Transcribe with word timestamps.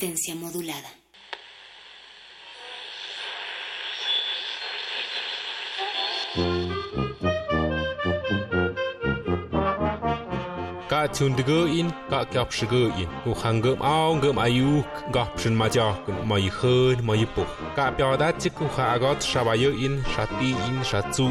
Resistencia 0.00 0.34
modulada. 0.34 0.88
ka 10.88 11.06
chun 11.08 11.36
de 11.36 11.58
in 11.78 11.90
ka 12.10 12.24
kyap 12.32 12.50
shige 12.50 12.88
in. 12.96 13.08
U 13.26 13.34
hangum 13.34 13.76
ao 13.82 14.16
ngum 14.16 14.38
ayu 14.38 14.82
ga 15.12 15.24
pshin 15.36 15.54
ma 15.54 15.68
ja 15.68 15.92
kun 16.06 16.16
ma 16.28 16.36
yi 16.44 16.50
khön 16.58 16.96
ma 17.04 17.14
yi 17.20 17.26
pu 17.34 17.42
ka 17.76 17.84
pya 17.96 18.16
da 18.16 18.28
chi 18.40 18.48
ku 18.56 18.64
kha 18.74 18.98
got 19.02 19.20
shabayo 19.30 19.70
in 19.86 19.94
shati 20.12 20.50
in 20.68 20.76
shatsu 20.90 21.26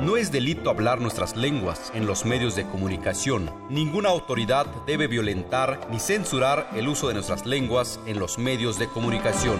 No 0.00 0.16
es 0.16 0.32
delito 0.32 0.70
hablar 0.70 1.02
nuestras 1.02 1.36
lenguas 1.36 1.92
en 1.94 2.06
los 2.06 2.24
medios 2.24 2.56
de 2.56 2.66
comunicación. 2.66 3.50
Ninguna 3.68 4.08
autoridad 4.08 4.66
debe 4.86 5.06
violentar 5.06 5.86
ni 5.90 5.98
censurar 5.98 6.70
el 6.74 6.88
uso 6.88 7.08
de 7.08 7.14
nuestras 7.14 7.44
lenguas 7.44 8.00
en 8.06 8.18
los 8.18 8.38
medios 8.38 8.78
de 8.78 8.88
comunicación. 8.88 9.58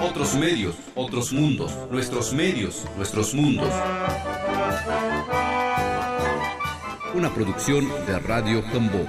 Otros 0.00 0.34
medios, 0.34 0.76
otros 0.94 1.32
mundos, 1.32 1.72
nuestros 1.90 2.32
medios, 2.32 2.84
nuestros 2.96 3.34
mundos. 3.34 3.68
Una 7.14 7.34
producción 7.34 7.88
de 8.06 8.18
Radio 8.20 8.62
Jambó. 8.62 9.04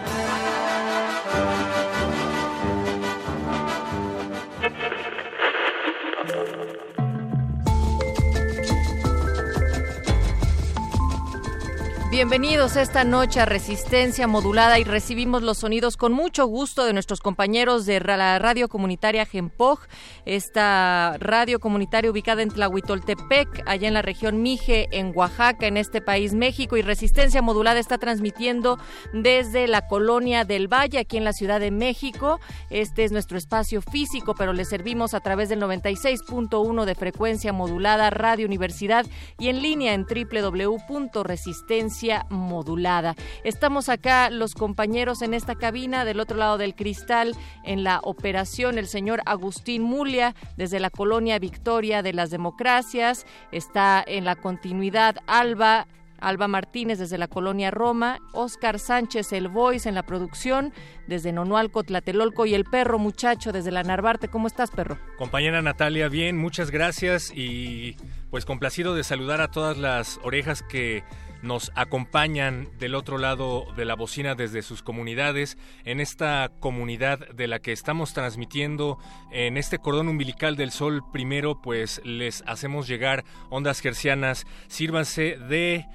Bienvenidos 12.19 12.75
esta 12.75 13.05
noche 13.05 13.39
a 13.39 13.45
Resistencia 13.45 14.27
Modulada 14.27 14.77
y 14.77 14.83
recibimos 14.83 15.41
los 15.41 15.59
sonidos 15.59 15.95
con 15.95 16.11
mucho 16.11 16.45
gusto 16.47 16.83
de 16.83 16.91
nuestros 16.91 17.21
compañeros 17.21 17.85
de 17.85 18.01
la 18.01 18.37
radio 18.39 18.67
comunitaria 18.67 19.25
Gempoj, 19.25 19.79
esta 20.25 21.15
radio 21.17 21.61
comunitaria 21.61 22.11
ubicada 22.11 22.41
en 22.41 22.49
Tlahuitoltepec, 22.49 23.63
allá 23.65 23.87
en 23.87 23.93
la 23.93 24.01
región 24.01 24.41
Mije, 24.41 24.89
en 24.91 25.13
Oaxaca, 25.15 25.65
en 25.65 25.77
este 25.77 26.01
país 26.01 26.33
México. 26.33 26.75
Y 26.75 26.81
Resistencia 26.81 27.41
Modulada 27.41 27.79
está 27.79 27.97
transmitiendo 27.97 28.77
desde 29.13 29.69
la 29.69 29.87
colonia 29.87 30.43
del 30.43 30.67
Valle, 30.67 30.99
aquí 30.99 31.15
en 31.15 31.23
la 31.23 31.31
Ciudad 31.31 31.61
de 31.61 31.71
México. 31.71 32.41
Este 32.69 33.05
es 33.05 33.13
nuestro 33.13 33.37
espacio 33.37 33.81
físico, 33.81 34.35
pero 34.37 34.51
le 34.51 34.65
servimos 34.65 35.13
a 35.13 35.21
través 35.21 35.47
del 35.47 35.61
96.1 35.61 36.83
de 36.83 36.95
frecuencia 36.95 37.53
modulada 37.53 38.09
Radio 38.09 38.45
Universidad 38.45 39.05
y 39.37 39.47
en 39.47 39.61
línea 39.61 39.93
en 39.93 40.05
www.resistencia 40.05 42.08
modulada. 42.29 43.15
Estamos 43.43 43.89
acá 43.89 44.29
los 44.29 44.53
compañeros 44.55 45.21
en 45.21 45.33
esta 45.33 45.55
cabina, 45.55 46.05
del 46.05 46.19
otro 46.19 46.37
lado 46.37 46.57
del 46.57 46.75
cristal, 46.75 47.35
en 47.63 47.83
la 47.83 47.99
operación, 48.03 48.77
el 48.77 48.87
señor 48.87 49.21
Agustín 49.25 49.83
Mulia, 49.83 50.35
desde 50.57 50.79
la 50.79 50.89
colonia 50.89 51.39
Victoria 51.39 52.01
de 52.01 52.13
las 52.13 52.29
Democracias. 52.29 53.25
Está 53.51 54.03
en 54.05 54.25
la 54.25 54.35
continuidad 54.35 55.17
Alba. 55.27 55.87
Alba 56.21 56.47
Martínez 56.47 56.99
desde 56.99 57.17
la 57.17 57.27
colonia 57.27 57.71
Roma, 57.71 58.19
Oscar 58.33 58.77
Sánchez 58.77 59.31
el 59.31 59.47
Voice 59.47 59.87
en 59.87 59.95
la 59.95 60.03
producción, 60.03 60.73
desde 61.07 61.31
Nonualco, 61.31 61.83
Tlatelolco 61.83 62.45
y 62.45 62.55
el 62.55 62.65
perro 62.65 62.99
muchacho 62.99 63.51
desde 63.51 63.71
la 63.71 63.83
Narvarte. 63.83 64.27
¿Cómo 64.27 64.47
estás, 64.47 64.69
perro? 64.69 64.97
Compañera 65.17 65.61
Natalia, 65.61 66.09
bien, 66.09 66.37
muchas 66.37 66.71
gracias 66.71 67.31
y 67.33 67.95
pues 68.29 68.45
complacido 68.45 68.95
de 68.95 69.03
saludar 69.03 69.41
a 69.41 69.49
todas 69.49 69.77
las 69.77 70.19
orejas 70.23 70.61
que 70.61 71.03
nos 71.41 71.71
acompañan 71.75 72.67
del 72.79 72.95
otro 72.95 73.17
lado 73.17 73.65
de 73.75 73.85
la 73.85 73.95
bocina 73.95 74.35
desde 74.35 74.61
sus 74.61 74.81
comunidades, 74.81 75.57
en 75.85 75.99
esta 75.99 76.51
comunidad 76.59 77.29
de 77.29 77.47
la 77.47 77.59
que 77.59 77.71
estamos 77.71 78.13
transmitiendo 78.13 78.97
en 79.31 79.57
este 79.57 79.79
cordón 79.79 80.09
umbilical 80.09 80.55
del 80.55 80.71
sol. 80.71 81.03
Primero, 81.11 81.61
pues 81.61 82.01
les 82.03 82.43
hacemos 82.47 82.87
llegar 82.87 83.23
ondas 83.49 83.79
gercianas, 83.79 84.45
sírvanse 84.67 85.37
de 85.37 85.85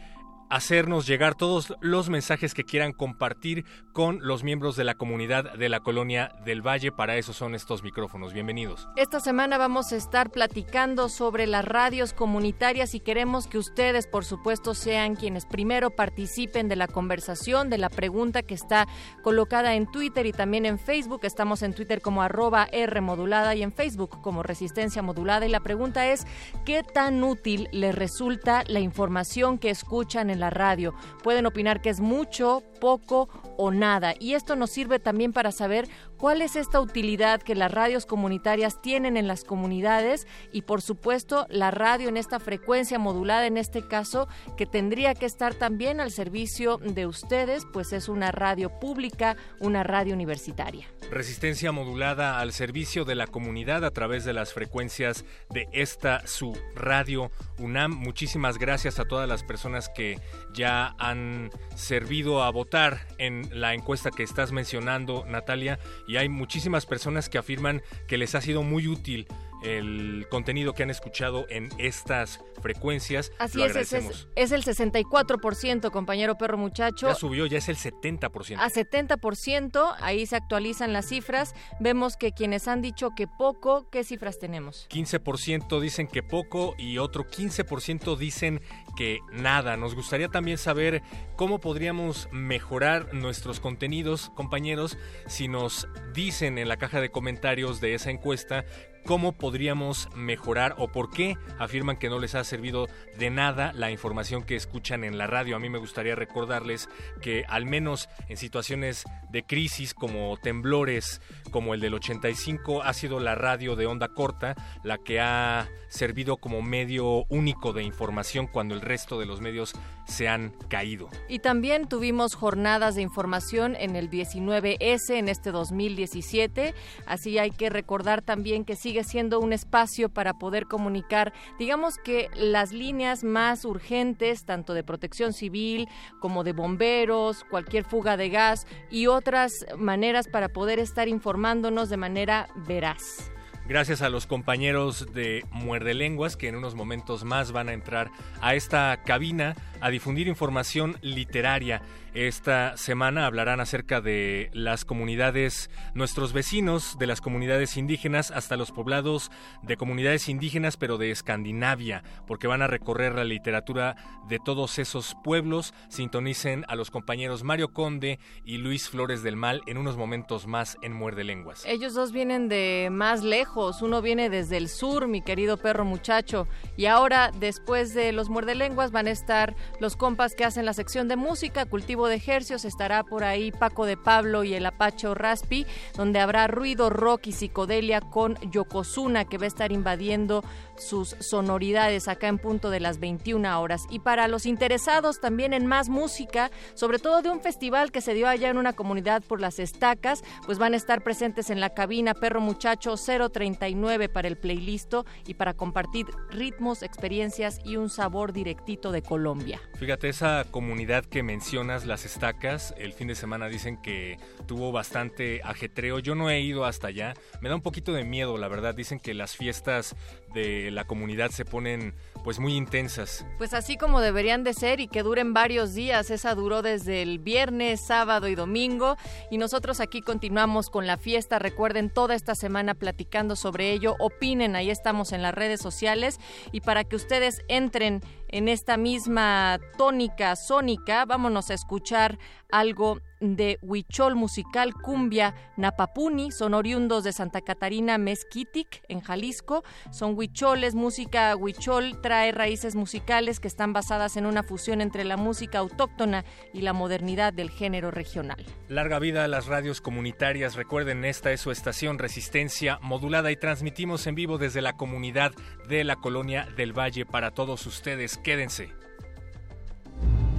hacernos 0.55 1.09
llegar 1.09 1.35
todos 1.35 1.75
los 1.81 2.11
mensajes 2.11 2.55
que 2.55 2.63
quieran 2.63 2.93
compartir 2.93 3.65
con 3.93 4.21
los 4.23 4.45
miembros 4.45 4.77
de 4.77 4.85
la 4.85 4.95
comunidad 4.95 5.55
de 5.55 5.69
la 5.69 5.81
colonia 5.81 6.31
del 6.45 6.63
Valle. 6.63 6.93
Para 6.93 7.17
eso 7.17 7.33
son 7.33 7.57
estos 7.57 7.83
micrófonos. 7.83 8.33
Bienvenidos. 8.33 8.89
Esta 8.95 9.19
semana 9.19 9.59
vamos 9.59 9.91
a 9.91 9.97
estar 9.97 10.31
platicando 10.31 11.09
sobre 11.09 11.49
las 11.49 11.65
radios 11.65 12.13
comunitarias 12.13 12.95
y 12.95 13.01
queremos 13.01 13.49
que 13.49 13.59
ustedes, 13.59 14.07
por 14.07 14.25
supuesto, 14.25 14.75
sean 14.75 15.17
quienes 15.17 15.45
primero 15.45 15.91
participen 15.91 16.69
de 16.69 16.77
la 16.77 16.87
conversación, 16.87 17.69
de 17.69 17.79
la 17.79 17.89
pregunta 17.89 18.43
que 18.43 18.55
está 18.55 18.87
colocada 19.25 19.75
en 19.75 19.91
Twitter 19.91 20.25
y 20.25 20.33
también 20.33 20.67
en 20.67 20.79
Facebook. 20.79 21.23
Estamos 21.25 21.63
en 21.63 21.75
Twitter 21.75 22.01
como 22.01 22.23
arroba 22.23 22.69
y 22.73 23.63
en 23.63 23.73
Facebook 23.73 24.21
como 24.23 24.45
Resistencia 24.45 25.03
Modulada. 25.03 25.47
Y 25.47 25.49
la 25.49 25.61
pregunta 25.61 26.07
es, 26.07 26.29
¿qué 26.65 26.85
tan 26.85 27.25
útil 27.25 27.69
les 27.73 27.93
resulta 27.93 28.63
la 28.69 28.79
información 28.79 29.59
que 29.59 29.71
escuchan 29.71 30.31
en 30.31 30.39
la 30.39 30.44
radio? 30.50 30.94
Pueden 31.22 31.47
opinar 31.47 31.81
que 31.81 31.91
es 31.91 32.00
mucho, 32.00 32.62
poco 32.81 33.28
o 33.56 33.71
nada. 33.71 34.15
Y 34.19 34.34
esto 34.34 34.56
nos 34.56 34.71
sirve 34.71 34.99
también 34.99 35.32
para 35.32 35.53
saber 35.53 35.88
cuál 36.17 36.43
es 36.43 36.57
esta 36.57 36.81
utilidad 36.81 37.43
que 37.43 37.55
las 37.55 37.71
radios 37.71 38.07
comunitarias 38.07 38.81
tienen 38.81 39.17
en 39.17 39.27
las 39.27 39.45
comunidades 39.45 40.27
y 40.53 40.62
por 40.62 40.83
supuesto 40.83 41.47
la 41.49 41.71
radio 41.71 42.09
en 42.09 42.17
esta 42.17 42.41
frecuencia 42.41 42.99
modulada 42.99 43.47
en 43.47 43.56
este 43.56 43.87
caso 43.87 44.29
que 44.56 44.67
tendría 44.67 45.15
que 45.15 45.27
estar 45.27 45.55
también 45.55 46.00
al 46.00 46.11
servicio 46.11 46.79
de 46.79 47.06
ustedes, 47.06 47.67
pues 47.73 47.93
es 47.93 48.09
una 48.09 48.33
radio 48.33 48.71
pública, 48.81 49.37
una 49.61 49.83
radio 49.83 50.15
universitaria. 50.15 50.88
Resistencia 51.11 51.71
modulada 51.73 52.41
al 52.41 52.53
servicio 52.53 53.05
de 53.05 53.15
la 53.15 53.27
comunidad 53.27 53.85
a 53.85 53.91
través 53.91 54.25
de 54.25 54.33
las 54.33 54.53
frecuencias 54.53 55.25
de 55.50 55.69
esta 55.73 56.27
su 56.27 56.56
radio 56.75 57.31
UNAM. 57.59 57.93
Muchísimas 57.93 58.59
gracias 58.59 58.99
a 58.99 59.05
todas 59.05 59.29
las 59.29 59.43
personas 59.43 59.88
que 59.88 60.19
ya 60.55 60.94
han 60.99 61.50
servido 61.77 62.43
a 62.43 62.50
votar 62.50 63.06
en 63.19 63.49
la 63.53 63.75
encuesta 63.75 64.11
que 64.11 64.23
estás 64.23 64.53
mencionando, 64.53 65.25
Natalia, 65.27 65.79
y 66.06 66.17
hay 66.17 66.29
muchísimas 66.29 66.87
personas 66.87 67.29
que 67.29 67.39
afirman 67.39 67.83
que 68.06 68.19
les 68.19 68.35
ha 68.35 68.41
sido 68.41 68.62
muy 68.62 68.89
útil 68.89 69.27
el 69.64 70.26
contenido 70.31 70.75
que 70.75 70.82
han 70.82 70.90
escuchado 70.90 71.46
en 71.49 71.70
estas 71.78 72.40
frecuencias. 72.62 73.32
Así 73.38 73.62
es, 73.62 73.75
es, 73.75 73.93
es, 74.37 74.52
el 74.52 74.64
64%, 74.64 75.90
compañero 75.90 76.37
perro 76.37 76.58
muchacho. 76.58 77.08
Ya 77.08 77.14
subió, 77.14 77.46
ya 77.46 77.58
es 77.58 77.69
el 77.69 77.76
70%. 77.76 78.56
A 78.58 78.70
70%, 78.70 79.96
ahí 80.00 80.26
se 80.26 80.37
actualizan 80.37 80.93
las 80.93 81.08
cifras. 81.08 81.55
Vemos 81.81 82.16
que 82.16 82.32
quienes 82.32 82.69
han 82.69 82.82
dicho 82.82 83.11
que 83.16 83.26
poco, 83.26 83.88
¿qué 83.90 84.05
cifras 84.05 84.38
tenemos? 84.38 84.87
15% 84.90 85.81
dicen 85.81 86.06
que 86.06 86.22
poco 86.22 86.75
y 86.78 86.99
otro 86.99 87.25
15% 87.25 88.16
dicen 88.16 88.61
que 88.96 89.20
nada. 89.32 89.76
Nos 89.76 89.94
gustaría 89.94 90.28
también 90.28 90.58
saber 90.58 91.02
cómo 91.37 91.61
podríamos 91.61 92.28
mejorar 92.32 93.12
nuestros 93.14 93.61
contenidos, 93.61 94.31
compañeros, 94.34 94.99
si 95.26 95.49
nos 95.49 95.88
dicen 96.12 96.58
en 96.58 96.69
la 96.69 96.76
caja 96.76 97.00
de 97.00 97.11
comentarios 97.11 97.81
de 97.81 97.94
esa 97.94 98.11
encuesta 98.11 98.64
cómo 99.05 99.33
podríamos 99.33 100.09
mejorar 100.15 100.75
o 100.79 100.89
por 100.89 101.11
qué 101.11 101.37
afirman 101.59 101.97
que 101.97 102.09
no 102.09 102.19
les 102.19 102.35
ha 102.35 102.45
servido 102.45 102.89
de 103.19 103.31
nada 103.31 103.73
la 103.73 103.91
información 103.91 104.43
que 104.43 104.56
escuchan 104.56 105.05
en 105.05 105.19
la 105.19 105.27
radio. 105.27 105.56
A 105.56 105.61
mí 105.61 105.69
me 105.69 105.79
gustaría 105.79 106.15
recordarles 106.15 106.89
que 107.21 107.45
al 107.49 107.67
menos 107.67 108.09
en 108.29 108.37
situaciones 108.37 109.05
de 109.31 109.43
crisis 109.43 109.95
como 109.95 110.37
temblores 110.37 111.21
como 111.51 111.75
el 111.75 111.81
del 111.81 111.95
85 111.95 112.83
ha 112.83 112.93
sido 112.93 113.21
la 113.21 113.35
radio 113.35 113.77
de 113.77 113.87
onda 113.87 114.09
corta 114.09 114.56
la 114.83 114.99
que 114.99 115.21
ha 115.21 115.69
servido 115.89 116.37
como 116.37 116.62
medio 116.62 117.25
único 117.29 117.73
de 117.73 117.83
información 117.83 118.47
cuando 118.47 118.75
el 118.75 118.81
resto 118.81 119.19
de 119.19 119.27
los 119.27 119.41
medios 119.41 119.73
se 120.07 120.29
han 120.29 120.53
caído. 120.69 121.09
Y 121.29 121.39
también 121.39 121.89
tuvimos 121.89 122.35
jornadas 122.35 122.95
de 122.95 123.03
información 123.03 123.77
en 123.77 123.97
el 123.97 124.11
19S 124.11 125.11
en 125.11 125.29
este 125.29 125.50
2017, 125.50 126.75
así 127.07 127.39
hay 127.39 127.50
que 127.50 127.71
recordar 127.71 128.23
también 128.23 128.65
que 128.65 128.77
sigue 128.77 128.94
siendo 129.02 129.41
un 129.41 129.52
espacio 129.52 130.08
para 130.08 130.35
poder 130.35 130.67
comunicar, 130.67 131.32
digamos 131.58 131.96
que 131.96 132.29
las 132.37 132.73
líneas 132.73 133.25
más 133.25 133.64
urgentes, 133.64 134.44
tanto 134.44 134.75
de 134.75 134.85
protección 134.85 135.32
civil 135.32 135.88
como 136.20 136.44
de 136.44 136.52
bomberos, 136.52 137.44
cualquier 137.50 137.85
fuga 137.85 138.17
de 138.17 138.29
gas 138.29 138.67
y 138.91 139.06
otras 139.08 139.67
maneras 139.76 140.29
para 140.29 140.49
poder 140.49 140.79
estar 140.79 141.08
informándonos 141.08 141.88
de 141.88 141.96
manera 141.96 142.49
veraz. 142.69 143.32
Gracias 143.67 144.02
a 144.02 144.11
los 144.11 144.26
compañeros 144.26 145.14
de 145.14 145.43
Muerde 145.50 145.94
Lenguas 145.94 146.37
que 146.37 146.49
en 146.49 146.56
unos 146.56 146.75
momentos 146.75 147.25
más 147.25 147.50
van 147.50 147.70
a 147.70 147.73
entrar 147.73 148.11
a 148.43 148.55
esta 148.55 149.00
cabina 149.06 149.56
a 149.81 149.88
difundir 149.88 150.29
información 150.29 150.99
literaria. 151.00 151.81
Esta 152.14 152.76
semana 152.76 153.26
hablarán 153.26 153.58
acerca 153.58 154.00
de 154.00 154.49
las 154.52 154.84
comunidades, 154.84 155.69
nuestros 155.94 156.32
vecinos 156.32 156.96
de 156.96 157.08
las 157.08 157.20
comunidades 157.20 157.76
indígenas 157.76 158.31
hasta 158.31 158.56
los 158.56 158.70
poblados 158.70 159.32
de 159.62 159.76
comunidades 159.76 160.28
indígenas 160.28 160.76
pero 160.76 160.96
de 160.96 161.11
Escandinavia, 161.11 162.05
porque 162.28 162.46
van 162.46 162.62
a 162.62 162.69
recorrer 162.69 163.16
la 163.16 163.25
literatura 163.25 163.96
de 164.28 164.38
todos 164.38 164.78
esos 164.78 165.16
pueblos. 165.25 165.75
Sintonicen 165.88 166.64
a 166.69 166.76
los 166.76 166.93
compañeros 166.93 167.43
Mario 167.43 167.72
Conde 167.72 168.20
y 168.44 168.58
Luis 168.58 168.88
Flores 168.88 169.25
del 169.25 169.34
Mal 169.34 169.62
en 169.66 169.76
unos 169.76 169.96
momentos 169.96 170.46
más 170.46 170.78
en 170.82 170.93
Muerde 170.93 171.25
Lenguas. 171.25 171.64
Ellos 171.66 171.94
dos 171.94 172.12
vienen 172.12 172.49
de 172.49 172.90
más 172.93 173.25
lejos, 173.25 173.82
uno 173.82 174.02
viene 174.02 174.31
desde 174.31 174.56
el 174.56 174.69
sur, 174.69 175.08
mi 175.08 175.20
querido 175.20 175.56
perro 175.56 175.84
muchacho, 175.84 176.46
y 176.76 176.87
ahora 176.87 177.32
después 177.40 177.93
de 177.93 178.12
los 178.12 178.28
Muerde 178.28 178.55
Lenguas 178.55 178.93
van 178.93 179.08
a 179.08 179.11
estar 179.11 179.56
los 179.81 179.96
compas 179.96 180.37
que 180.37 180.44
hacen 180.44 180.64
la 180.64 180.75
sección 180.75 181.08
de 181.08 181.16
música, 181.16 181.66
cultivo 181.66 182.04
de 182.09 182.17
ejercios, 182.17 182.65
estará 182.65 183.03
por 183.05 183.25
ahí 183.25 183.53
Paco 183.53 183.87
de 183.87 183.97
Pablo 183.97 184.45
y 184.45 184.55
el 184.55 184.67
Apacho 184.67 185.15
Raspi, 185.15 185.67
donde 185.97 186.21
habrá 186.21 186.47
ruido, 186.47 186.91
rock 186.91 187.29
y 187.29 187.33
psicodelia 187.33 188.01
con 188.01 188.37
Yokozuna, 188.51 189.25
que 189.25 189.39
va 189.39 189.45
a 189.45 189.49
estar 189.49 189.73
invadiendo 189.73 190.45
sus 190.76 191.17
sonoridades 191.21 192.09
acá 192.09 192.29
en 192.29 192.38
punto 192.38 192.71
de 192.71 192.81
las 192.81 193.00
21 193.00 193.61
horas. 193.61 193.85
Y 193.91 194.00
para 194.00 194.29
los 194.29 194.47
interesados 194.47 195.21
también 195.21 195.53
en 195.53 195.67
más 195.67 195.88
música, 195.88 196.50
sobre 196.75 196.99
todo 196.99 197.23
de 197.23 197.31
un 197.31 197.41
festival 197.41 197.93
que 197.93 198.00
se 198.00 198.15
dio 198.15 198.29
allá 198.29 198.50
en 198.50 198.59
una 198.59 198.75
comunidad 198.75 199.23
por 199.23 199.41
las 199.41 199.59
estacas, 199.59 200.23
pues 200.47 200.59
van 200.59 200.75
a 200.75 200.76
estar 200.76 201.03
presentes 201.03 201.50
en 201.50 201.61
la 201.61 201.71
cabina 201.71 202.15
Perro 202.15 202.41
Muchacho 202.41 202.94
039 202.97 204.09
para 204.09 204.29
el 204.29 204.37
playlist 204.37 204.85
y 205.26 205.35
para 205.35 205.55
compartir 205.55 206.06
ritmos, 206.31 206.82
experiencias 206.82 207.59
y 207.65 207.76
un 207.76 207.88
sabor 207.88 208.32
directito 208.32 208.93
de 208.93 209.03
Colombia. 209.03 209.61
Fíjate, 209.79 210.09
esa 210.09 210.44
comunidad 210.50 211.05
que 211.05 211.23
mencionas, 211.23 211.87
las 211.87 212.05
estacas, 212.05 212.75
el 212.76 212.93
fin 212.93 213.09
de 213.09 213.15
semana 213.15 213.49
dicen 213.49 213.81
que 213.81 214.19
tuvo 214.47 214.73
bastante 214.73 215.41
ajetreo. 215.43 215.99
Yo 216.00 216.15
no 216.15 216.29
he 216.31 216.41
ido 216.41 216.65
hasta 216.65 216.88
allá. 216.88 217.15
Me 217.41 217.49
da 217.49 217.55
un 217.55 217.62
poquito 217.62 217.93
de 217.93 218.05
miedo, 218.05 218.37
la 218.37 218.49
verdad. 218.49 218.75
Dicen 218.75 219.00
que 219.00 219.15
las 219.15 219.37
fiestas 219.37 219.97
de 220.35 220.71
la 220.71 220.85
comunidad 220.85 221.31
se 221.31 221.45
ponen 221.45 221.95
pues 222.25 222.41
muy 222.41 222.56
intensas. 222.56 223.26
Pues 223.37 223.53
así 223.53 223.76
como 223.76 224.00
deberían 224.00 224.43
de 224.43 224.55
ser 224.55 224.81
y 224.81 224.88
que 224.88 225.03
duren 225.03 225.35
varios 225.35 225.75
días. 225.75 226.11
Esa 226.11 226.35
duró 226.35 226.62
desde 226.62 227.03
el 227.03 227.19
viernes, 227.19 227.82
sábado 227.82 228.29
y 228.29 228.35
domingo 228.35 228.97
y 229.31 229.37
nosotros 229.37 229.79
aquí 229.79 230.00
continuamos 230.00 230.71
con 230.71 230.87
la 230.87 230.97
fiesta. 230.97 231.38
Recuerden 231.38 231.91
toda 231.91 232.15
esta 232.15 232.35
semana 232.35 232.75
platicando 232.75 233.37
sobre 233.37 233.71
ello. 233.73 233.94
Opinen, 234.00 234.56
ahí 234.56 234.71
estamos 234.71 235.12
en 235.12 235.21
las 235.21 235.35
redes 235.35 235.61
sociales 235.61 236.19
y 236.50 236.62
para 236.62 236.85
que 236.85 236.97
ustedes 236.97 237.43
entren 237.49 238.00
en 238.29 238.49
esta 238.49 238.76
misma 238.76 239.61
tónica 239.76 240.35
sónica, 240.35 241.05
vámonos 241.05 241.50
a 241.50 241.55
escuchar 241.55 242.19
algo 242.50 242.99
de 243.21 243.59
Huichol 243.62 244.17
Musical 244.17 244.75
Cumbia 244.75 245.35
Napapuni, 245.56 246.31
son 246.31 246.55
oriundos 246.55 247.05
de 247.05 247.12
Santa 247.12 247.41
Catarina 247.41 247.97
Mezquitic, 247.97 248.82
en 248.88 249.00
Jalisco. 249.00 249.62
Son 249.91 250.17
huicholes, 250.17 250.75
música 250.75 251.35
huichol 251.37 252.00
trae 252.14 252.31
raíces 252.31 252.76
musicales 252.76 253.40
que 253.40 253.49
están 253.49 253.72
basadas 253.72 254.16
en 254.16 254.25
una 254.25 254.44
fusión 254.44 254.81
entre 254.81 255.02
la 255.02 255.16
música 255.16 255.58
autóctona 255.58 256.25
y 256.52 256.61
la 256.61 256.72
modernidad 256.72 257.32
del 257.32 257.50
género 257.50 257.90
regional. 257.90 258.37
Larga 258.69 259.00
vida 259.00 259.25
a 259.25 259.28
las 259.28 259.46
radios 259.46 259.81
comunitarias. 259.81 260.55
Recuerden, 260.55 261.05
esta 261.05 261.32
es 261.32 261.40
su 261.40 261.50
estación 261.50 261.99
Resistencia 261.99 262.78
modulada 262.82 263.32
y 263.32 263.37
transmitimos 263.37 264.06
en 264.06 264.14
vivo 264.14 264.38
desde 264.38 264.62
la 264.62 264.75
comunidad 264.75 265.32
de 265.69 265.82
la 265.82 265.96
colonia 265.96 266.46
del 266.56 266.72
Valle 266.72 267.05
para 267.05 267.32
todos 267.32 267.66
ustedes. 267.66 268.16
Quédense. 268.16 268.69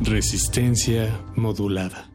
Resistencia 0.01 1.10
modulada. 1.36 2.15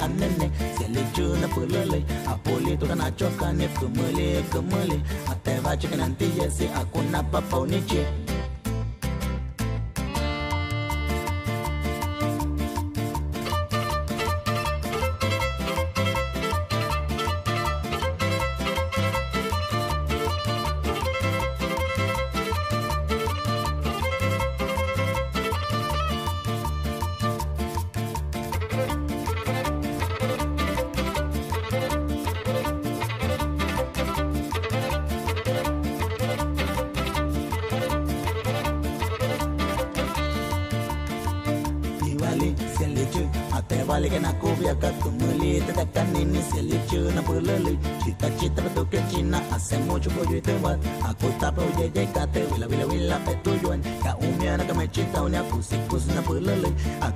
annenne 0.00 0.50
Seliciunea 0.78 1.48
pâlele 1.54 1.80
pulale 1.80 2.04
a 2.26 2.32
poli 2.42 2.76
to 2.76 2.94
na 2.94 3.10
chokane 3.18 3.66
ce 5.76 5.88
că 5.88 5.94
n-a 5.96 6.04
întâie 6.04 6.50
Se 6.56 6.68
acuna 6.74 7.24
papau 7.30 7.64
nici 7.64 7.92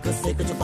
pulele 0.05 0.45
a 0.61 0.64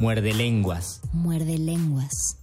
Muerde 0.00 0.32
lenguas. 0.32 1.00
Muerde 1.12 1.58
lenguas. 1.58 2.38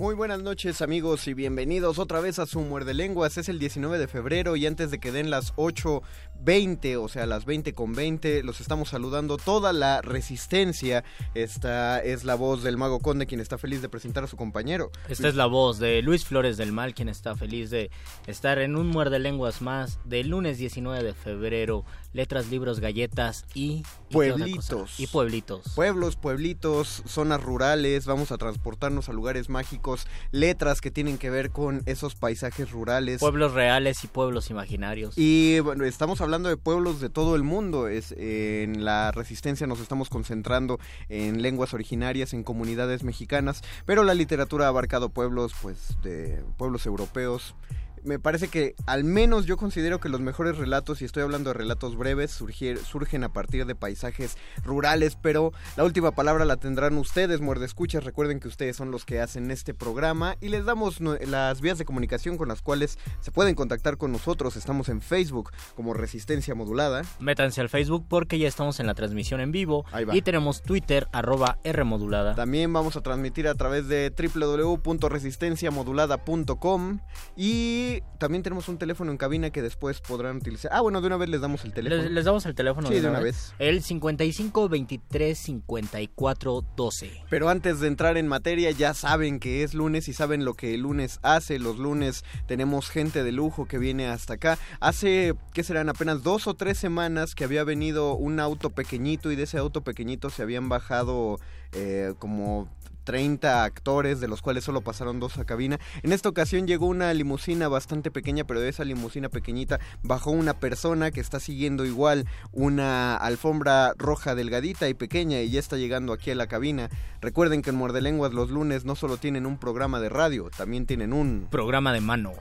Muy 0.00 0.14
buenas 0.14 0.42
noches 0.42 0.80
amigos 0.80 1.28
y 1.28 1.34
bienvenidos 1.34 1.98
otra 1.98 2.20
vez 2.20 2.38
a 2.38 2.46
su 2.46 2.60
Muerde 2.60 2.94
Lenguas. 2.94 3.36
Es 3.36 3.50
el 3.50 3.58
19 3.58 3.98
de 3.98 4.08
febrero 4.08 4.56
y 4.56 4.64
antes 4.64 4.90
de 4.90 4.98
que 4.98 5.12
den 5.12 5.28
las 5.28 5.54
8.20, 5.56 6.96
o 6.98 7.06
sea 7.08 7.26
las 7.26 7.44
20 7.44 7.74
con 7.74 7.92
20, 7.92 8.42
los 8.42 8.62
estamos 8.62 8.88
saludando 8.88 9.36
toda 9.36 9.74
la 9.74 10.00
resistencia. 10.00 11.04
Esta 11.34 12.00
es 12.02 12.24
la 12.24 12.34
voz 12.34 12.62
del 12.62 12.78
Mago 12.78 13.00
Conde 13.00 13.26
quien 13.26 13.42
está 13.42 13.58
feliz 13.58 13.82
de 13.82 13.90
presentar 13.90 14.24
a 14.24 14.26
su 14.26 14.38
compañero. 14.38 14.90
Esta 15.10 15.28
es 15.28 15.34
la 15.34 15.44
voz 15.44 15.78
de 15.78 16.00
Luis 16.00 16.24
Flores 16.24 16.56
del 16.56 16.72
Mal, 16.72 16.94
quien 16.94 17.10
está 17.10 17.36
feliz 17.36 17.68
de 17.68 17.90
estar 18.26 18.58
en 18.58 18.76
un 18.76 18.86
Muerde 18.86 19.18
Lenguas 19.18 19.60
más 19.60 19.98
del 20.06 20.28
lunes 20.28 20.56
19 20.56 21.02
de 21.02 21.12
febrero. 21.12 21.84
Letras, 22.12 22.50
libros, 22.50 22.80
galletas 22.80 23.44
y... 23.54 23.84
Pueblitos. 24.10 24.98
Y 24.98 25.06
pueblitos. 25.06 25.62
Pueblos, 25.76 26.16
pueblitos, 26.16 27.04
zonas 27.06 27.40
rurales, 27.40 28.06
vamos 28.06 28.32
a 28.32 28.38
transportarnos 28.38 29.08
a 29.08 29.12
lugares 29.12 29.48
mágicos, 29.48 30.08
letras 30.32 30.80
que 30.80 30.90
tienen 30.90 31.16
que 31.16 31.30
ver 31.30 31.50
con 31.50 31.82
esos 31.86 32.16
paisajes 32.16 32.72
rurales. 32.72 33.20
Pueblos 33.20 33.52
reales 33.52 34.02
y 34.02 34.08
pueblos 34.08 34.50
imaginarios. 34.50 35.14
Y 35.16 35.60
bueno, 35.60 35.84
estamos 35.84 36.20
hablando 36.20 36.48
de 36.48 36.56
pueblos 36.56 37.00
de 37.00 37.08
todo 37.08 37.36
el 37.36 37.44
mundo. 37.44 37.86
Es, 37.86 38.12
eh, 38.18 38.64
en 38.64 38.84
la 38.84 39.12
resistencia 39.12 39.68
nos 39.68 39.78
estamos 39.78 40.08
concentrando 40.08 40.80
en 41.08 41.40
lenguas 41.42 41.72
originarias, 41.72 42.34
en 42.34 42.42
comunidades 42.42 43.04
mexicanas, 43.04 43.62
pero 43.86 44.02
la 44.02 44.14
literatura 44.14 44.64
ha 44.64 44.68
abarcado 44.68 45.10
pueblos, 45.10 45.52
pues, 45.62 45.96
de 46.02 46.42
pueblos 46.56 46.84
europeos. 46.86 47.54
Me 48.04 48.18
parece 48.18 48.48
que 48.48 48.74
al 48.86 49.04
menos 49.04 49.46
yo 49.46 49.56
considero 49.56 50.00
que 50.00 50.08
los 50.08 50.20
mejores 50.20 50.56
relatos, 50.58 51.02
y 51.02 51.04
estoy 51.04 51.22
hablando 51.22 51.50
de 51.50 51.54
relatos 51.54 51.96
breves, 51.96 52.38
surgir- 52.40 52.78
surgen 52.78 53.24
a 53.24 53.32
partir 53.32 53.66
de 53.66 53.74
paisajes 53.74 54.36
rurales, 54.64 55.16
pero 55.20 55.52
la 55.76 55.84
última 55.84 56.12
palabra 56.12 56.44
la 56.44 56.56
tendrán 56.56 56.96
ustedes, 56.98 57.40
muerdescuchas. 57.40 58.04
Recuerden 58.04 58.40
que 58.40 58.48
ustedes 58.48 58.76
son 58.76 58.90
los 58.90 59.04
que 59.04 59.20
hacen 59.20 59.50
este 59.50 59.74
programa 59.74 60.36
y 60.40 60.48
les 60.48 60.64
damos 60.64 61.00
las 61.00 61.60
vías 61.60 61.78
de 61.78 61.84
comunicación 61.84 62.36
con 62.36 62.48
las 62.48 62.62
cuales 62.62 62.98
se 63.20 63.30
pueden 63.32 63.54
contactar 63.54 63.96
con 63.96 64.12
nosotros. 64.12 64.56
Estamos 64.56 64.88
en 64.88 65.00
Facebook 65.00 65.50
como 65.76 65.94
Resistencia 65.94 66.54
Modulada. 66.54 67.02
Métanse 67.18 67.60
al 67.60 67.68
Facebook 67.68 68.06
porque 68.08 68.38
ya 68.38 68.48
estamos 68.48 68.80
en 68.80 68.86
la 68.86 68.94
transmisión 68.94 69.40
en 69.40 69.52
vivo. 69.52 69.84
Ahí 69.92 70.04
va. 70.04 70.16
Y 70.16 70.22
tenemos 70.22 70.62
Twitter, 70.62 71.08
arroba 71.12 71.58
Rmodulada. 71.64 72.34
También 72.34 72.72
vamos 72.72 72.96
a 72.96 73.00
transmitir 73.02 73.48
a 73.48 73.54
través 73.54 73.88
de 73.88 74.12
www.resistenciamodulada.com 74.34 77.00
y 77.36 77.89
también 78.18 78.42
tenemos 78.42 78.68
un 78.68 78.78
teléfono 78.78 79.10
en 79.10 79.16
cabina 79.16 79.50
que 79.50 79.62
después 79.62 80.00
podrán 80.00 80.36
utilizar. 80.36 80.70
Ah, 80.74 80.80
bueno, 80.80 81.00
de 81.00 81.06
una 81.06 81.16
vez 81.16 81.28
les 81.28 81.40
damos 81.40 81.64
el 81.64 81.72
teléfono. 81.72 82.02
Les, 82.02 82.10
les 82.10 82.24
damos 82.24 82.46
el 82.46 82.54
teléfono 82.54 82.88
Sí, 82.88 83.00
de 83.00 83.08
una 83.08 83.20
vez. 83.20 83.54
El 83.58 83.82
55 83.82 84.68
23 84.68 85.38
54 85.38 86.64
12. 86.76 87.10
Pero 87.28 87.48
antes 87.48 87.80
de 87.80 87.88
entrar 87.88 88.16
en 88.16 88.28
materia, 88.28 88.70
ya 88.70 88.94
saben 88.94 89.40
que 89.40 89.62
es 89.62 89.74
lunes 89.74 90.08
y 90.08 90.12
saben 90.12 90.44
lo 90.44 90.54
que 90.54 90.74
el 90.74 90.82
lunes 90.82 91.18
hace. 91.22 91.58
Los 91.58 91.78
lunes 91.78 92.24
tenemos 92.46 92.88
gente 92.90 93.24
de 93.24 93.32
lujo 93.32 93.66
que 93.66 93.78
viene 93.78 94.06
hasta 94.08 94.34
acá. 94.34 94.58
Hace, 94.80 95.34
¿qué 95.52 95.64
serán? 95.64 95.88
Apenas 95.88 96.22
dos 96.22 96.46
o 96.46 96.54
tres 96.54 96.78
semanas 96.78 97.34
que 97.34 97.44
había 97.44 97.64
venido 97.64 98.14
un 98.14 98.40
auto 98.40 98.70
pequeñito 98.70 99.30
y 99.30 99.36
de 99.36 99.44
ese 99.44 99.58
auto 99.58 99.82
pequeñito 99.82 100.30
se 100.30 100.42
habían 100.42 100.68
bajado 100.68 101.38
eh, 101.72 102.14
como 102.18 102.68
30 103.10 103.64
actores, 103.64 104.20
de 104.20 104.28
los 104.28 104.40
cuales 104.40 104.62
solo 104.62 104.82
pasaron 104.82 105.18
dos 105.18 105.36
a 105.38 105.44
cabina. 105.44 105.80
En 106.04 106.12
esta 106.12 106.28
ocasión 106.28 106.68
llegó 106.68 106.86
una 106.86 107.12
limusina 107.12 107.66
bastante 107.66 108.12
pequeña, 108.12 108.44
pero 108.44 108.60
de 108.60 108.68
esa 108.68 108.84
limusina 108.84 109.28
pequeñita 109.28 109.80
bajó 110.04 110.30
una 110.30 110.60
persona 110.60 111.10
que 111.10 111.18
está 111.18 111.40
siguiendo 111.40 111.84
igual 111.84 112.26
una 112.52 113.16
alfombra 113.16 113.94
roja 113.98 114.36
delgadita 114.36 114.88
y 114.88 114.94
pequeña 114.94 115.40
y 115.40 115.50
ya 115.50 115.58
está 115.58 115.76
llegando 115.76 116.12
aquí 116.12 116.30
a 116.30 116.36
la 116.36 116.46
cabina. 116.46 116.88
Recuerden 117.20 117.62
que 117.62 117.70
en 117.70 117.76
Muerde 117.76 118.00
Lenguas 118.00 118.32
los 118.32 118.48
lunes 118.50 118.84
no 118.84 118.94
solo 118.94 119.16
tienen 119.16 119.44
un 119.44 119.58
programa 119.58 119.98
de 119.98 120.08
radio, 120.08 120.48
también 120.56 120.86
tienen 120.86 121.12
un 121.12 121.48
programa 121.50 121.92
de 121.92 122.00
mano. 122.00 122.34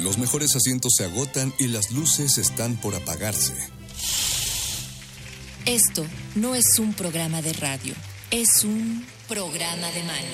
Los 0.00 0.18
mejores 0.18 0.54
asientos 0.54 0.92
se 0.98 1.06
agotan 1.06 1.54
y 1.58 1.68
las 1.68 1.92
luces 1.92 2.36
están 2.36 2.76
por 2.76 2.94
apagarse. 2.94 3.54
Esto 5.66 6.04
no 6.34 6.54
es 6.54 6.78
un 6.78 6.92
programa 6.92 7.40
de 7.40 7.54
radio, 7.54 7.94
es 8.30 8.64
un 8.64 9.02
programa 9.26 9.90
de 9.92 10.02
mano. 10.02 10.28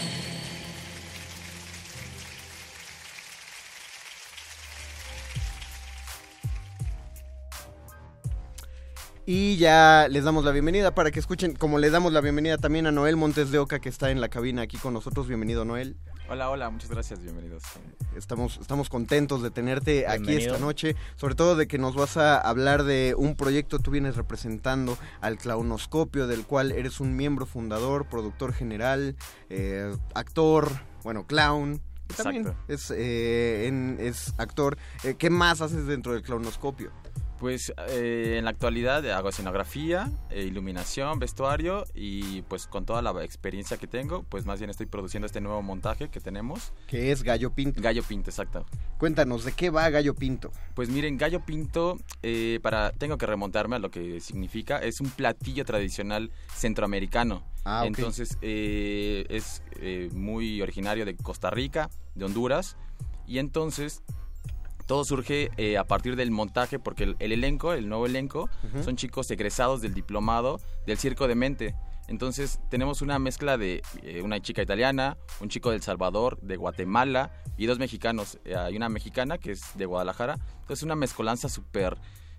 Y 9.24 9.56
ya 9.56 10.08
les 10.10 10.24
damos 10.24 10.44
la 10.44 10.50
bienvenida 10.50 10.96
para 10.96 11.12
que 11.12 11.20
escuchen, 11.20 11.54
como 11.54 11.78
le 11.78 11.90
damos 11.90 12.12
la 12.12 12.20
bienvenida 12.20 12.58
también 12.58 12.88
a 12.88 12.90
Noel 12.90 13.14
Montes 13.14 13.52
de 13.52 13.60
Oca 13.60 13.78
que 13.78 13.88
está 13.88 14.10
en 14.10 14.20
la 14.20 14.30
cabina 14.30 14.62
aquí 14.62 14.78
con 14.78 14.92
nosotros. 14.92 15.28
Bienvenido 15.28 15.64
Noel. 15.64 15.96
Hola, 16.32 16.48
hola, 16.48 16.70
muchas 16.70 16.88
gracias, 16.90 17.20
bienvenidos. 17.20 17.64
Estamos, 18.14 18.58
estamos 18.60 18.88
contentos 18.88 19.42
de 19.42 19.50
tenerte 19.50 20.06
aquí 20.06 20.32
esta 20.36 20.58
noche, 20.58 20.94
sobre 21.16 21.34
todo 21.34 21.56
de 21.56 21.66
que 21.66 21.76
nos 21.76 21.96
vas 21.96 22.16
a 22.16 22.38
hablar 22.38 22.84
de 22.84 23.16
un 23.18 23.34
proyecto, 23.34 23.80
tú 23.80 23.90
vienes 23.90 24.14
representando 24.14 24.96
al 25.20 25.38
Clownoscopio, 25.38 26.28
del 26.28 26.46
cual 26.46 26.70
eres 26.70 27.00
un 27.00 27.16
miembro 27.16 27.46
fundador, 27.46 28.06
productor 28.06 28.52
general, 28.52 29.16
eh, 29.48 29.92
actor, 30.14 30.70
bueno, 31.02 31.26
clown. 31.26 31.80
También 32.16 32.46
Exacto. 32.46 32.64
es, 32.68 32.90
eh, 32.92 33.66
en- 33.66 33.96
es 34.00 34.32
actor. 34.38 34.76
Eh, 35.02 35.14
¿Qué 35.18 35.30
más 35.30 35.60
haces 35.60 35.86
dentro 35.86 36.12
del 36.12 36.22
Clownoscopio? 36.22 36.92
Pues 37.40 37.72
eh, 37.88 38.36
en 38.36 38.44
la 38.44 38.50
actualidad 38.50 39.10
hago 39.10 39.30
escenografía, 39.30 40.10
eh, 40.28 40.44
iluminación, 40.44 41.18
vestuario 41.18 41.84
y 41.94 42.42
pues 42.42 42.66
con 42.66 42.84
toda 42.84 43.00
la 43.00 43.24
experiencia 43.24 43.78
que 43.78 43.86
tengo, 43.86 44.24
pues 44.24 44.44
más 44.44 44.60
bien 44.60 44.68
estoy 44.68 44.84
produciendo 44.84 45.24
este 45.24 45.40
nuevo 45.40 45.62
montaje 45.62 46.10
que 46.10 46.20
tenemos. 46.20 46.74
Que 46.86 47.10
es 47.12 47.22
Gallo 47.22 47.50
Pinto. 47.50 47.80
Gallo 47.80 48.02
Pinto, 48.02 48.28
exacto. 48.28 48.66
Cuéntanos, 48.98 49.46
¿de 49.46 49.52
qué 49.52 49.70
va 49.70 49.88
Gallo 49.88 50.14
Pinto? 50.14 50.52
Pues 50.74 50.90
miren, 50.90 51.16
Gallo 51.16 51.40
Pinto, 51.40 51.96
eh, 52.22 52.60
para 52.62 52.92
tengo 52.92 53.16
que 53.16 53.24
remontarme 53.24 53.76
a 53.76 53.78
lo 53.78 53.90
que 53.90 54.20
significa, 54.20 54.76
es 54.76 55.00
un 55.00 55.08
platillo 55.08 55.64
tradicional 55.64 56.30
centroamericano. 56.54 57.42
Ah, 57.64 57.80
ok. 57.80 57.86
Entonces 57.86 58.36
eh, 58.42 59.24
es 59.30 59.62
eh, 59.80 60.10
muy 60.12 60.60
originario 60.60 61.06
de 61.06 61.16
Costa 61.16 61.48
Rica, 61.48 61.88
de 62.14 62.26
Honduras, 62.26 62.76
y 63.26 63.38
entonces 63.38 64.02
todo 64.90 65.04
surge 65.04 65.52
eh, 65.56 65.78
a 65.78 65.84
partir 65.84 66.16
del 66.16 66.32
montaje, 66.32 66.80
porque 66.80 67.04
el, 67.04 67.16
el 67.20 67.30
elenco, 67.30 67.74
el 67.74 67.88
nuevo 67.88 68.06
elenco, 68.06 68.50
son 68.84 68.96
chicos 68.96 69.30
egresados 69.30 69.80
del 69.82 69.94
diplomado 69.94 70.58
del 70.84 70.98
Circo 70.98 71.28
de 71.28 71.36
Mente. 71.36 71.76
Entonces 72.08 72.58
tenemos 72.70 73.00
una 73.00 73.20
mezcla 73.20 73.56
de 73.56 73.82
eh, 74.02 74.20
una 74.20 74.40
chica 74.40 74.62
italiana, 74.62 75.16
un 75.40 75.48
chico 75.48 75.70
del 75.70 75.80
Salvador, 75.80 76.40
de 76.40 76.56
Guatemala 76.56 77.30
y 77.56 77.66
dos 77.66 77.78
mexicanos. 77.78 78.40
Eh, 78.44 78.56
hay 78.56 78.74
una 78.74 78.88
mexicana 78.88 79.38
que 79.38 79.52
es 79.52 79.62
de 79.76 79.86
Guadalajara. 79.86 80.34
Entonces 80.62 80.82
una 80.82 80.96
mezcolanza 80.96 81.48
súper 81.48 81.96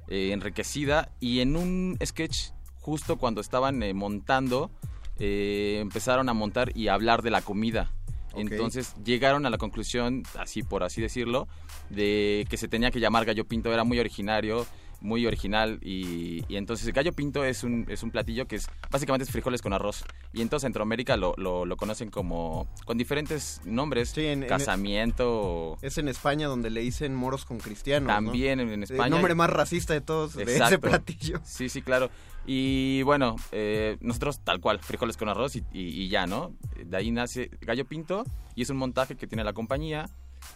eh, 0.10 0.34
enriquecida 0.34 1.10
y 1.22 1.40
en 1.40 1.56
un 1.56 1.98
sketch 2.06 2.50
justo 2.82 3.16
cuando 3.16 3.40
estaban 3.40 3.82
eh, 3.82 3.94
montando 3.94 4.72
eh, 5.20 5.78
empezaron 5.80 6.30
a 6.30 6.34
montar 6.34 6.76
y 6.76 6.88
a 6.88 6.96
hablar 6.96 7.22
de 7.22 7.30
la 7.30 7.42
comida. 7.42 7.94
Entonces 8.36 8.96
llegaron 9.04 9.46
a 9.46 9.50
la 9.50 9.58
conclusión, 9.58 10.24
así 10.40 10.64
por 10.64 10.84
así 10.84 11.02
decirlo, 11.02 11.48
de 11.90 12.46
que 12.50 12.58
se 12.58 12.68
tenía 12.68 12.92
que 12.92 13.00
llamar 13.00 13.26
Gallo 13.26 13.46
Pinto, 13.46 13.72
era 13.74 13.84
muy 13.84 14.00
originario, 14.00 14.66
muy 15.04 15.26
original 15.26 15.80
y, 15.82 16.44
y 16.48 16.58
entonces 16.58 16.86
el 16.86 16.94
Gallo 16.94 17.12
Pinto 17.12 17.44
es 17.44 17.64
un, 17.64 17.88
es 17.90 18.04
un 18.04 18.12
platillo 18.12 18.46
que 18.46 18.58
es 18.58 18.70
básicamente 18.92 19.24
es 19.24 19.32
frijoles 19.32 19.64
con 19.64 19.74
arroz 19.74 20.04
y 20.32 20.42
en 20.42 20.50
toda 20.50 20.60
Centroamérica 20.60 21.18
lo, 21.18 21.34
lo, 21.38 21.66
lo 21.66 21.76
conocen 21.76 22.12
como 22.12 22.68
con 22.86 23.00
diferentes 23.00 23.62
nombres, 23.66 24.16
en- 24.16 24.44
casamiento, 24.46 25.78
Es 25.82 25.98
en 25.98 26.08
España 26.08 26.48
donde 26.48 26.70
le 26.70 26.82
dicen 26.82 27.16
moros 27.16 27.46
con 27.46 27.58
cristianos. 27.60 28.08
¿no? 28.08 28.14
también 28.14 28.60
en, 28.60 28.70
en 28.70 28.84
España. 28.84 29.06
El 29.06 29.12
nombre 29.12 29.34
más 29.34 29.50
racista 29.50 29.94
de 29.94 30.02
todos 30.02 30.36
de 30.36 30.44
ese 30.44 30.78
platillo. 30.78 31.40
Sí, 31.44 31.68
sí, 31.70 31.82
claro. 31.82 32.10
Y 32.46 33.04
bueno, 33.04 33.36
eh, 33.52 33.98
nosotros 34.02 34.40
tal 34.44 34.60
cual, 34.60 34.80
frijoles 34.80 35.16
con 35.18 35.30
arroz 35.30 35.56
y, 35.56 35.60
y- 35.72 36.04
y 36.04 36.10
ya, 36.10 36.26
¿no? 36.26 36.56
De 36.84 36.98
ahí 36.98 37.12
nace 37.12 37.50
Gallo 37.62 37.86
Pinto 37.86 38.24
y 38.56 38.64
es 38.64 38.70
un 38.70 38.78
montaje 38.78 39.16
que 39.16 39.28
tiene 39.28 39.44
la 39.44 39.54
compañía. 39.54 40.10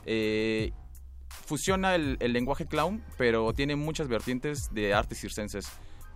Eh, 0.05 0.71
fusiona 1.29 1.95
el, 1.95 2.17
lenguaje 2.19 2.65
clown, 2.65 3.03
pero 3.17 3.53
tiene 3.53 3.75
muchas 3.75 4.07
vertientes 4.07 4.69
de 4.73 4.93
artes 4.93 5.19
circenses. 5.19 5.67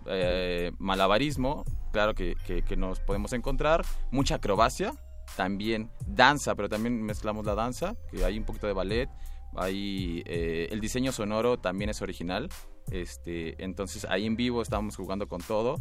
Eh, 0.06 0.72
malabarismo, 0.78 1.64
claro 1.92 2.14
que, 2.14 2.34
que- 2.46 2.62
que 2.62 2.76
nos 2.76 3.00
podemos 3.00 3.32
encontrar. 3.32 3.84
Mucha 4.10 4.36
acrobacia, 4.36 4.92
también 5.36 5.90
danza, 6.06 6.54
pero 6.56 6.68
también 6.68 7.00
mezclamos 7.02 7.46
la 7.46 7.54
danza, 7.54 7.94
que 8.10 8.24
hay 8.24 8.38
un 8.38 8.44
poquito 8.44 8.66
de 8.66 8.72
ballet. 8.72 9.08
Hay, 9.56 10.22
eh, 10.26 10.68
el 10.70 10.80
diseño 10.80 11.12
sonoro 11.12 11.58
también 11.58 11.90
es 11.90 12.02
original. 12.02 12.48
Este, 12.90 13.62
entonces 13.62 14.04
ahí 14.08 14.26
en 14.26 14.36
vivo 14.36 14.62
estamos 14.62 14.96
jugando 14.96 15.28
con 15.28 15.40
todo. 15.42 15.76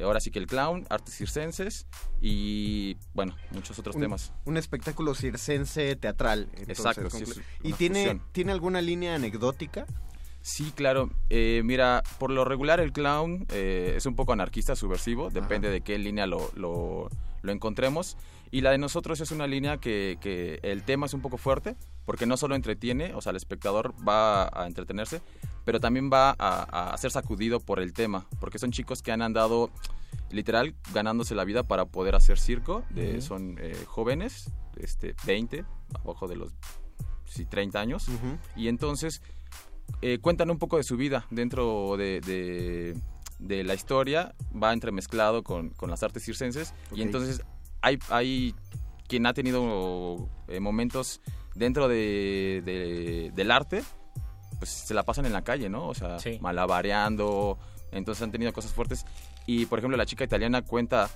Ahora 0.00 0.18
sí 0.20 0.30
que 0.32 0.38
el 0.40 0.46
clown, 0.46 0.86
artes 0.90 1.14
circenses 1.16 1.86
y 2.20 2.96
bueno, 3.12 3.36
muchos 3.52 3.78
otros 3.78 3.94
Un- 3.96 4.02
temas. 4.02 4.32
Un 4.44 4.56
espectáculo 4.56 5.14
circense 5.14 5.94
teatral. 5.96 6.48
entonces, 6.56 6.78
Exacto, 6.78 7.10
sí, 7.10 7.24
¿Y 7.62 7.72
tiene, 7.74 8.00
fusión. 8.00 8.22
tiene 8.32 8.52
alguna 8.52 8.80
línea 8.80 9.14
anecdótica? 9.14 9.86
Sí, 10.42 10.72
claro. 10.74 11.10
Eh, 11.30 11.62
mira, 11.64 12.02
por 12.18 12.30
lo 12.30 12.44
regular 12.44 12.80
el 12.80 12.92
clown 12.92 13.46
eh, 13.50 13.94
es 13.96 14.04
un 14.06 14.14
poco 14.16 14.32
anarquista, 14.32 14.74
subversivo, 14.76 15.30
depende 15.30 15.70
de 15.70 15.80
qué 15.80 15.96
línea 15.98 16.26
lo, 16.26 16.50
lo, 16.54 17.08
lo 17.42 17.52
encontremos. 17.52 18.16
Y 18.50 18.60
la 18.60 18.70
de 18.70 18.78
nosotros 18.78 19.20
es 19.20 19.30
una 19.30 19.46
línea 19.46 19.78
que, 19.78 20.18
que 20.20 20.58
el 20.62 20.82
tema 20.82 21.06
es 21.06 21.14
un 21.14 21.20
poco 21.22 21.38
fuerte, 21.38 21.76
porque 22.04 22.26
no 22.26 22.36
solo 22.36 22.54
entretiene, 22.54 23.14
o 23.14 23.20
sea, 23.20 23.30
el 23.30 23.36
espectador 23.36 23.94
va 24.06 24.44
a 24.52 24.66
entretenerse, 24.66 25.20
pero 25.64 25.80
también 25.80 26.10
va 26.12 26.34
a, 26.38 26.90
a 26.92 26.96
ser 26.98 27.10
sacudido 27.10 27.60
por 27.60 27.80
el 27.80 27.92
tema, 27.92 28.26
porque 28.40 28.58
son 28.58 28.70
chicos 28.72 29.02
que 29.02 29.12
han 29.12 29.22
andado 29.22 29.70
literal 30.30 30.74
ganándose 30.92 31.34
la 31.34 31.44
vida 31.44 31.62
para 31.62 31.86
poder 31.86 32.14
hacer 32.14 32.38
circo, 32.38 32.84
de- 32.90 33.20
son 33.20 33.56
eh, 33.60 33.74
jóvenes, 33.86 34.50
este, 34.76 35.14
20, 35.26 35.64
abajo 36.02 36.28
de 36.28 36.36
los 36.36 36.52
sí, 37.24 37.44
30 37.46 37.80
años, 37.80 38.08
Ujú. 38.08 38.38
y 38.56 38.68
entonces 38.68 39.22
eh, 40.02 40.18
cuentan 40.20 40.50
un 40.50 40.58
poco 40.58 40.76
de 40.76 40.82
su 40.82 40.96
vida 40.96 41.26
dentro 41.30 41.96
de, 41.96 42.20
de- 42.20 42.96
de 43.38 43.64
la 43.64 43.74
historia, 43.74 44.34
va 44.60 44.72
entremezclado 44.72 45.42
con, 45.42 45.70
con 45.70 45.90
las 45.90 46.02
artes 46.02 46.22
circenses 46.24 46.72
Ok. 46.90 46.98
y 46.98 47.02
entonces 47.02 47.42
hay, 47.80 47.98
hay 48.08 48.54
quien 49.14 49.26
ha 49.26 49.32
tenido 49.32 50.28
eh, 50.48 50.58
momentos 50.58 51.20
dentro 51.54 51.86
de, 51.86 52.62
de- 52.64 53.30
del 53.32 53.50
arte, 53.52 53.84
pues 54.58 54.70
se 54.70 54.92
la 54.92 55.04
pasan 55.04 55.24
en 55.24 55.32
la 55.32 55.42
calle, 55.42 55.68
¿no? 55.68 55.86
O 55.86 55.94
sea, 55.94 56.18
Sí. 56.18 56.38
malabareando, 56.40 57.56
entonces 57.92 58.22
han 58.24 58.32
tenido 58.32 58.52
cosas 58.52 58.72
fuertes 58.72 59.06
y 59.46 59.66
por 59.66 59.78
ejemplo 59.78 59.96
la 59.96 60.04
chica 60.04 60.24
italiana 60.24 60.62
cuenta 60.62 61.08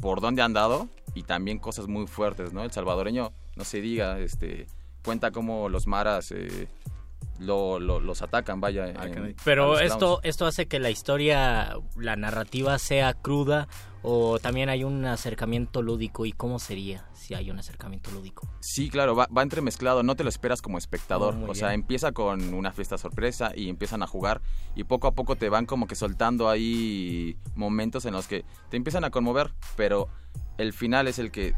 por 0.00 0.20
dónde 0.20 0.42
ha 0.42 0.46
andado 0.46 0.88
y 1.14 1.22
también 1.22 1.60
cosas 1.60 1.86
muy 1.86 2.08
fuertes, 2.08 2.52
¿no? 2.52 2.64
El 2.64 2.72
salvadoreño, 2.72 3.30
no 3.54 3.64
se 3.64 3.80
diga, 3.80 4.18
este, 4.18 4.66
cuenta 5.04 5.30
cómo 5.30 5.68
los 5.68 5.86
maras 5.86 6.32
eh, 6.32 6.66
lo- 7.38 7.78
lo- 7.78 8.00
los 8.00 8.20
atacan, 8.20 8.60
vaya. 8.60 8.88
en- 8.88 8.96
a 8.96 9.34
Pero 9.44 9.78
esto, 9.78 10.18
esto 10.24 10.44
hace 10.46 10.66
que 10.66 10.80
la 10.80 10.90
historia, 10.90 11.76
la 11.94 12.16
narrativa 12.16 12.76
sea 12.80 13.14
cruda 13.14 13.68
o 14.02 14.38
también 14.38 14.68
hay 14.68 14.84
un 14.84 15.04
acercamiento 15.04 15.82
lúdico. 15.82 16.26
¿Y 16.26 16.32
cómo 16.32 16.58
sería 16.58 17.08
si 17.14 17.34
hay 17.34 17.50
un 17.50 17.58
acercamiento 17.58 18.10
lúdico? 18.10 18.48
Sí, 18.60 18.90
claro, 18.90 19.16
va, 19.16 19.26
va 19.26 19.42
entremezclado, 19.42 20.02
no 20.02 20.16
te 20.16 20.24
lo 20.24 20.28
esperas 20.28 20.62
como 20.62 20.78
espectador. 20.78 21.34
Oh, 21.34 21.50
o 21.50 21.54
sea, 21.54 21.74
empieza 21.74 22.12
con 22.12 22.54
una 22.54 22.72
fiesta 22.72 22.98
sorpresa 22.98 23.52
y 23.54 23.68
empiezan 23.68 24.02
a 24.02 24.06
jugar 24.06 24.40
y 24.74 24.84
poco 24.84 25.08
a 25.08 25.12
poco 25.12 25.36
te 25.36 25.48
van 25.48 25.66
como 25.66 25.86
que 25.86 25.94
soltando 25.94 26.48
ahí 26.48 27.36
momentos 27.54 28.04
en 28.04 28.14
los 28.14 28.26
que 28.26 28.44
te 28.70 28.76
empiezan 28.76 29.04
a 29.04 29.10
conmover, 29.10 29.52
pero 29.76 30.08
el 30.58 30.72
final 30.72 31.08
es 31.08 31.18
el 31.18 31.30
que 31.30 31.54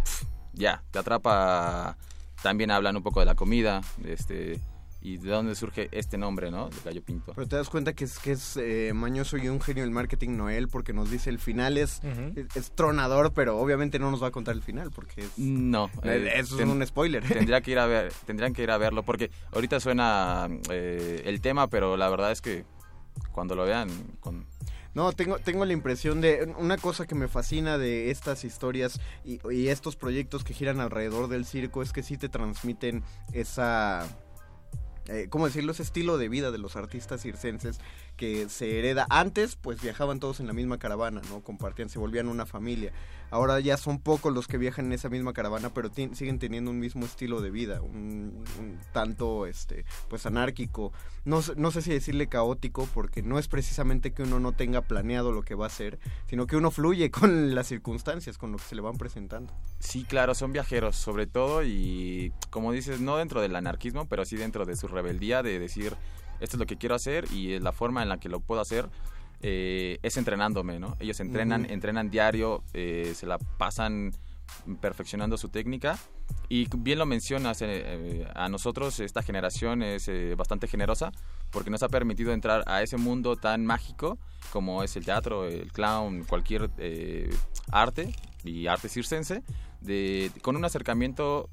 ya 0.53 0.83
te 0.90 0.98
atrapa. 0.98 1.96
También 2.42 2.70
hablan 2.70 2.96
un 2.96 3.03
poco 3.03 3.20
de 3.20 3.26
la 3.26 3.35
comida, 3.35 3.83
este 4.05 4.59
y 5.02 5.16
de 5.16 5.30
dónde 5.30 5.54
surge 5.54 5.88
este 5.92 6.18
nombre, 6.18 6.50
¿no? 6.50 6.68
De 6.68 6.76
Gallo 6.84 7.02
Pinto. 7.02 7.32
Pero 7.34 7.48
te 7.48 7.56
das 7.56 7.68
cuenta 7.70 7.94
que 7.94 8.04
es, 8.04 8.18
que 8.18 8.32
es 8.32 8.56
eh, 8.56 8.92
mañoso 8.94 9.36
y 9.38 9.48
un 9.48 9.60
genio 9.60 9.82
del 9.82 9.90
marketing 9.92 10.36
Noel 10.36 10.68
porque 10.68 10.92
nos 10.92 11.10
dice 11.10 11.30
el 11.30 11.38
final 11.38 11.78
es, 11.78 12.00
Ujú. 12.04 12.32
es, 12.38 12.56
es 12.56 12.70
tronador, 12.72 13.32
pero 13.32 13.58
obviamente 13.58 13.98
no 13.98 14.10
nos 14.10 14.22
va 14.22 14.28
a 14.28 14.30
contar 14.30 14.54
el 14.54 14.62
final 14.62 14.90
porque 14.90 15.22
es... 15.22 15.38
No, 15.38 15.90
Eh, 16.02 16.32
eso 16.36 16.60
es 16.60 16.66
un 16.68 16.86
spoiler. 16.86 17.24
Tendría 17.26 17.60
que 17.62 17.70
ir 17.70 17.78
a 17.78 17.86
ver, 17.86 18.12
tendrían 18.26 18.52
que 18.52 18.62
ir 18.62 18.70
a 18.70 18.78
verlo 18.78 19.02
porque 19.02 19.30
ahorita 19.52 19.80
suena 19.80 20.48
eh, 20.70 21.22
el 21.24 21.40
tema, 21.40 21.68
pero 21.68 21.96
la 21.96 22.08
verdad 22.10 22.32
es 22.32 22.40
que 22.42 22.64
cuando 23.32 23.54
lo 23.54 23.64
vean 23.64 23.88
con 24.20 24.46
No, 24.94 25.12
tengo, 25.12 25.38
tengo 25.38 25.64
la 25.64 25.72
impresión 25.72 26.20
de 26.20 26.52
una 26.58 26.76
cosa 26.76 27.06
que 27.06 27.14
me 27.14 27.28
fascina 27.28 27.78
de 27.78 28.10
estas 28.10 28.44
historias 28.44 29.00
y, 29.24 29.40
y 29.50 29.68
estos 29.68 29.96
proyectos 29.96 30.42
que 30.44 30.52
giran 30.52 30.80
alrededor 30.80 31.28
del 31.28 31.44
circo 31.44 31.80
es 31.82 31.92
que 31.92 32.02
sí 32.02 32.16
te 32.18 32.28
transmiten 32.28 33.02
esa... 33.32 34.06
eh, 35.08 35.26
¿Cómo 35.30 35.46
decirlo? 35.46 35.72
Ese 35.72 35.82
estilo 35.82 36.18
de 36.18 36.28
vida 36.28 36.50
de 36.50 36.58
los 36.58 36.76
artistas 36.76 37.22
circenses 37.22 37.80
que 38.20 38.50
se 38.50 38.78
hereda. 38.78 39.06
Antes, 39.09 39.56
pues 39.56 39.80
viajaban 39.80 40.20
todos 40.20 40.40
en 40.40 40.46
la 40.46 40.52
misma 40.52 40.76
caravana, 40.76 41.22
¿no? 41.30 41.40
Compartían, 41.40 41.88
se 41.88 41.98
volvían 41.98 42.28
una 42.28 42.44
familia. 42.44 42.92
Ahora 43.30 43.59
ya 43.61 43.78
son 43.78 43.98
pocos 43.98 44.30
los 44.30 44.46
que 44.46 44.59
viajan 44.59 44.87
en 44.87 44.92
esa 44.92 45.09
misma 45.09 45.33
caravana, 45.33 45.72
pero 45.72 45.90
siguen 45.94 46.38
teniendo 46.38 46.70
un 46.70 46.78
mismo 46.78 47.06
estilo 47.06 47.40
de 47.40 47.50
vida, 47.50 47.80
un, 47.80 48.44
tanto, 48.92 49.46
este, 49.46 49.87
pues 50.11 50.26
anárquico. 50.26 50.92
No, 51.24 51.40
no 51.56 51.70
sé 51.70 51.80
si 51.80 51.92
decirle 51.92 52.26
caótico, 52.26 52.87
porque 52.92 53.22
no 53.22 53.38
es 53.38 53.48
precisamente 53.48 54.12
que 54.12 54.24
uno 54.24 54.38
no 54.38 54.52
tenga 54.52 54.83
planeado 54.83 55.33
lo 55.33 55.42
que 55.42 55.54
va 55.54 55.64
a 55.64 55.68
hacer, 55.68 55.98
sino 56.26 56.46
que 56.46 56.59
uno 56.59 56.70
fluye 56.70 57.11
con 57.11 57.54
las 57.54 57.68
circunstancias, 57.68 58.37
con 58.37 58.52
lo 58.52 58.59
que 58.59 58.64
se 58.64 58.74
le 58.74 58.83
van 58.83 58.98
presentando. 58.98 59.54
Sí, 59.78 60.04
claro, 60.04 60.35
son 60.35 60.52
viajeros 60.52 60.96
sobre 60.96 61.26
todo 61.26 61.64
y 61.64 62.35
como 62.50 62.70
dices, 62.70 63.00
no 63.00 63.16
dentro 63.16 63.40
del 63.40 63.56
anarquismo, 63.56 64.06
pero 64.09 64.26
sí 64.26 64.37
dentro 64.37 64.66
de 64.66 64.76
su 64.76 64.88
rebeldía 64.88 65.42
de 65.42 65.59
decir, 65.59 65.96
esto 66.40 66.57
es 66.57 66.61
lo 66.61 66.66
que 66.66 66.76
quiero 66.76 66.94
hacer 66.94 67.26
y 67.33 67.59
la 67.59 67.72
forma 67.72 68.03
en 68.03 68.09
la 68.09 68.18
que 68.18 68.29
lo 68.29 68.40
puedo 68.40 68.61
hacer 68.61 68.88
eh, 69.42 69.98
es 70.03 70.16
entrenándome, 70.16 70.79
¿no? 70.79 70.96
Ellos 71.00 71.20
entrenan, 71.20 71.62
Ujú. 71.62 71.72
entrenan 71.72 72.11
diario, 72.11 72.62
eh, 72.74 73.12
se 73.14 73.26
la 73.26 73.38
pasan 73.38 74.12
perfeccionando 74.81 75.37
su 75.38 75.48
técnica 75.48 75.98
y 76.48 76.66
bien 76.76 76.98
lo 76.98 77.07
mencionas, 77.07 77.62
eh, 77.62 77.66
eh, 77.70 78.29
a 78.35 78.48
nosotros 78.48 78.98
esta 79.00 79.22
generación 79.22 79.83
es 79.83 80.09
eh, 80.09 80.35
bastante 80.37 80.66
generosa 80.66 81.12
porque 81.50 81.70
nos 81.70 81.83
ha 81.83 81.88
permitido 81.88 82.33
entrar 82.33 82.64
a 82.66 82.83
ese 82.83 82.96
mundo 82.96 83.37
tan 83.37 83.64
mágico 83.64 84.18
como 84.53 84.83
es 84.83 84.96
el 84.96 85.05
teatro, 85.05 85.46
el 85.46 85.72
clown, 85.72 86.24
cualquier 86.24 86.70
eh, 86.79 87.31
arte 87.70 88.12
y 88.44 88.66
arte 88.66 88.88
circense, 88.88 89.42
de, 89.81 90.31
con 90.42 90.57
un 90.57 90.64
acercamiento 90.64 91.48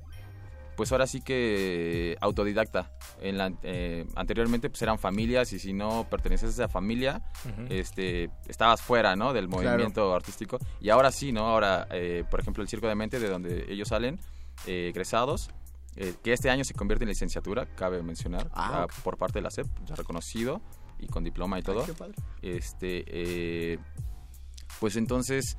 pues 0.78 0.92
ahora 0.94 1.08
sí 1.08 1.20
que 1.22 2.16
autodidacta. 2.22 2.92
En 3.20 3.38
la, 3.38 3.52
eh, 3.64 4.06
anteriormente 4.16 4.70
pues 4.70 4.82
eran 4.84 4.98
familias 5.00 5.52
y 5.52 5.60
si 5.60 5.74
no 5.74 6.08
perteneces 6.10 6.50
a 6.52 6.54
esa 6.64 6.68
familia, 6.70 7.22
este, 7.70 8.30
estabas 8.48 8.82
fuera, 8.82 9.16
¿no? 9.18 9.34
Del 9.34 9.50
movimiento 9.50 10.14
artístico. 10.14 10.60
Y 10.80 10.90
ahora 10.90 11.12
sí, 11.12 11.32
¿no? 11.34 11.42
Ahora, 11.48 11.88
eh, 11.92 12.24
por 12.30 12.40
ejemplo, 12.40 12.62
el 12.64 12.70
Circo 12.70 12.88
de 12.88 12.96
Mente, 12.96 13.20
de 13.20 13.28
donde 13.28 13.66
ellos 13.68 13.90
salen, 13.90 14.20
eh, 14.68 14.90
egresados, 14.90 15.50
eh, 15.96 16.14
que 16.24 16.32
este 16.32 16.50
año 16.52 16.64
se 16.64 16.76
convierte 16.76 17.04
en 17.06 17.10
licenciatura, 17.10 17.66
cabe 17.76 18.04
mencionar, 18.04 18.48
Ah, 18.54 18.84
ah, 18.84 18.88
por 19.04 19.18
parte 19.18 19.40
de 19.40 19.42
la 19.44 19.50
SEP, 19.50 19.66
ya 19.86 19.96
reconocido 19.96 20.62
y 21.00 21.08
con 21.08 21.24
diploma 21.24 21.58
y 21.58 21.64
todo. 21.64 21.86
qué 21.86 21.94
padre. 21.94 22.14
Este, 22.44 23.04
eh, 23.08 23.80
pues 24.80 24.96
entonces 24.96 25.58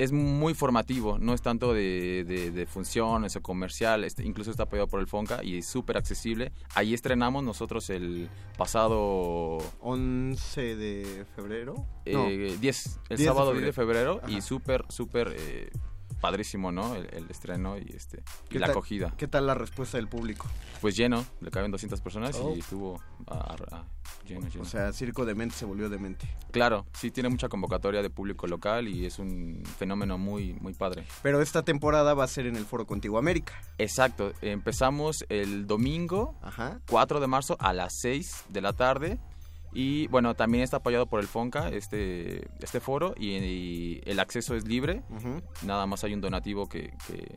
es 0.00 0.12
muy 0.12 0.54
formativo, 0.54 1.18
no 1.18 1.34
es 1.34 1.42
tanto 1.42 1.74
de, 1.74 2.24
de, 2.26 2.50
de 2.50 2.66
funciones 2.66 3.36
o 3.36 3.42
comercial, 3.42 4.02
este, 4.04 4.24
incluso 4.24 4.50
está 4.50 4.62
apoyado 4.62 4.88
por 4.88 4.98
el 5.00 5.06
Fonca 5.06 5.44
y 5.44 5.58
es 5.58 5.66
súper 5.66 5.98
accesible. 5.98 6.52
Ahí 6.74 6.94
estrenamos 6.94 7.44
nosotros 7.44 7.90
el 7.90 8.30
pasado 8.56 9.58
11 9.80 10.76
de 10.76 11.26
febrero. 11.36 11.86
eh, 12.06 12.56
10, 12.58 13.00
el 13.10 13.16
10 13.16 13.18
de 13.18 13.24
sábado 13.26 13.52
10 13.52 13.64
de 13.66 13.72
febrero. 13.74 14.20
y 14.26 14.40
súper, 14.40 14.86
súper 14.88 15.34
eh, 15.36 15.70
padrísimo, 16.20 16.70
¿no? 16.72 16.94
El, 16.94 17.06
el 17.12 17.30
estreno 17.30 17.78
y, 17.78 17.92
este, 17.96 18.18
y 18.46 18.50
¿Qué 18.50 18.58
la 18.58 18.66
tal- 18.66 18.72
acogida. 18.76 19.14
¿Qué 19.16 19.26
tal 19.28 19.46
la 19.46 19.54
respuesta 19.54 19.96
del 19.98 20.08
público? 20.08 20.46
Pues 20.80 20.96
lleno, 20.96 21.24
le 21.40 21.50
caben 21.50 21.70
200 21.70 22.00
personas 22.00 22.36
Oh. 22.36 22.54
y 22.54 22.60
estuvo 22.60 23.00
a- 23.26 23.34
a- 23.54 23.84
lleno, 24.26 24.48
lleno. 24.48 24.62
O 24.62 24.64
sea, 24.64 24.92
Circo 24.92 25.24
de 25.24 25.34
Mente 25.34 25.54
se 25.56 25.64
volvió 25.64 25.88
demente. 25.88 26.28
Claro, 26.50 26.86
sí 26.92 27.10
tiene 27.10 27.28
mucha 27.28 27.48
convocatoria 27.48 28.02
de 28.02 28.10
público 28.10 28.46
local 28.46 28.88
y 28.88 29.06
es 29.06 29.18
un 29.18 29.62
fenómeno 29.78 30.18
muy, 30.18 30.54
muy 30.54 30.74
padre. 30.74 31.04
Pero 31.22 31.40
esta 31.42 31.62
temporada 31.62 32.14
va 32.14 32.24
a 32.24 32.28
ser 32.28 32.46
en 32.46 32.56
el 32.56 32.64
Foro 32.64 32.86
Contigo 32.86 33.18
América. 33.18 33.54
Exacto, 33.78 34.32
empezamos 34.42 35.24
el 35.28 35.66
domingo 35.66 36.34
4 36.88 37.20
de 37.20 37.26
marzo 37.26 37.56
a 37.60 37.72
las 37.72 37.92
6 38.00 38.44
de 38.48 38.60
la 38.60 38.72
tarde 38.72 39.18
y 39.72 40.06
bueno, 40.08 40.34
también 40.34 40.64
está 40.64 40.78
apoyado 40.78 41.06
por 41.06 41.20
el 41.20 41.26
FONCA 41.26 41.68
este, 41.68 42.48
este 42.60 42.80
foro 42.80 43.14
y, 43.16 43.36
y 43.36 44.00
el 44.04 44.18
acceso 44.20 44.54
es 44.56 44.66
libre, 44.66 45.02
nada 45.62 45.86
más 45.86 46.02
hay 46.04 46.14
un 46.14 46.20
donativo 46.20 46.68
que, 46.68 46.92
que, 47.06 47.34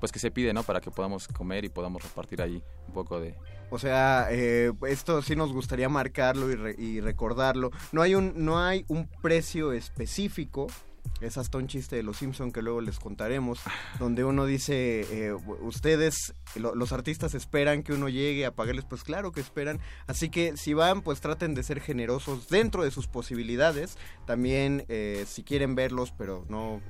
pues 0.00 0.12
que 0.12 0.18
se 0.18 0.30
pide, 0.30 0.52
¿no? 0.52 0.62
Para 0.62 0.80
que 0.80 0.90
podamos 0.90 1.28
comer 1.28 1.64
y 1.64 1.68
podamos 1.68 2.02
repartir 2.02 2.42
ahí 2.42 2.62
un 2.88 2.94
poco 2.94 3.20
de... 3.20 3.34
O 3.70 3.78
sea, 3.78 4.26
eh, 4.30 4.70
esto 4.88 5.22
sí 5.22 5.34
nos 5.36 5.52
gustaría 5.52 5.88
marcarlo 5.88 6.50
y, 6.50 6.56
re- 6.56 6.74
y 6.76 7.00
recordarlo. 7.00 7.70
No 7.92 8.02
hay 8.02 8.14
un 8.14 8.32
no 8.44 8.58
hay 8.60 8.84
un 8.88 9.08
precio 9.22 9.72
específico. 9.72 10.66
Es 11.20 11.38
hasta 11.38 11.58
un 11.58 11.68
chiste 11.68 11.94
de 11.96 12.02
los 12.02 12.16
Simpson 12.16 12.50
que 12.50 12.62
luego 12.62 12.80
les 12.80 12.98
contaremos, 12.98 13.60
donde 14.00 14.24
uno 14.24 14.44
dice, 14.44 15.06
eh, 15.10 15.32
ustedes, 15.60 16.34
lo- 16.56 16.74
los 16.74 16.92
artistas 16.92 17.34
esperan 17.34 17.82
que 17.84 17.92
uno 17.92 18.08
llegue 18.08 18.44
a 18.44 18.50
pagarles, 18.54 18.84
pues 18.84 19.04
claro 19.04 19.30
que 19.30 19.40
esperan. 19.40 19.78
Así 20.08 20.30
que 20.30 20.56
si 20.56 20.74
van, 20.74 21.02
pues 21.02 21.20
traten 21.20 21.54
de 21.54 21.62
ser 21.62 21.80
generosos 21.80 22.48
dentro 22.48 22.82
de 22.82 22.90
sus 22.90 23.06
posibilidades. 23.06 23.98
También 24.26 24.84
eh, 24.88 25.24
si 25.28 25.42
quieren 25.44 25.74
verlos, 25.74 26.12
pero 26.16 26.44
no 26.48 26.80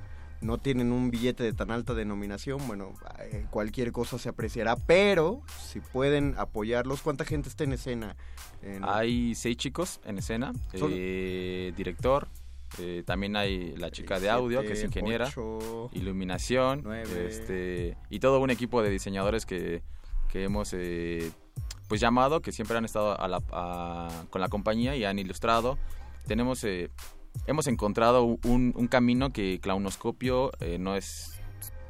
no 0.41 0.57
tienen 0.57 0.91
un 0.91 1.09
billete 1.09 1.41
de 1.41 1.53
tan 1.53 1.71
alta 1.71 1.93
denominación, 1.93 2.67
bueno, 2.67 2.91
eh, 3.19 3.45
cualquier 3.49 3.93
cosa 3.93 4.19
se 4.19 4.27
apreciará, 4.27 4.75
pero 4.75 5.41
si 5.69 5.79
pueden 5.79 6.35
apoyarlos, 6.37 7.01
¿cuánta 7.01 7.23
gente 7.23 7.47
está 7.47 7.63
en 7.63 7.71
escena? 7.71 8.17
En- 8.61 8.83
Hay 8.83 9.35
seis 9.35 9.55
chicos 9.55 10.01
en 10.03 10.17
escena, 10.17 10.51
eh, 10.91 11.71
director, 11.77 12.27
eh, 12.79 13.03
también 13.05 13.35
hay 13.35 13.75
la 13.77 13.91
chica 13.91 14.19
de 14.19 14.29
audio 14.29 14.61
que 14.61 14.73
es 14.73 14.79
ingeniera, 14.87 15.29
iluminación, 15.93 16.81
este 17.27 17.97
y 18.09 18.19
todo 18.19 18.39
un 18.39 18.49
equipo 18.49 18.81
de 18.81 18.89
diseñadores 18.89 19.45
que, 19.45 19.81
que 20.29 20.43
hemos 20.43 20.73
eh, 20.73 21.31
pues 21.87 22.01
llamado, 22.01 22.41
que 22.41 22.51
siempre 22.51 22.77
han 22.77 22.85
estado 22.85 23.19
a 23.19 23.27
la- 23.27 23.41
a- 23.51 24.25
con 24.29 24.41
la 24.41 24.47
compañía 24.49 24.95
y 24.95 25.03
han 25.05 25.19
ilustrado. 25.19 25.77
Tenemos 26.27 26.63
eh, 26.63 26.89
hemos 27.47 27.67
encontrado 27.67 28.23
un, 28.23 28.73
un 28.75 28.87
camino 28.87 29.31
que 29.31 29.59
Clownoscopio 29.61 30.51
eh, 30.59 30.77
no 30.79 30.95
es 30.95 31.39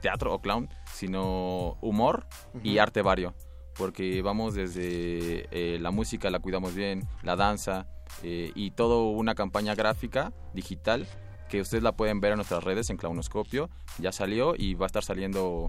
teatro 0.01 0.33
o 0.33 0.39
clown, 0.41 0.69
sino 0.91 1.77
humor 1.81 2.25
y 2.63 2.77
arte 2.79 3.01
vario. 3.01 3.33
Porque 3.77 4.21
vamos 4.21 4.53
desde 4.53 5.47
eh, 5.51 5.79
la 5.79 5.89
música, 5.91 6.29
la 6.29 6.39
cuidamos 6.39 6.75
bien, 6.75 7.07
la 7.23 7.35
danza 7.35 7.87
eh, 8.21 8.51
y 8.55 8.71
todo 8.71 9.09
una 9.09 9.35
campaña 9.35 9.75
gráfica 9.75 10.31
digital 10.53 11.07
que 11.49 11.61
ustedes 11.61 11.83
la 11.83 11.91
pueden 11.91 12.19
ver 12.19 12.31
en 12.31 12.37
nuestras 12.37 12.63
redes 12.63 12.89
en 12.89 12.97
Clownoscopio. 12.97 13.69
Ya 13.99 14.11
salió 14.11 14.55
y 14.57 14.73
va 14.73 14.85
a 14.85 14.87
estar 14.87 15.03
saliendo 15.03 15.67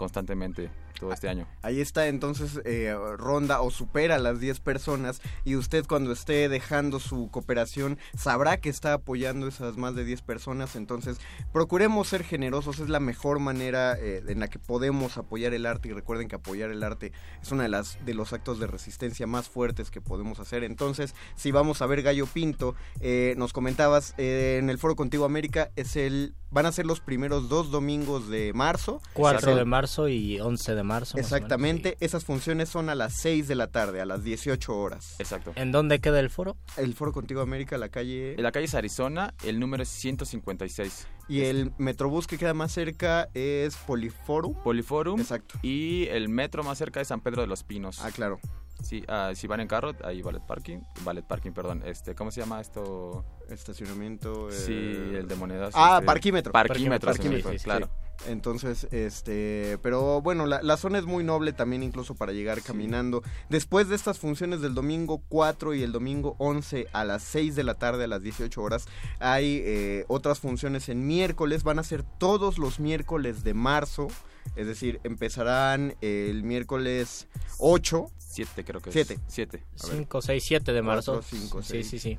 constantemente 0.00 0.70
todo 0.98 1.12
este 1.12 1.28
año. 1.28 1.46
Ahí 1.62 1.80
está, 1.80 2.08
entonces 2.08 2.60
eh, 2.64 2.94
ronda 3.18 3.60
o 3.60 3.70
supera 3.70 4.18
las 4.18 4.40
10 4.40 4.60
personas 4.60 5.20
y 5.44 5.56
usted 5.56 5.84
cuando 5.86 6.10
esté 6.12 6.48
dejando 6.48 7.00
su 7.00 7.30
cooperación 7.30 7.98
sabrá 8.16 8.56
que 8.58 8.70
está 8.70 8.94
apoyando 8.94 9.46
esas 9.46 9.76
más 9.76 9.94
de 9.94 10.04
10 10.04 10.22
personas, 10.22 10.76
entonces 10.76 11.18
procuremos 11.52 12.08
ser 12.08 12.24
generosos, 12.24 12.78
es 12.80 12.88
la 12.88 13.00
mejor 13.00 13.40
manera 13.40 13.94
eh, 13.98 14.22
en 14.26 14.40
la 14.40 14.48
que 14.48 14.58
podemos 14.58 15.18
apoyar 15.18 15.52
el 15.52 15.66
arte 15.66 15.88
y 15.88 15.92
recuerden 15.92 16.28
que 16.28 16.36
apoyar 16.36 16.70
el 16.70 16.82
arte 16.82 17.12
es 17.42 17.52
una 17.52 17.64
de 17.64 17.68
las 17.68 17.98
de 18.06 18.14
los 18.14 18.32
actos 18.32 18.58
de 18.58 18.66
resistencia 18.66 19.26
más 19.26 19.48
fuertes 19.50 19.90
que 19.90 20.00
podemos 20.00 20.40
hacer. 20.40 20.64
Entonces, 20.64 21.14
si 21.36 21.50
vamos 21.50 21.82
a 21.82 21.86
ver 21.86 22.02
Gallo 22.02 22.26
Pinto, 22.26 22.74
eh, 23.00 23.34
nos 23.36 23.52
comentabas 23.52 24.14
eh, 24.16 24.56
en 24.60 24.70
el 24.70 24.78
Foro 24.78 24.96
Contigo 24.96 25.26
América 25.26 25.70
es 25.76 25.96
el 25.96 26.34
van 26.52 26.66
a 26.66 26.72
ser 26.72 26.84
los 26.84 26.98
primeros 26.98 27.48
dos 27.48 27.70
domingos 27.70 28.28
de 28.28 28.52
marzo. 28.52 29.00
4 29.12 29.38
Es 29.38 29.44
de 29.46 29.52
el- 29.52 29.58
marzo 29.90 30.08
y 30.08 30.38
11 30.38 30.74
de 30.76 30.82
marzo. 30.84 31.14
o 31.14 31.16
menos. 31.16 31.32
Exactamente, 31.32 31.96
esas 31.98 32.24
funciones 32.24 32.68
son 32.68 32.90
a 32.90 32.94
las 32.94 33.12
6 33.14 33.48
de 33.48 33.56
la 33.56 33.66
tarde, 33.66 34.00
a 34.00 34.06
las 34.06 34.22
18 34.22 34.72
horas. 34.76 35.16
Exacto. 35.18 35.52
¿En 35.56 35.72
dónde 35.72 35.98
queda 36.00 36.20
el 36.20 36.30
foro? 36.30 36.56
El 36.76 36.94
Foro 36.94 37.12
Contigo 37.12 37.40
América, 37.40 37.76
la 37.76 37.88
calle... 37.88 38.34
En 38.36 38.42
la 38.42 38.52
calle 38.52 38.66
es 38.66 38.74
Arizona, 38.76 39.34
el 39.42 39.58
número 39.58 39.82
es 39.82 39.88
156. 39.88 41.08
Y 41.28 41.42
el 41.42 41.72
Metrobús 41.78 42.28
que 42.28 42.38
queda 42.38 42.54
más 42.54 42.70
cerca 42.70 43.28
es 43.34 43.76
Poliforum. 43.78 44.54
Poliforum. 44.62 45.18
Exacto. 45.20 45.58
Y 45.62 46.06
el 46.10 46.28
metro 46.28 46.62
más 46.62 46.78
cerca 46.78 47.00
es 47.00 47.08
San 47.08 47.20
Pedro 47.20 47.42
de 47.42 47.48
los 47.48 47.64
Pinos. 47.64 48.00
Ah, 48.00 48.10
claro. 48.12 48.38
Sí, 48.82 49.04
ah, 49.08 49.32
si 49.34 49.46
van 49.46 49.60
en 49.60 49.68
carro, 49.68 49.92
hay 50.04 50.22
ballet 50.22 50.42
parking. 50.46 50.78
Ballet 51.04 51.24
parking, 51.26 51.52
perdón. 51.52 51.82
Este, 51.84 52.14
¿Cómo 52.14 52.30
se 52.30 52.40
llama 52.40 52.60
esto? 52.60 53.24
Estacionamiento. 53.48 54.48
eh, 54.48 54.52
Sí, 54.52 54.72
el 54.72 55.28
de 55.28 55.34
monedas. 55.36 55.72
Ah, 55.76 55.96
este, 55.96 56.06
parquímetro. 56.06 56.52
Parquímetro, 56.52 57.10
me 57.10 57.14
Parquímetro, 57.16 57.50
fue, 57.50 57.58
sí, 57.58 57.64
claro. 57.64 57.86
sí. 57.86 58.09
Entonces, 58.26 58.86
este, 58.90 59.78
pero 59.82 60.20
bueno, 60.20 60.46
la, 60.46 60.62
la 60.62 60.76
zona 60.76 60.98
es 60.98 61.04
muy 61.04 61.24
noble 61.24 61.52
también 61.52 61.82
incluso 61.82 62.14
para 62.14 62.32
llegar 62.32 62.62
caminando. 62.62 63.22
Después 63.48 63.88
de 63.88 63.96
estas 63.96 64.18
funciones 64.18 64.60
del 64.60 64.74
domingo 64.74 65.22
4 65.28 65.74
y 65.74 65.82
el 65.82 65.92
domingo 65.92 66.36
11 66.38 66.88
a 66.92 67.04
las 67.04 67.22
6 67.22 67.56
de 67.56 67.64
la 67.64 67.74
tarde 67.74 68.04
a 68.04 68.08
las 68.08 68.22
18 68.22 68.62
horas, 68.62 68.86
hay 69.18 69.62
eh, 69.64 70.04
otras 70.08 70.38
funciones 70.40 70.88
en 70.88 71.06
miércoles, 71.06 71.62
van 71.62 71.78
a 71.78 71.82
ser 71.82 72.02
todos 72.02 72.58
los 72.58 72.80
miércoles 72.80 73.42
de 73.44 73.54
marzo, 73.54 74.08
es 74.56 74.66
decir, 74.66 75.00
empezarán 75.04 75.94
el 76.00 76.42
miércoles 76.44 77.28
8. 77.58 78.06
7 78.18 78.64
creo 78.64 78.80
que 78.80 78.90
es. 78.90 78.94
7. 78.94 79.18
7. 79.26 79.64
5, 79.74 80.22
6, 80.22 80.44
7 80.44 80.72
de 80.72 80.82
marzo. 80.82 81.12
Cuatro, 81.14 81.38
cinco, 81.38 81.62
sí, 81.62 81.68
seis. 81.82 81.90
sí, 81.90 81.98
sí. 81.98 82.18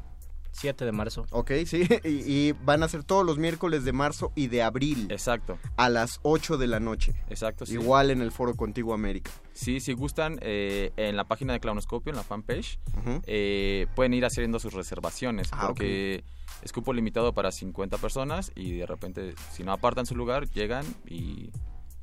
7 0.51 0.85
de 0.85 0.91
marzo. 0.91 1.25
Ok, 1.31 1.51
sí, 1.65 1.87
y, 2.03 2.09
y 2.09 2.51
van 2.63 2.83
a 2.83 2.87
ser 2.87 3.03
todos 3.03 3.25
los 3.25 3.37
miércoles 3.37 3.83
de 3.83 3.93
marzo 3.93 4.31
y 4.35 4.47
de 4.47 4.63
abril. 4.63 5.07
Exacto. 5.09 5.57
A 5.77 5.89
las 5.89 6.19
8 6.23 6.57
de 6.57 6.67
la 6.67 6.79
noche. 6.79 7.13
Exacto, 7.29 7.65
sí. 7.65 7.73
Igual 7.73 8.11
en 8.11 8.21
el 8.21 8.31
Foro 8.31 8.55
Contigo 8.55 8.93
América. 8.93 9.31
Sí, 9.53 9.79
si 9.79 9.93
gustan, 9.93 10.39
eh, 10.41 10.91
en 10.97 11.15
la 11.15 11.25
página 11.25 11.53
de 11.53 11.59
Clownoscopio, 11.59 12.11
en 12.11 12.17
la 12.17 12.23
fanpage, 12.23 12.79
eh, 13.25 13.87
pueden 13.95 14.13
ir 14.13 14.25
haciendo 14.25 14.59
sus 14.59 14.73
reservaciones. 14.73 15.49
Ah, 15.51 15.67
porque 15.67 16.23
es 16.61 16.71
cupo 16.71 16.93
limitado 16.93 17.33
para 17.33 17.51
50 17.51 17.97
personas 17.97 18.51
y 18.55 18.77
de 18.77 18.85
repente, 18.85 19.33
si 19.51 19.63
no 19.63 19.71
apartan 19.71 20.05
su 20.05 20.15
lugar, 20.15 20.49
llegan 20.49 20.85
y, 21.07 21.51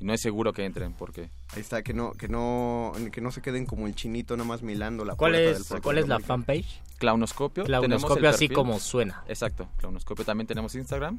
y 0.01 0.05
no 0.05 0.13
es 0.15 0.21
seguro 0.21 0.53
que 0.53 0.65
entren 0.65 0.93
porque... 0.93 1.31
Ahí 1.55 1.61
está, 1.61 1.83
que 1.83 1.93
no, 1.95 2.13
que 2.13 2.29
no, 2.29 2.93
que 3.13 3.21
no 3.21 3.31
se 3.31 3.41
queden 3.43 3.67
como 3.67 3.87
el 3.87 3.95
chinito 3.95 4.37
nada 4.37 4.49
más 4.49 4.63
milando 4.63 5.05
la 5.05 5.15
¿Cuál 5.17 5.33
puerta 5.33 5.51
es, 5.59 5.69
del 5.69 5.81
¿cuál 5.83 5.99
es 5.99 6.09
la 6.09 6.21
fanpage? 6.21 6.81
Clownoscopio. 6.99 7.65
Clownoscopio, 7.65 8.29
así 8.29 8.49
como 8.49 8.79
suena. 8.81 9.23
Exacto, 9.29 9.69
Clownoscopio. 9.79 10.25
También 10.25 10.47
tenemos 10.47 10.75
Instagram 10.75 11.19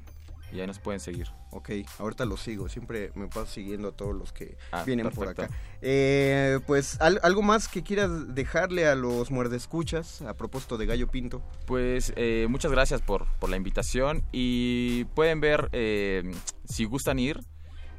y 0.52 0.60
ahí 0.60 0.68
nos 0.68 0.80
pueden 0.80 1.00
seguir. 1.00 1.28
Ok, 1.52 1.70
ahorita 2.00 2.26
lo 2.26 2.36
sigo, 2.38 2.70
siempre 2.70 3.12
me 3.16 3.28
paso 3.28 3.46
siguiendo 3.48 3.90
a 3.90 3.92
todos 3.92 4.16
los 4.16 4.34
que 4.34 4.58
Ah, 4.72 4.84
vienen 4.84 5.10
por 5.12 5.28
acá. 5.28 5.50
Eh, 5.82 6.60
pues, 6.68 7.00
¿al- 7.02 7.20
¿algo 7.24 7.42
más 7.44 7.68
que 7.68 7.84
quieras 7.84 8.34
dejarle 8.36 8.88
a 8.88 8.96
los 8.96 9.30
muerdescuchas 9.32 10.22
a 10.24 10.34
propósito 10.36 10.78
de 10.78 10.86
Gallo 10.88 11.08
Pinto? 11.08 11.42
Pues 11.66 12.14
eh, 12.16 12.48
muchas 12.50 12.72
gracias 12.72 13.02
por, 13.02 13.26
por 13.40 13.50
la 13.50 13.58
invitación 13.58 14.24
y 14.32 15.06
pueden 15.16 15.40
ver, 15.40 15.70
eh, 15.72 16.24
si 16.66 16.86
gustan 16.86 17.20
ir, 17.20 17.40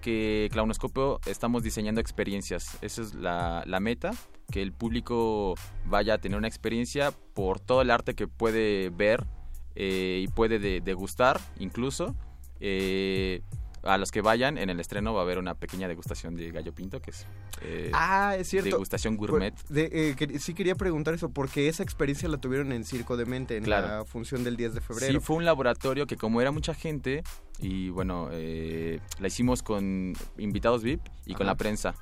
que 0.01 0.49
Clownoscopio 0.53 1.21
estamos 1.27 1.63
diseñando 1.63 2.01
experiencias. 2.01 2.79
Esa 2.83 3.03
es 3.03 3.15
la, 3.15 3.65
meta, 3.81 4.13
que 4.51 4.63
el 4.63 4.73
público 4.73 5.55
vaya 5.87 6.15
a 6.15 6.19
tener 6.19 6.37
una 6.39 6.49
experiencia 6.49 7.13
por 7.35 7.61
todo 7.61 7.83
el 7.83 7.91
arte 7.91 8.15
que 8.15 8.27
puede 8.29 8.91
ver 8.91 9.27
eh, 9.75 10.21
y 10.25 10.29
puede 10.29 10.59
de- 10.59 10.81
degustar 10.81 11.41
incluso. 11.59 12.15
Eh, 12.61 13.43
a 13.83 13.97
los 13.99 14.11
que 14.11 14.21
vayan 14.21 14.59
en 14.59 14.69
el 14.71 14.79
estreno 14.81 15.15
va 15.15 15.21
a 15.21 15.23
haber 15.25 15.39
una 15.39 15.55
pequeña 15.55 15.89
degustación 15.89 16.37
de 16.37 16.51
gallo 16.51 16.75
pinto, 16.75 17.01
que 17.01 17.11
es 17.13 17.27
eh, 17.63 17.91
Ah, 17.95 18.37
es 18.39 18.49
cierto. 18.49 18.69
degustación 18.71 19.17
gourmet. 19.17 19.55
De- 19.69 19.89
eh, 19.93 20.15
que- 20.17 20.39
sí 20.39 20.53
quería 20.55 20.75
preguntar 20.75 21.15
eso, 21.15 21.31
porque 21.31 21.69
esa 21.69 21.83
experiencia 21.83 22.29
la 22.29 22.39
tuvieron 22.39 22.73
en 22.73 22.85
Circo 22.85 23.17
de 23.17 23.25
Mente, 23.27 23.57
en 23.57 23.65
Claro. 23.65 23.87
la 23.89 24.05
función 24.05 24.45
del 24.45 24.57
10 24.57 24.75
de 24.75 24.81
febrero. 24.81 25.13
Sí, 25.13 25.19
fue 25.25 25.37
un 25.37 25.45
laboratorio 25.45 26.07
que 26.07 26.17
como 26.17 26.41
era 26.41 26.51
mucha 26.51 26.75
gente, 26.75 27.23
y 27.59 27.89
bueno, 27.91 28.29
eh, 28.33 29.01
la 29.19 29.29
hicimos 29.29 29.63
con 29.63 30.15
invitados 30.39 30.83
VIP 30.83 31.01
y 31.27 31.35
con 31.35 31.47
la 31.47 31.55
prensa. 31.57 31.95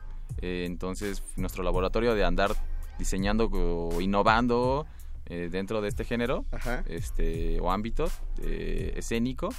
Eh, 0.42 0.64
entonces, 0.66 1.22
nuestro 1.36 1.62
laboratorio 1.62 2.14
de 2.14 2.24
andar 2.24 2.54
diseñando 2.98 3.48
o 3.52 4.00
innovando 4.00 4.86
dentro 5.26 5.82
de 5.82 5.88
este 5.88 6.04
género 6.04 6.46
Ajá. 6.52 6.82
este 6.88 7.60
o 7.60 7.70
ámbito 7.70 8.10
eh, 8.42 8.94
escénico, 8.96 9.50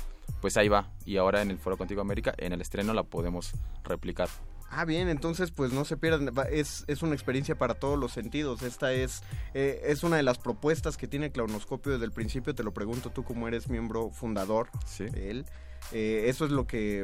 pues 0.42 0.58
ahí 0.58 0.68
va. 0.68 0.92
Y 1.06 1.18
ahora 1.18 1.42
en 1.42 1.52
el 1.52 1.58
Foro 1.58 1.78
Contigo 1.78 2.02
América, 2.02 2.34
en 2.38 2.54
el 2.54 2.62
estreno 2.62 2.94
la 2.94 3.04
podemos 3.04 3.52
replicar. 3.84 4.30
Ah, 4.72 4.86
bien, 4.86 5.10
entonces 5.10 5.50
pues 5.50 5.74
no 5.74 5.84
se 5.84 5.98
pierdan, 5.98 6.32
es, 6.52 6.86
es 6.88 7.02
una 7.02 7.15
experiencia 7.15 7.58
para 7.58 7.74
todos 7.74 7.98
los 7.98 8.12
sentidos. 8.12 8.62
Esta 8.62 8.94
es, 8.94 9.24
eh, 9.56 9.82
es 9.86 10.04
una 10.04 10.18
de 10.18 10.24
las 10.24 10.38
propuestas 10.38 10.96
que 10.96 11.08
tiene 11.08 11.32
Clownoscopio 11.32 11.94
desde 11.94 12.06
el 12.06 12.12
principio, 12.12 12.54
te 12.54 12.63
lo 12.63 12.72
pregunto 12.72 13.10
tú 13.10 13.24
como 13.24 13.48
eres 13.48 13.68
miembro 13.68 14.12
fundador 14.12 14.70
de 15.00 15.32
él. 15.32 15.46
Eh, 15.92 16.26
eso 16.28 16.46
es 16.46 16.52
lo 16.52 16.68
que... 16.68 17.00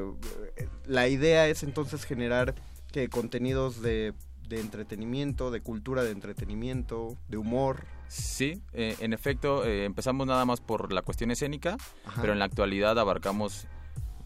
eh, 0.58 0.68
la 0.86 1.08
idea 1.08 1.48
es 1.48 1.64
entonces 1.64 2.06
generar 2.06 2.54
que 2.92 3.10
contenidos 3.10 3.82
de, 3.82 4.14
de 4.48 4.60
entretenimiento, 4.60 5.50
de 5.50 5.62
cultura 5.62 6.04
de 6.04 6.12
entretenimiento, 6.12 7.18
de 7.30 7.38
humor. 7.38 7.86
Sí, 8.08 8.62
eh, 8.74 8.96
en 9.00 9.14
efecto, 9.14 9.66
eh, 9.66 9.86
empezamos 9.86 10.28
nada 10.28 10.46
más 10.46 10.62
por 10.62 10.94
la 10.94 11.02
cuestión 11.02 11.32
escénica, 11.32 11.78
Ajá. 12.06 12.22
pero 12.22 12.34
en 12.34 12.40
la 12.40 12.46
actualidad 12.46 12.98
abarcamos 13.00 13.68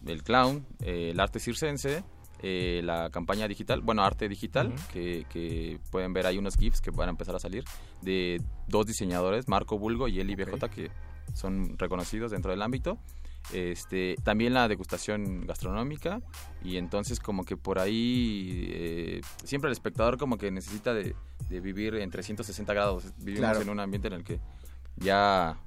el 0.06 0.22
clown, 0.22 0.66
eh, 0.80 1.10
el 1.12 1.20
arte 1.20 1.40
circense, 1.40 2.04
eh, 2.42 2.80
la 2.84 3.10
campaña 3.10 3.46
digital, 3.48 3.82
bueno, 3.82 4.02
arte 4.02 4.28
digital, 4.28 4.74
que, 4.92 5.26
que 5.28 5.78
pueden 5.90 6.12
ver, 6.12 6.26
hay 6.26 6.38
unos 6.38 6.56
GIFs 6.56 6.80
que 6.80 6.90
van 6.90 7.08
a 7.08 7.10
empezar 7.10 7.34
a 7.34 7.38
salir 7.38 7.64
de 8.00 8.40
dos 8.66 8.86
diseñadores, 8.86 9.48
Marco 9.48 9.78
Bulgo 9.78 10.08
y 10.08 10.20
Eli 10.20 10.34
BJ, 10.36 10.68
que 10.70 10.90
son 11.34 11.76
reconocidos 11.78 12.30
dentro 12.30 12.50
del 12.50 12.62
ámbito. 12.62 12.98
Este, 13.52 14.16
también 14.22 14.54
la 14.54 14.68
degustación 14.68 15.46
gastronómica 15.46 16.20
y 16.62 16.76
entonces 16.76 17.18
como 17.18 17.44
que 17.44 17.56
por 17.56 17.78
ahí 17.78 18.68
eh, 18.72 19.20
siempre 19.44 19.68
el 19.68 19.72
espectador 19.72 20.18
como 20.18 20.38
que 20.38 20.50
necesita 20.50 20.94
de, 20.94 21.16
de 21.48 21.60
vivir 21.60 21.96
en 21.96 22.10
360 22.10 22.72
grados. 22.72 23.04
Vivimos 23.18 23.40
Claro. 23.50 23.62
en 23.62 23.70
un 23.70 23.80
ambiente 23.80 24.08
en 24.08 24.14
el 24.14 24.24
que 24.24 24.40
ya 24.96 25.58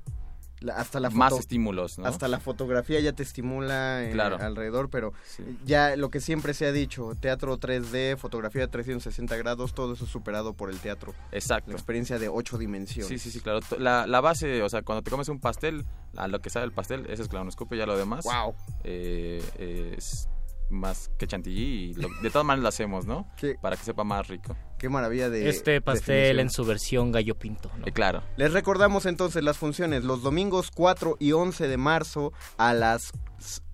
La- 0.64 0.76
hasta 0.78 1.00
la 1.00 1.10
más 1.10 1.34
estímulos, 1.34 2.00
¿no? 2.00 2.06
Hasta 2.06 2.28
la 2.28 2.40
fotografía 2.40 3.00
ya 3.02 3.12
te 3.14 3.22
estimula 3.22 4.04
eh, 4.04 4.12
Claro. 4.12 4.38
alrededor, 4.40 4.90
pero 4.90 5.14
Sí. 5.26 5.44
ya 5.66 5.96
lo 5.98 6.10
que 6.10 6.22
siempre 6.22 6.54
se 6.54 6.66
ha 6.66 6.72
dicho, 6.72 7.14
teatro 7.20 7.58
3D, 7.60 8.16
fotografía 8.18 8.68
360 8.68 9.36
grados, 9.38 9.74
todo 9.74 9.94
eso 9.94 10.06
es 10.06 10.10
superado 10.12 10.54
por 10.54 10.70
el 10.70 10.80
teatro. 10.80 11.14
Exacto. 11.32 11.72
La 11.72 11.78
experiencia 11.78 12.18
de 12.18 12.30
ocho 12.30 12.58
dimensiones. 12.58 13.08
Sí, 13.10 13.20
sí, 13.20 13.30
sí, 13.30 13.42
claro. 13.42 13.60
La, 13.78 14.08
la 14.08 14.22
base, 14.22 14.64
o 14.64 14.70
sea, 14.70 14.82
cuando 14.84 15.02
te 15.04 15.12
comes 15.12 15.28
un 15.30 15.40
pastel, 15.40 15.86
a 16.16 16.28
lo 16.28 16.40
que 16.42 16.50
sabe 16.50 16.66
el 16.66 16.72
pastel, 16.72 17.06
ese 17.10 17.24
es 17.24 17.28
clonoscopio, 17.28 17.78
ya 17.78 17.86
lo 17.86 17.98
demás. 17.98 18.24
Wow. 18.24 18.56
es 18.84 20.30
más 20.74 21.10
que 21.18 21.28
chantilly 21.28 21.92
y 21.92 21.94
lo- 21.94 22.10
de 22.22 22.30
todas 22.30 22.46
maneras 22.46 22.64
lo 22.64 22.70
hacemos, 22.70 23.06
¿no? 23.06 23.28
Qué- 23.38 23.56
Para 23.62 23.78
que 23.78 23.84
sepa 23.84 24.04
más 24.04 24.28
rico. 24.28 24.56
Qué 24.78 24.90
maravilla 24.90 25.30
de 25.30 25.48
Este 25.48 25.80
pastel 25.80 26.16
definición. 26.16 26.40
en 26.40 26.50
su 26.50 26.66
versión 26.66 27.12
gallo 27.12 27.36
pinto. 27.36 27.72
¿no? 27.78 27.88
Eh, 27.88 27.92
claro. 27.94 28.22
Les 28.36 28.52
recordamos 28.52 29.06
entonces 29.06 29.44
las 29.44 29.58
funciones 29.58 30.04
los 30.04 30.22
domingos 30.24 30.72
4 30.72 31.16
y 31.20 31.32
11 31.32 31.68
de 31.68 31.78
marzo 31.78 32.34
a 32.58 32.74
las 32.74 33.12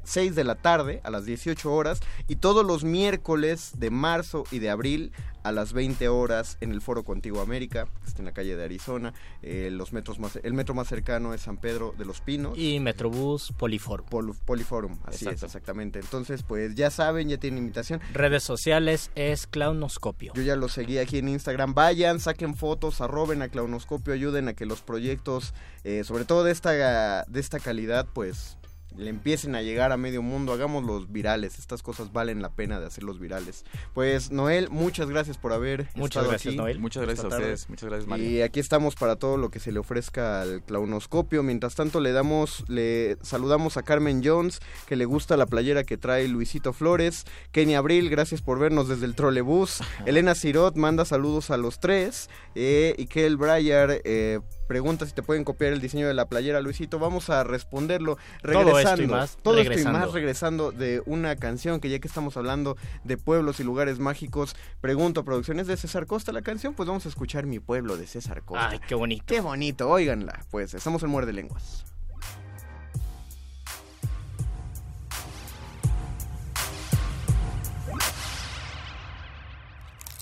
6 0.09 0.35
de 0.35 0.43
la 0.43 0.55
tarde, 0.55 1.01
a 1.03 1.09
las 1.11 1.25
18 1.25 1.71
horas, 1.71 1.99
y 2.27 2.37
todos 2.37 2.65
los 2.65 2.83
miércoles 2.83 3.71
de 3.77 3.89
marzo 3.91 4.43
y 4.51 4.59
de 4.59 4.69
abril 4.69 5.11
a 5.41 5.51
las 5.53 5.71
20 5.71 6.09
horas 6.09 6.57
en 6.59 6.71
el 6.71 6.81
Foro 6.81 7.03
Contigo 7.03 7.39
América, 7.39 7.87
que 8.01 8.07
está 8.07 8.19
en 8.19 8.25
la 8.25 8.33
calle 8.33 8.57
de 8.57 8.63
Arizona. 8.65 9.13
Eh, 9.41 9.69
los 9.71 9.93
metros 9.93 10.19
más, 10.19 10.37
el 10.43 10.53
metro 10.53 10.75
más 10.75 10.87
cercano 10.89 11.33
es 11.33 11.41
San 11.41 11.57
Pedro 11.57 11.95
de 11.97 12.03
los 12.03 12.19
Pinos. 12.19 12.57
Y 12.57 12.79
Metrobús 12.81 13.53
Poliforum. 13.57 14.05
Pol- 14.07 14.35
Poliforum, 14.45 14.97
así 15.05 15.23
Exacto. 15.25 15.37
es, 15.37 15.43
exactamente. 15.43 15.99
Entonces, 15.99 16.43
pues 16.43 16.75
ya 16.75 16.91
saben, 16.91 17.29
ya 17.29 17.37
tienen 17.37 17.59
invitación. 17.59 18.01
Redes 18.13 18.43
sociales 18.43 19.11
es 19.15 19.47
Clownoscopio. 19.47 20.33
Yo 20.35 20.41
ya 20.41 20.57
lo 20.57 20.67
seguí 20.67 20.97
aquí 20.97 21.19
en 21.19 21.29
Instagram. 21.29 21.73
Vayan, 21.73 22.19
saquen 22.19 22.55
fotos, 22.55 22.99
arroben 22.99 23.41
a 23.41 23.47
Clownoscopio, 23.47 24.13
ayuden 24.13 24.49
a 24.49 24.53
que 24.53 24.65
los 24.65 24.81
proyectos, 24.81 25.53
eh, 25.85 26.03
sobre 26.03 26.25
todo 26.25 26.43
de 26.43 26.51
esta, 26.51 27.23
de 27.23 27.39
esta 27.39 27.59
calidad, 27.59 28.07
pues 28.13 28.57
le 28.99 29.09
empiecen 29.09 29.55
a 29.55 29.61
llegar 29.61 29.91
a 29.91 29.97
medio 29.97 30.21
mundo. 30.21 30.53
Hagámoslos 30.53 31.11
virales. 31.11 31.57
Estas 31.57 31.81
cosas 31.81 32.11
valen 32.11 32.41
la 32.41 32.49
pena 32.49 32.79
de 32.79 32.85
hacerlos 32.85 33.19
virales. 33.19 33.65
Pues, 33.93 34.31
Noel, 34.31 34.69
muchas 34.69 35.09
gracias 35.09 35.37
por 35.37 35.53
haber 35.53 35.87
Muchas 35.95 36.21
estado 36.21 36.29
gracias, 36.29 36.51
aquí 36.51 36.57
Noel. 36.57 36.79
Muchas 36.79 37.03
gracias 37.03 37.25
a 37.25 37.29
tarde. 37.29 37.43
ustedes. 37.43 37.69
Muchas 37.69 37.89
gracias, 37.89 38.07
Mario. 38.07 38.29
Y 38.29 38.41
aquí 38.41 38.59
estamos 38.59 38.95
para 38.95 39.15
todo 39.15 39.37
lo 39.37 39.49
que 39.49 39.59
se 39.59 39.71
le 39.71 39.79
ofrezca 39.79 40.41
al 40.41 40.61
clownoscopio. 40.63 41.43
Mientras 41.43 41.75
tanto, 41.75 41.99
le 41.99 42.11
damos, 42.11 42.65
le 42.67 43.17
saludamos 43.21 43.77
a 43.77 43.83
Carmen 43.83 44.21
Jones, 44.23 44.59
que 44.87 44.95
le 44.95 45.05
gusta 45.05 45.37
la 45.37 45.45
playera 45.45 45.83
que 45.83 45.97
trae 45.97 46.27
Luisito 46.27 46.73
Flores. 46.73 47.25
Kenny 47.51 47.75
Abril, 47.75 48.09
gracias 48.09 48.41
por 48.41 48.59
vernos 48.59 48.87
desde 48.89 49.05
el 49.05 49.15
trolebús. 49.15 49.81
Elena 50.05 50.35
Cirot 50.35 50.75
manda 50.75 51.05
saludos 51.05 51.51
a 51.51 51.57
los 51.57 51.79
tres. 51.79 52.29
Eh, 52.55 52.95
y 52.97 53.07
Kel 53.07 53.37
Breyer 53.37 54.01
eh, 54.03 54.39
pregunta 54.69 55.07
si 55.07 55.13
te 55.13 55.23
pueden 55.23 55.43
copiar 55.43 55.73
el 55.73 55.81
diseño 55.81 56.07
de 56.07 56.13
la 56.13 56.27
playera, 56.27 56.61
Luisito. 56.61 56.99
Vamos 56.99 57.31
a 57.31 57.43
responderlo 57.43 58.19
regresando. 58.43 58.69
Todo 58.69 58.79
esto 58.79 59.01
y 59.01 59.07
más, 59.07 59.37
Todo 59.41 59.53
esto 59.55 59.65
y 59.65 59.67
regresando. 59.69 59.99
más 59.99 60.13
regresando 60.13 60.71
de 60.71 61.01
una 61.07 61.35
canción 61.37 61.79
que 61.79 61.89
ya 61.89 61.97
que 61.97 62.07
estamos 62.07 62.37
hablando 62.37 62.77
de 63.03 63.17
pueblos 63.17 63.59
y 63.59 63.63
lugares 63.63 63.97
mágicos, 63.97 64.55
pregunto, 64.79 65.25
¿producciones 65.25 65.65
de 65.65 65.75
César 65.75 66.05
Costa 66.05 66.31
la 66.31 66.43
canción? 66.43 66.75
Pues 66.75 66.87
vamos 66.87 67.07
a 67.07 67.09
escuchar 67.09 67.47
Mi 67.47 67.59
Pueblo 67.59 67.97
de 67.97 68.05
César 68.05 68.43
Costa. 68.43 68.69
Ay, 68.69 68.79
qué 68.87 68.93
bonito. 68.93 69.23
Qué 69.25 69.41
bonito, 69.41 69.89
óiganla. 69.89 70.45
Pues 70.51 70.75
estamos 70.75 71.01
en 71.01 71.09
Muerde 71.09 71.33
Lenguas. 71.33 71.83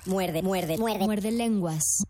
Muerde, 0.05 0.41
muerde, 0.41 0.77
muerde. 0.77 1.05
Muerde 1.05 1.31
lenguas. 1.33 2.07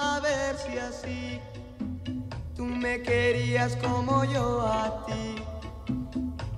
A 0.00 0.18
ver 0.20 0.56
si 0.56 0.78
así 0.78 1.40
tú 2.56 2.64
me 2.64 3.02
querías 3.02 3.76
como 3.76 4.24
yo 4.24 4.66
a 4.66 5.04
ti. 5.06 5.36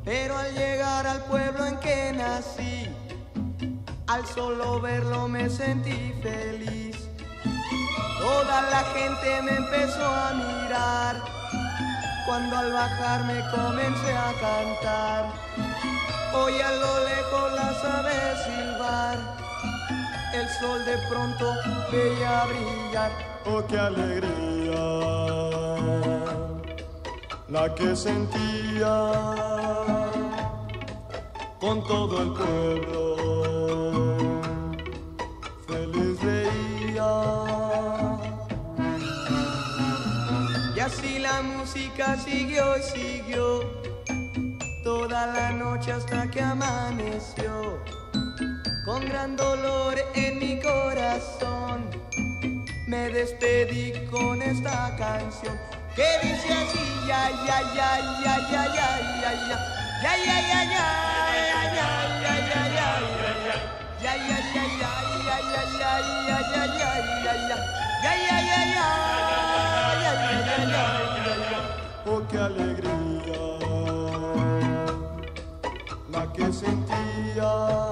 Pero 0.04 0.36
al 0.38 0.54
llegar 0.54 1.06
al 1.06 1.24
pueblo 1.24 1.66
en 1.66 1.76
que 1.80 2.12
nací, 2.12 2.86
al 4.06 4.24
solo 4.26 4.80
verlo 4.80 5.26
me 5.28 5.50
sentí 5.50 6.14
feliz. 6.22 6.96
Toda 8.20 8.62
la 8.70 8.84
gente 8.94 9.42
me 9.42 9.56
empezó 9.56 10.06
a 10.06 10.32
mirar 10.34 11.16
cuando 12.26 12.56
al 12.56 12.72
bajar 12.72 13.24
me 13.24 13.40
comencé 13.50 14.12
a 14.12 14.32
cantar. 14.40 15.32
Hoy 16.34 16.60
a 16.60 16.72
lo 16.72 17.04
lejos 17.04 17.52
las 17.54 17.84
aves 17.84 18.44
silbar 18.44 19.41
el 20.34 20.48
sol 20.48 20.84
de 20.84 20.96
pronto 21.08 21.52
veía 21.90 22.44
brillar. 22.46 23.12
Oh, 23.44 23.62
qué 23.66 23.78
alegría 23.78 25.22
la 27.48 27.74
que 27.74 27.94
sentía 27.94 29.12
con 31.60 31.84
todo 31.86 32.22
el 32.22 32.32
pueblo. 32.32 33.16
Feliz 35.66 36.18
veía. 36.22 37.12
Y 40.74 40.80
así 40.80 41.18
la 41.18 41.42
música 41.42 42.16
siguió 42.16 42.78
y 42.78 42.82
siguió 42.82 43.60
toda 44.82 45.26
la 45.26 45.52
noche 45.52 45.92
hasta 45.92 46.30
que 46.30 46.40
amaneció 46.40 47.78
con 48.84 49.08
gran 49.08 49.36
dolor 49.36 49.94
en 50.14 50.38
mi 50.38 50.60
corazón. 50.60 51.88
Me 52.86 53.08
despedí 53.10 53.92
con 54.10 54.42
esta 54.42 54.94
canción 54.96 55.58
que 55.94 56.06
dice 56.22 56.52
así, 56.52 56.80
ya, 57.06 57.30
ya, 57.46 57.60
ya, 57.74 58.00
ya, 58.24 58.36
ya, 58.50 58.50
ya, 58.50 58.74
ya, 58.74 58.92
ya, 58.92 59.02
ya, 59.12 59.22
ya, 59.22 60.12
ya, 60.12 60.42
ya, 60.42 60.42
ya, 60.42 60.42
ya, 60.42 60.48
ya, 60.48 60.64
ya. 60.64 61.02
Oh, 72.04 72.20
qué 72.28 72.38
alegría 72.38 72.90
la 76.10 76.32
que 76.32 76.52
sentía 76.52 77.91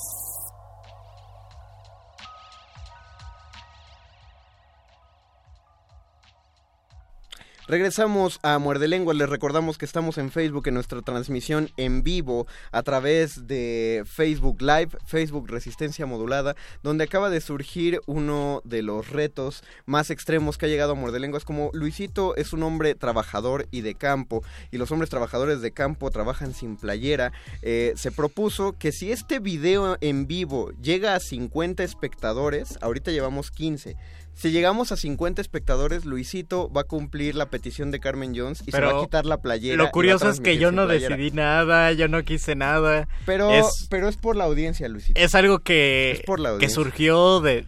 Regresamos 7.71 8.41
a 8.43 8.59
Muerde 8.59 8.89
Lenguas. 8.89 9.15
Les 9.15 9.29
recordamos 9.29 9.77
que 9.77 9.85
estamos 9.85 10.17
en 10.17 10.29
Facebook 10.29 10.67
en 10.67 10.73
nuestra 10.73 11.01
transmisión 11.01 11.69
en 11.77 12.03
vivo 12.03 12.45
a 12.73 12.83
través 12.83 13.47
de 13.47 14.03
Facebook 14.05 14.61
Live, 14.61 14.89
Facebook 15.05 15.47
Resistencia 15.47 16.05
Modulada, 16.05 16.57
donde 16.83 17.05
acaba 17.05 17.29
de 17.29 17.39
surgir 17.39 18.01
uno 18.07 18.61
de 18.65 18.81
los 18.81 19.07
retos 19.11 19.63
más 19.85 20.09
extremos 20.09 20.57
que 20.57 20.65
ha 20.65 20.67
llegado 20.67 20.91
a 20.91 20.95
Muerde 20.95 21.21
Lenguas. 21.21 21.45
Como 21.45 21.69
Luisito 21.71 22.35
es 22.35 22.51
un 22.51 22.63
hombre 22.63 22.93
trabajador 22.93 23.65
y 23.71 23.79
de 23.79 23.95
campo, 23.95 24.43
y 24.69 24.77
los 24.77 24.91
hombres 24.91 25.09
trabajadores 25.09 25.61
de 25.61 25.71
campo 25.71 26.11
trabajan 26.11 26.53
sin 26.53 26.75
playera, 26.75 27.31
eh, 27.61 27.93
se 27.95 28.11
propuso 28.11 28.73
que 28.73 28.91
si 28.91 29.13
este 29.13 29.39
video 29.39 29.95
en 30.01 30.27
vivo 30.27 30.71
llega 30.81 31.15
a 31.15 31.21
50 31.21 31.83
espectadores, 31.83 32.77
ahorita 32.81 33.11
llevamos 33.11 33.49
15. 33.49 33.95
Si 34.33 34.51
llegamos 34.51 34.91
a 34.91 34.97
50 34.97 35.41
espectadores, 35.41 36.05
Luisito 36.05 36.71
va 36.71 36.81
a 36.81 36.83
cumplir 36.85 37.35
la 37.35 37.49
petición 37.49 37.91
de 37.91 37.99
Carmen 37.99 38.33
Jones 38.35 38.63
y 38.65 38.71
se 38.71 38.81
va 38.81 38.99
a 38.99 39.01
quitar 39.01 39.25
la 39.25 39.41
playera. 39.41 39.77
Lo 39.77 39.91
curioso 39.91 40.29
es 40.29 40.39
que 40.39 40.57
yo 40.57 40.71
no 40.71 40.87
decidí 40.87 41.31
nada, 41.31 41.91
yo 41.91 42.07
no 42.07 42.23
quise 42.23 42.55
nada. 42.55 43.07
Pero 43.25 43.51
es, 43.51 43.87
pero 43.89 44.07
es 44.07 44.17
por 44.17 44.35
la 44.35 44.45
audiencia, 44.45 44.87
Luisito. 44.89 45.19
Es 45.19 45.35
algo 45.35 45.59
que, 45.59 46.11
Es 46.11 46.21
por 46.21 46.39
la 46.39 46.57
que 46.57 46.69
surgió 46.69 47.39
de 47.41 47.65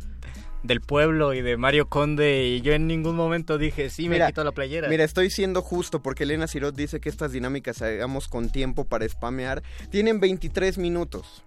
del 0.64 0.82
pueblo 0.82 1.34
y 1.34 1.42
de 1.42 1.58
Mario 1.58 1.88
Conde 1.90 2.46
y 2.46 2.62
yo 2.62 2.74
en 2.74 2.88
ningún 2.88 3.16
momento 3.16 3.58
dije, 3.58 3.90
sí, 3.90 4.04
me 4.04 4.16
Mira, 4.16 4.28
quito 4.28 4.44
la 4.44 4.54
playera. 4.54 4.88
Mira, 4.88 5.04
estoy 5.04 5.30
siendo 5.30 5.62
justo 5.62 6.02
porque 6.02 6.24
Elena 6.24 6.48
Cirot 6.48 6.76
dice 6.76 7.00
que 7.00 7.10
estas 7.10 7.34
dinámicas 7.34 7.82
hagamos 7.82 8.28
con 8.28 8.50
tiempo 8.50 8.86
para 8.86 9.08
spamear. 9.08 9.62
Tienen 9.92 10.20
23 10.20 10.78
minutos. 10.78 11.44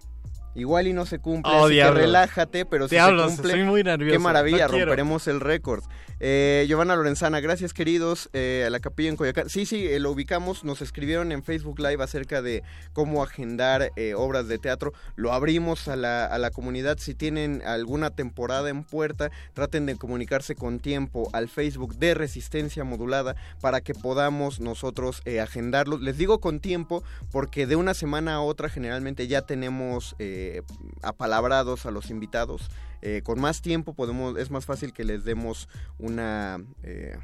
Igual 0.57 0.87
y 0.87 0.93
no 0.93 1.05
se 1.05 1.19
cumple, 1.19 1.53
Oh, 1.53 1.65
así 1.65 1.75
que 1.75 1.91
relájate, 1.91 2.65
pero 2.65 2.87
si 2.87 2.95
Diablos, 2.95 3.33
se 3.33 3.41
cumple, 3.43 3.63
muy 3.63 3.83
nervioso, 3.83 4.11
qué 4.11 4.19
maravilla, 4.19 4.67
no 4.67 4.73
romperemos 4.73 5.27
el 5.27 5.39
récord. 5.39 5.83
Eh, 6.19 6.65
Giovanna 6.67 6.95
Lorenzana, 6.95 7.39
gracias 7.41 7.73
queridos, 7.73 8.29
eh, 8.33 8.63
a 8.65 8.71
la 8.71 8.79
capilla 8.79 9.09
en 9.09 9.17
Coyoacán. 9.17 9.49
Sí, 9.49 9.67
sí, 9.67 9.85
eh, 9.85 9.99
lo 9.99 10.09
ubicamos, 10.09 10.63
nos 10.63 10.81
escribieron 10.81 11.31
en 11.31 11.43
Facebook 11.43 11.79
Live 11.79 12.03
acerca 12.03 12.41
de 12.41 12.63
cómo 12.93 13.21
agendar 13.21 13.91
eh, 13.95 14.15
obras 14.15 14.47
de 14.47 14.57
teatro. 14.57 14.93
Lo 15.15 15.31
abrimos 15.31 15.87
a 15.87 15.95
la, 15.95 16.25
a 16.25 16.39
la 16.39 16.49
comunidad, 16.49 16.97
si 16.97 17.13
tienen 17.13 17.61
alguna 17.65 18.09
temporada 18.09 18.69
en 18.69 18.83
puerta, 18.83 19.29
traten 19.53 19.85
de 19.85 19.95
comunicarse 19.95 20.55
con 20.55 20.79
tiempo 20.79 21.29
al 21.33 21.49
Facebook 21.49 21.95
de 21.97 22.15
Resistencia 22.15 22.83
Modulada 22.83 23.35
para 23.61 23.81
que 23.81 23.93
podamos 23.93 24.59
nosotros 24.59 25.21
eh, 25.25 25.39
agendarlo. 25.39 25.99
Les 25.99 26.17
digo 26.17 26.39
con 26.39 26.59
tiempo 26.59 27.03
porque 27.31 27.67
de 27.67 27.75
una 27.75 27.93
semana 27.93 28.35
a 28.35 28.41
otra 28.41 28.69
generalmente 28.69 29.27
ya 29.27 29.43
tenemos 29.43 30.15
eh, 30.17 30.63
apalabrados 31.03 31.85
a 31.85 31.91
los 31.91 32.09
invitados. 32.09 32.71
Eh, 33.01 33.21
con 33.23 33.39
más 33.39 33.61
tiempo 33.61 33.93
podemos, 33.93 34.37
es 34.37 34.49
más 34.51 34.65
fácil 34.65 34.93
que 34.93 35.03
les 35.03 35.23
demos 35.23 35.69
una... 35.99 36.63
eh, 36.83 37.17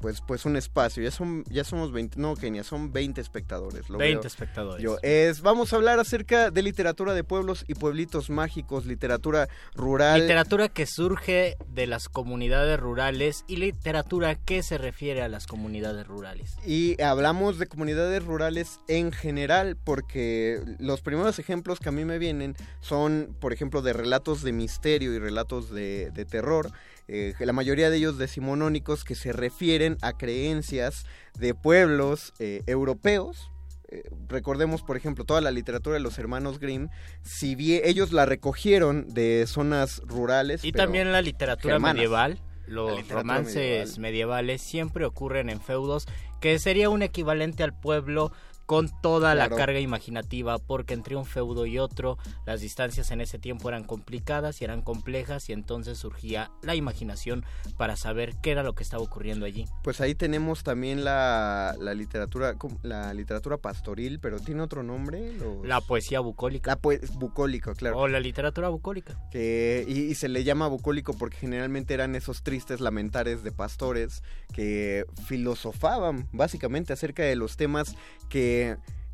pues, 0.00 0.20
pues 0.20 0.44
un 0.44 0.56
espacio, 0.56 1.02
ya 1.02 1.10
son, 1.10 1.44
ya 1.48 1.64
somos 1.64 1.92
20, 1.92 2.20
no 2.20 2.34
Kenia, 2.34 2.64
son 2.64 2.92
20 2.92 3.20
espectadores. 3.20 3.88
Lo 3.90 3.98
20 3.98 4.18
veo 4.18 4.26
espectadores. 4.26 4.82
Yo, 4.82 4.98
es, 5.02 5.40
vamos 5.40 5.72
a 5.72 5.76
hablar 5.76 5.98
acerca 5.98 6.50
de 6.50 6.62
literatura 6.62 7.14
de 7.14 7.24
pueblos 7.24 7.64
y 7.68 7.74
pueblitos 7.74 8.30
mágicos, 8.30 8.86
literatura 8.86 9.48
rural. 9.74 10.20
Literatura 10.20 10.68
que 10.68 10.86
surge 10.86 11.56
de 11.68 11.86
las 11.86 12.08
comunidades 12.08 12.78
rurales 12.78 13.44
y 13.46 13.56
literatura 13.56 14.34
que 14.36 14.62
se 14.62 14.78
refiere 14.78 15.22
a 15.22 15.28
las 15.28 15.46
comunidades 15.46 16.06
rurales. 16.06 16.56
Y 16.64 17.00
hablamos 17.02 17.58
de 17.58 17.66
comunidades 17.66 18.24
rurales 18.24 18.80
en 18.88 19.12
general, 19.12 19.76
porque 19.76 20.60
los 20.78 21.00
primeros 21.00 21.38
ejemplos 21.38 21.80
que 21.80 21.88
a 21.88 21.92
mí 21.92 22.04
me 22.04 22.18
vienen 22.18 22.56
son, 22.80 23.36
por 23.40 23.52
ejemplo, 23.52 23.82
de 23.82 23.92
relatos 23.92 24.42
de 24.42 24.52
misterio 24.52 25.12
y 25.14 25.18
relatos 25.18 25.70
de, 25.70 26.10
de 26.10 26.24
terror, 26.24 26.70
eh, 27.08 27.34
la 27.40 27.54
mayoría 27.54 27.88
de 27.88 27.96
ellos 27.96 28.18
decimonónicos 28.18 29.02
que 29.02 29.14
se 29.14 29.32
refieren 29.32 29.96
a 30.02 30.12
creencias 30.12 31.06
de 31.38 31.54
pueblos 31.54 32.34
eh, 32.38 32.62
europeos. 32.66 33.50
Eh, 33.90 34.02
recordemos, 34.28 34.82
por 34.82 34.98
ejemplo, 34.98 35.24
toda 35.24 35.40
la 35.40 35.50
literatura 35.50 35.94
de 35.94 36.00
los 36.00 36.18
hermanos 36.18 36.58
Grimm, 36.58 36.88
si 37.22 37.54
bien 37.54 37.80
ellos 37.84 38.12
la 38.12 38.26
recogieron 38.26 39.08
de 39.08 39.46
zonas 39.46 40.02
rurales. 40.04 40.62
Y 40.64 40.72
pero 40.72 40.84
también 40.84 41.10
la 41.10 41.22
literatura 41.22 41.74
germanas. 41.74 41.94
medieval. 41.94 42.42
Los 42.66 42.90
literatura 42.90 43.22
romances 43.22 43.56
medieval. 43.56 44.00
medievales 44.00 44.60
siempre 44.60 45.06
ocurren 45.06 45.48
en 45.48 45.62
feudos, 45.62 46.06
que 46.38 46.58
sería 46.58 46.90
un 46.90 47.00
equivalente 47.00 47.62
al 47.62 47.72
pueblo 47.72 48.30
con 48.68 48.90
toda 49.00 49.32
Claro. 49.32 49.50
la 49.50 49.56
carga 49.56 49.80
imaginativa, 49.80 50.58
porque 50.58 50.92
entre 50.92 51.16
un 51.16 51.24
feudo 51.24 51.64
y 51.64 51.78
otro 51.78 52.18
las 52.44 52.60
distancias 52.60 53.10
en 53.12 53.22
ese 53.22 53.38
tiempo 53.38 53.70
eran 53.70 53.82
complicadas 53.82 54.60
y 54.60 54.64
eran 54.64 54.82
complejas 54.82 55.48
y 55.48 55.54
entonces 55.54 55.96
surgía 55.96 56.50
la 56.60 56.74
imaginación 56.74 57.46
para 57.78 57.96
saber 57.96 58.34
qué 58.42 58.50
era 58.50 58.62
lo 58.62 58.74
que 58.74 58.82
estaba 58.82 59.02
ocurriendo 59.02 59.46
allí. 59.46 59.64
Pues 59.82 60.02
ahí 60.02 60.14
tenemos 60.14 60.64
también 60.64 61.02
la, 61.02 61.74
la 61.80 61.94
literatura 61.94 62.56
la 62.82 63.14
literatura 63.14 63.56
pastoril, 63.56 64.20
pero 64.20 64.38
tiene 64.38 64.60
otro 64.60 64.82
nombre. 64.82 65.32
Los- 65.32 65.66
La 65.66 65.80
poesía 65.80 66.20
bucólica. 66.20 66.72
La 66.72 66.76
poe- 66.78 67.00
bucólico, 67.14 67.72
claro. 67.72 67.96
O 67.96 68.06
la 68.06 68.20
literatura 68.20 68.68
bucólica. 68.68 69.18
Que, 69.30 69.86
y, 69.88 70.00
y 70.00 70.14
se 70.14 70.28
le 70.28 70.44
llama 70.44 70.68
bucólico 70.68 71.14
porque 71.16 71.38
generalmente 71.38 71.94
eran 71.94 72.14
esos 72.14 72.42
tristes 72.42 72.80
lamentares 72.80 73.42
de 73.42 73.50
pastores 73.50 74.22
que 74.52 75.06
filosofaban 75.26 76.28
básicamente 76.32 76.92
acerca 76.92 77.22
de 77.22 77.34
los 77.34 77.56
temas 77.56 77.94
que... 78.28 78.57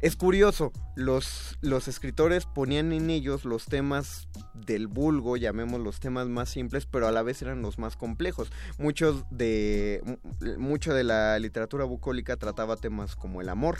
Es 0.00 0.16
curioso, 0.16 0.70
los, 0.96 1.56
los 1.62 1.88
escritores 1.88 2.44
ponían 2.44 2.92
en 2.92 3.08
ellos 3.08 3.46
los 3.46 3.64
temas 3.64 4.28
del 4.52 4.86
vulgo, 4.86 5.38
llamemos 5.38 5.80
los 5.80 5.98
temas 5.98 6.26
más 6.28 6.50
simples, 6.50 6.84
pero 6.84 7.08
a 7.08 7.12
la 7.12 7.22
vez 7.22 7.40
eran 7.40 7.62
los 7.62 7.78
más 7.78 7.96
complejos. 7.96 8.52
Muchos 8.76 9.24
de, 9.30 10.02
mu- 10.04 10.58
mucho 10.58 10.92
de 10.92 11.04
la 11.04 11.38
literatura 11.38 11.84
bucólica 11.86 12.36
trataba 12.36 12.76
temas 12.76 13.16
como 13.16 13.40
el 13.40 13.48
amor 13.48 13.78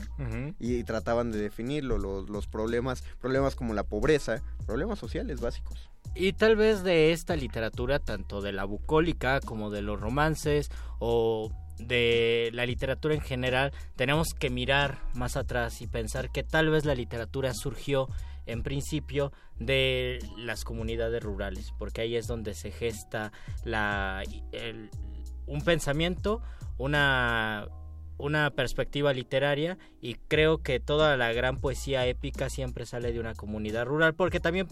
y, 0.59 0.83
trataban 0.85 1.31
de 1.31 1.38
definirlo, 1.38 1.98
los, 1.98 2.31
los 2.31 2.46
problemas, 2.46 3.03
problemas 3.20 3.55
como 3.55 3.74
la 3.74 3.83
pobreza, 3.85 4.40
problemas 4.64 4.98
sociales 4.98 5.42
básicos. 5.42 5.90
Y 6.14 6.33
tal 6.33 6.57
vez 6.57 6.85
de 6.85 7.12
esta 7.12 7.37
literatura, 7.37 7.98
tanto 7.98 8.40
de 8.40 8.53
la 8.53 8.64
bucólica 8.64 9.40
como 9.40 9.68
de 9.70 9.83
los 9.83 10.00
romances 10.00 10.70
o 11.00 11.50
de 11.79 12.51
la 12.53 12.67
literatura 12.67 13.15
en 13.15 13.21
general, 13.21 13.73
tenemos 13.97 14.35
que 14.35 14.51
mirar 14.51 14.99
más 15.15 15.37
atrás 15.37 15.81
y 15.83 15.87
pensar 15.87 16.31
que 16.31 16.43
tal 16.43 16.71
vez 16.71 16.85
la 16.85 16.95
literatura 16.95 17.53
surgió 17.55 18.09
en 18.47 18.63
principio 18.63 19.33
de 19.59 20.19
las 20.37 20.65
comunidades 20.65 21.23
rurales, 21.23 21.73
porque 21.79 22.03
ahí 22.03 22.17
es 22.17 22.27
donde 22.27 22.55
se 22.55 22.71
gesta 22.71 23.33
la, 23.65 24.23
un 25.47 25.63
pensamiento, 25.63 26.43
una, 26.79 27.69
una 28.19 28.51
perspectiva 28.51 29.13
literaria 29.13 29.79
y 30.01 30.15
creo 30.15 30.59
que 30.59 30.81
toda 30.81 31.17
la 31.17 31.33
gran 31.33 31.61
poesía 31.61 32.07
épica 32.07 32.51
siempre 32.51 32.87
sale 32.87 33.13
de 33.13 33.21
una 33.21 33.35
comunidad 33.35 33.87
rural, 33.87 34.15
porque 34.15 34.41
también 34.41 34.69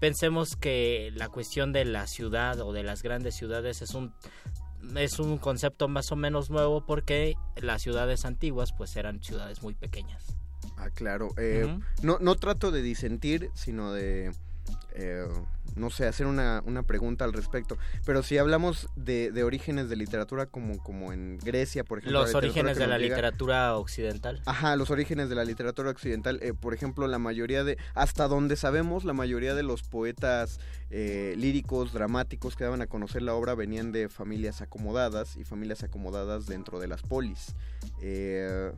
pensemos 0.00 0.56
que 0.56 1.10
la 1.14 1.28
cuestión 1.28 1.72
de 1.72 1.84
la 1.84 2.06
ciudad 2.06 2.60
o 2.60 2.72
de 2.72 2.82
las 2.82 3.02
grandes 3.02 3.36
ciudades 3.36 3.82
es 3.82 3.94
un 3.94 4.12
es 4.96 5.18
un 5.18 5.38
concepto 5.38 5.88
más 5.88 6.12
o 6.12 6.16
menos 6.16 6.50
nuevo 6.50 6.84
porque 6.86 7.34
las 7.56 7.82
ciudades 7.82 8.24
antiguas 8.24 8.72
pues 8.76 8.96
eran 8.96 9.22
ciudades 9.22 9.62
muy 9.62 9.74
pequeñas. 9.74 10.36
Ah, 10.76 10.90
claro. 10.90 11.30
eh, 11.36 11.78
no, 12.02 12.18
no 12.20 12.34
trato 12.36 12.70
de 12.70 12.82
disentir, 12.82 13.50
sino 13.54 13.92
de, 13.92 14.32
eh, 14.94 15.26
no 15.76 15.90
sé, 15.90 16.06
hacer 16.06 16.26
una, 16.26 16.62
una 16.66 16.84
pregunta 16.84 17.24
al 17.24 17.32
respecto. 17.32 17.76
Pero 18.06 18.22
si 18.22 18.38
hablamos 18.38 18.88
de, 18.94 19.32
de 19.32 19.42
orígenes 19.42 19.88
de 19.88 19.96
literatura 19.96 20.46
como, 20.46 20.78
como 20.82 21.12
en 21.12 21.38
Grecia, 21.38 21.82
por 21.84 21.98
ejemplo. 21.98 22.20
Los 22.22 22.34
orígenes 22.34 22.76
de 22.78 22.86
la 22.86 22.96
llega- 22.98 23.08
literatura 23.16 23.76
occidental. 23.76 24.40
Ajá, 24.46 24.76
los 24.76 24.90
orígenes 24.90 25.28
de 25.28 25.34
la 25.34 25.44
literatura 25.44 25.90
occidental. 25.90 26.38
eh, 26.42 26.52
por 26.54 26.74
ejemplo, 26.74 27.08
la 27.08 27.18
mayoría 27.18 27.64
de, 27.64 27.76
hasta 27.94 28.28
donde 28.28 28.54
sabemos, 28.56 29.04
la 29.04 29.14
mayoría 29.14 29.54
de 29.54 29.64
los 29.64 29.82
poetas 29.82 30.60
eh, 30.90 31.34
líricos, 31.36 31.92
dramáticos 31.92 32.54
que 32.54 32.62
daban 32.64 32.82
a 32.82 32.86
conocer 32.86 33.22
la 33.22 33.34
obra 33.34 33.54
venían 33.56 33.90
de 33.90 34.08
familias 34.08 34.62
acomodadas 34.62 35.36
y 35.36 35.42
familias 35.44 35.82
acomodadas 35.82 36.46
dentro 36.46 36.78
de 36.78 36.86
las 36.86 37.02
polis. 37.02 37.56
Eh, 38.00 38.70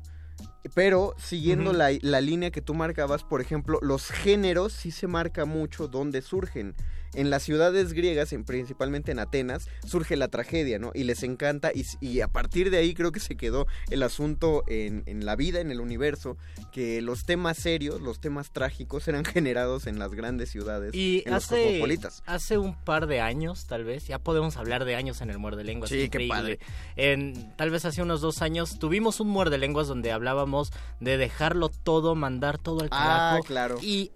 pero 0.74 1.14
siguiendo 1.18 1.72
la, 1.72 1.90
la 2.02 2.20
línea 2.20 2.50
que 2.50 2.62
tú 2.62 2.74
marcabas, 2.74 3.22
por 3.22 3.40
ejemplo, 3.40 3.78
los 3.82 4.10
géneros 4.10 4.72
sí 4.72 4.90
se 4.90 5.06
marca 5.06 5.44
mucho 5.44 5.88
dónde 5.88 6.22
surgen. 6.22 6.74
En 7.14 7.30
las 7.30 7.42
ciudades 7.42 7.92
griegas, 7.92 8.32
en, 8.32 8.44
principalmente 8.44 9.12
en 9.12 9.18
Atenas, 9.18 9.68
surge 9.86 10.16
la 10.16 10.28
tragedia, 10.28 10.78
¿no? 10.78 10.90
Y 10.94 11.04
les 11.04 11.22
encanta, 11.22 11.70
y, 11.74 12.20
a 12.20 12.28
partir 12.28 12.70
de 12.70 12.78
ahí 12.78 12.94
creo 12.94 13.12
que 13.12 13.20
se 13.20 13.36
quedó 13.36 13.66
el 13.90 14.02
asunto 14.02 14.64
en, 14.66 15.02
en 15.06 15.24
la 15.24 15.36
vida, 15.36 15.60
en 15.60 15.70
el 15.70 15.80
universo, 15.80 16.36
que 16.72 17.00
los 17.02 17.24
temas 17.24 17.56
serios, 17.56 18.00
los 18.00 18.20
temas 18.20 18.50
trágicos 18.52 19.06
eran 19.08 19.24
generados 19.24 19.86
en 19.86 19.98
las 19.98 20.12
grandes 20.12 20.50
ciudades, 20.50 20.94
Y 20.94 21.22
en 21.26 21.32
los 21.34 21.44
hace, 21.44 21.64
cosmopolitas. 21.64 22.22
hace 22.26 22.58
un 22.58 22.74
par 22.84 23.06
de 23.06 23.20
años, 23.20 23.66
tal 23.66 23.84
vez, 23.84 24.06
ya 24.06 24.18
podemos 24.18 24.56
hablar 24.56 24.84
de 24.84 24.96
años 24.96 25.20
en 25.20 25.30
el 25.30 25.38
Muerde 25.38 25.64
Lenguas. 25.64 25.90
Sí, 25.90 26.08
qué 26.08 26.26
padre. 26.28 26.58
En, 26.96 27.54
tal 27.56 27.70
vez 27.70 27.84
hace 27.84 28.02
unos 28.02 28.20
dos 28.20 28.42
años 28.42 28.78
tuvimos 28.78 29.20
un 29.20 29.28
Muerde 29.28 29.58
Lenguas 29.58 29.86
donde 29.88 30.12
hablábamos 30.12 30.72
de 31.00 31.16
dejarlo 31.16 31.68
todo, 31.68 32.14
mandar 32.14 32.58
todo 32.58 32.80
al 32.80 32.88
Ah, 32.90 33.30
carajo 33.36 33.44
claro. 33.46 33.78
y 33.82 34.12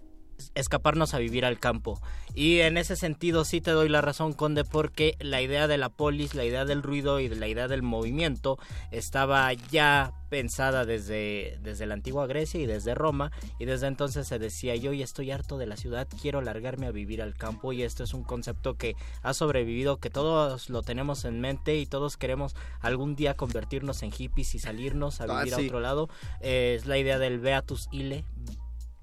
escaparnos 0.55 1.15
a 1.15 1.19
vivir 1.19 1.45
al 1.45 1.59
campo. 1.59 2.01
Y 2.35 2.61
en 2.61 2.77
ese 2.77 2.97
sentido 2.97 3.45
sí 3.45 3.61
te 3.61 3.73
doy 3.73 3.89
la 3.89 4.01
razón, 4.01 4.33
Conde, 4.33 4.65
porque 4.65 5.17
la 5.21 5.43
idea 5.43 5.67
de 5.67 5.79
la 5.79 5.89
polis, 5.89 6.35
la 6.35 6.45
idea 6.45 6.65
del 6.65 6.83
ruido 6.83 7.21
y 7.21 7.29
la 7.29 7.49
idea 7.49 7.67
del 7.69 7.83
movimiento 7.83 8.59
estaba 8.91 9.53
ya 9.53 10.13
pensada 10.29 10.85
desde, 10.85 11.59
desde 11.61 11.87
la 11.87 11.95
antigua 11.95 12.29
Grecia 12.29 12.61
y 12.61 12.67
desde 12.67 12.95
Roma, 12.95 13.33
y 13.59 13.65
desde 13.65 13.89
entonces 13.89 14.29
se 14.29 14.39
decía 14.39 14.77
yo 14.77 14.93
ya 14.93 15.03
estoy 15.03 15.33
harto 15.33 15.59
de 15.59 15.67
la 15.67 15.77
ciudad, 15.77 16.07
quiero 16.23 16.41
largarme 16.41 16.87
a 16.87 16.93
vivir 16.93 17.21
al 17.21 17.35
campo, 17.35 17.73
y 17.73 17.83
esto 17.83 18.05
es 18.05 18.15
un 18.15 18.23
concepto 18.23 18.75
que 18.75 18.95
ha 19.23 19.35
sobrevivido, 19.35 19.97
que 19.99 20.09
todos 20.09 20.71
lo 20.71 20.83
tenemos 20.83 21.25
en 21.25 21.41
mente 21.41 21.77
y 21.79 21.87
todos 21.87 22.17
queremos 22.17 22.55
algún 22.81 23.17
día 23.17 23.35
convertirnos 23.35 24.05
en 24.05 24.13
hippies 24.13 24.55
y 24.55 24.61
salirnos 24.61 25.21
a 25.21 25.25
Ah, 25.25 25.41
vivir 25.41 25.55
sí. 25.55 25.63
a 25.63 25.67
otro 25.67 25.81
lado. 25.81 26.09
Eh, 26.41 26.77
es 26.79 26.87
la 26.87 26.97
idea 26.97 27.19
del 27.19 27.41
Beatus 27.41 27.89
Ile, 27.91 28.25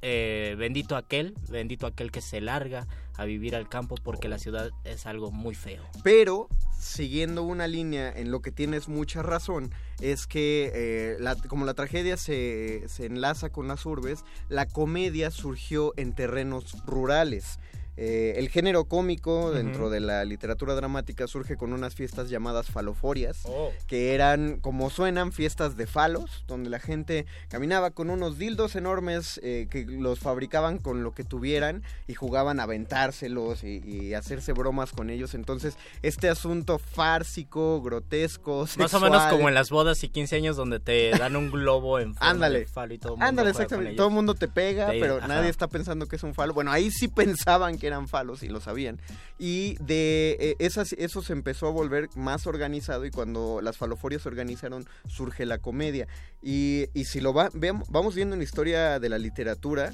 eh, 0.02 0.56
bendito 0.58 0.96
aquel, 0.96 1.34
bendito 1.50 1.88
aquel 1.88 2.12
que 2.12 2.22
se 2.22 2.42
larga 2.42 2.88
a 3.18 3.26
vivir 3.26 3.56
al 3.56 3.68
campo 3.68 3.96
porque 4.04 4.28
la 4.28 4.38
ciudad 4.38 4.70
es 4.84 5.06
algo 5.08 5.32
muy 5.32 5.56
feo. 5.56 5.84
Pero, 6.04 6.50
siguiendo 6.80 7.42
una 7.44 7.68
línea 7.68 8.12
en 8.16 8.30
lo 8.30 8.42
que 8.42 8.52
tienes 8.52 8.88
mucha 8.88 9.24
razón, 9.24 9.74
es 10.00 10.28
que 10.28 10.72
eh, 10.74 11.18
la- 11.20 11.36
como 11.36 11.66
la 11.66 11.74
tragedia 11.74 12.16
se, 12.18 12.84
se 12.88 13.06
enlaza 13.08 13.50
con 13.50 13.68
las 13.68 13.86
urbes, 13.86 14.24
la 14.50 14.68
comedia 14.68 15.32
surgió 15.32 15.94
en 15.98 16.14
terrenos 16.14 16.76
rurales. 16.86 17.60
Eh, 17.98 18.36
el 18.38 18.50
género 18.50 18.86
cómico 18.86 19.52
dentro 19.52 19.90
de 19.90 20.00
la 20.00 20.24
literatura 20.24 20.76
dramática 20.76 21.28
surge 21.28 21.58
con 21.58 21.74
unas 21.74 21.96
fiestas 21.96 22.30
llamadas 22.30 22.68
faloforias, 22.68 23.40
Oh. 23.46 23.72
que 23.88 24.14
eran, 24.14 24.60
como 24.60 24.90
suenan, 24.90 25.32
fiestas 25.32 25.76
de 25.78 25.88
falos, 25.88 26.44
donde 26.48 26.70
la 26.70 26.80
gente 26.80 27.26
caminaba 27.50 27.92
con 27.92 28.10
unos 28.10 28.38
dildos 28.38 28.76
enormes 28.76 29.40
eh, 29.44 29.68
que 29.70 29.86
los 29.86 30.20
fabricaban 30.20 30.78
con 30.78 31.04
lo 31.04 31.14
que 31.14 31.24
tuvieran 31.24 31.84
y 32.08 32.14
jugaban 32.14 32.60
a 32.60 32.64
aventárselos 32.64 33.64
y, 33.64 33.82
y 33.84 34.14
hacerse 34.14 34.54
bromas 34.54 34.92
con 34.92 35.10
ellos. 35.10 35.34
Entonces, 35.34 35.76
este 36.04 36.30
asunto 36.30 36.78
fársico, 36.80 37.82
grotesco, 37.82 38.68
Más 38.78 38.94
o 38.94 39.00
menos 39.00 39.24
como 39.28 39.48
en 39.48 39.56
las 39.56 39.70
bodas 39.70 40.04
y 40.04 40.10
15 40.10 40.36
años 40.36 40.56
donde 40.56 40.80
te 40.80 41.10
dan 41.12 41.36
un 41.36 41.50
globo 41.52 42.00
en 42.00 42.14
forma 42.14 42.30
Ándale. 42.30 42.60
de 42.60 42.66
falo 42.68 42.94
y 42.94 42.98
todo 43.00 43.14
el 43.14 43.18
mundo 43.18 43.26
Ándale, 43.28 43.50
exactamente. 43.50 43.96
Todo 43.96 44.08
el 44.10 44.14
mundo 44.14 44.36
te 44.36 44.48
pega, 44.48 44.90
pero 44.92 45.18
ajá. 45.18 45.28
nadie 45.28 45.50
está 45.50 45.68
pensando 45.68 46.06
que 46.08 46.18
es 46.18 46.24
un 46.24 46.34
falo. 46.34 46.54
Bueno, 46.54 46.72
ahí 46.72 46.92
sí 46.92 47.08
pensaban 47.48 47.78
que 47.80 47.87
eran 47.88 48.08
falos 48.08 48.44
y 48.44 48.48
lo 48.50 48.60
sabían. 48.60 49.00
Y 49.40 49.76
de 49.84 50.38
eh, 50.40 50.56
esas, 50.60 50.94
eso 50.94 51.22
se 51.22 51.34
empezó 51.34 51.68
a 51.68 51.72
volver 51.72 52.10
más 52.16 52.46
organizado 52.48 53.06
y 53.06 53.12
cuando 53.12 53.62
las 53.62 53.78
faloforias 53.78 54.22
se 54.22 54.30
organizaron 54.30 54.86
surge 55.08 55.46
la 55.46 55.58
comedia. 55.58 56.08
Y, 56.42 56.86
y 56.94 57.06
si 57.06 57.20
lo 57.22 57.34
va, 57.34 57.50
veam- 57.52 57.84
vamos 57.90 58.14
viendo 58.16 58.36
en 58.36 58.40
la 58.40 58.44
historia 58.46 59.00
de 59.00 59.10
la 59.10 59.18
literatura, 59.18 59.92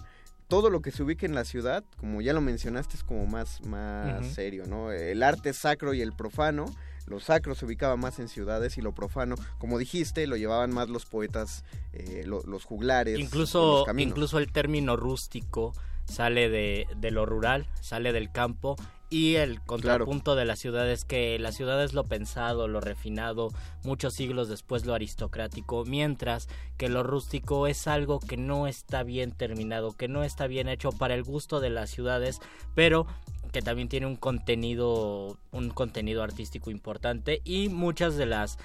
todo 0.47 0.69
lo 0.69 0.81
que 0.81 0.91
se 0.91 1.01
ubica 1.03 1.25
en 1.25 1.33
la 1.35 1.45
ciudad, 1.45 1.83
como 1.97 2.21
ya 2.21 2.33
lo 2.33 2.41
mencionaste, 2.41 2.97
es 2.97 3.03
como 3.03 3.25
más, 3.25 3.61
más 3.65 4.27
serio, 4.33 4.65
¿no? 4.67 4.91
El 4.91 5.23
arte 5.23 5.53
sacro 5.53 5.93
y 5.93 6.01
el 6.01 6.13
profano. 6.13 6.65
Lo 7.05 7.19
sacro 7.19 7.53
se 7.53 7.65
ubicaba 7.65 7.97
más 7.97 8.19
en 8.19 8.29
ciudades 8.29 8.77
y 8.77 8.81
lo 8.81 8.93
profano, 8.93 9.35
como 9.57 9.77
dijiste, 9.77 10.25
lo 10.25 10.37
llevaban 10.37 10.71
más 10.73 10.87
los 10.89 11.05
poetas, 11.05 11.65
eh, 11.91 12.23
lo- 12.25 12.43
los 12.43 12.63
juglares. 12.63 13.19
los 13.19 13.25
Incluso, 13.25 13.83
incluso 14.11 14.37
el 14.39 14.51
término 14.53 14.95
rústico 14.95 15.73
sale 16.05 16.49
de, 16.49 16.87
de 16.95 17.11
lo 17.11 17.25
rural, 17.25 17.67
sale 17.81 18.13
del 18.13 18.31
campo 18.31 18.75
y 19.13 19.35
el 19.35 19.61
contrapunto 19.61 20.33
de 20.35 20.43
la 20.43 20.55
ciudad 20.55 20.89
es 20.89 21.05
que 21.05 21.37
la 21.37 21.51
ciudad 21.51 21.83
es 21.83 21.93
lo 21.93 22.05
pensado, 22.05 22.67
lo 22.67 22.81
refinado, 22.81 23.49
muchos 23.83 24.15
siglos 24.15 24.49
después 24.49 24.87
lo 24.87 24.95
aristocrático, 24.95 25.85
mientras 25.85 26.49
que 26.77 26.89
lo 26.89 27.03
rústico 27.03 27.67
es 27.67 27.85
algo 27.85 28.19
que 28.19 28.37
no 28.37 28.65
está 28.65 29.03
bien 29.03 29.31
terminado, 29.31 29.91
que 29.91 30.07
no 30.07 30.23
está 30.23 30.47
bien 30.47 30.67
hecho 30.67 30.91
para 30.91 31.13
el 31.13 31.21
gusto 31.21 31.59
de 31.59 31.69
las 31.69 31.91
ciudades, 31.91 32.39
pero 32.73 33.05
que 33.51 33.61
también 33.61 33.87
tiene 33.87 34.07
un 34.07 34.15
contenido 34.15 35.37
un 35.51 35.69
contenido 35.69 36.23
artístico 36.23 36.71
importante 36.71 37.39
y 37.43 37.69
muchas 37.69 38.15
de 38.15 38.25
las 38.25 38.57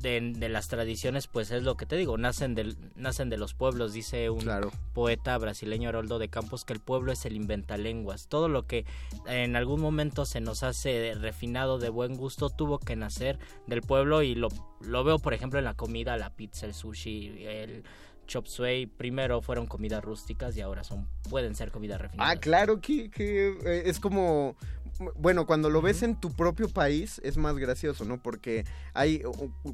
de, 0.00 0.32
de 0.36 0.48
las 0.48 0.68
tradiciones, 0.68 1.26
pues 1.26 1.50
es 1.50 1.62
lo 1.62 1.76
que 1.76 1.86
te 1.86 1.96
digo, 1.96 2.18
nacen, 2.18 2.54
del, 2.54 2.76
nacen 2.96 3.30
de 3.30 3.38
los 3.38 3.54
pueblos, 3.54 3.92
dice 3.92 4.30
un 4.30 4.48
poeta 4.92 5.36
brasileño 5.38 5.88
Haroldo 5.88 6.18
de 6.18 6.28
Campos, 6.28 6.64
que 6.64 6.72
el 6.72 6.80
pueblo 6.80 7.12
es 7.12 7.24
el 7.24 7.36
inventalenguas. 7.36 8.28
Todo 8.28 8.48
lo 8.48 8.66
que 8.66 8.84
en 9.26 9.56
algún 9.56 9.80
momento 9.80 10.24
se 10.24 10.40
nos 10.40 10.62
hace 10.62 11.14
refinado 11.14 11.78
de 11.78 11.88
buen 11.88 12.16
gusto 12.16 12.50
tuvo 12.50 12.78
que 12.78 12.96
nacer 12.96 13.38
del 13.66 13.82
pueblo 13.82 14.22
y 14.22 14.34
lo, 14.34 14.48
lo 14.80 15.04
veo, 15.04 15.18
por 15.18 15.34
ejemplo, 15.34 15.58
en 15.58 15.64
la 15.64 15.74
comida, 15.74 16.16
la 16.16 16.30
pizza, 16.30 16.66
el 16.66 16.74
sushi, 16.74 17.44
el 17.46 17.84
chop 18.26 18.46
suey. 18.46 18.86
Primero 18.86 19.42
fueron 19.42 19.66
comidas 19.66 20.02
rústicas 20.02 20.56
y 20.56 20.60
ahora 20.60 20.84
son 20.84 21.08
pueden 21.28 21.54
ser 21.54 21.70
comidas 21.70 22.00
refinadas. 22.00 22.36
Ah, 22.36 22.40
claro 22.40 22.80
que, 22.80 23.10
que, 23.10 23.48
eh, 23.64 23.82
es 23.86 24.00
como... 24.00 24.56
Bueno, 25.16 25.46
cuando 25.46 25.70
lo 25.70 25.80
ves 25.80 26.02
en 26.02 26.14
tu 26.20 26.30
propio 26.32 26.68
país 26.68 27.20
es 27.24 27.36
más 27.38 27.56
gracioso, 27.56 28.04
¿no? 28.04 28.22
Porque 28.22 28.64
hay... 28.92 29.22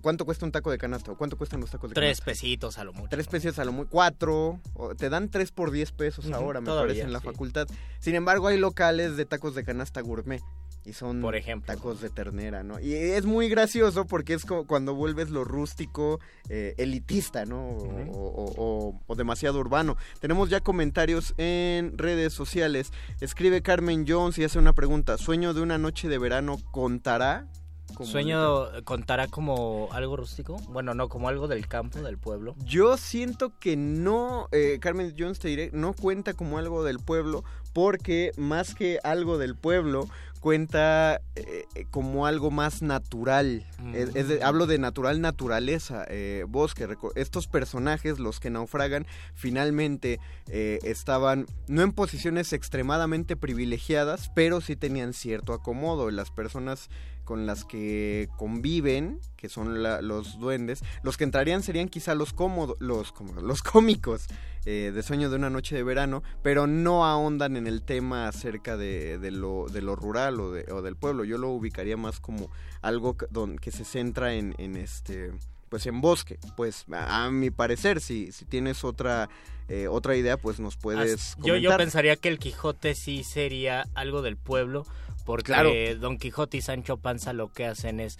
¿Cuánto 0.01 0.25
cuesta 0.25 0.47
un 0.47 0.53
taco 0.53 0.71
de 0.71 0.79
canasta? 0.79 1.13
¿O 1.13 1.17
cuánto 1.17 1.37
cuestan 1.37 1.61
los 1.61 1.71
tacos 1.71 1.91
de 1.91 1.95
Tres 1.95 2.21
canasta? 2.21 2.25
pesitos 2.27 2.79
a 2.79 2.85
lo 2.85 2.93
mucho. 2.93 3.09
Tres 3.11 3.27
pesos 3.27 3.59
a 3.59 3.65
lo 3.65 3.73
muy... 3.73 3.87
Cuatro. 3.87 4.61
o 4.75 4.95
te 4.95 5.11
dan 5.11 5.29
tres 5.29 5.51
por 5.51 5.71
diez 5.73 5.91
pesos 5.91 6.31
ahora, 6.31 6.61
me 6.61 6.67
todavía, 6.67 6.89
parece, 6.89 7.07
en 7.07 7.13
la 7.13 7.21
sí. 7.21 7.27
facultad. 7.27 7.67
Sin 7.99 8.15
embargo, 8.15 8.47
hay 8.47 8.59
locales 8.59 9.17
de 9.17 9.25
tacos 9.25 9.55
de 9.55 9.65
canasta 9.65 10.01
gourmet. 10.01 10.43
Y 10.87 10.93
son 10.93 11.21
Por 11.21 11.35
ejemplo. 11.35 11.75
tacos 11.75 12.01
de 12.01 12.11
ternera, 12.11 12.63
¿no? 12.63 12.79
Y 12.79 12.95
es 12.95 13.27
muy 13.27 13.49
gracioso 13.49 14.07
porque 14.07 14.35
es 14.35 14.45
como 14.45 14.69
cuando 14.69 14.95
vuelves 14.95 15.31
lo 15.31 15.43
rústico, 15.43 16.21
eh, 16.49 16.75
elitista, 16.79 17.45
¿no? 17.45 17.71
O- 17.71 18.13
o, 18.13 18.55
o- 18.57 19.01
o 19.05 19.15
demasiado 19.17 19.59
urbano. 19.59 19.97
Tenemos 20.21 20.49
ya 20.49 20.61
comentarios 20.61 21.35
en 21.39 21.99
redes 21.99 22.33
sociales. 22.33 22.93
Escribe 23.21 23.63
Carmen 23.63 24.05
Jones 24.07 24.39
y 24.39 24.45
hace 24.45 24.61
una 24.61 24.75
pregunta. 24.75 25.19
¿Sueño 25.19 25.55
de 25.55 25.61
una 25.63 25.77
noche 25.77 26.09
de 26.09 26.19
verano 26.19 26.57
contará? 26.71 27.49
como 27.95 28.11
¿Sueño 28.11 28.83
contará 28.85 29.29
como 29.29 29.89
algo 29.93 30.17
rústico? 30.17 30.57
Bueno, 30.71 30.93
no, 30.95 31.09
como 31.09 31.29
algo 31.29 31.47
del 31.47 31.69
campo, 31.69 32.01
del 32.01 32.19
pueblo. 32.19 32.57
Yo 32.65 32.97
siento 32.97 33.57
que 33.61 33.77
no, 33.77 34.49
eh, 34.51 34.79
Carmen 34.81 35.15
Jones 35.17 35.39
te 35.39 35.49
diré, 35.49 35.71
no 35.73 35.93
cuenta 35.95 36.35
como 36.35 36.59
algo 36.59 36.83
del 36.83 36.99
pueblo, 36.99 37.45
porque 37.73 38.33
más 38.37 38.75
que 38.75 38.99
algo 39.05 39.39
del 39.39 39.55
pueblo, 39.55 40.09
cuenta 40.51 41.21
eh, 41.35 41.65
como 41.91 42.25
algo 42.25 42.53
más 42.53 42.81
natural. 42.81 43.67
Es- 43.93 44.15
es 44.15 44.29
de- 44.29 44.45
hablo 44.45 44.69
de 44.69 44.79
natural 44.79 45.21
naturaleza, 45.21 46.05
eh, 46.09 46.45
bosque. 46.47 46.87
reco- 46.87 47.11
Estos 47.17 47.49
personajes, 47.49 48.21
los 48.21 48.39
que 48.39 48.49
naufragan, 48.49 49.07
finalmente 49.35 50.21
eh, 50.49 50.79
estaban 50.85 51.47
no 51.67 51.83
en 51.83 51.91
posiciones 51.91 52.53
extremadamente 52.53 53.35
privilegiadas, 53.35 54.31
pero 54.37 54.61
sí 54.61 54.77
tenían 54.77 55.15
cierto 55.15 55.53
acomodo. 55.53 56.13
Las 56.13 56.31
personas 56.31 56.91
con 57.27 57.45
las 57.45 57.67
que 57.67 58.31
conviven, 58.39 59.21
que 59.37 59.51
son 59.51 59.83
la- 59.83 60.01
los 60.01 60.39
duendes, 60.39 60.83
los 61.03 61.19
que 61.19 61.25
entrarían 61.25 61.63
serían 61.63 61.91
quizá 61.91 62.15
los 62.15 62.33
cómodos, 62.33 62.77
los, 62.81 63.13
los 63.43 63.63
cómicos 63.63 64.27
eh, 64.65 64.93
de 64.95 65.03
Sueño 65.03 65.29
de 65.29 65.37
una 65.37 65.51
noche 65.51 65.77
de 65.77 65.83
verano, 65.83 66.23
pero 66.43 66.67
no 66.67 67.05
ahondan 67.05 67.57
en 67.57 67.67
el 67.67 67.83
tema 67.83 68.27
acerca 68.29 68.77
de, 68.79 69.19
de 69.19 69.31
lo, 69.31 69.67
de 69.71 69.83
lo 69.83 69.95
rural 69.95 70.41
o, 70.41 70.51
de- 70.53 70.73
o 70.73 70.81
del 70.81 70.97
pueblo. 70.97 71.25
Yo 71.25 71.37
lo 71.37 71.51
ubicaría 71.51 71.97
más 71.99 72.19
como 72.21 72.51
algo 72.81 73.17
que, 73.17 73.27
don- 73.31 73.59
que 73.59 73.71
se 73.73 73.85
centra 73.85 74.33
en, 74.35 74.55
en 74.59 74.77
este 74.77 75.33
pues 75.69 75.85
en 75.87 76.01
bosque, 76.01 76.39
pues 76.57 76.85
a, 76.93 77.25
a 77.25 77.31
mi 77.33 77.51
parecer, 77.51 78.01
si, 78.01 78.31
si 78.31 78.45
tienes 78.45 78.85
otra 78.85 79.29
eh, 79.69 79.89
otra 79.89 80.15
idea, 80.17 80.37
pues 80.37 80.61
nos 80.61 80.77
puedes 80.77 81.13
As- 81.15 81.37
yo, 81.43 81.57
yo 81.57 81.71
pensaría 81.77 82.15
que 82.15 82.29
el 82.29 82.39
Quijote 82.39 82.95
sí 82.95 83.25
sería 83.25 83.85
algo 83.95 84.23
del 84.23 84.37
pueblo, 84.37 84.87
porque 85.27 85.53
Claro. 85.53 85.71
Don 86.01 86.17
Quijote 86.17 86.57
y 86.57 86.63
Sancho 86.63 86.97
Panza 86.97 87.35
lo 87.35 87.53
que 87.53 87.67
hacen 87.67 88.01
es 88.01 88.17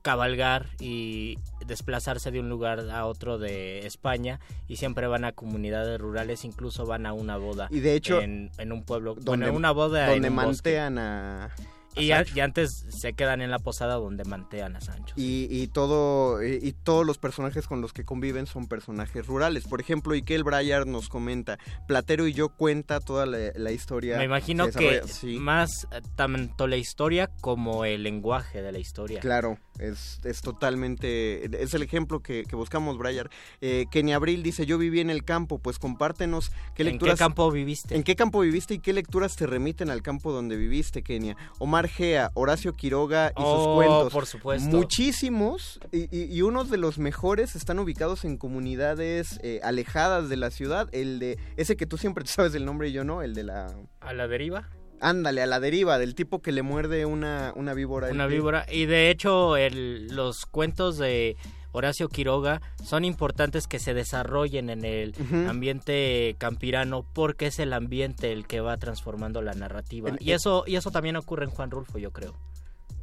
cabalgar 0.00 0.66
y 0.80 1.38
desplazarse 1.66 2.30
de 2.30 2.38
un 2.38 2.50
lugar 2.50 2.80
a 2.90 3.06
otro 3.06 3.38
de 3.38 3.86
España 3.86 4.38
y 4.68 4.76
siempre 4.76 5.06
van 5.06 5.24
a 5.24 5.32
comunidades 5.32 5.98
rurales, 5.98 6.44
incluso 6.44 6.84
van 6.84 7.06
a 7.06 7.14
una 7.14 7.38
boda. 7.38 7.68
Y 7.70 7.80
de 7.80 7.94
hecho, 7.94 8.20
en, 8.20 8.50
en 8.58 8.72
un 8.72 8.84
pueblo, 8.84 9.14
donde, 9.14 9.30
bueno, 9.30 9.46
en 9.48 9.54
una 9.54 9.70
boda 9.70 10.10
donde 10.10 10.28
en 10.28 10.32
un 10.38 10.44
bosque. 10.44 10.78
mantean 10.78 10.98
a, 10.98 11.44
a 11.46 11.50
Y, 11.96 12.10
a- 12.12 12.18
Sancho. 12.18 12.32
y 12.36 12.40
antes 12.40 12.84
se 12.88 13.12
quedan 13.12 13.40
en 13.42 13.50
la 13.50 13.58
posada 13.58 13.94
donde 13.94 14.24
mantean 14.24 14.76
a 14.76 14.80
Sancho. 14.80 15.14
Y, 15.16 15.46
y 15.50 15.68
todo 15.68 16.42
y, 16.44 16.58
y 16.62 16.72
todos 16.72 17.04
los 17.06 17.18
personajes 17.18 17.66
con 17.66 17.80
los 17.80 17.92
que 17.92 18.04
conviven 18.04 18.46
son 18.46 18.66
personajes 18.66 19.26
rurales. 19.26 19.64
Por 19.64 19.80
ejemplo, 19.80 20.14
Ikel 20.14 20.44
Brayard 20.44 20.86
nos 20.86 21.08
comenta, 21.08 21.58
Platero 21.86 22.26
y 22.26 22.32
yo 22.32 22.48
cuenta 22.48 23.00
toda 23.00 23.26
la, 23.26 23.38
la 23.54 23.70
historia. 23.72 24.18
Me 24.18 24.24
imagino 24.24 24.70
que 24.70 25.02
sí, 25.06 25.38
más 25.38 25.86
eh, 25.92 26.00
tanto 26.16 26.66
la 26.66 26.76
historia 26.76 27.28
como 27.40 27.84
el 27.84 28.02
lenguaje 28.02 28.62
de 28.62 28.72
la 28.72 28.78
historia. 28.78 29.20
Claro. 29.20 29.58
Es, 29.78 30.20
es 30.24 30.40
totalmente, 30.40 31.62
es 31.62 31.74
el 31.74 31.82
ejemplo 31.82 32.20
que, 32.20 32.44
que 32.44 32.54
buscamos, 32.56 32.96
Brian. 32.96 33.28
Eh, 33.60 33.86
Kenny 33.90 34.12
Abril 34.12 34.42
dice, 34.42 34.66
yo 34.66 34.78
viví 34.78 35.00
en 35.00 35.10
el 35.10 35.24
campo, 35.24 35.58
pues 35.58 35.78
compártenos 35.78 36.50
qué 36.74 36.82
¿En 36.82 36.90
lecturas... 36.90 37.14
qué 37.14 37.18
campo 37.18 37.50
viviste? 37.50 37.96
¿En 37.96 38.02
qué 38.04 38.14
campo 38.14 38.40
viviste 38.40 38.74
y 38.74 38.78
qué 38.78 38.92
lecturas 38.92 39.34
te 39.36 39.46
remiten 39.46 39.90
al 39.90 40.02
campo 40.02 40.32
donde 40.32 40.56
viviste, 40.56 41.02
Kenia? 41.02 41.36
Omar 41.58 41.88
Gea, 41.88 42.30
Horacio 42.34 42.72
Quiroga 42.74 43.32
y 43.36 43.40
sus 43.40 43.44
Oh, 43.46 43.74
cuentos. 43.74 44.12
por 44.12 44.26
supuesto. 44.26 44.68
Muchísimos 44.76 45.80
y, 45.92 46.02
y- 46.16 46.32
y 46.32 46.42
unos 46.42 46.70
de 46.70 46.76
los 46.76 46.98
mejores 46.98 47.56
están 47.56 47.78
ubicados 47.78 48.24
en 48.24 48.36
comunidades 48.36 49.38
eh, 49.42 49.60
alejadas 49.64 50.28
de 50.28 50.36
la 50.36 50.50
ciudad. 50.50 50.88
El 50.92 51.18
de 51.18 51.38
ese 51.56 51.76
que 51.76 51.86
tú 51.86 51.98
siempre 51.98 52.24
sabes 52.26 52.54
el 52.54 52.64
nombre 52.64 52.88
y 52.88 52.92
yo 52.92 53.04
no, 53.04 53.22
el 53.22 53.34
de 53.34 53.42
la... 53.44 53.74
¿A 54.00 54.12
la 54.12 54.28
deriva? 54.28 54.68
Ándale, 55.04 55.42
a 55.42 55.46
la 55.46 55.60
deriva, 55.60 55.98
del 55.98 56.14
tipo 56.14 56.40
que 56.40 56.50
le 56.52 56.62
muerde 56.62 57.04
una, 57.06 57.52
una 57.56 57.74
víbora. 57.74 58.08
Una 58.10 58.26
víbora. 58.26 58.66
Y 58.70 58.86
de 58.86 59.10
hecho, 59.10 59.56
el- 59.56 60.08
los 60.08 60.46
cuentos 60.46 60.96
de 60.96 61.36
Horacio 61.72 62.08
Quiroga 62.08 62.62
son 62.84 63.04
importantes 63.04 63.66
que 63.66 63.78
se 63.80 63.94
desarrollen 63.94 64.70
en 64.70 64.84
el 64.84 65.12
ambiente 65.48 66.36
campirano 66.38 67.04
porque 67.12 67.46
es 67.46 67.58
el 67.58 67.72
ambiente 67.72 68.32
el 68.32 68.46
que 68.46 68.60
va 68.60 68.76
transformando 68.76 69.42
la 69.42 69.54
narrativa. 69.54 70.08
El- 70.10 70.18
y 70.22 70.32
eso 70.32 70.64
y 70.66 70.76
eso 70.76 70.90
también 70.90 71.16
ocurre 71.16 71.44
en 71.44 71.50
Juan 71.50 71.70
Rulfo, 71.70 71.98
yo 71.98 72.10
creo. 72.12 72.34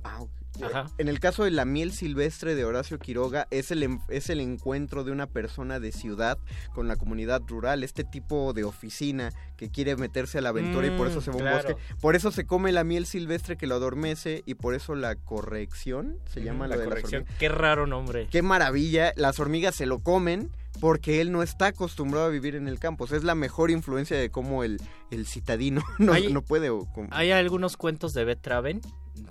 Ah, 0.04 0.22
ok. 0.22 0.30
Ajá. 0.62 0.86
En 0.98 1.08
el 1.08 1.20
caso 1.20 1.44
de 1.44 1.52
la 1.52 1.66
miel 1.66 1.92
silvestre 1.94 2.56
de 2.56 2.66
Horacio 2.66 3.00
Quiroga, 3.00 3.48
es 3.52 3.72
el, 3.72 4.00
es 4.10 4.30
el 4.30 4.40
encuentro 4.42 5.04
de 5.04 5.12
una 5.12 5.28
persona 5.28 5.80
de 5.80 5.92
ciudad 5.92 6.38
con 6.74 6.88
la 6.88 6.96
comunidad 6.98 7.42
rural, 7.48 7.84
este 7.84 8.04
tipo 8.04 8.54
de 8.54 8.64
oficina 8.64 9.32
que 9.58 9.70
quiere 9.70 9.96
meterse 9.96 10.38
a 10.38 10.42
la 10.42 10.50
aventura 10.50 10.88
y 10.88 10.92
por 10.98 11.08
eso 11.08 11.20
Mm, 11.20 11.24
se 11.24 11.30
va 11.32 11.34
a 11.36 11.38
un 11.38 11.44
claro. 11.44 11.68
bosque. 11.76 11.96
Por 12.02 12.16
eso 12.16 12.32
se 12.32 12.46
come 12.46 12.72
la 12.72 12.84
miel 12.84 13.06
silvestre 13.06 13.56
que 13.58 13.68
lo 13.68 13.76
adormece 13.76 14.44
y 14.46 14.56
por 14.56 14.74
eso 14.74 14.96
la 14.96 15.16
corrección 15.16 16.18
se 16.26 16.42
llama 16.44 16.68
la 16.68 16.76
lo 16.76 16.82
de 16.82 16.88
las 16.88 16.94
corrección. 16.96 17.26
Qué 17.40 17.50
raro 17.50 17.88
nombre. 17.88 18.28
Qué 18.30 18.42
maravilla, 18.42 19.14
las 19.16 19.40
hormigas 19.40 19.76
se 19.76 19.86
lo 19.86 20.00
comen 20.00 20.52
porque 20.80 21.22
él 21.22 21.32
no 21.32 21.44
está 21.44 21.68
acostumbrado 21.68 22.26
a 22.28 22.30
vivir 22.30 22.56
en 22.56 22.68
el 22.68 22.80
campo. 22.80 23.04
O 23.04 23.08
sea, 23.08 23.18
es 23.18 23.24
la 23.24 23.36
mejor 23.36 23.70
influencia 23.72 24.18
de 24.18 24.30
cómo 24.32 24.64
el, 24.64 24.82
el 25.12 25.26
citadino 25.28 25.84
no, 26.00 26.14
Hay- 26.14 26.32
no 26.32 26.42
puede... 26.42 26.70
Hay 27.12 27.32
algunos 27.32 27.78
cuentos 27.78 28.14
de 28.14 28.24
Beth 28.26 28.42
Traven 28.42 28.82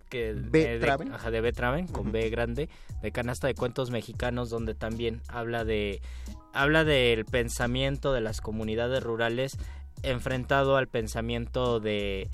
que 0.08 0.34
¿B. 0.34 0.78
de- 0.78 0.90
ajá, 1.12 1.30
de 1.30 1.40
Beth 1.40 1.56
Traven 1.56 1.86
con. 1.86 2.12
B 2.12 2.28
grande 2.30 2.68
de 3.02 3.12
canasta 3.12 3.46
de 3.46 3.54
cuentos 3.54 3.90
mexicanos 3.90 4.50
donde 4.50 4.74
también 4.74 5.22
habla 5.28 5.64
de 5.64 6.02
habla 6.52 6.84
del 6.84 7.24
pensamiento 7.24 8.12
de 8.12 8.20
las 8.20 8.40
comunidades 8.40 9.02
rurales 9.02 9.56
enfrentado 10.02 10.76
al 10.76 10.86
pensamiento 10.88 11.80
de 11.80 12.28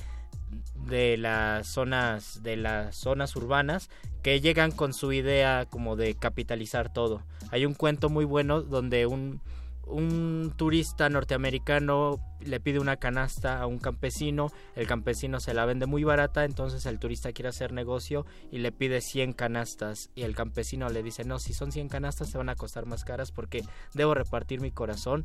de 0.89 1.17
las 1.17 1.67
zonas 1.69 2.43
de 2.43 2.57
las 2.57 2.97
zonas 2.97 3.35
urbanas 3.37 3.91
que 4.23 4.41
llegan 4.41 4.71
con 4.73 4.93
su 4.93 5.13
idea 5.13 5.67
como 5.69 5.97
de 5.97 6.15
capitalizar 6.15 6.93
todo. 6.93 7.23
Hay 7.51 7.67
un 7.67 7.75
cuento 7.75 8.09
muy 8.09 8.25
bueno 8.25 8.63
donde 8.63 9.07
un 9.07 9.41
un 9.87 10.53
turista 10.57 11.09
norteamericano 11.09 12.21
le 12.41 12.61
pide 12.61 12.81
una 12.81 12.97
canasta 12.97 13.61
a 13.61 13.67
un 13.67 13.79
campesino, 13.79 14.53
el 14.75 14.87
campesino 14.87 15.41
se 15.41 15.55
la 15.55 15.65
vende 15.65 15.87
muy 15.87 16.05
barata, 16.05 16.45
entonces 16.45 16.87
el 16.87 16.99
turista 16.99 17.33
quiere 17.33 17.49
hacer 17.49 17.73
negocio 17.73 18.27
y 18.51 18.59
le 18.59 18.73
pide 18.73 19.01
100 19.01 19.33
canastas 19.33 20.11
y 20.15 20.23
el 20.23 20.35
campesino 20.35 20.89
le 20.89 21.03
dice, 21.03 21.25
no, 21.25 21.39
si 21.39 21.55
son 21.55 21.71
100 21.73 21.89
canastas 21.89 22.33
te 22.33 22.39
van 22.39 22.49
a 22.49 22.57
costar 22.57 22.85
más 22.87 23.05
caras 23.05 23.31
porque 23.31 23.63
debo 23.95 24.15
repartir 24.15 24.61
mi 24.61 24.73
corazón 24.73 25.25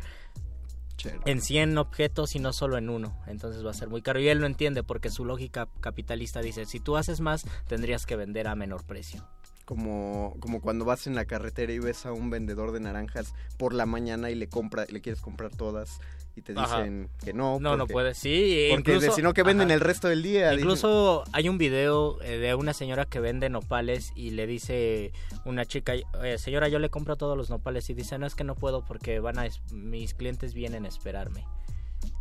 en 1.25 1.41
100 1.41 1.79
objetos 1.79 2.35
y 2.35 2.39
no 2.39 2.53
solo 2.53 2.77
en 2.77 2.89
uno, 2.89 3.17
entonces 3.25 3.65
va 3.65 3.71
a 3.71 3.75
ser 3.75 3.89
muy 3.89 4.03
caro 4.03 4.19
y 4.19 4.27
él 4.27 4.37
lo 4.37 4.45
entiende 4.45 4.83
porque 4.83 5.09
su 5.09 5.25
lógica 5.25 5.67
capitalista 5.79 6.39
dice, 6.41 6.65
si 6.65 6.79
tú 6.79 6.97
haces 6.97 7.19
más 7.19 7.45
tendrías 7.67 8.05
que 8.05 8.15
vender 8.15 8.47
a 8.47 8.55
menor 8.55 8.85
precio. 8.85 9.27
Como, 9.71 10.35
como 10.41 10.59
cuando 10.59 10.83
vas 10.83 11.07
en 11.07 11.15
la 11.15 11.23
carretera 11.23 11.71
y 11.71 11.79
ves 11.79 12.05
a 12.05 12.11
un 12.11 12.29
vendedor 12.29 12.73
de 12.73 12.81
naranjas 12.81 13.33
por 13.57 13.73
la 13.73 13.85
mañana 13.85 14.29
y 14.29 14.35
le 14.35 14.49
compra, 14.49 14.85
le 14.89 14.99
quieres 14.99 15.21
comprar 15.21 15.49
todas 15.55 16.01
y 16.35 16.41
te 16.41 16.51
Ajá. 16.57 16.79
dicen 16.79 17.07
que 17.23 17.31
no. 17.31 17.57
No, 17.61 17.77
no 17.77 17.83
porque- 17.83 17.93
puede. 17.93 18.13
Sí, 18.13 18.67
Porque 18.71 18.95
incluso- 18.95 19.13
si 19.15 19.21
no 19.21 19.33
que 19.33 19.43
venden 19.43 19.67
ajá. 19.69 19.75
el 19.75 19.79
resto 19.79 20.09
del 20.09 20.23
día. 20.23 20.49
dicen. 20.49 20.59
Incluso 20.59 21.23
hay 21.31 21.47
un 21.47 21.57
video 21.57 22.21
eh, 22.21 22.37
de 22.37 22.53
una 22.53 22.73
señora 22.73 23.05
que 23.05 23.21
vende 23.21 23.49
nopales 23.49 24.11
y 24.13 24.31
le 24.31 24.45
dice 24.45 25.13
una 25.45 25.63
chica, 25.65 25.93
"Eh, 25.95 26.37
señora, 26.37 26.67
yo 26.67 26.77
le 26.79 26.89
compro 26.89 27.15
todos 27.15 27.37
los 27.37 27.49
nopales 27.49 27.89
y 27.89 27.93
dice, 27.93 28.17
no 28.17 28.25
es 28.27 28.35
que 28.35 28.43
no 28.43 28.55
puedo 28.55 28.83
porque 28.83 29.21
van 29.21 29.39
a 29.39 29.47
mis 29.71 30.13
clientes 30.13 30.53
vienen 30.53 30.83
a 30.83 30.89
esperarme. 30.89 31.45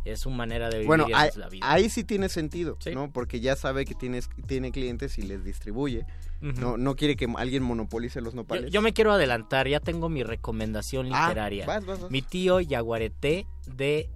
Es 0.05 0.21
su 0.21 0.29
manera 0.31 0.67
de 0.69 0.77
vivir 0.77 0.87
Bueno, 0.87 1.05
ahí, 1.13 1.29
la 1.35 1.47
vida. 1.49 1.71
ahí 1.71 1.89
sí 1.89 2.03
tiene 2.03 2.27
sentido, 2.29 2.77
¿no? 2.93 3.11
Porque 3.11 3.39
ya 3.39 3.55
sabe 3.55 3.85
que 3.85 3.93
tienes, 3.95 4.29
tiene 4.47 4.71
clientes 4.71 5.17
y 5.17 5.21
les 5.23 5.43
distribuye. 5.43 6.05
No, 6.41 6.75
no 6.77 6.95
quiere 6.95 7.15
que 7.15 7.27
alguien 7.37 7.61
monopolice 7.61 8.19
los 8.19 8.33
Yo, 8.33 8.37
nopales. 8.37 8.71
yo 8.71 8.81
me 8.81 8.93
quiero 8.93 9.11
adelantar, 9.11 9.67
ya 9.67 9.79
tengo 9.79 10.09
mi 10.09 10.23
recomendación 10.23 11.09
Ah, 11.13 11.27
literaria. 11.27 11.67
vas, 11.67 11.85
vas, 11.85 12.01
vas. 12.01 12.09
Mi 12.11 12.23
tío 12.23 12.59
Yaguareté 12.59 13.45
de 13.67 14.09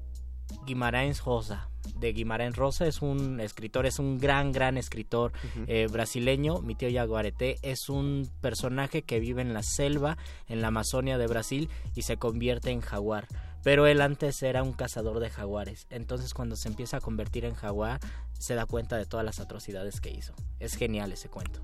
Guimarães 0.66 1.24
Rosa. 1.24 1.70
De 2.00 2.14
Guimarães 2.14 2.56
Rosa 2.56 2.88
es 2.88 3.04
un 3.04 3.40
escritor, 3.40 3.86
es 3.86 4.00
un 4.00 4.18
gran, 4.18 4.52
gran 4.52 4.76
escritor 4.78 5.34
eh, 5.68 5.88
brasileño. 5.92 6.60
Mi 6.62 6.74
tío 6.74 6.90
Yaguareté 6.90 7.58
es 7.62 7.90
un 7.90 8.28
personaje 8.42 9.04
que 9.04 9.20
vive 9.20 9.44
en 9.44 9.54
la 9.54 9.62
selva, 9.62 10.18
en 10.48 10.62
la 10.62 10.70
Amazonia 10.70 11.20
de 11.20 11.28
Brasil 11.28 11.70
y 11.94 12.02
se 12.02 12.18
convierte 12.18 12.72
en 12.72 12.82
jaguar. 12.82 13.28
Pero 13.66 13.86
él 13.88 14.00
antes 14.00 14.42
era 14.44 14.62
un 14.64 14.72
cazador 14.74 15.20
de 15.20 15.30
jaguares. 15.32 15.88
Entonces 15.90 16.34
cuando 16.34 16.56
se 16.56 16.68
empieza 16.70 16.98
a 16.98 17.02
convertir 17.02 17.44
en 17.46 17.56
jaguar, 17.56 18.00
se 18.40 18.54
da 18.56 18.66
cuenta 18.68 18.96
de 18.96 19.06
todas 19.08 19.26
las 19.26 19.40
atrocidades 19.42 20.00
que 20.00 20.12
hizo. 20.12 20.34
Es 20.60 20.76
genial 20.78 21.12
ese 21.12 21.28
cuento. 21.30 21.60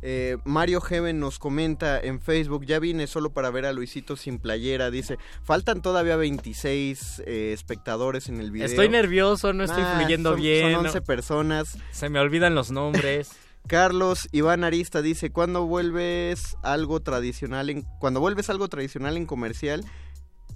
Eh, 0.00 0.36
Mario 0.44 0.80
Heaven 0.80 1.18
nos 1.18 1.40
comenta 1.40 1.98
en 2.00 2.20
Facebook, 2.20 2.64
ya 2.64 2.78
vine 2.78 3.08
solo 3.08 3.30
para 3.32 3.50
ver 3.50 3.66
a 3.66 3.72
Luisito 3.72 4.16
sin 4.16 4.38
playera, 4.38 4.92
dice, 4.92 5.18
faltan 5.42 5.82
todavía 5.82 6.14
26 6.14 7.22
eh, 7.26 7.52
espectadores 7.52 8.28
en 8.28 8.40
el 8.40 8.52
video. 8.52 8.66
Estoy 8.68 8.88
nervioso, 8.88 9.52
no 9.52 9.64
estoy 9.64 9.82
Ah, 9.84 9.96
fluyendo 9.98 10.30
son- 10.30 10.40
bien. 10.40 10.62
Son 10.62 10.72
no- 10.84 10.88
11 10.88 11.00
personas. 11.02 11.76
Se 11.90 12.08
me 12.10 12.20
olvidan 12.20 12.54
los 12.54 12.70
nombres. 12.70 13.30
Carlos 13.66 14.28
Iván 14.32 14.62
Arista 14.64 15.02
dice, 15.02 15.30
¿cuándo 15.30 15.66
vuelves 15.66 16.56
algo 16.62 17.00
tradicional 17.00 17.68
en 17.68 17.82
cuando 17.98 18.20
vuelves 18.20 18.48
algo 18.50 18.68
tradicional 18.68 19.16
en 19.16 19.26
comercial? 19.26 19.84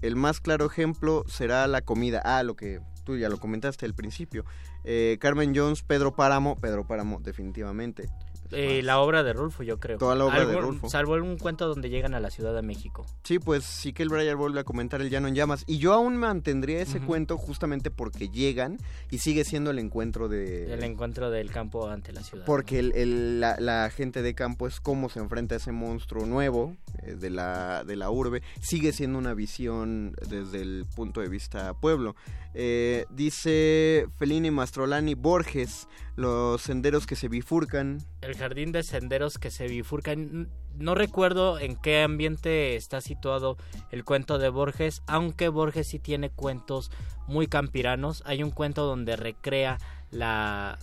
El 0.01 0.17
más 0.17 0.41
claro 0.41 0.67
ejemplo 0.67 1.25
será 1.29 1.67
la 1.67 1.83
comida. 1.83 2.21
Ah, 2.25 2.43
lo 2.43 2.57
que 2.57 2.81
tú 3.05 3.17
ya 3.17 3.29
lo 3.29 3.39
comentaste 3.39 3.87
al 3.87 3.95
principio. 3.95 4.45
Eh, 4.85 5.19
Carmen 5.21 5.53
Jones, 5.55 5.83
Pedro 5.83 6.15
Páramo, 6.17 6.57
Pedro 6.57 6.87
Páramo 6.87 7.21
definitivamente. 7.21 8.09
Eh, 8.53 8.83
la 8.83 9.01
obra 9.01 9.23
de 9.23 9.33
Rulfo, 9.33 9.63
yo 9.63 9.79
creo. 9.81 9.99
Toda 9.99 10.15
la 10.15 10.25
obra 10.25 10.45
de 10.45 10.57
Rulfo. 10.57 10.89
Salvo 10.89 11.15
un 11.15 11.39
cuento 11.39 11.69
donde 11.69 11.91
llegan 11.91 12.15
a 12.15 12.21
la 12.21 12.31
Ciudad 12.31 12.55
de 12.55 12.63
México. 12.63 13.07
Sí, 13.25 13.39
pues 13.39 13.65
sí 13.65 13.93
que 13.93 14.03
el 14.03 14.09
Brian 14.09 14.37
vuelve 14.37 14.61
a 14.61 14.65
comentar 14.65 15.01
el 15.01 15.11
llano 15.11 15.29
en 15.29 15.35
llamas. 15.35 15.65
Y 15.67 15.79
yo 15.79 15.93
aún 15.93 16.17
mantendría 16.17 16.81
ese 16.81 17.01
cuento 17.01 17.39
justamente 17.39 17.91
porque 17.91 18.29
llegan 18.29 18.79
y 19.11 19.19
sigue 19.19 19.45
siendo 19.45 19.71
el 19.71 19.79
encuentro 19.79 20.29
de... 20.29 20.73
El 20.73 20.83
encuentro 20.85 21.31
del 21.31 21.51
campo 21.51 21.89
ante 21.89 22.13
la 22.13 22.23
ciudad. 22.23 22.45
Porque 22.45 22.79
el, 22.79 22.93
el- 22.95 23.41
la, 23.41 23.57
la 23.59 23.91
gente 23.91 24.23
de 24.23 24.35
campo 24.35 24.67
es 24.67 24.81
cómo 24.81 25.09
se 25.09 25.19
enfrenta 25.21 25.55
a 25.55 25.59
ese 25.59 25.73
monstruo 25.73 26.27
nuevo 26.27 26.77
eh, 27.03 27.15
de, 27.15 27.31
la, 27.31 27.85
de 27.85 27.97
la 27.97 28.11
urbe. 28.11 28.43
Sigue 28.61 28.93
siendo 28.93 29.19
una 29.19 29.35
visión 29.35 30.15
desde 30.29 30.61
el 30.63 30.85
punto 30.95 31.21
de 31.21 31.29
vista 31.29 31.73
pueblo. 31.75 32.15
Eh, 32.55 33.07
dice 33.11 34.07
Fellini 34.19 34.51
Mastrolani 34.51 35.15
Borges, 35.15 35.89
los 36.17 36.61
senderos 36.63 37.07
que 37.07 37.17
se 37.17 37.29
bifurcan. 37.29 37.99
El 38.21 38.37
jardín 38.37 38.73
de 38.73 38.83
senderos 38.83 39.39
que 39.39 39.51
se 39.51 39.67
bifurcan. 39.67 40.49
No 40.77 40.95
recuerdo 40.95 41.59
en 41.59 41.77
qué 41.77 42.03
ambiente 42.03 42.77
está 42.77 43.01
situado 43.01 43.57
el 43.91 44.05
cuento 44.05 44.39
de 44.39 44.49
Borges, 44.49 45.03
aunque 45.07 45.49
Borges 45.49 45.89
sí 45.89 45.99
tiene 45.99 46.31
cuentos 46.31 46.91
muy 47.27 47.47
campiranos. 47.47 48.23
Hay 48.27 48.43
un 48.43 48.51
cuento 48.51 48.85
donde 48.87 49.17
recrea 49.17 49.79
la, 50.11 50.79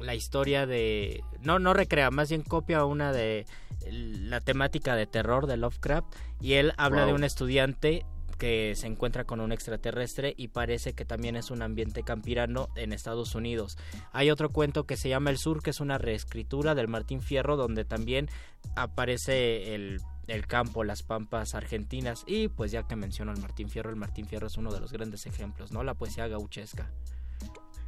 la 0.00 0.14
historia 0.14 0.66
de... 0.66 1.22
No, 1.40 1.58
no 1.58 1.72
recrea, 1.74 2.10
más 2.10 2.28
bien 2.30 2.42
copia 2.42 2.84
una 2.84 3.12
de 3.12 3.46
la 3.90 4.40
temática 4.40 4.96
de 4.96 5.06
terror 5.06 5.46
de 5.46 5.56
Lovecraft 5.56 6.06
y 6.40 6.54
él 6.54 6.72
habla 6.76 7.00
Wow. 7.02 7.08
de 7.08 7.12
un 7.14 7.24
estudiante 7.24 8.06
que 8.34 8.74
se 8.76 8.86
encuentra 8.86 9.24
con 9.24 9.40
un 9.40 9.52
extraterrestre 9.52 10.34
y 10.36 10.48
parece 10.48 10.92
que 10.92 11.04
también 11.04 11.36
es 11.36 11.50
un 11.50 11.62
ambiente 11.62 12.02
campirano 12.02 12.68
en 12.76 12.92
Estados 12.92 13.34
Unidos. 13.34 13.76
Hay 14.12 14.30
otro 14.30 14.50
cuento 14.50 14.84
que 14.84 14.96
se 14.96 15.08
llama 15.08 15.30
El 15.30 15.38
Sur, 15.38 15.62
que 15.62 15.70
es 15.70 15.80
una 15.80 15.98
reescritura 15.98 16.74
del 16.74 16.88
Martín 16.88 17.22
Fierro, 17.22 17.56
donde 17.56 17.84
también 17.84 18.28
aparece 18.76 19.74
el, 19.74 20.00
el 20.26 20.46
campo, 20.46 20.84
las 20.84 21.02
pampas 21.02 21.54
argentinas. 21.54 22.24
Y 22.26 22.48
pues 22.48 22.72
ya 22.72 22.86
que 22.86 22.96
menciono 22.96 23.32
al 23.32 23.40
Martín 23.40 23.68
Fierro, 23.68 23.90
el 23.90 23.96
Martín 23.96 24.26
Fierro 24.26 24.46
es 24.46 24.56
uno 24.56 24.72
de 24.72 24.80
los 24.80 24.92
grandes 24.92 25.26
ejemplos, 25.26 25.72
¿no? 25.72 25.82
La 25.82 25.94
poesía 25.94 26.28
gauchesca. 26.28 26.90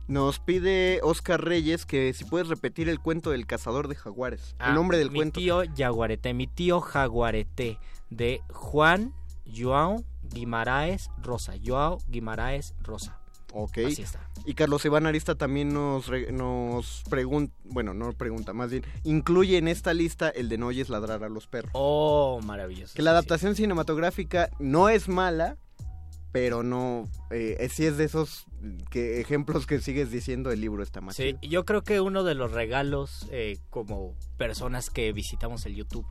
Nos 0.08 0.38
pide 0.38 1.00
Oscar 1.02 1.44
Reyes 1.44 1.84
que 1.84 2.12
si 2.12 2.24
puedes 2.24 2.46
repetir 2.46 2.88
el 2.88 3.00
cuento 3.00 3.30
del 3.30 3.46
cazador 3.46 3.88
de 3.88 3.96
jaguares. 3.96 4.54
Ah, 4.60 4.68
el 4.68 4.74
nombre 4.76 4.98
del 4.98 5.10
mi 5.10 5.18
cuento. 5.18 5.40
tío 5.40 5.64
Yaguareté, 5.64 6.32
mi 6.32 6.46
tío 6.46 6.80
Jaguareté, 6.80 7.80
de 8.08 8.40
Juan 8.52 9.12
Joao 9.52 10.04
Guimaraes 10.32 11.10
Rosa. 11.22 11.54
Joao 11.64 11.98
Guimaraes 12.08 12.74
Rosa. 12.82 13.18
Ok. 13.52 13.78
Así 13.86 14.02
está. 14.02 14.20
Y 14.44 14.54
Carlos 14.54 14.84
Iván 14.84 15.06
Arista 15.06 15.34
también 15.34 15.72
nos, 15.72 16.08
re- 16.08 16.30
nos 16.30 17.02
pregunta, 17.08 17.54
bueno, 17.64 17.94
no 17.94 18.12
pregunta, 18.12 18.52
más 18.52 18.70
bien, 18.70 18.84
incluye 19.02 19.56
en 19.56 19.66
esta 19.68 19.94
lista 19.94 20.28
el 20.28 20.48
de 20.48 20.58
No 20.58 20.66
oyes 20.66 20.88
ladrar 20.88 21.24
a 21.24 21.28
los 21.28 21.46
perros. 21.46 21.70
Oh, 21.74 22.40
maravilloso. 22.44 22.92
Que 22.94 23.02
la 23.02 23.12
adaptación 23.12 23.54
cinematográfica 23.54 24.50
no 24.58 24.88
es 24.90 25.08
mala, 25.08 25.56
pero 26.32 26.62
no, 26.62 27.08
eh, 27.30 27.66
sí 27.72 27.86
es 27.86 27.96
de 27.96 28.04
esos 28.04 28.44
que, 28.90 29.20
ejemplos 29.20 29.66
que 29.66 29.80
sigues 29.80 30.10
diciendo 30.10 30.50
el 30.50 30.60
libro 30.60 30.82
está 30.82 31.00
más 31.00 31.16
Sí, 31.16 31.36
yo 31.40 31.64
creo 31.64 31.82
que 31.82 32.00
uno 32.00 32.24
de 32.24 32.34
los 32.34 32.52
regalos 32.52 33.26
eh, 33.30 33.58
como 33.70 34.14
personas 34.36 34.90
que 34.90 35.12
visitamos 35.12 35.64
el 35.64 35.76
YouTube 35.76 36.06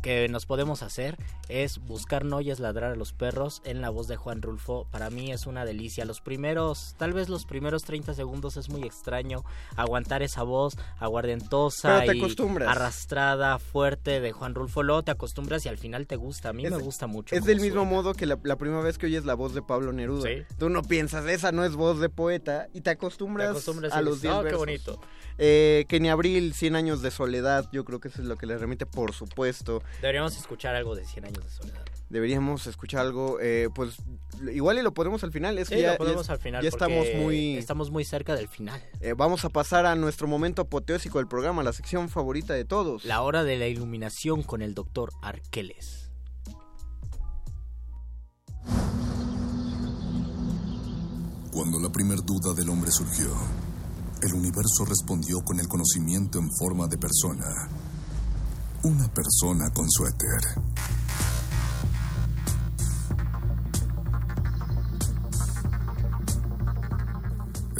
que 0.00 0.28
nos 0.28 0.46
podemos 0.46 0.82
hacer 0.82 1.16
es 1.48 1.78
buscar 1.78 2.24
No 2.24 2.36
oyes 2.36 2.60
ladrar 2.60 2.92
a 2.92 2.96
los 2.96 3.12
perros 3.12 3.60
en 3.64 3.80
la 3.80 3.90
voz 3.90 4.08
de 4.08 4.16
Juan 4.16 4.42
Rulfo. 4.42 4.86
Para 4.90 5.10
mí 5.10 5.32
es 5.32 5.46
una 5.46 5.64
delicia. 5.64 6.04
Los 6.04 6.20
primeros, 6.20 6.94
tal 6.98 7.12
vez 7.12 7.28
los 7.28 7.44
primeros 7.44 7.82
30 7.82 8.14
segundos 8.14 8.56
es 8.56 8.68
muy 8.68 8.82
extraño 8.84 9.44
aguantar 9.76 10.22
esa 10.22 10.42
voz 10.42 10.76
aguardentosa 10.98 12.04
y 12.06 12.22
arrastrada, 12.66 13.58
fuerte 13.58 14.20
de 14.20 14.32
Juan 14.32 14.54
Rulfo. 14.54 14.82
Luego 14.82 15.02
te 15.02 15.10
acostumbras 15.10 15.64
y 15.66 15.68
al 15.68 15.78
final 15.78 16.06
te 16.06 16.16
gusta. 16.16 16.50
A 16.50 16.52
mí 16.52 16.62
me 16.62 16.76
gusta 16.78 17.06
mucho. 17.06 17.34
Es 17.34 17.44
del 17.44 17.60
mismo 17.60 17.84
modo 17.84 18.14
que 18.14 18.26
la, 18.26 18.38
la 18.42 18.56
primera 18.56 18.80
vez 18.82 18.98
que 18.98 19.06
oyes 19.06 19.24
la 19.24 19.34
voz 19.34 19.54
de 19.54 19.62
Pablo 19.62 19.92
Neruda. 19.92 20.28
Sí. 20.28 20.42
Tú 20.58 20.68
no 20.68 20.82
piensas, 20.82 21.26
esa 21.26 21.52
no 21.52 21.64
es 21.64 21.74
voz 21.74 22.00
de 22.00 22.08
poeta, 22.08 22.68
y 22.72 22.80
te 22.80 22.90
acostumbras, 22.90 23.46
Te 23.48 23.50
acostumbras 23.52 23.92
a 23.92 24.00
y 24.00 24.04
los 24.04 24.22
dices, 24.22 24.30
10 24.30 24.34
"Oh, 24.34 24.48
qué 24.48 24.56
bonito". 24.56 25.00
Eh, 25.38 25.86
Kenny 25.88 26.10
Abril, 26.10 26.54
100 26.54 26.76
años 26.76 27.02
de 27.02 27.10
soledad, 27.10 27.68
yo 27.72 27.84
creo 27.84 28.00
que 28.00 28.08
eso 28.08 28.20
es 28.20 28.28
lo 28.28 28.36
que 28.36 28.46
le 28.46 28.58
remite, 28.58 28.86
por 28.86 29.12
supuesto. 29.12 29.81
Deberíamos 30.00 30.36
escuchar 30.36 30.74
algo 30.74 30.94
de 30.94 31.04
100 31.04 31.24
años 31.26 31.44
de 31.44 31.50
soledad. 31.50 31.84
Deberíamos 32.08 32.66
escuchar 32.66 33.00
algo, 33.00 33.38
eh, 33.40 33.68
pues 33.74 33.96
igual 34.52 34.78
y 34.78 34.82
lo 34.82 34.92
ponemos 34.92 35.24
al 35.24 35.32
final. 35.32 35.58
Es 35.58 35.68
Sí, 35.68 35.76
que 35.76 35.82
ya, 35.82 35.92
lo 35.92 35.98
ponemos 35.98 36.26
ya- 36.26 36.32
al 36.34 36.38
final. 36.40 36.62
ya 36.62 36.68
estamos 36.68 37.06
muy... 37.16 37.56
Estamos 37.56 37.90
muy 37.90 38.04
cerca 38.04 38.34
del 38.34 38.48
final. 38.48 38.82
Eh, 39.00 39.14
vamos 39.16 39.44
a 39.44 39.48
pasar 39.48 39.86
a 39.86 39.94
nuestro 39.94 40.26
momento 40.28 40.62
apoteósico 40.62 41.18
del 41.18 41.26
programa, 41.28 41.62
la 41.62 41.72
sección 41.72 42.08
favorita 42.10 42.52
de 42.54 42.64
todos. 42.64 43.04
La 43.06 43.22
hora 43.22 43.44
de 43.44 43.56
la 43.56 43.66
iluminación 43.68 44.42
con 44.42 44.60
el 44.62 44.74
doctor 44.74 45.10
Arqueles. 45.22 46.10
Cuando 51.52 51.78
la 51.78 51.90
primer 51.90 52.18
duda 52.24 52.54
del 52.54 52.70
hombre 52.70 52.90
surgió, 52.90 53.28
el 54.22 54.32
universo 54.34 54.84
respondió 54.86 55.40
con 55.44 55.60
el 55.60 55.68
conocimiento 55.68 56.38
en 56.38 56.50
forma 56.58 56.86
de 56.88 56.96
persona. 56.96 57.46
Una 58.84 59.06
persona 59.14 59.70
con 59.72 59.88
suéter. 59.88 60.40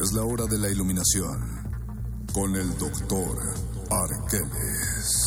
Es 0.00 0.12
la 0.12 0.22
hora 0.22 0.46
de 0.46 0.58
la 0.58 0.68
iluminación 0.68 1.40
con 2.32 2.54
el 2.54 2.78
doctor 2.78 3.36
Arqueles. 3.90 5.21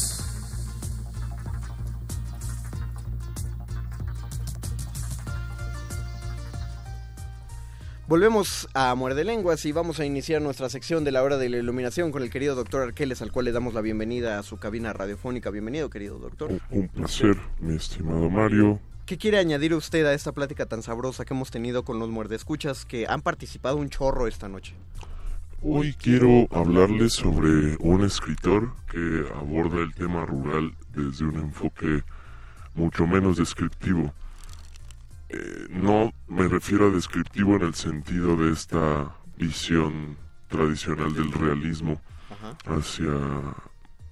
Volvemos 8.07 8.69
a 8.75 8.93
Muerde 8.93 9.23
Lenguas 9.23 9.65
y 9.65 9.71
vamos 9.71 9.99
a 9.99 10.05
iniciar 10.05 10.39
nuestra 10.39 10.69
sección 10.69 11.03
de 11.03 11.11
la 11.11 11.23
hora 11.23 11.37
de 11.37 11.49
la 11.49 11.57
iluminación 11.57 12.11
con 12.11 12.21
el 12.21 12.29
querido 12.29 12.53
doctor 12.53 12.83
Arqueles, 12.83 13.23
al 13.23 13.31
cual 13.31 13.45
le 13.45 13.51
damos 13.51 13.73
la 13.73 13.81
bienvenida 13.81 14.37
a 14.37 14.43
su 14.43 14.57
cabina 14.57 14.93
radiofónica. 14.93 15.49
Bienvenido, 15.49 15.89
querido 15.89 16.19
doctor. 16.19 16.51
Un 16.69 16.87
placer, 16.87 17.35
mi 17.59 17.75
estimado 17.75 18.29
Mario. 18.29 18.79
¿Qué 19.07 19.17
quiere 19.17 19.39
añadir 19.39 19.73
usted 19.73 20.05
a 20.05 20.13
esta 20.13 20.33
plática 20.33 20.67
tan 20.67 20.83
sabrosa 20.83 21.25
que 21.25 21.33
hemos 21.33 21.49
tenido 21.49 21.83
con 21.83 21.97
los 21.97 22.09
muerdescuchas 22.11 22.85
que 22.85 23.07
han 23.07 23.23
participado 23.23 23.77
un 23.77 23.89
chorro 23.89 24.27
esta 24.27 24.47
noche? 24.47 24.75
Hoy 25.63 25.95
quiero 25.95 26.47
hablarles 26.51 27.13
sobre 27.13 27.75
un 27.79 28.03
escritor 28.05 28.75
que 28.87 29.25
aborda 29.35 29.81
el 29.81 29.95
tema 29.95 30.27
rural 30.27 30.75
desde 30.93 31.25
un 31.25 31.37
enfoque 31.37 32.03
mucho 32.75 33.07
menos 33.07 33.37
descriptivo. 33.37 34.13
Eh, 35.37 35.67
no 35.69 36.13
me 36.27 36.47
refiero 36.47 36.87
a 36.87 36.89
descriptivo 36.91 37.55
en 37.57 37.63
el 37.63 37.75
sentido 37.75 38.35
de 38.37 38.51
esta 38.53 39.13
visión 39.37 40.15
tradicional 40.47 41.13
del 41.13 41.31
realismo 41.33 41.99
hacia 42.65 43.11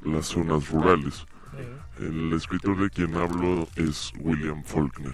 las 0.04 0.26
zonas 0.28 0.70
rurales. 0.70 1.26
El 2.00 2.34
escritor 2.34 2.78
de 2.82 2.90
quien 2.90 3.16
hablo 3.16 3.68
es 3.76 4.12
William 4.20 4.64
Faulkner. 4.64 5.14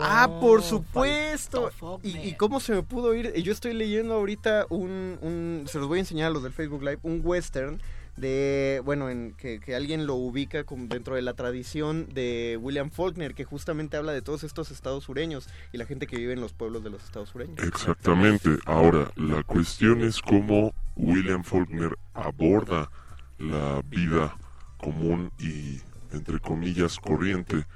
ah, 0.00 0.38
por 0.40 0.62
supuesto. 0.62 1.70
¿Y, 2.02 2.16
y 2.30 2.34
cómo 2.36 2.58
se 2.58 2.72
me 2.72 2.82
pudo 2.82 3.14
ir? 3.14 3.32
Yo 3.34 3.52
estoy 3.52 3.74
leyendo 3.74 4.14
ahorita 4.14 4.66
un, 4.70 5.18
un- 5.20 5.64
se 5.68 5.78
los 5.78 5.86
voy 5.88 5.98
a 5.98 6.00
enseñar 6.00 6.28
a 6.28 6.30
los 6.30 6.42
del 6.42 6.52
Facebook 6.52 6.80
Live, 6.82 6.98
un 7.02 7.20
western 7.22 7.80
de, 8.16 8.82
bueno, 8.84 9.08
en 9.08 9.34
que, 9.34 9.60
que 9.60 9.74
alguien 9.74 10.06
lo 10.06 10.14
ubica 10.14 10.64
dentro 10.88 11.14
de 11.16 11.22
la 11.22 11.34
tradición 11.34 12.08
de 12.12 12.58
William 12.60 12.90
Faulkner, 12.90 13.34
que 13.34 13.44
justamente 13.44 13.96
habla 13.96 14.12
de 14.12 14.22
todos 14.22 14.44
estos 14.44 14.70
estados 14.70 15.04
sureños 15.04 15.48
y 15.72 15.78
la 15.78 15.86
gente 15.86 16.06
que 16.06 16.16
vive 16.16 16.32
en 16.32 16.40
los 16.40 16.52
pueblos 16.52 16.84
de 16.84 16.90
los 16.90 17.02
estados 17.04 17.30
sureños. 17.30 17.58
Exactamente. 17.64 18.58
Ahora, 18.66 19.10
la 19.16 19.42
cuestión 19.42 20.02
es 20.02 20.20
cómo 20.20 20.74
William 20.96 21.42
Faulkner 21.42 21.96
aborda 22.14 22.90
la 23.38 23.82
vida 23.88 24.36
común 24.76 25.32
y, 25.38 25.80
entre 26.12 26.38
comillas, 26.40 26.98
corriente 26.98 27.66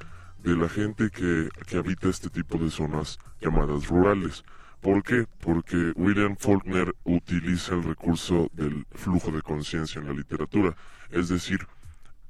de 0.42 0.56
la 0.56 0.68
gente 0.68 1.10
que, 1.10 1.48
que 1.66 1.76
habita 1.78 2.08
este 2.08 2.28
tipo 2.30 2.58
de 2.58 2.70
zonas 2.70 3.18
llamadas 3.40 3.88
rurales. 3.88 4.44
¿Por 4.80 5.02
qué? 5.02 5.26
Porque 5.40 5.92
William 5.96 6.36
Faulkner 6.36 6.94
utiliza 7.04 7.74
el 7.74 7.82
recurso 7.82 8.48
del 8.52 8.86
flujo 8.92 9.30
de 9.30 9.42
conciencia 9.42 10.00
en 10.00 10.06
la 10.06 10.12
literatura. 10.12 10.76
Es 11.10 11.28
decir, 11.28 11.66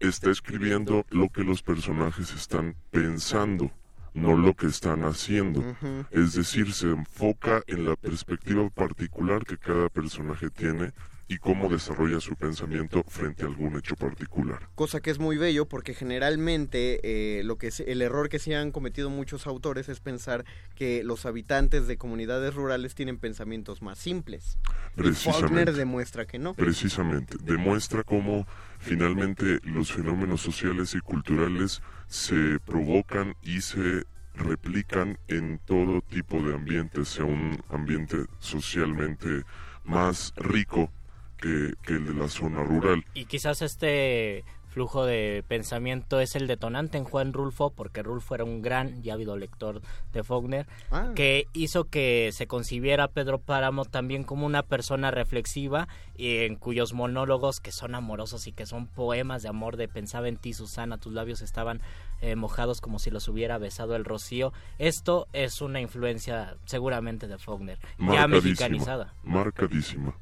está 0.00 0.30
escribiendo 0.30 1.04
lo 1.10 1.28
que 1.28 1.44
los 1.44 1.62
personajes 1.62 2.32
están 2.32 2.76
pensando, 2.90 3.70
no 4.14 4.36
lo 4.36 4.54
que 4.54 4.66
están 4.66 5.04
haciendo. 5.04 5.76
Es 6.10 6.34
decir, 6.34 6.72
se 6.72 6.90
enfoca 6.90 7.62
en 7.66 7.84
la 7.84 7.96
perspectiva 7.96 8.68
particular 8.70 9.44
que 9.44 9.58
cada 9.58 9.88
personaje 9.88 10.50
tiene 10.50 10.92
y 11.28 11.38
cómo 11.38 11.68
desarrolla 11.68 12.20
su 12.20 12.36
pensamiento 12.36 13.02
frente 13.08 13.42
a 13.44 13.46
algún 13.46 13.76
hecho 13.76 13.96
particular. 13.96 14.68
Cosa 14.74 15.00
que 15.00 15.10
es 15.10 15.18
muy 15.18 15.36
bello 15.36 15.66
porque 15.66 15.92
generalmente 15.94 17.00
eh, 17.02 17.42
lo 17.42 17.56
que 17.58 17.70
se- 17.70 17.90
el 17.90 18.00
error 18.02 18.28
que 18.28 18.38
sí 18.38 18.52
han 18.54 18.70
cometido 18.70 19.10
muchos 19.10 19.46
autores 19.46 19.88
es 19.88 20.00
pensar 20.00 20.44
que 20.76 21.02
los 21.02 21.26
habitantes 21.26 21.86
de 21.88 21.96
comunidades 21.96 22.54
rurales 22.54 22.94
tienen 22.94 23.18
pensamientos 23.18 23.82
más 23.82 23.98
simples. 23.98 24.58
Y 24.94 24.96
Precisamente. 25.02 25.40
Faulkner 25.48 25.72
demuestra 25.74 26.26
que 26.26 26.38
no. 26.38 26.54
Precisamente, 26.54 27.36
demuestra 27.42 28.04
cómo 28.04 28.46
finalmente 28.78 29.58
los 29.64 29.92
fenómenos 29.92 30.40
sociales 30.40 30.94
y 30.94 31.00
culturales 31.00 31.82
se 32.06 32.60
provocan 32.64 33.34
y 33.42 33.62
se 33.62 34.04
replican 34.34 35.18
en 35.28 35.58
todo 35.64 36.02
tipo 36.02 36.40
de 36.42 36.54
ambiente, 36.54 37.04
sea 37.04 37.24
un 37.24 37.58
ambiente 37.70 38.16
socialmente 38.38 39.44
más 39.84 40.32
rico 40.36 40.92
que, 41.38 41.74
que 41.82 41.94
el 41.94 42.06
de 42.06 42.14
la 42.14 42.28
zona 42.28 42.62
rural. 42.62 43.04
Y 43.14 43.26
quizás 43.26 43.62
este 43.62 44.44
flujo 44.68 45.06
de 45.06 45.42
pensamiento 45.48 46.20
es 46.20 46.36
el 46.36 46.46
detonante 46.46 46.98
en 46.98 47.04
Juan 47.04 47.32
Rulfo, 47.32 47.70
porque 47.70 48.02
Rulfo 48.02 48.34
era 48.34 48.44
un 48.44 48.60
gran 48.60 49.02
y 49.02 49.08
ávido 49.08 49.34
lector 49.38 49.80
de 50.12 50.22
Faulkner, 50.22 50.66
Ah. 50.90 51.12
que 51.14 51.46
hizo 51.54 51.84
que 51.84 52.28
se 52.34 52.46
concibiera 52.46 53.04
a 53.04 53.08
Pedro 53.08 53.38
Páramo 53.38 53.86
también 53.86 54.22
como 54.22 54.44
una 54.44 54.62
persona 54.62 55.10
reflexiva, 55.10 55.88
y 56.14 56.44
en 56.44 56.56
cuyos 56.56 56.92
monólogos, 56.92 57.58
que 57.60 57.72
son 57.72 57.94
amorosos 57.94 58.46
y 58.48 58.52
que 58.52 58.66
son 58.66 58.86
poemas 58.86 59.42
de 59.42 59.48
amor 59.48 59.78
de 59.78 59.88
pensaba 59.88 60.28
en 60.28 60.36
ti, 60.36 60.52
Susana, 60.52 60.98
tus 60.98 61.14
labios 61.14 61.40
estaban 61.40 61.80
eh, 62.20 62.36
mojados 62.36 62.82
como 62.82 62.98
si 62.98 63.10
los 63.10 63.28
hubiera 63.28 63.56
besado 63.56 63.96
el 63.96 64.04
rocío. 64.04 64.52
Esto 64.78 65.26
es 65.32 65.62
una 65.62 65.80
influencia 65.80 66.54
seguramente 66.66 67.28
de 67.28 67.38
Faulkner, 67.38 67.78
ya 67.78 67.86
Marcadísima, 67.96 68.28
mexicanizada. 68.42 69.14
Marcadísima. 69.22 70.14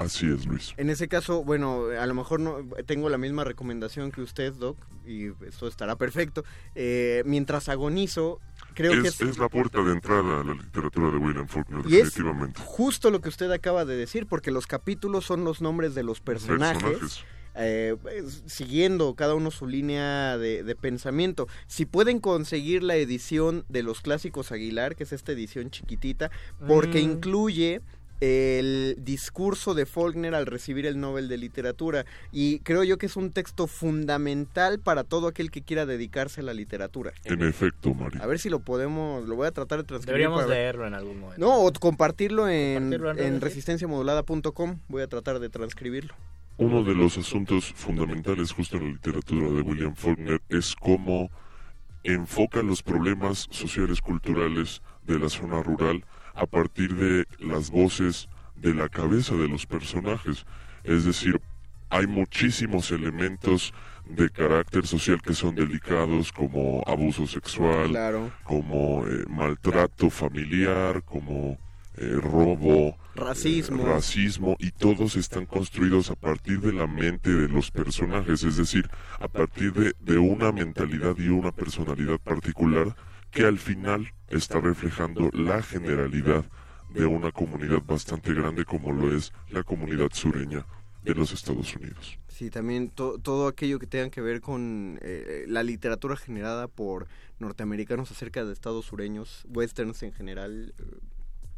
Así 0.00 0.26
es, 0.32 0.46
Luis. 0.46 0.72
En 0.78 0.88
ese 0.90 1.08
caso, 1.08 1.44
bueno, 1.44 1.84
a 1.98 2.06
lo 2.06 2.14
mejor 2.14 2.40
no 2.40 2.66
tengo 2.86 3.08
la 3.10 3.18
misma 3.18 3.44
recomendación 3.44 4.10
que 4.12 4.22
usted, 4.22 4.52
Doc, 4.54 4.78
y 5.06 5.26
esto 5.46 5.68
estará 5.68 5.96
perfecto. 5.96 6.42
Eh, 6.74 7.22
mientras 7.26 7.68
agonizo, 7.68 8.40
creo 8.74 8.92
que 9.02 9.08
es, 9.08 9.20
es, 9.20 9.28
es 9.28 9.38
la 9.38 9.48
puerta 9.50 9.82
de 9.82 9.92
entrada 9.92 10.40
a 10.40 10.44
la 10.44 10.54
literatura 10.54 11.10
de 11.10 11.18
William 11.18 11.46
Faulkner, 11.46 11.82
Y 11.86 11.96
es 11.98 12.04
definitivamente. 12.14 12.60
justo 12.64 13.10
lo 13.10 13.20
que 13.20 13.28
usted 13.28 13.50
acaba 13.50 13.84
de 13.84 13.94
decir, 13.96 14.26
porque 14.26 14.50
los 14.50 14.66
capítulos 14.66 15.26
son 15.26 15.44
los 15.44 15.60
nombres 15.60 15.94
de 15.94 16.02
los 16.02 16.20
personajes. 16.20 16.82
Personajes. 16.82 17.24
eh, 17.56 17.96
siguiendo 18.46 19.14
cada 19.16 19.34
uno 19.34 19.50
su 19.50 19.66
línea 19.66 20.38
de, 20.38 20.62
de 20.62 20.74
pensamiento. 20.76 21.48
Si 21.66 21.84
pueden 21.84 22.20
conseguir 22.20 22.82
la 22.84 22.94
edición 22.96 23.64
de 23.68 23.82
los 23.82 24.00
clásicos 24.00 24.52
Aguilar, 24.52 24.94
que 24.96 25.02
es 25.02 25.12
esta 25.12 25.32
edición 25.32 25.70
chiquitita, 25.70 26.30
porque 26.66 27.00
Mm. 27.00 27.10
incluye 27.10 27.80
el 28.20 28.96
discurso 28.98 29.74
de 29.74 29.86
Faulkner 29.86 30.34
al 30.34 30.46
recibir 30.46 30.86
el 30.86 31.00
Nobel 31.00 31.28
de 31.28 31.38
Literatura 31.38 32.04
y 32.32 32.58
creo 32.60 32.84
yo 32.84 32.98
que 32.98 33.06
es 33.06 33.16
un 33.16 33.30
texto 33.32 33.66
fundamental 33.66 34.78
para 34.78 35.04
todo 35.04 35.26
aquel 35.28 35.50
que 35.50 35.62
quiera 35.62 35.86
dedicarse 35.86 36.40
a 36.40 36.44
la 36.44 36.52
literatura. 36.54 37.12
En 37.24 37.42
efecto, 37.42 37.94
Mario. 37.94 38.22
A 38.22 38.26
ver 38.26 38.38
si 38.38 38.50
lo 38.50 38.60
podemos, 38.60 39.26
lo 39.26 39.36
voy 39.36 39.46
a 39.46 39.52
tratar 39.52 39.78
de 39.78 39.84
transcribir. 39.84 40.18
Deberíamos 40.18 40.42
para- 40.42 40.54
leerlo 40.54 40.86
en 40.86 40.94
algún 40.94 41.20
momento. 41.20 41.40
No, 41.44 41.60
o 41.60 41.72
compartirlo 41.72 42.48
en, 42.48 42.90
Compartirlo 42.90 43.10
en 43.12 43.34
en 43.34 43.40
resistenciamodulada.com. 43.40 44.78
Voy 44.88 45.02
a 45.02 45.06
tratar 45.06 45.38
de 45.38 45.48
transcribirlo. 45.48 46.14
Uno 46.58 46.82
de 46.84 46.94
los 46.94 47.16
asuntos 47.16 47.72
fundamentales 47.74 48.52
justo 48.52 48.76
en 48.76 48.84
la 48.84 48.90
literatura 48.92 49.46
de 49.50 49.62
William 49.62 49.94
Faulkner 49.94 50.42
es 50.50 50.74
cómo 50.76 51.30
enfoca 52.04 52.62
los 52.62 52.82
problemas 52.82 53.46
sociales 53.50 54.00
culturales 54.00 54.82
de 55.06 55.18
la 55.18 55.28
zona 55.28 55.62
rural 55.62 56.04
a 56.40 56.46
partir 56.46 56.94
de 56.94 57.26
las 57.38 57.70
voces 57.70 58.28
de 58.56 58.74
la 58.74 58.88
cabeza 58.88 59.34
de 59.34 59.48
los 59.48 59.66
personajes. 59.66 60.46
Es 60.84 61.04
decir, 61.04 61.40
hay 61.90 62.06
muchísimos 62.06 62.90
elementos 62.90 63.74
de 64.06 64.30
carácter 64.30 64.86
social 64.86 65.20
que 65.22 65.34
son 65.34 65.54
delicados 65.54 66.32
como 66.32 66.82
abuso 66.86 67.26
sexual, 67.26 67.90
Claro. 67.90 68.30
como 68.44 69.06
eh, 69.06 69.24
maltrato 69.28 70.08
familiar, 70.10 71.02
como 71.04 71.58
eh, 71.96 72.16
robo, 72.20 72.96
Racismo. 73.14 73.82
eh, 73.82 73.86
racismo 73.86 74.56
y 74.58 74.70
todos 74.70 75.16
están 75.16 75.44
construidos 75.44 76.10
a 76.10 76.14
partir 76.14 76.60
de 76.60 76.72
la 76.72 76.86
mente 76.86 77.30
de 77.34 77.48
los 77.48 77.70
personajes, 77.70 78.42
es 78.44 78.56
decir, 78.56 78.88
a 79.20 79.28
partir 79.28 79.72
de, 79.74 79.92
de 80.00 80.16
una 80.18 80.50
mentalidad 80.52 81.16
y 81.18 81.28
una 81.28 81.52
personalidad 81.52 82.18
particular 82.18 82.96
que 83.30 83.44
al 83.44 83.58
final 83.58 84.12
está 84.28 84.60
reflejando 84.60 85.30
la 85.32 85.62
generalidad 85.62 86.44
de 86.90 87.06
una 87.06 87.30
comunidad 87.30 87.82
bastante 87.86 88.34
grande 88.34 88.64
como 88.64 88.92
lo 88.92 89.14
es 89.16 89.32
la 89.50 89.62
comunidad 89.62 90.08
sureña 90.12 90.66
de 91.04 91.14
los 91.14 91.32
Estados 91.32 91.74
Unidos. 91.76 92.18
Sí, 92.28 92.50
también 92.50 92.90
to- 92.90 93.18
todo 93.18 93.46
aquello 93.48 93.78
que 93.78 93.86
tenga 93.86 94.10
que 94.10 94.20
ver 94.20 94.40
con 94.40 94.98
eh, 95.02 95.44
la 95.46 95.62
literatura 95.62 96.16
generada 96.16 96.68
por 96.68 97.06
norteamericanos 97.38 98.10
acerca 98.10 98.44
de 98.44 98.52
estados 98.52 98.86
sureños, 98.86 99.46
westerns 99.48 100.02
en 100.02 100.12
general, 100.12 100.74
eh, 100.78 100.82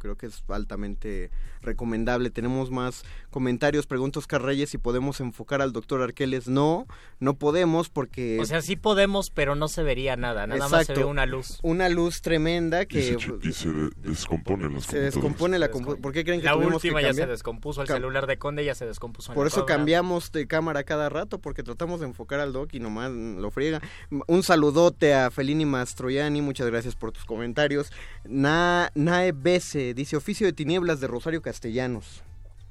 creo 0.03 0.15
que 0.17 0.27
es 0.27 0.43
altamente 0.49 1.31
recomendable. 1.61 2.29
Tenemos 2.29 2.69
más 2.69 3.03
comentarios, 3.31 3.87
pregunta 3.87 4.19
Oscar 4.19 4.41
Reyes 4.43 4.69
si 4.69 4.77
podemos 4.77 5.19
enfocar 5.21 5.61
al 5.61 5.71
doctor 5.71 6.01
Arqueles. 6.01 6.47
No, 6.47 6.85
no 7.19 7.35
podemos 7.35 7.89
porque... 7.89 8.37
O 8.39 8.45
sea, 8.45 8.61
sí 8.61 8.75
podemos, 8.75 9.31
pero 9.31 9.55
no 9.55 9.67
se 9.69 9.81
vería 9.81 10.15
nada. 10.17 10.45
Nada 10.45 10.67
más 10.67 10.85
se 10.85 10.93
ve 10.93 11.05
una 11.05 11.25
luz. 11.25 11.59
Una 11.63 11.87
luz 11.89 12.21
tremenda 12.21 12.83
Y 12.83 12.85
que... 12.87 13.01
se, 13.01 13.15
ch- 13.17 13.39
y 13.45 13.53
se 13.53 13.71
de- 13.71 13.89
descomponen 14.03 14.73
las 14.73 14.83
Se 14.83 14.99
descompone 14.99 15.57
la... 15.57 15.69
¿Por 15.71 16.11
qué 16.11 16.23
creen 16.25 16.41
que 16.41 16.45
La 16.45 16.53
tuvimos 16.53 16.75
última 16.75 16.99
que 16.99 17.05
ya 17.07 17.13
se 17.13 17.25
descompuso. 17.25 17.81
El 17.81 17.87
Cam- 17.87 17.95
celular 17.95 18.27
de 18.27 18.37
Conde 18.37 18.65
ya 18.65 18.75
se 18.75 18.85
descompuso. 18.85 19.33
Por 19.33 19.47
eso 19.47 19.65
cambiamos 19.65 20.31
de 20.33 20.45
cámara 20.47 20.83
cada 20.83 21.07
rato, 21.09 21.39
porque 21.39 21.63
tratamos 21.63 22.01
de 22.01 22.07
enfocar 22.07 22.41
al 22.41 22.51
Doc 22.51 22.73
y 22.73 22.79
nomás 22.81 23.09
lo 23.11 23.49
friega. 23.51 23.81
Un 24.27 24.43
saludote 24.43 25.13
a 25.13 25.31
Felini 25.31 25.65
Mastroianni, 25.65 26.41
muchas 26.41 26.67
gracias 26.67 26.95
por 26.95 27.13
tus 27.13 27.23
comentarios. 27.23 27.91
Na, 28.25 28.91
Nae 28.95 29.31
Bese 29.31 29.92
dice 29.93 30.15
oficio 30.15 30.45
de 30.47 30.53
tinieblas 30.53 30.99
de 30.99 31.07
Rosario 31.07 31.41
Castellanos. 31.41 32.23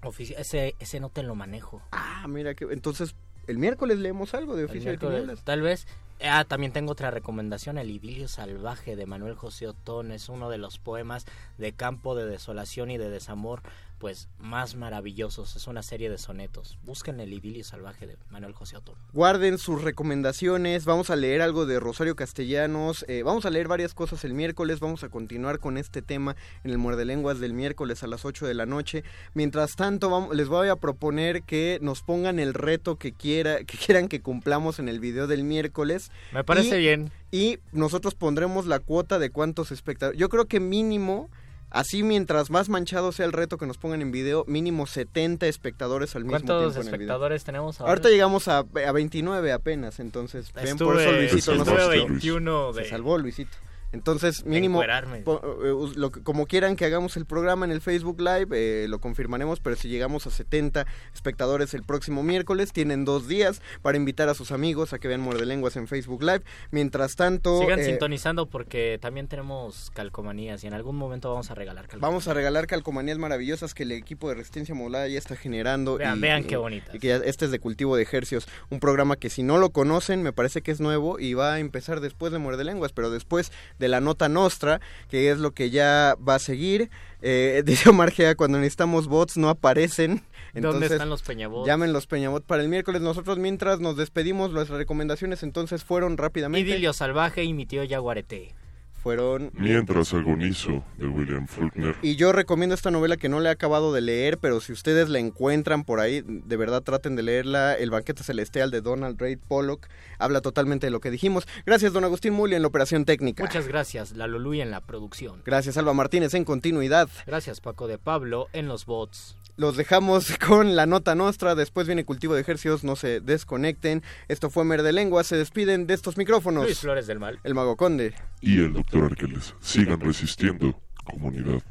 Ofici- 0.02 0.34
ese, 0.36 0.74
ese 0.80 1.00
no 1.00 1.08
te 1.10 1.22
lo 1.22 1.34
manejo. 1.34 1.80
Ah, 1.92 2.26
mira 2.28 2.54
que 2.54 2.64
entonces 2.70 3.14
el 3.46 3.58
miércoles 3.58 3.98
leemos 3.98 4.34
algo 4.34 4.56
de 4.56 4.64
oficio 4.64 4.90
de 4.92 4.98
tinieblas. 4.98 5.42
Tal 5.44 5.60
vez. 5.62 5.86
Ah, 6.24 6.44
también 6.44 6.72
tengo 6.72 6.92
otra 6.92 7.10
recomendación, 7.10 7.78
El 7.78 7.90
idilio 7.90 8.28
salvaje 8.28 8.94
de 8.94 9.06
Manuel 9.06 9.34
José 9.34 9.66
Otón. 9.66 10.12
Es 10.12 10.28
uno 10.28 10.50
de 10.50 10.58
los 10.58 10.78
poemas 10.78 11.24
de 11.58 11.72
campo 11.72 12.14
de 12.14 12.26
desolación 12.26 12.92
y 12.92 12.98
de 12.98 13.10
desamor, 13.10 13.60
pues 14.02 14.28
más 14.40 14.74
maravillosos. 14.74 15.54
Es 15.54 15.68
una 15.68 15.80
serie 15.84 16.10
de 16.10 16.18
sonetos. 16.18 16.76
Busquen 16.82 17.20
El 17.20 17.32
idilio 17.32 17.62
salvaje 17.62 18.08
de 18.08 18.16
Manuel 18.30 18.52
José 18.52 18.76
Otón. 18.76 18.96
Guarden 19.12 19.58
sus 19.58 19.80
recomendaciones, 19.80 20.84
vamos 20.84 21.08
a 21.10 21.14
leer 21.14 21.40
algo 21.40 21.66
de 21.66 21.78
Rosario 21.78 22.16
Castellanos, 22.16 23.04
eh, 23.06 23.22
vamos 23.22 23.46
a 23.46 23.50
leer 23.50 23.68
varias 23.68 23.94
cosas 23.94 24.24
el 24.24 24.34
miércoles, 24.34 24.80
vamos 24.80 25.04
a 25.04 25.08
continuar 25.08 25.60
con 25.60 25.78
este 25.78 26.02
tema 26.02 26.34
en 26.64 26.72
el 26.72 26.78
Muerde 26.78 27.04
Lenguas 27.04 27.38
del 27.38 27.54
miércoles 27.54 28.02
a 28.02 28.08
las 28.08 28.24
8 28.24 28.44
de 28.44 28.54
la 28.54 28.66
noche. 28.66 29.04
Mientras 29.34 29.76
tanto, 29.76 30.10
vamos, 30.10 30.34
les 30.34 30.48
voy 30.48 30.66
a 30.66 30.74
proponer 30.74 31.44
que 31.44 31.78
nos 31.80 32.02
pongan 32.02 32.40
el 32.40 32.54
reto 32.54 32.96
que, 32.96 33.12
quiera, 33.12 33.58
que 33.58 33.78
quieran 33.78 34.08
que 34.08 34.20
cumplamos 34.20 34.80
en 34.80 34.88
el 34.88 34.98
video 34.98 35.28
del 35.28 35.44
miércoles. 35.44 36.10
Me 36.32 36.42
parece 36.42 36.76
Y- 36.78 36.80
bien. 36.80 37.12
Y 37.30 37.60
nosotros 37.70 38.16
pondremos 38.16 38.66
la 38.66 38.80
cuota 38.80 39.20
de 39.20 39.30
cuántos 39.30 39.70
espectadores. 39.70 40.18
Yo 40.18 40.28
creo 40.28 40.46
que 40.46 40.58
mínimo... 40.58 41.30
Así 41.72 42.02
mientras 42.02 42.50
más 42.50 42.68
manchado 42.68 43.12
sea 43.12 43.24
el 43.26 43.32
reto 43.32 43.56
que 43.56 43.66
nos 43.66 43.78
pongan 43.78 44.02
en 44.02 44.12
video, 44.12 44.44
mínimo 44.46 44.86
70 44.86 45.46
espectadores 45.46 46.14
al 46.14 46.24
mismo 46.24 46.36
tiempo 46.38 46.52
¿Cuántos 46.54 46.74
en 46.76 46.80
el 46.82 46.84
video. 46.84 46.94
espectadores 46.94 47.44
tenemos 47.44 47.80
ahora? 47.80 47.90
Ahorita 47.92 48.08
llegamos 48.10 48.46
a, 48.48 48.58
a 48.58 48.92
29 48.92 49.52
apenas, 49.52 49.98
entonces 49.98 50.52
ven 50.52 50.76
por 50.76 51.00
eso 51.00 51.10
Estuve- 51.10 51.30
Luisito 51.30 51.54
no 51.54 51.62
estuve 51.62 51.76
se- 51.78 51.82
a 51.82 51.88
21 51.88 52.72
de- 52.74 52.84
se 52.84 52.90
salvó 52.90 53.16
Luisito. 53.18 53.56
Entonces, 53.92 54.44
mínimo, 54.46 54.78
po- 55.22 55.40
eh, 55.64 55.92
lo 55.96 56.10
que- 56.10 56.22
como 56.22 56.46
quieran 56.46 56.76
que 56.76 56.84
hagamos 56.84 57.16
el 57.16 57.26
programa 57.26 57.64
en 57.66 57.72
el 57.72 57.80
Facebook 57.80 58.20
Live, 58.20 58.48
eh, 58.52 58.86
lo 58.88 59.00
confirmaremos, 59.00 59.60
pero 59.60 59.76
si 59.76 59.88
llegamos 59.88 60.26
a 60.26 60.30
70 60.30 60.86
espectadores 61.14 61.74
el 61.74 61.82
próximo 61.82 62.22
miércoles, 62.22 62.72
tienen 62.72 63.04
dos 63.04 63.28
días 63.28 63.60
para 63.82 63.96
invitar 63.96 64.28
a 64.28 64.34
sus 64.34 64.50
amigos 64.52 64.92
a 64.92 64.98
que 64.98 65.08
vean 65.08 65.20
Muerde 65.20 65.46
Lenguas 65.46 65.76
en 65.76 65.86
Facebook 65.88 66.22
Live. 66.22 66.42
Mientras 66.70 67.16
tanto, 67.16 67.60
Sigan 67.60 67.80
eh, 67.80 67.84
sintonizando 67.84 68.46
porque 68.46 68.98
también 69.00 69.28
tenemos 69.28 69.90
calcomanías 69.94 70.64
y 70.64 70.66
en 70.66 70.74
algún 70.74 70.96
momento 70.96 71.30
vamos 71.30 71.50
a 71.50 71.54
regalar 71.54 71.84
calcomanías. 71.86 72.10
Vamos 72.10 72.28
a 72.28 72.34
regalar 72.34 72.66
calcomanías 72.66 73.18
maravillosas 73.18 73.74
que 73.74 73.82
el 73.82 73.92
equipo 73.92 74.28
de 74.28 74.36
Resistencia 74.36 74.74
Modulada 74.74 75.06
ya 75.08 75.18
está 75.18 75.36
generando. 75.36 75.96
Vean, 75.98 76.18
y, 76.18 76.20
vean 76.20 76.44
qué 76.44 76.56
bonitas. 76.56 76.94
Y 76.94 76.98
que 76.98 77.08
ya- 77.08 77.16
este 77.16 77.44
es 77.44 77.50
de 77.50 77.58
Cultivo 77.58 77.96
de 77.96 78.02
Ejercios, 78.02 78.48
un 78.70 78.80
programa 78.80 79.16
que 79.16 79.28
si 79.30 79.42
no 79.42 79.58
lo 79.58 79.70
conocen, 79.70 80.22
me 80.22 80.32
parece 80.32 80.62
que 80.62 80.70
es 80.70 80.80
nuevo 80.80 81.18
y 81.18 81.34
va 81.34 81.54
a 81.54 81.58
empezar 81.58 82.00
después 82.00 82.32
de 82.32 82.38
Muerde 82.38 82.64
Lenguas, 82.64 82.92
pero 82.92 83.10
después 83.10 83.52
de 83.82 83.88
la 83.88 84.00
Nota 84.00 84.28
Nostra, 84.28 84.80
que 85.10 85.30
es 85.30 85.38
lo 85.38 85.50
que 85.50 85.70
ya 85.70 86.14
va 86.26 86.36
a 86.36 86.38
seguir. 86.38 86.88
Eh, 87.20 87.62
dice 87.66 87.90
Omar 87.90 88.12
Gea, 88.12 88.36
cuando 88.36 88.58
necesitamos 88.58 89.08
bots 89.08 89.36
no 89.36 89.48
aparecen. 89.48 90.22
¿Dónde 90.54 90.68
Entonces, 90.68 90.92
están 90.92 91.10
los 91.10 91.22
peñabots? 91.22 91.66
Llamen 91.66 91.92
los 91.92 92.06
Peñabot 92.06 92.44
para 92.44 92.62
el 92.62 92.68
miércoles. 92.68 93.00
Nosotros 93.00 93.38
mientras 93.38 93.80
nos 93.80 93.96
despedimos, 93.96 94.52
las 94.52 94.68
recomendaciones 94.68 95.42
entonces 95.42 95.82
fueron 95.82 96.16
rápidamente. 96.16 96.70
Idilio 96.70 96.92
salvaje 96.92 97.42
y 97.42 97.54
mi 97.54 97.66
tío 97.66 97.82
Yaguareté. 97.84 98.54
Fueron 99.02 99.50
Mientras 99.54 100.14
agonizo 100.14 100.84
de 100.96 101.08
William 101.08 101.48
Faulkner. 101.48 101.96
Y 102.02 102.14
yo 102.14 102.32
recomiendo 102.32 102.74
esta 102.74 102.92
novela 102.92 103.16
que 103.16 103.28
no 103.28 103.40
le 103.40 103.48
he 103.48 103.52
acabado 103.52 103.92
de 103.92 104.00
leer, 104.00 104.38
pero 104.38 104.60
si 104.60 104.72
ustedes 104.72 105.08
la 105.08 105.18
encuentran 105.18 105.82
por 105.82 105.98
ahí, 105.98 106.22
de 106.24 106.56
verdad 106.56 106.82
traten 106.82 107.16
de 107.16 107.24
leerla. 107.24 107.74
El 107.74 107.90
banquete 107.90 108.22
celestial 108.22 108.70
de 108.70 108.80
Donald 108.80 109.20
Ray 109.20 109.34
Pollock 109.36 109.88
habla 110.18 110.40
totalmente 110.40 110.86
de 110.86 110.92
lo 110.92 111.00
que 111.00 111.10
dijimos. 111.10 111.48
Gracias, 111.66 111.92
don 111.92 112.04
Agustín 112.04 112.32
Muli, 112.32 112.54
en 112.54 112.62
la 112.62 112.68
operación 112.68 113.04
técnica. 113.04 113.42
Muchas 113.42 113.66
gracias, 113.66 114.16
La 114.16 114.28
Luluy 114.28 114.60
en 114.60 114.70
la 114.70 114.80
producción. 114.80 115.42
Gracias, 115.44 115.76
Alba 115.76 115.94
Martínez, 115.94 116.34
en 116.34 116.44
continuidad. 116.44 117.08
Gracias, 117.26 117.60
Paco 117.60 117.88
de 117.88 117.98
Pablo 117.98 118.48
en 118.52 118.68
los 118.68 118.86
bots. 118.86 119.36
Los 119.56 119.76
dejamos 119.76 120.36
con 120.46 120.76
la 120.76 120.86
nota 120.86 121.14
nuestra. 121.14 121.54
Después 121.54 121.86
viene 121.86 122.04
Cultivo 122.04 122.34
de 122.34 122.40
Ejercicios. 122.40 122.84
No 122.84 122.96
se 122.96 123.20
desconecten. 123.20 124.02
Esto 124.28 124.50
fue 124.50 124.64
Mer 124.64 124.82
de 124.82 124.92
Lengua. 124.92 125.24
Se 125.24 125.36
despiden 125.36 125.86
de 125.86 125.94
estos 125.94 126.16
micrófonos. 126.16 126.64
Luis 126.64 126.78
Flores 126.80 127.06
del 127.06 127.18
Mal. 127.18 127.38
El 127.44 127.54
Mago 127.54 127.76
Conde. 127.76 128.14
y 128.40 128.58
el 128.58 128.72
doctor 128.72 129.04
Arqueles. 129.04 129.54
Sigan 129.60 130.00
resistiendo, 130.00 130.80
comunidad 131.04 131.62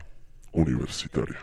universitaria. 0.52 1.40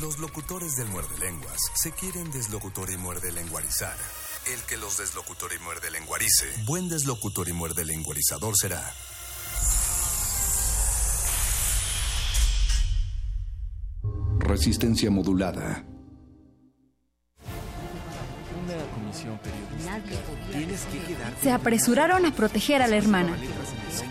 Los 0.00 0.18
locutores 0.18 0.76
del 0.76 0.88
muerde 0.88 1.18
lenguas 1.20 1.58
se 1.74 1.90
quieren 1.90 2.30
deslocutor 2.30 2.90
y 2.90 2.98
muerde 2.98 3.32
lenguarizar. 3.32 3.96
El 4.52 4.60
que 4.68 4.76
los 4.76 4.98
deslocutor 4.98 5.50
y 5.58 5.62
muerde 5.64 5.90
lenguarice, 5.90 6.46
buen 6.66 6.88
deslocutor 6.88 7.48
y 7.48 7.52
muerde 7.54 7.84
lenguarizador 7.84 8.54
será. 8.56 8.92
Resistencia 14.38 15.10
modulada. 15.10 15.84
Una 18.64 18.76
comisión 18.94 19.38
periodística. 19.38 20.00
Tienes 20.52 20.84
que 20.84 20.98
quedarte. 21.00 21.42
Se 21.42 21.50
apresuraron 21.52 22.26
a 22.26 22.32
proteger 22.32 22.82
a 22.82 22.86
la 22.86 22.96
hermana. 22.96 23.36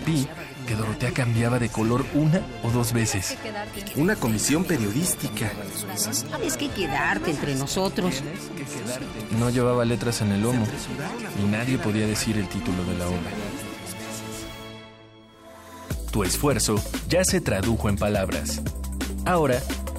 Vi 0.05 0.27
que 0.67 0.75
Dorotea 0.75 1.11
cambiaba 1.11 1.59
de 1.59 1.69
color 1.69 2.05
una 2.13 2.41
o 2.63 2.71
dos 2.71 2.91
veces. 2.91 3.37
Una 3.95 4.15
comisión 4.15 4.63
periodística. 4.65 5.51
Tienes 6.37 6.57
que 6.57 6.69
quedarte 6.69 7.31
entre 7.31 7.55
nosotros. 7.55 8.23
No 9.39 9.49
llevaba 9.49 9.85
letras 9.85 10.21
en 10.21 10.31
el 10.31 10.41
lomo 10.41 10.65
y 11.41 11.45
nadie 11.47 11.77
podía 11.77 12.07
decir 12.07 12.37
el 12.37 12.47
título 12.47 12.83
de 12.83 12.97
la 12.97 13.07
obra. 13.07 13.31
Tu 16.11 16.23
esfuerzo 16.23 16.81
ya 17.09 17.23
se 17.23 17.41
tradujo 17.41 17.89
en 17.89 17.97
palabras. 17.97 18.61
Ahora 19.25 19.59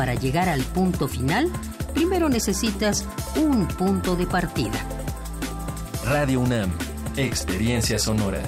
Para 0.00 0.14
llegar 0.14 0.48
al 0.48 0.62
punto 0.62 1.08
final, 1.08 1.52
primero 1.92 2.30
necesitas 2.30 3.06
un 3.36 3.68
punto 3.68 4.16
de 4.16 4.26
partida. 4.26 4.82
Radio 6.06 6.40
UNAM, 6.40 6.72
Experiencia 7.18 7.98
Sonora. 7.98 8.40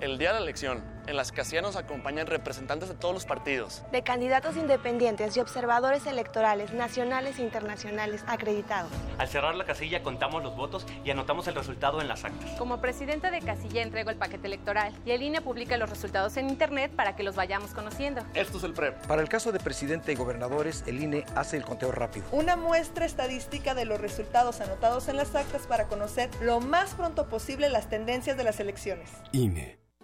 El 0.00 0.16
día 0.16 0.28
de 0.32 0.38
la 0.38 0.44
elección, 0.44 0.82
en 1.10 1.16
las 1.16 1.32
casillas 1.32 1.62
nos 1.62 1.76
acompañan 1.76 2.26
representantes 2.26 2.88
de 2.88 2.94
todos 2.94 3.12
los 3.12 3.26
partidos. 3.26 3.82
De 3.92 4.02
candidatos 4.02 4.56
independientes 4.56 5.36
y 5.36 5.40
observadores 5.40 6.06
electorales 6.06 6.72
nacionales 6.72 7.38
e 7.38 7.42
internacionales 7.42 8.24
acreditados. 8.26 8.90
Al 9.18 9.28
cerrar 9.28 9.54
la 9.54 9.64
casilla 9.64 10.02
contamos 10.02 10.42
los 10.42 10.56
votos 10.56 10.86
y 11.04 11.10
anotamos 11.10 11.48
el 11.48 11.54
resultado 11.54 12.00
en 12.00 12.08
las 12.08 12.24
actas. 12.24 12.50
Como 12.58 12.80
presidenta 12.80 13.30
de 13.30 13.40
casilla 13.40 13.82
entrego 13.82 14.10
el 14.10 14.16
paquete 14.16 14.46
electoral 14.46 14.94
y 15.04 15.10
el 15.10 15.22
INE 15.22 15.40
publica 15.40 15.76
los 15.76 15.90
resultados 15.90 16.36
en 16.36 16.48
internet 16.48 16.92
para 16.94 17.16
que 17.16 17.22
los 17.22 17.34
vayamos 17.34 17.72
conociendo. 17.72 18.22
Esto 18.34 18.58
es 18.58 18.64
el 18.64 18.72
PREP. 18.72 19.06
Para 19.06 19.22
el 19.22 19.28
caso 19.28 19.52
de 19.52 19.58
presidente 19.58 20.12
y 20.12 20.14
gobernadores, 20.14 20.84
el 20.86 21.02
INE 21.02 21.24
hace 21.34 21.56
el 21.56 21.64
conteo 21.64 21.90
rápido. 21.90 22.26
Una 22.30 22.56
muestra 22.56 23.04
estadística 23.04 23.74
de 23.74 23.84
los 23.84 24.00
resultados 24.00 24.60
anotados 24.60 25.08
en 25.08 25.16
las 25.16 25.34
actas 25.34 25.66
para 25.66 25.88
conocer 25.88 26.30
lo 26.40 26.60
más 26.60 26.94
pronto 26.94 27.28
posible 27.28 27.68
las 27.68 27.88
tendencias 27.88 28.36
de 28.36 28.44
las 28.44 28.60
elecciones. 28.60 29.10
INE. 29.32 29.79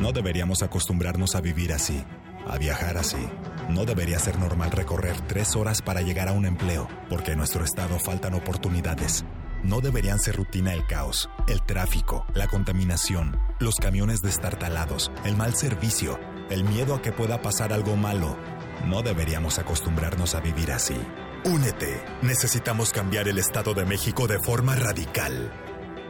No 0.00 0.12
deberíamos 0.12 0.62
acostumbrarnos 0.62 1.34
a 1.34 1.42
vivir 1.42 1.72
así, 1.74 2.02
a 2.48 2.56
viajar 2.56 2.96
así. 2.96 3.28
No 3.68 3.84
debería 3.84 4.18
ser 4.18 4.38
normal 4.38 4.70
recorrer 4.70 5.20
tres 5.28 5.54
horas 5.56 5.82
para 5.82 6.00
llegar 6.00 6.28
a 6.28 6.32
un 6.32 6.46
empleo, 6.46 6.88
porque 7.08 7.32
en 7.32 7.38
nuestro 7.38 7.64
estado 7.64 7.98
faltan 7.98 8.34
oportunidades. 8.34 9.24
No 9.62 9.82
deberían 9.82 10.18
ser 10.18 10.36
rutina 10.36 10.72
el 10.72 10.86
caos, 10.86 11.28
el 11.48 11.62
tráfico, 11.62 12.24
la 12.34 12.48
contaminación, 12.48 13.38
los 13.58 13.76
camiones 13.76 14.22
destartalados, 14.22 15.12
el 15.24 15.36
mal 15.36 15.54
servicio, 15.54 16.18
el 16.48 16.64
miedo 16.64 16.94
a 16.94 17.02
que 17.02 17.12
pueda 17.12 17.42
pasar 17.42 17.72
algo 17.72 17.94
malo. 17.94 18.38
No 18.86 19.02
deberíamos 19.02 19.58
acostumbrarnos 19.58 20.34
a 20.34 20.40
vivir 20.40 20.72
así. 20.72 20.96
Únete. 21.44 22.02
Necesitamos 22.22 22.90
cambiar 22.92 23.28
el 23.28 23.38
Estado 23.38 23.74
de 23.74 23.84
México 23.84 24.26
de 24.26 24.38
forma 24.38 24.76
radical. 24.76 25.52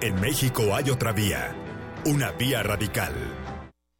En 0.00 0.20
México 0.20 0.74
hay 0.74 0.90
otra 0.90 1.12
vía. 1.12 1.56
Una 2.06 2.30
vía 2.30 2.62
radical. 2.62 3.14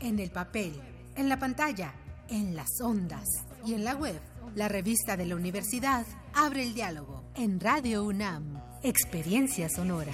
en 0.00 0.18
el 0.18 0.30
papel, 0.30 0.72
en 1.16 1.28
la 1.28 1.38
pantalla, 1.38 1.94
en 2.28 2.56
las 2.56 2.80
ondas 2.82 3.26
y 3.64 3.74
en 3.74 3.84
la 3.84 3.94
web. 3.94 4.20
La 4.54 4.68
revista 4.68 5.16
de 5.16 5.26
la 5.26 5.36
universidad 5.36 6.06
abre 6.34 6.62
el 6.62 6.74
diálogo 6.74 7.24
en 7.34 7.60
Radio 7.60 8.04
UNAM. 8.04 8.60
Experiencia 8.82 9.68
sonora. 9.68 10.12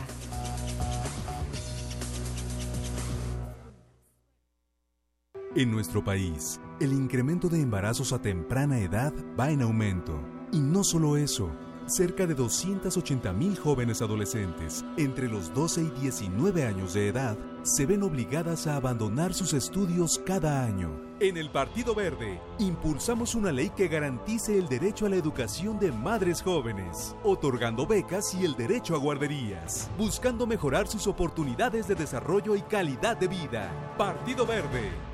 En 5.57 5.71
nuestro 5.71 6.03
país, 6.03 6.61
el 6.81 6.93
incremento 6.93 7.49
de 7.49 7.61
embarazos 7.61 8.13
a 8.13 8.21
temprana 8.21 8.81
edad 8.81 9.13
va 9.39 9.51
en 9.51 9.63
aumento. 9.63 10.21
Y 10.51 10.61
no 10.61 10.83
solo 10.83 11.17
eso, 11.17 11.49
cerca 11.87 12.27
de 12.27 12.35
280 12.35 13.33
mil 13.33 13.59
jóvenes 13.59 14.03
adolescentes 14.03 14.85
entre 14.97 15.29
los 15.29 15.53
12 15.53 15.83
y 15.83 15.91
19 16.01 16.65
años 16.65 16.95
de 16.95 17.09
edad 17.09 17.37
se 17.63 17.87
ven 17.87 18.03
obligadas 18.03 18.67
a 18.67 18.77
abandonar 18.77 19.33
sus 19.33 19.55
estudios 19.55 20.21
cada 20.25 20.65
año. 20.65 20.91
En 21.21 21.37
el 21.37 21.51
Partido 21.51 21.95
Verde, 21.95 22.41
impulsamos 22.59 23.35
una 23.35 23.53
ley 23.53 23.71
que 23.71 23.89
garantice 23.89 24.59
el 24.59 24.69
derecho 24.69 25.07
a 25.07 25.09
la 25.09 25.17
educación 25.17 25.79
de 25.79 25.91
madres 25.93 26.43
jóvenes, 26.43 27.17
otorgando 27.23 27.87
becas 27.87 28.35
y 28.35 28.45
el 28.45 28.55
derecho 28.55 28.95
a 28.95 28.99
guarderías, 28.99 29.89
buscando 29.97 30.47
mejorar 30.47 30.87
sus 30.87 31.07
oportunidades 31.07 31.89
de 31.89 31.95
desarrollo 31.95 32.57
y 32.57 32.63
calidad 32.63 33.17
de 33.17 33.29
vida. 33.29 33.95
Partido 33.97 34.45
Verde. 34.45 35.14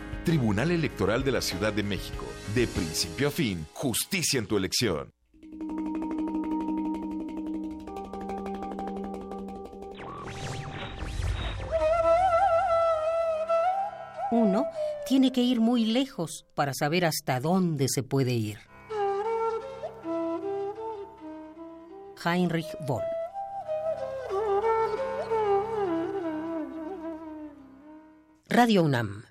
Tribunal 0.23 0.69
Electoral 0.69 1.23
de 1.23 1.31
la 1.31 1.41
Ciudad 1.41 1.73
de 1.73 1.81
México. 1.81 2.25
De 2.53 2.67
principio 2.67 3.29
a 3.29 3.31
fin, 3.31 3.65
justicia 3.73 4.37
en 4.37 4.45
tu 4.45 4.55
elección. 4.55 5.11
Uno 14.31 14.65
tiene 15.07 15.31
que 15.31 15.41
ir 15.41 15.59
muy 15.59 15.85
lejos 15.85 16.45
para 16.53 16.73
saber 16.73 17.03
hasta 17.05 17.39
dónde 17.39 17.87
se 17.89 18.03
puede 18.03 18.33
ir. 18.33 18.59
Heinrich 22.23 22.67
Boll 22.85 23.03
Radio 28.47 28.83
UNAM 28.83 29.30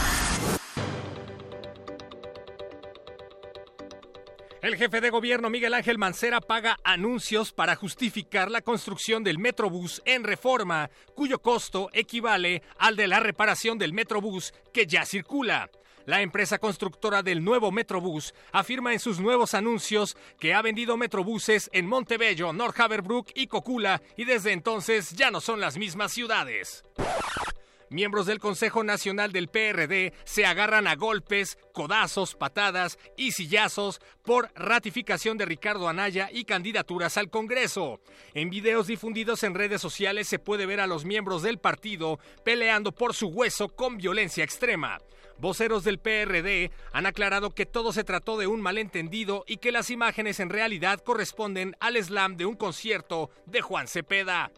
El 4.61 4.75
jefe 4.75 5.01
de 5.01 5.09
gobierno 5.09 5.49
Miguel 5.49 5.73
Ángel 5.73 5.97
Mancera 5.97 6.39
paga 6.39 6.77
anuncios 6.83 7.51
para 7.51 7.75
justificar 7.75 8.51
la 8.51 8.61
construcción 8.61 9.23
del 9.23 9.39
Metrobús 9.39 10.03
en 10.05 10.23
reforma, 10.23 10.91
cuyo 11.15 11.41
costo 11.41 11.89
equivale 11.93 12.61
al 12.77 12.95
de 12.95 13.07
la 13.07 13.19
reparación 13.19 13.79
del 13.79 13.91
Metrobús 13.91 14.53
que 14.71 14.85
ya 14.85 15.03
circula. 15.03 15.71
La 16.05 16.21
empresa 16.21 16.59
constructora 16.59 17.23
del 17.23 17.43
nuevo 17.43 17.71
Metrobús 17.71 18.35
afirma 18.51 18.93
en 18.93 18.99
sus 18.99 19.19
nuevos 19.19 19.55
anuncios 19.55 20.15
que 20.39 20.53
ha 20.53 20.61
vendido 20.61 20.95
Metrobuses 20.95 21.67
en 21.73 21.87
Montebello, 21.87 22.53
North 22.53 22.79
Haverbrook 22.79 23.29
y 23.33 23.47
Cocula 23.47 23.99
y 24.15 24.25
desde 24.25 24.51
entonces 24.51 25.11
ya 25.11 25.31
no 25.31 25.41
son 25.41 25.59
las 25.59 25.75
mismas 25.75 26.11
ciudades. 26.11 26.83
Miembros 27.91 28.25
del 28.25 28.39
Consejo 28.39 28.85
Nacional 28.85 29.33
del 29.33 29.49
PRD 29.49 30.13
se 30.23 30.45
agarran 30.45 30.87
a 30.87 30.95
golpes, 30.95 31.57
codazos, 31.73 32.35
patadas 32.35 32.97
y 33.17 33.33
sillazos 33.33 33.99
por 34.23 34.49
ratificación 34.55 35.37
de 35.37 35.45
Ricardo 35.45 35.89
Anaya 35.89 36.29
y 36.31 36.45
candidaturas 36.45 37.17
al 37.17 37.29
Congreso. 37.29 37.99
En 38.33 38.49
videos 38.49 38.87
difundidos 38.87 39.43
en 39.43 39.55
redes 39.55 39.81
sociales 39.81 40.29
se 40.29 40.39
puede 40.39 40.65
ver 40.65 40.79
a 40.79 40.87
los 40.87 41.03
miembros 41.03 41.41
del 41.41 41.59
partido 41.59 42.17
peleando 42.45 42.93
por 42.93 43.13
su 43.13 43.27
hueso 43.27 43.67
con 43.67 43.97
violencia 43.97 44.45
extrema. 44.45 44.99
Voceros 45.37 45.83
del 45.83 45.99
PRD 45.99 46.71
han 46.93 47.05
aclarado 47.05 47.49
que 47.49 47.65
todo 47.65 47.91
se 47.91 48.05
trató 48.05 48.37
de 48.37 48.47
un 48.47 48.61
malentendido 48.61 49.43
y 49.47 49.57
que 49.57 49.73
las 49.73 49.89
imágenes 49.89 50.39
en 50.39 50.49
realidad 50.49 51.01
corresponden 51.03 51.75
al 51.81 52.01
slam 52.01 52.37
de 52.37 52.45
un 52.45 52.55
concierto 52.55 53.31
de 53.47 53.59
Juan 53.59 53.89
Cepeda. 53.89 54.49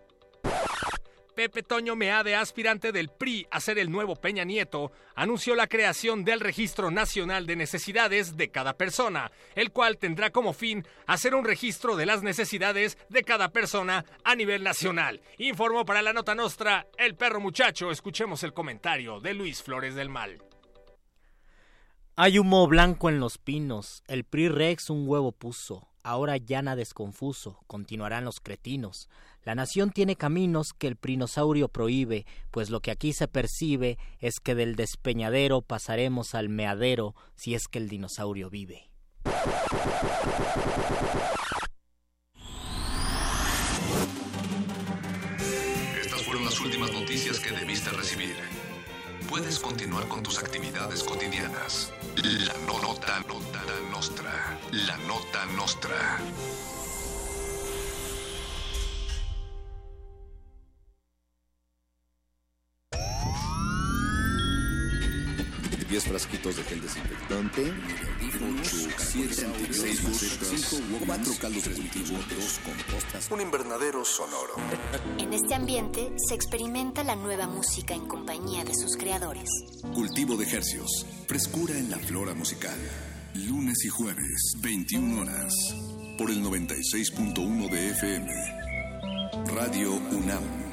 Pepe 1.36 1.64
Toño 1.64 1.96
Meade, 1.96 2.36
aspirante 2.36 2.92
del 2.92 3.10
PRI 3.10 3.48
a 3.50 3.60
ser 3.60 3.80
el 3.80 3.92
nuevo 3.92 4.16
Peña 4.16 4.44
Nieto, 4.44 4.92
anunció 5.16 5.56
la 5.56 5.68
creación 5.68 6.24
del 6.24 6.40
Registro 6.40 6.92
Nacional 6.92 7.46
de 7.48 7.56
Necesidades 7.56 8.38
de 8.38 8.52
cada 8.52 8.74
persona, 8.74 9.32
el 9.56 9.72
cual 9.72 9.98
tendrá 9.98 10.30
como 10.30 10.54
fin 10.54 10.86
hacer 11.08 11.34
un 11.34 11.46
registro 11.46 11.96
de 11.96 12.06
las 12.06 12.22
necesidades 12.22 12.98
de 13.10 13.24
cada 13.24 13.50
persona 13.50 14.06
a 14.24 14.36
nivel 14.36 14.64
nacional. 14.64 15.22
Informó 15.38 15.86
para 15.86 16.02
la 16.02 16.14
Nota 16.14 16.36
Nostra 16.36 16.88
el 16.98 17.16
perro 17.16 17.40
muchacho. 17.40 17.90
Escuchemos 17.90 18.44
el 18.44 18.54
comentario 18.54 19.20
de 19.20 19.34
Luis 19.34 19.64
Flores 19.64 19.96
del 19.96 20.10
Mal. 20.10 20.42
Hay 22.16 22.38
humo 22.38 22.68
blanco 22.68 23.10
en 23.10 23.20
los 23.20 23.40
pinos, 23.40 24.04
el 24.08 24.24
PRI 24.24 24.48
Rex 24.48 24.92
un 24.92 25.08
huevo 25.08 25.32
puso, 25.32 25.88
ahora 26.04 26.38
llana 26.38 26.76
desconfuso, 26.76 27.64
continuarán 27.66 28.24
los 28.24 28.40
cretinos. 28.40 29.10
La 29.46 29.56
nación 29.56 29.92
tiene 29.92 30.16
caminos 30.16 30.72
que 30.72 30.88
el 30.88 30.96
prinosaurio 30.96 31.68
prohíbe, 31.68 32.26
pues 32.50 32.70
lo 32.70 32.80
que 32.80 32.92
aquí 32.92 33.12
se 33.12 33.28
percibe 33.28 33.98
es 34.20 34.40
que 34.40 34.56
del 34.56 34.78
despeñadero 34.78 35.62
pasaremos 35.62 36.34
al 36.34 36.48
meadero 36.48 37.14
si 37.36 37.54
es 37.54 37.68
que 37.68 37.80
el 37.80 37.90
dinosaurio 37.90 38.50
vive. 38.50 38.90
Estas 46.02 46.24
fueron 46.24 46.46
las 46.46 46.60
últimas 46.62 46.94
noticias 46.94 47.40
que 47.42 47.52
debiste 47.52 47.90
recibir. 47.90 48.36
Puedes 49.30 49.60
continuar 49.60 50.08
con 50.08 50.24
tus 50.24 50.40
actividades 50.40 51.04
cotidianas. 51.04 51.92
La 52.16 52.54
nota, 52.66 53.20
nota, 53.28 53.62
nostra. 53.92 54.60
La 54.72 54.96
nota 55.00 55.46
nostra. 55.58 56.22
10 65.94 66.06
frasquitos 66.06 66.56
de 66.56 66.64
gel 66.64 66.82
desinfectante, 66.82 67.72
4 71.06 71.34
caldos 71.40 71.64
de 71.66 71.76
cultivo, 71.76 72.18
2 72.18 72.60
compostas, 72.66 73.30
un 73.30 73.42
invernadero 73.42 74.04
sonoro. 74.04 74.56
En 75.20 75.32
este 75.34 75.54
ambiente 75.54 76.12
se 76.18 76.34
experimenta 76.34 77.04
la 77.04 77.16
nueva 77.16 77.46
música 77.46 77.94
en 77.94 78.08
compañía 78.08 78.64
de 78.64 78.74
sus 78.74 78.98
creadores. 78.98 79.48
Cultivo 79.94 80.36
de 80.36 80.46
ejercios, 80.46 81.06
frescura 81.28 81.78
en 81.78 81.92
la 81.92 82.00
flora 82.00 82.34
musical. 82.34 82.80
Lunes 83.36 83.86
y 83.86 83.90
jueves, 83.90 84.56
21 84.62 85.22
horas, 85.22 85.54
por 86.18 86.32
el 86.32 86.44
96.1 86.44 87.70
de 87.70 87.90
FM. 87.92 88.32
Radio 89.46 89.94
UNAM. 89.94 90.73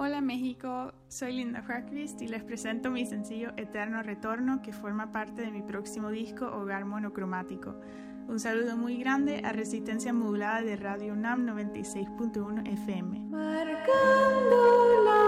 Hola 0.00 0.20
México, 0.20 0.92
soy 1.08 1.32
Linda 1.32 1.60
Huckvist 1.60 2.22
y 2.22 2.28
les 2.28 2.44
presento 2.44 2.88
mi 2.88 3.04
sencillo 3.04 3.50
Eterno 3.56 4.00
Retorno 4.00 4.62
que 4.62 4.72
forma 4.72 5.10
parte 5.10 5.42
de 5.42 5.50
mi 5.50 5.60
próximo 5.60 6.10
disco 6.10 6.46
Hogar 6.46 6.84
Monocromático. 6.84 7.74
Un 8.28 8.38
saludo 8.38 8.76
muy 8.76 8.96
grande 8.98 9.42
a 9.44 9.50
Resistencia 9.50 10.12
Modulada 10.12 10.62
de 10.62 10.76
Radio 10.76 11.14
UNAM 11.14 11.48
96.1 11.48 12.72
FM. 12.74 13.18
Marcando 13.28 15.02
la 15.04 15.27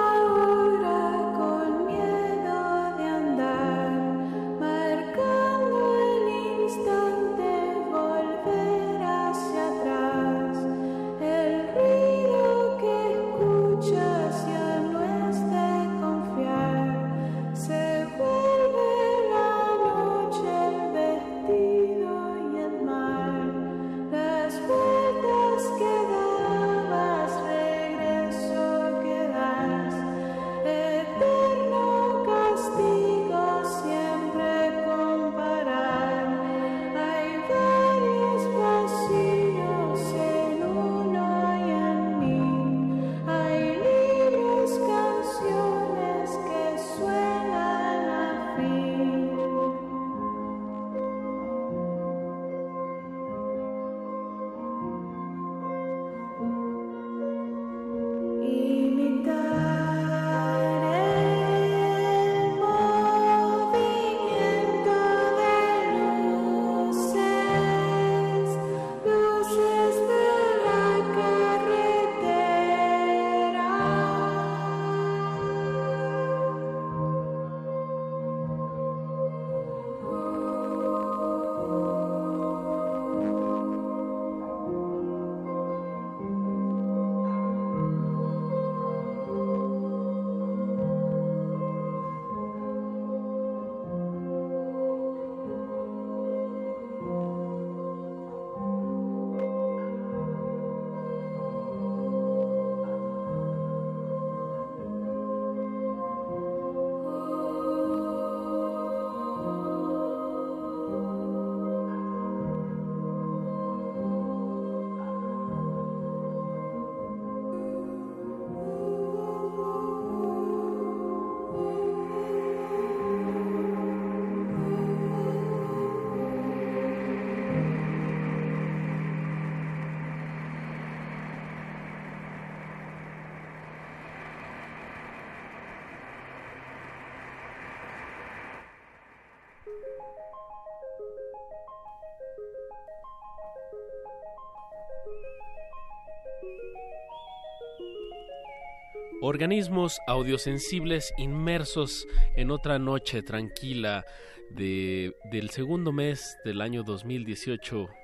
Organismos 149.22 150.01
audiosensibles 150.07 151.12
inmersos 151.18 152.07
en 152.37 152.51
otra 152.51 152.78
noche 152.78 153.22
tranquila 153.22 154.07
de, 154.51 155.14
del 155.31 155.51
segundo 155.51 155.93
mes 155.93 156.39
del 156.43 156.62
año 156.62 156.83
2018. 156.83 157.99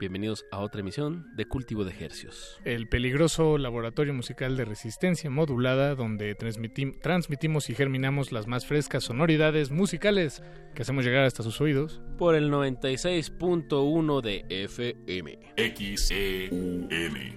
Bienvenidos 0.00 0.44
a 0.50 0.58
otra 0.60 0.80
emisión 0.80 1.26
de 1.36 1.44
Cultivo 1.44 1.84
de 1.84 1.90
Ejercios. 1.90 2.58
El 2.64 2.88
peligroso 2.88 3.58
laboratorio 3.58 4.14
musical 4.14 4.56
de 4.56 4.64
resistencia 4.64 5.28
modulada 5.28 5.94
donde 5.94 6.34
transmitim- 6.38 6.98
transmitimos 7.02 7.68
y 7.68 7.74
germinamos 7.74 8.32
las 8.32 8.46
más 8.46 8.64
frescas 8.64 9.04
sonoridades 9.04 9.70
musicales 9.70 10.42
que 10.74 10.80
hacemos 10.80 11.04
llegar 11.04 11.24
hasta 11.24 11.42
sus 11.42 11.60
oídos. 11.60 12.00
Por 12.16 12.34
el 12.34 12.50
96.1 12.50 14.22
de 14.22 14.46
FM. 14.48 15.38
XEUN. 15.76 16.88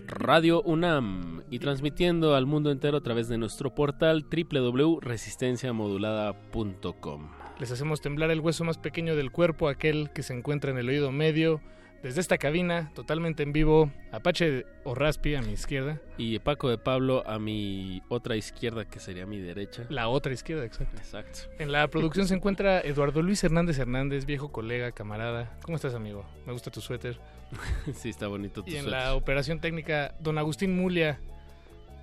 Radio 0.07 0.61
UNAM 0.61 1.43
y 1.49 1.59
transmitiendo 1.59 2.33
al 2.33 2.45
mundo 2.45 2.71
entero 2.71 2.95
a 2.95 3.03
través 3.03 3.27
de 3.27 3.37
nuestro 3.37 3.75
portal 3.75 4.25
www.resistenciamodulada.com. 4.31 7.29
Les 7.59 7.71
hacemos 7.71 7.99
temblar 7.99 8.31
el 8.31 8.39
hueso 8.39 8.63
más 8.63 8.77
pequeño 8.77 9.17
del 9.17 9.31
cuerpo, 9.31 9.67
aquel 9.67 10.11
que 10.11 10.23
se 10.23 10.33
encuentra 10.33 10.71
en 10.71 10.77
el 10.77 10.87
oído 10.87 11.11
medio. 11.11 11.59
Desde 12.03 12.19
esta 12.19 12.37
cabina, 12.37 12.91
totalmente 12.93 13.43
en 13.43 13.53
vivo, 13.53 13.89
Apache 14.11 14.65
o 14.83 14.93
Raspi 14.93 15.35
a 15.35 15.41
mi 15.41 15.53
izquierda. 15.53 16.01
Y 16.17 16.37
Paco 16.39 16.69
de 16.69 16.77
Pablo 16.77 17.23
a 17.25 17.39
mi 17.39 18.01
otra 18.09 18.35
izquierda, 18.35 18.83
que 18.83 18.99
sería 18.99 19.25
mi 19.25 19.39
derecha. 19.39 19.85
La 19.89 20.09
otra 20.09 20.33
izquierda, 20.33 20.65
exacto. 20.65 20.97
Exacto. 20.97 21.39
En 21.59 21.71
la 21.71 21.87
producción 21.87 22.27
se 22.27 22.35
encuentra 22.35 22.81
Eduardo 22.81 23.21
Luis 23.21 23.41
Hernández 23.45 23.79
Hernández, 23.79 24.25
viejo 24.25 24.51
colega, 24.51 24.91
camarada. 24.91 25.57
¿Cómo 25.63 25.77
estás, 25.77 25.93
amigo? 25.93 26.25
Me 26.45 26.51
gusta 26.51 26.69
tu 26.71 26.81
suéter. 26.81 27.17
sí, 27.93 28.09
está 28.09 28.27
bonito 28.27 28.63
tu 28.63 28.69
Y 28.69 28.75
en 28.75 28.83
suéter. 28.83 28.99
la 28.99 29.15
operación 29.15 29.61
técnica, 29.61 30.13
don 30.19 30.37
Agustín 30.37 30.75
Mulia, 30.75 31.19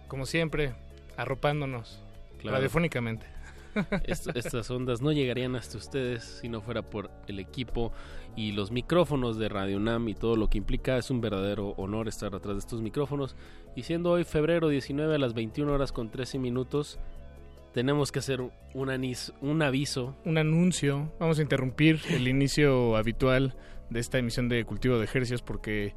como 0.08 0.24
siempre, 0.24 0.72
arropándonos 1.18 2.02
Claro. 2.38 2.56
radiofónicamente. 2.56 3.26
Est- 4.04 4.34
estas 4.36 4.70
ondas 4.70 5.00
no 5.02 5.12
llegarían 5.12 5.56
hasta 5.56 5.78
ustedes 5.78 6.24
si 6.40 6.48
no 6.48 6.60
fuera 6.60 6.82
por 6.82 7.10
el 7.28 7.38
equipo 7.38 7.92
y 8.36 8.52
los 8.52 8.70
micrófonos 8.70 9.38
de 9.38 9.48
Radio 9.48 9.76
UNAM 9.76 10.08
y 10.08 10.14
todo 10.14 10.36
lo 10.36 10.48
que 10.48 10.58
implica. 10.58 10.96
Es 10.98 11.10
un 11.10 11.20
verdadero 11.20 11.70
honor 11.76 12.08
estar 12.08 12.34
atrás 12.34 12.54
de 12.54 12.60
estos 12.60 12.80
micrófonos. 12.82 13.36
Y 13.76 13.82
siendo 13.82 14.10
hoy 14.12 14.24
febrero 14.24 14.68
19 14.68 15.14
a 15.14 15.18
las 15.18 15.34
21 15.34 15.72
horas 15.72 15.92
con 15.92 16.10
13 16.10 16.38
minutos, 16.38 16.98
tenemos 17.72 18.10
que 18.10 18.18
hacer 18.18 18.40
un, 18.40 18.88
anis- 18.88 19.32
un 19.40 19.62
aviso. 19.62 20.16
Un 20.24 20.38
anuncio. 20.38 21.12
Vamos 21.20 21.38
a 21.38 21.42
interrumpir 21.42 22.00
el 22.10 22.26
inicio 22.28 22.96
habitual 22.96 23.54
de 23.90 24.00
esta 24.00 24.18
emisión 24.18 24.48
de 24.48 24.64
Cultivo 24.64 24.98
de 24.98 25.04
Ejercicios 25.04 25.42
porque 25.42 25.94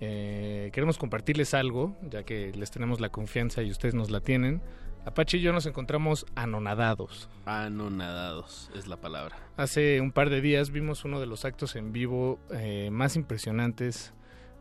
eh, 0.00 0.70
queremos 0.72 0.96
compartirles 0.96 1.52
algo, 1.54 1.94
ya 2.10 2.22
que 2.22 2.52
les 2.52 2.70
tenemos 2.70 3.00
la 3.00 3.10
confianza 3.10 3.62
y 3.62 3.70
ustedes 3.70 3.94
nos 3.94 4.10
la 4.10 4.20
tienen. 4.20 4.62
Apache 5.04 5.38
y 5.38 5.40
yo 5.40 5.52
nos 5.52 5.66
encontramos 5.66 6.26
anonadados. 6.34 7.28
Anonadados 7.46 8.70
es 8.74 8.86
la 8.86 8.96
palabra. 8.96 9.36
Hace 9.56 10.00
un 10.00 10.12
par 10.12 10.30
de 10.30 10.40
días 10.40 10.70
vimos 10.70 11.04
uno 11.04 11.20
de 11.20 11.26
los 11.26 11.44
actos 11.44 11.74
en 11.74 11.92
vivo 11.92 12.38
eh, 12.52 12.90
más 12.92 13.16
impresionantes 13.16 14.12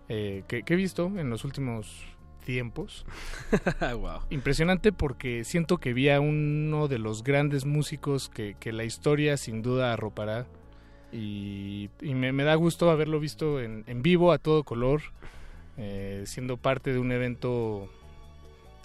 eh, 0.07 0.43
que, 0.47 0.63
que 0.63 0.73
he 0.73 0.77
visto 0.77 1.11
en 1.17 1.29
los 1.29 1.43
últimos 1.43 2.05
tiempos. 2.45 3.05
wow. 3.81 4.21
Impresionante 4.29 4.91
porque 4.91 5.43
siento 5.43 5.77
que 5.77 5.93
vi 5.93 6.09
a 6.09 6.19
uno 6.19 6.87
de 6.87 6.99
los 6.99 7.23
grandes 7.23 7.65
músicos 7.65 8.29
que, 8.29 8.55
que 8.59 8.71
la 8.71 8.85
historia 8.85 9.37
sin 9.37 9.61
duda 9.61 9.93
arropará. 9.93 10.47
Y, 11.11 11.89
y 12.01 12.13
me, 12.15 12.31
me 12.31 12.43
da 12.43 12.55
gusto 12.55 12.89
haberlo 12.89 13.19
visto 13.19 13.59
en, 13.59 13.83
en 13.87 14.01
vivo, 14.01 14.31
a 14.31 14.37
todo 14.37 14.63
color, 14.63 15.01
eh, 15.77 16.23
siendo 16.25 16.57
parte 16.57 16.93
de 16.93 16.99
un 16.99 17.11
evento 17.11 17.89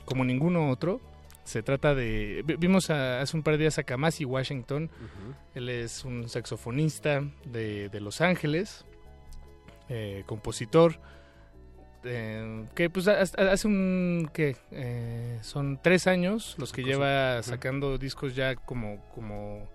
como 0.04 0.24
ninguno 0.24 0.70
otro. 0.70 1.00
Se 1.44 1.62
trata 1.62 1.94
de... 1.94 2.42
vi- 2.46 2.56
Vimos 2.56 2.90
a- 2.90 3.20
hace 3.20 3.36
un 3.36 3.42
par 3.42 3.54
de 3.54 3.58
días 3.58 3.78
a 3.78 3.82
Kamasi 3.84 4.24
Washington. 4.24 4.90
Él 5.54 5.68
es 5.68 6.04
un 6.04 6.28
saxofonista 6.28 7.22
de, 7.44 7.88
de 7.90 8.00
Los 8.00 8.20
Ángeles, 8.20 8.84
eh, 9.88 10.24
compositor, 10.26 10.98
eh, 12.04 12.64
que 12.74 12.90
pues 12.90 13.08
ha- 13.08 13.18
ha- 13.20 13.52
hace 13.52 13.66
un... 13.68 14.30
que 14.32 14.56
Son 15.42 15.78
tres 15.82 16.06
años 16.06 16.54
los 16.58 16.72
que 16.72 16.82
Cosa- 16.82 16.92
lleva 16.92 17.42
sacando 17.42 17.98
discos 17.98 18.34
ya 18.34 18.54
como... 18.56 19.04
como 19.14 19.68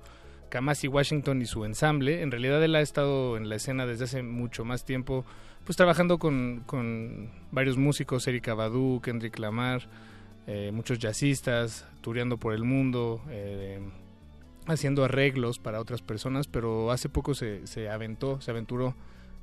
Kamasi 0.49 0.87
Washington 0.87 1.43
y 1.43 1.45
su 1.45 1.63
ensamble. 1.63 2.23
En 2.23 2.31
realidad 2.31 2.63
él 2.63 2.73
ha 2.75 2.81
estado 2.81 3.37
en 3.37 3.49
la 3.49 3.55
escena 3.57 3.85
desde 3.85 4.05
hace 4.05 4.23
mucho 4.23 4.65
más 4.65 4.83
tiempo, 4.83 5.23
pues 5.63 5.77
trabajando 5.77 6.17
con, 6.17 6.63
con 6.65 7.29
varios 7.51 7.77
músicos, 7.77 8.27
Erika 8.27 8.55
Badu, 8.55 8.99
Kendrick 9.03 9.37
Lamar, 9.37 9.87
eh, 10.51 10.71
muchos 10.71 10.97
jazzistas, 10.97 11.87
tureando 12.01 12.37
por 12.37 12.55
el 12.55 12.63
mundo, 12.63 13.21
eh, 13.29 13.79
haciendo 14.65 15.05
arreglos 15.05 15.59
para 15.59 15.79
otras 15.79 16.01
personas, 16.01 16.47
pero 16.47 16.89
hace 16.89 17.07
poco 17.07 17.35
se, 17.35 17.87
aventó, 17.87 18.41
se 18.41 18.49
aventuró 18.49 18.95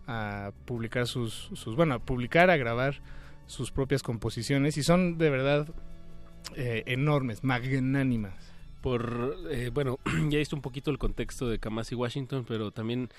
a 0.08 0.50
publicar 0.64 1.06
sus, 1.06 1.50
sus, 1.54 1.76
bueno, 1.76 1.94
a 1.94 1.98
publicar, 2.00 2.50
a 2.50 2.56
grabar 2.56 3.02
sus 3.46 3.70
propias 3.70 4.02
composiciones 4.02 4.76
y 4.78 4.82
son 4.82 5.16
de 5.16 5.30
verdad 5.30 5.68
eh, 6.56 6.82
enormes, 6.86 7.44
magnánimas. 7.44 8.34
Por, 8.80 9.36
eh, 9.48 9.70
bueno, 9.72 10.00
ya 10.28 10.38
visto 10.38 10.56
un 10.56 10.62
poquito 10.62 10.90
el 10.90 10.98
contexto 10.98 11.48
de 11.48 11.60
Kamasi 11.60 11.94
Washington, 11.94 12.44
pero 12.48 12.72
también 12.72 13.10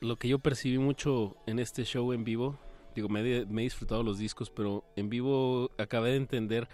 lo 0.00 0.16
que 0.16 0.26
yo 0.26 0.38
percibí 0.38 0.78
mucho 0.78 1.36
en 1.46 1.58
este 1.58 1.84
show 1.84 2.14
en 2.14 2.24
vivo, 2.24 2.58
digo, 2.94 3.10
me, 3.10 3.44
me 3.44 3.60
he 3.60 3.64
disfrutado 3.64 4.02
los 4.02 4.18
discos, 4.18 4.48
pero 4.48 4.84
en 4.96 5.10
vivo 5.10 5.70
acabé 5.76 6.12
de 6.12 6.16
entender 6.16 6.66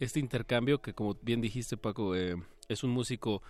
este 0.00 0.20
intercambio 0.20 0.80
que, 0.82 0.92
como 0.94 1.16
bien 1.22 1.40
dijiste, 1.40 1.76
Paco, 1.76 2.14
eh, 2.14 2.36
es 2.68 2.84
un 2.84 2.90
músico 2.90 3.42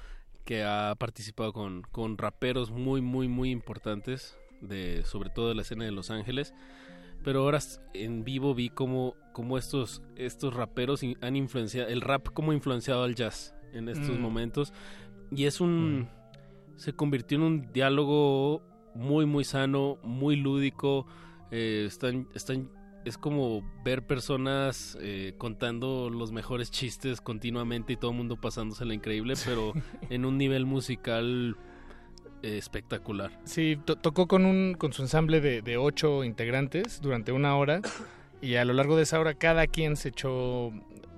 que 0.44 0.62
ha 0.62 0.94
participado 0.98 1.52
con, 1.52 1.82
con 1.90 2.18
raperos 2.18 2.70
muy, 2.70 3.01
muy, 3.01 3.28
muy 3.28 3.51
importantes, 3.51 4.36
de, 4.60 5.02
sobre 5.05 5.31
todo 5.31 5.48
de 5.48 5.55
la 5.56 5.62
escena 5.62 5.85
de 5.85 5.90
Los 5.93 6.10
Ángeles. 6.10 6.55
Pero 7.24 7.40
ahora 7.40 7.59
en 7.94 8.23
vivo 8.24 8.55
vi 8.55 8.68
cómo, 8.68 9.14
cómo 9.32 9.59
estos, 9.59 10.02
estos 10.14 10.55
raperos 10.55 11.02
han 11.20 11.35
influenciado, 11.35 11.89
el 11.89 12.01
rap 12.01 12.28
como 12.32 12.52
ha 12.52 12.55
influenciado 12.55 13.02
al 13.02 13.16
jazz 13.16 13.55
en 13.73 13.89
estos 13.89 14.16
Mm. 14.18 14.20
momentos. 14.23 14.73
Y 15.31 15.44
es 15.47 15.60
un... 15.60 16.09
Se 16.77 16.93
convirtió 16.93 17.39
en 17.39 17.43
un 17.43 17.73
diálogo 17.73 18.62
muy, 18.94 19.27
muy 19.27 19.44
sano, 19.44 19.98
muy 20.02 20.36
lúdico. 20.36 21.06
eh, 21.51 21.85
están, 21.86 22.28
están, 22.35 22.70
es 23.06 23.16
como 23.18 23.62
ver 23.84 24.02
personas 24.06 24.98
eh, 25.00 25.32
contando 25.38 26.10
los 26.10 26.32
mejores 26.32 26.70
chistes 26.70 27.20
continuamente 27.20 27.92
y 27.92 27.96
todo 27.96 28.10
el 28.10 28.16
mundo 28.16 28.36
pasándosela 28.36 28.92
increíble, 28.94 29.34
pero 29.44 29.72
en 30.10 30.24
un 30.24 30.36
nivel 30.36 30.66
musical 30.66 31.56
eh, 32.42 32.58
espectacular. 32.58 33.30
Sí, 33.44 33.78
to- 33.84 33.96
tocó 33.96 34.26
con, 34.26 34.44
un, 34.44 34.74
con 34.74 34.92
su 34.92 35.02
ensamble 35.02 35.40
de, 35.40 35.62
de 35.62 35.76
ocho 35.76 36.24
integrantes 36.24 37.00
durante 37.00 37.32
una 37.32 37.56
hora 37.56 37.80
y 38.42 38.56
a 38.56 38.64
lo 38.64 38.72
largo 38.74 38.96
de 38.96 39.04
esa 39.04 39.18
hora 39.20 39.34
cada 39.34 39.66
quien 39.66 39.96
se 39.96 40.08
echó 40.10 40.72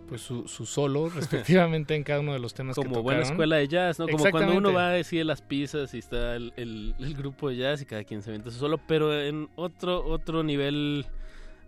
pues 0.09 0.21
su, 0.23 0.47
su 0.49 0.65
solo 0.67 1.09
respectivamente 1.15 1.95
en 1.95 2.03
cada 2.05 2.21
uno 2.21 2.33
de 2.33 2.39
los 2.39 2.55
temas 2.55 2.77
que 2.77 2.83
Como 2.83 2.97
tocaron. 2.97 3.05
buena 3.05 3.23
escuela 3.23 3.57
de 3.57 3.69
jazz, 3.69 3.99
¿no? 3.99 4.07
Como 4.09 4.31
cuando 4.31 4.57
uno 4.57 4.73
va 4.73 4.89
a 4.89 4.93
decir 4.93 5.27
las 5.27 5.43
pizzas 5.43 5.93
y 5.95 5.99
está 5.99 6.37
el, 6.37 6.53
el- 6.57 6.95
el 6.99 7.15
grupo 7.15 7.49
de 7.49 7.57
jazz 7.57 7.83
y 7.83 7.87
cada 7.87 8.05
quien 8.05 8.23
se 8.23 8.31
vende 8.31 8.51
su 8.51 8.59
solo, 8.59 8.79
pero 8.87 9.19
en 9.21 9.49
otro 9.57 10.05
otro 10.07 10.43
nivel 10.43 11.07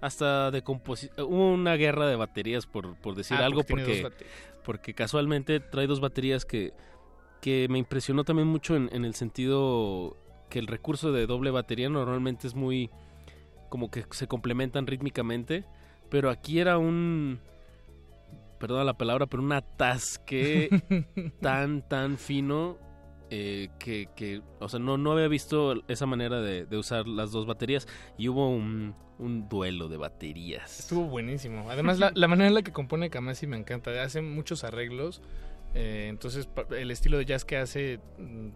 hasta 0.00 0.50
de 0.50 0.62
composición. 0.62 1.32
Una 1.32 1.74
guerra 1.74 2.06
de 2.06 2.16
baterías, 2.16 2.66
por, 2.66 2.96
por 2.96 3.14
decir 3.14 3.36
Ah, 3.38 3.46
algo, 3.46 3.62
porque 3.64 4.06
porque, 4.64 4.94
casualmente 4.94 5.58
trae 5.60 5.86
dos 5.86 6.00
baterías 6.00 6.44
que, 6.44 6.72
que 7.40 7.66
me 7.70 7.78
impresionó 7.78 8.24
también 8.24 8.48
mucho 8.48 8.76
en, 8.76 8.88
en 8.92 9.04
el 9.04 9.14
sentido 9.14 10.16
que 10.48 10.58
el 10.58 10.66
recurso 10.66 11.12
de 11.12 11.26
doble 11.26 11.50
batería 11.50 11.88
normalmente 11.88 12.46
es 12.46 12.54
muy 12.54 12.90
como 13.68 13.90
que 13.90 14.04
se 14.10 14.26
complementan 14.26 14.86
rítmicamente, 14.86 15.64
pero 16.10 16.28
aquí 16.28 16.58
era 16.58 16.76
un 16.76 17.40
perdona 18.58 18.84
la 18.84 18.98
palabra, 18.98 19.26
pero 19.26 19.42
un 19.42 19.52
atasque 19.52 20.68
tan, 21.40 21.88
tan 21.88 22.18
fino 22.18 22.76
eh, 23.30 23.70
que, 23.78 24.08
que, 24.14 24.42
o 24.58 24.68
sea, 24.68 24.78
no, 24.78 24.98
no 24.98 25.12
había 25.12 25.28
visto 25.28 25.82
esa 25.88 26.04
manera 26.04 26.40
de, 26.40 26.66
de 26.66 26.76
usar 26.76 27.08
las 27.08 27.32
dos 27.32 27.46
baterías 27.46 27.88
y 28.18 28.28
hubo 28.28 28.50
un, 28.50 28.94
un 29.20 29.48
duelo 29.48 29.88
de 29.88 29.96
baterías. 29.96 30.80
Estuvo 30.80 31.04
buenísimo. 31.04 31.70
Además, 31.70 31.98
la, 31.98 32.10
la 32.14 32.26
manera 32.28 32.48
en 32.48 32.54
la 32.54 32.62
que 32.62 32.72
compone 32.72 33.10
Kamasi 33.10 33.46
me 33.46 33.56
encanta. 33.56 33.90
Hace 34.02 34.22
muchos 34.22 34.64
arreglos. 34.64 35.20
eh, 35.74 36.06
entonces, 36.08 36.48
el 36.76 36.90
estilo 36.90 37.18
de 37.18 37.24
jazz 37.26 37.44
que 37.44 37.56
hace 37.58 38.00
mm, 38.18 38.48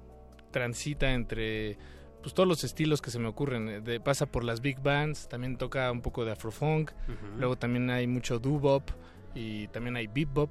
transita 0.51 1.13
entre 1.13 1.77
pues 2.23 2.33
todos 2.33 2.49
los 2.49 2.65
estilos 2.65 3.03
que 3.03 3.11
se 3.11 3.19
me 3.19 3.29
ocurren. 3.29 3.69
eh, 3.69 3.81
De, 3.83 4.01
pasa 4.01 4.25
por 4.27 4.45
las 4.45 4.61
big 4.63 4.81
bands, 4.81 5.29
también 5.29 5.59
toca 5.59 5.93
un 5.93 6.01
poco 6.01 6.25
de 6.25 6.33
afrofunk. 6.33 6.91
Luego 7.39 7.57
también 7.57 7.91
hay 7.91 8.07
mucho 8.07 8.39
doo-bop 8.39 8.89
y 9.35 9.67
también 9.69 9.97
hay 9.97 10.07
bebop. 10.07 10.49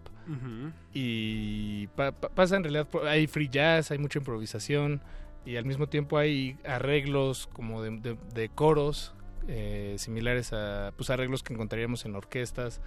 Y 0.94 1.88
pa- 1.88 2.12
pa- 2.12 2.30
pasa 2.30 2.58
en 2.58 2.64
realidad, 2.64 2.88
hay 3.08 3.28
free 3.28 3.50
jazz, 3.50 3.92
hay 3.92 3.98
mucha 3.98 4.20
improvisación. 4.20 5.02
y 5.46 5.58
al 5.58 5.66
mismo 5.66 5.88
tiempo 5.88 6.18
hay 6.18 6.56
arreglos 6.66 7.48
como 7.52 7.82
de, 7.82 7.90
de- 8.00 8.18
de 8.34 8.48
coros 8.48 9.14
eh, 9.48 9.96
similares 9.98 10.54
a 10.54 10.94
pues 10.96 11.10
arreglos 11.10 11.44
que 11.44 11.54
encontraríamos 11.54 12.06
en 12.06 12.16
orquestas 12.16 12.82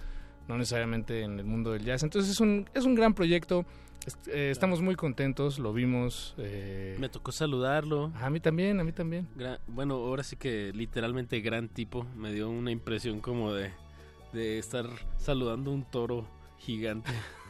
no 0.47 0.57
necesariamente 0.57 1.21
en 1.23 1.39
el 1.39 1.45
mundo 1.45 1.71
del 1.73 1.83
jazz 1.83 2.03
entonces 2.03 2.31
es 2.31 2.39
un 2.39 2.69
es 2.73 2.85
un 2.85 2.95
gran 2.95 3.13
proyecto 3.13 3.65
Est- 4.05 4.27
eh, 4.29 4.51
estamos 4.51 4.81
muy 4.81 4.95
contentos 4.95 5.59
lo 5.59 5.73
vimos 5.73 6.33
eh, 6.37 6.95
Me 6.99 7.09
tocó 7.09 7.31
saludarlo. 7.33 8.11
a 8.15 8.29
mí 8.29 8.39
también 8.39 8.79
a 8.79 8.83
mí 8.83 8.91
también 8.93 9.27
bueno, 9.67 9.95
ahora 9.95 10.23
sí 10.23 10.35
que 10.37 10.71
literalmente 10.73 11.41
gran 11.41 11.67
tipo. 11.67 12.05
Me 12.15 12.31
dio 12.31 12.49
una 12.49 12.71
impresión 12.71 13.19
como 13.19 13.51
de, 13.53 13.71
de 14.33 14.57
estar 14.59 14.85
saludando 15.17 15.71
un 15.71 15.83
toro 15.83 16.25
gigante. 16.59 17.11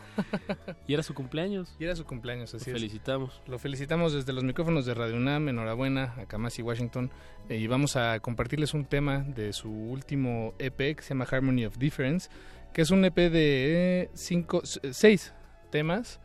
y 0.87 0.93
era 0.93 1.03
su 1.03 1.13
cumpleaños. 1.13 1.75
y 1.79 1.83
era 1.85 1.95
su 1.95 2.05
cumpleaños 2.05 2.53
así 2.53 2.69
Lo 2.69 2.75
es. 2.75 2.81
felicitamos. 2.81 3.41
Lo 3.47 3.59
felicitamos 3.59 4.13
desde 4.13 4.33
los 4.33 4.43
micrófonos 4.43 4.85
de 4.85 4.93
Radio 4.93 5.15
UNAM, 5.17 5.49
enhorabuena 5.49 6.13
a 6.17 6.25
Kamasi 6.25 6.61
Washington. 6.61 7.09
eh, 7.49 7.57
y 7.57 7.67
vamos 7.67 7.95
a 7.95 8.19
compartirles 8.19 8.73
un 8.73 8.85
tema 8.85 9.19
de 9.19 9.53
su 9.53 9.69
último 9.69 10.53
EP 10.59 10.95
que 10.95 11.01
se 11.01 11.09
llama 11.09 11.25
Harmony 11.29 11.65
of 11.65 11.77
Difference, 11.77 12.29
que 12.73 12.81
es 12.81 12.91
un 12.91 13.03
EP 13.05 13.15
de 13.15 14.01
eh, 14.03 14.09
cinco, 14.13 14.61
s- 14.63 14.79
seis 14.91 15.33
temas 15.71 16.19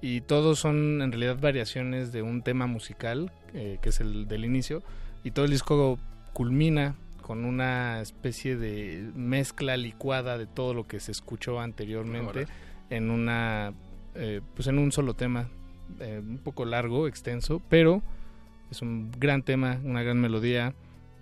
y 0.00 0.20
todos 0.20 0.58
son 0.58 1.00
en 1.02 1.10
realidad 1.12 1.38
variaciones 1.40 2.12
de 2.12 2.22
un 2.22 2.42
tema 2.42 2.66
musical, 2.66 3.32
eh, 3.54 3.78
que 3.80 3.88
es 3.88 4.00
el 4.00 4.28
del 4.28 4.44
inicio, 4.44 4.82
y 5.22 5.30
todo 5.30 5.44
el 5.46 5.50
disco 5.50 5.98
culmina 6.34 6.96
con 7.22 7.46
una 7.46 8.02
especie 8.02 8.56
de 8.56 9.10
mezcla 9.14 9.78
licuada 9.78 10.36
de 10.36 10.46
todo 10.46 10.74
lo 10.74 10.86
que 10.86 11.00
se 11.00 11.10
escuchó 11.12 11.58
anteriormente. 11.58 12.46
En 12.96 13.10
una 13.10 13.72
eh, 14.14 14.40
pues 14.54 14.68
en 14.68 14.78
un 14.78 14.92
solo 14.92 15.14
tema 15.14 15.48
eh, 16.00 16.20
un 16.22 16.38
poco 16.38 16.64
largo 16.64 17.06
extenso 17.08 17.60
pero 17.68 18.02
es 18.70 18.82
un 18.82 19.10
gran 19.18 19.42
tema 19.42 19.80
una 19.84 20.02
gran 20.02 20.20
melodía 20.20 20.74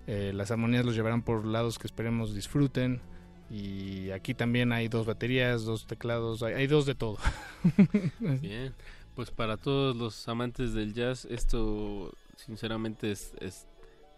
eh, 0.07 0.31
las 0.33 0.51
armonías 0.51 0.85
los 0.85 0.95
llevarán 0.95 1.21
por 1.21 1.45
lados 1.45 1.79
que 1.79 1.87
esperemos 1.87 2.33
disfruten 2.35 3.01
y 3.49 4.09
aquí 4.11 4.33
también 4.33 4.71
hay 4.71 4.87
dos 4.87 5.05
baterías 5.05 5.63
dos 5.65 5.85
teclados 5.87 6.43
hay, 6.43 6.53
hay 6.53 6.67
dos 6.67 6.85
de 6.85 6.95
todo 6.95 7.17
Bien. 8.41 8.73
Pues 9.15 9.29
para 9.29 9.57
todos 9.57 9.95
los 9.95 10.27
amantes 10.27 10.73
del 10.73 10.93
jazz, 10.95 11.25
esto 11.25 12.11
sinceramente 12.35 13.11
es, 13.11 13.33
es 13.39 13.67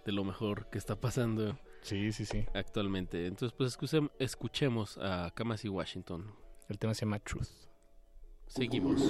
de 0.06 0.14
lo 0.14 0.24
mejor 0.24 0.68
que 0.70 0.78
está 0.78 0.96
pasando 0.96 1.58
sí 1.82 2.14
sí 2.14 2.26
sí 2.26 2.46
actualmente. 2.54 3.28
Entonces, 3.28 3.54
pues 3.58 3.78
escuchem- 3.78 4.10
escuchemos 4.20 4.98
a 5.00 5.32
Kamasi 5.36 5.68
Washington. 5.68 6.32
El 6.70 6.80
tema 6.80 6.94
se 6.94 7.02
llama 7.06 7.20
Truth 7.20 7.66
Seguimos. 8.48 9.02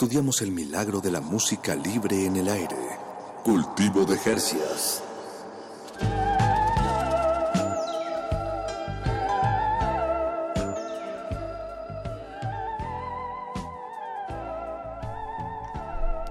Estudiamos 0.00 0.42
el 0.42 0.52
milagro 0.52 1.00
de 1.00 1.10
la 1.10 1.20
música 1.20 1.74
libre 1.74 2.24
en 2.24 2.36
el 2.36 2.48
aire. 2.48 2.76
Cultivo 3.42 4.04
de 4.04 4.16
Jercias. 4.16 5.02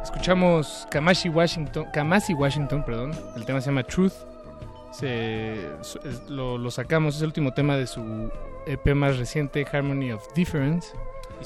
Escuchamos 0.01 0.87
Kamashi 0.89 1.27
Washington, 1.27 1.87
Kamasi 1.91 2.33
Washington, 2.33 2.85
perdón. 2.85 3.11
El 3.35 3.43
tema 3.43 3.59
se 3.59 3.65
llama 3.65 3.83
Truth. 3.83 4.13
Se, 4.91 5.69
lo 6.29 6.71
sacamos, 6.71 7.17
es 7.17 7.21
el 7.21 7.27
último 7.27 7.53
tema 7.53 7.75
de 7.75 7.85
su 7.85 8.31
EP 8.65 8.95
más 8.95 9.17
reciente, 9.17 9.67
Harmony 9.69 10.13
of 10.13 10.23
Difference. 10.33 10.93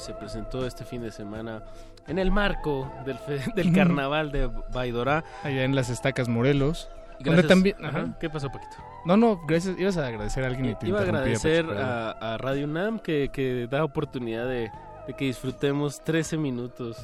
Se 0.02 0.14
presentó 0.14 0.66
este 0.66 0.84
fin 0.84 1.02
de 1.02 1.10
semana 1.12 1.62
en 2.08 2.18
el 2.18 2.30
marco 2.30 2.92
del, 3.06 3.18
fe- 3.18 3.40
del 3.54 3.72
carnaval 3.72 4.32
de 4.32 4.50
Baidorá. 4.72 5.24
Allá 5.42 5.64
en 5.64 5.74
las 5.74 5.90
estacas 5.90 6.28
Morelos. 6.28 6.88
Y 7.20 7.24
Donde 7.24 7.42
gracias- 7.42 7.48
también. 7.48 7.76
Ajá. 7.84 7.98
ajá. 8.00 8.18
¿Qué 8.18 8.28
pasó, 8.28 8.48
Paquito? 8.50 8.76
No, 9.04 9.16
no, 9.16 9.40
gracias. 9.46 9.78
Ibas 9.78 9.96
a 9.96 10.06
agradecer 10.06 10.42
a 10.44 10.48
alguien 10.48 10.66
y 10.70 10.74
te 10.74 10.88
Iba 10.88 11.00
a 11.00 11.02
agradecer 11.02 11.66
a, 11.70 12.10
a 12.12 12.38
Radio 12.38 12.64
UNAM 12.66 12.98
que, 12.98 13.30
que 13.32 13.68
da 13.70 13.84
oportunidad 13.84 14.46
de, 14.48 14.70
de 15.06 15.14
que 15.14 15.26
disfrutemos 15.26 16.02
13 16.02 16.36
minutos 16.36 16.96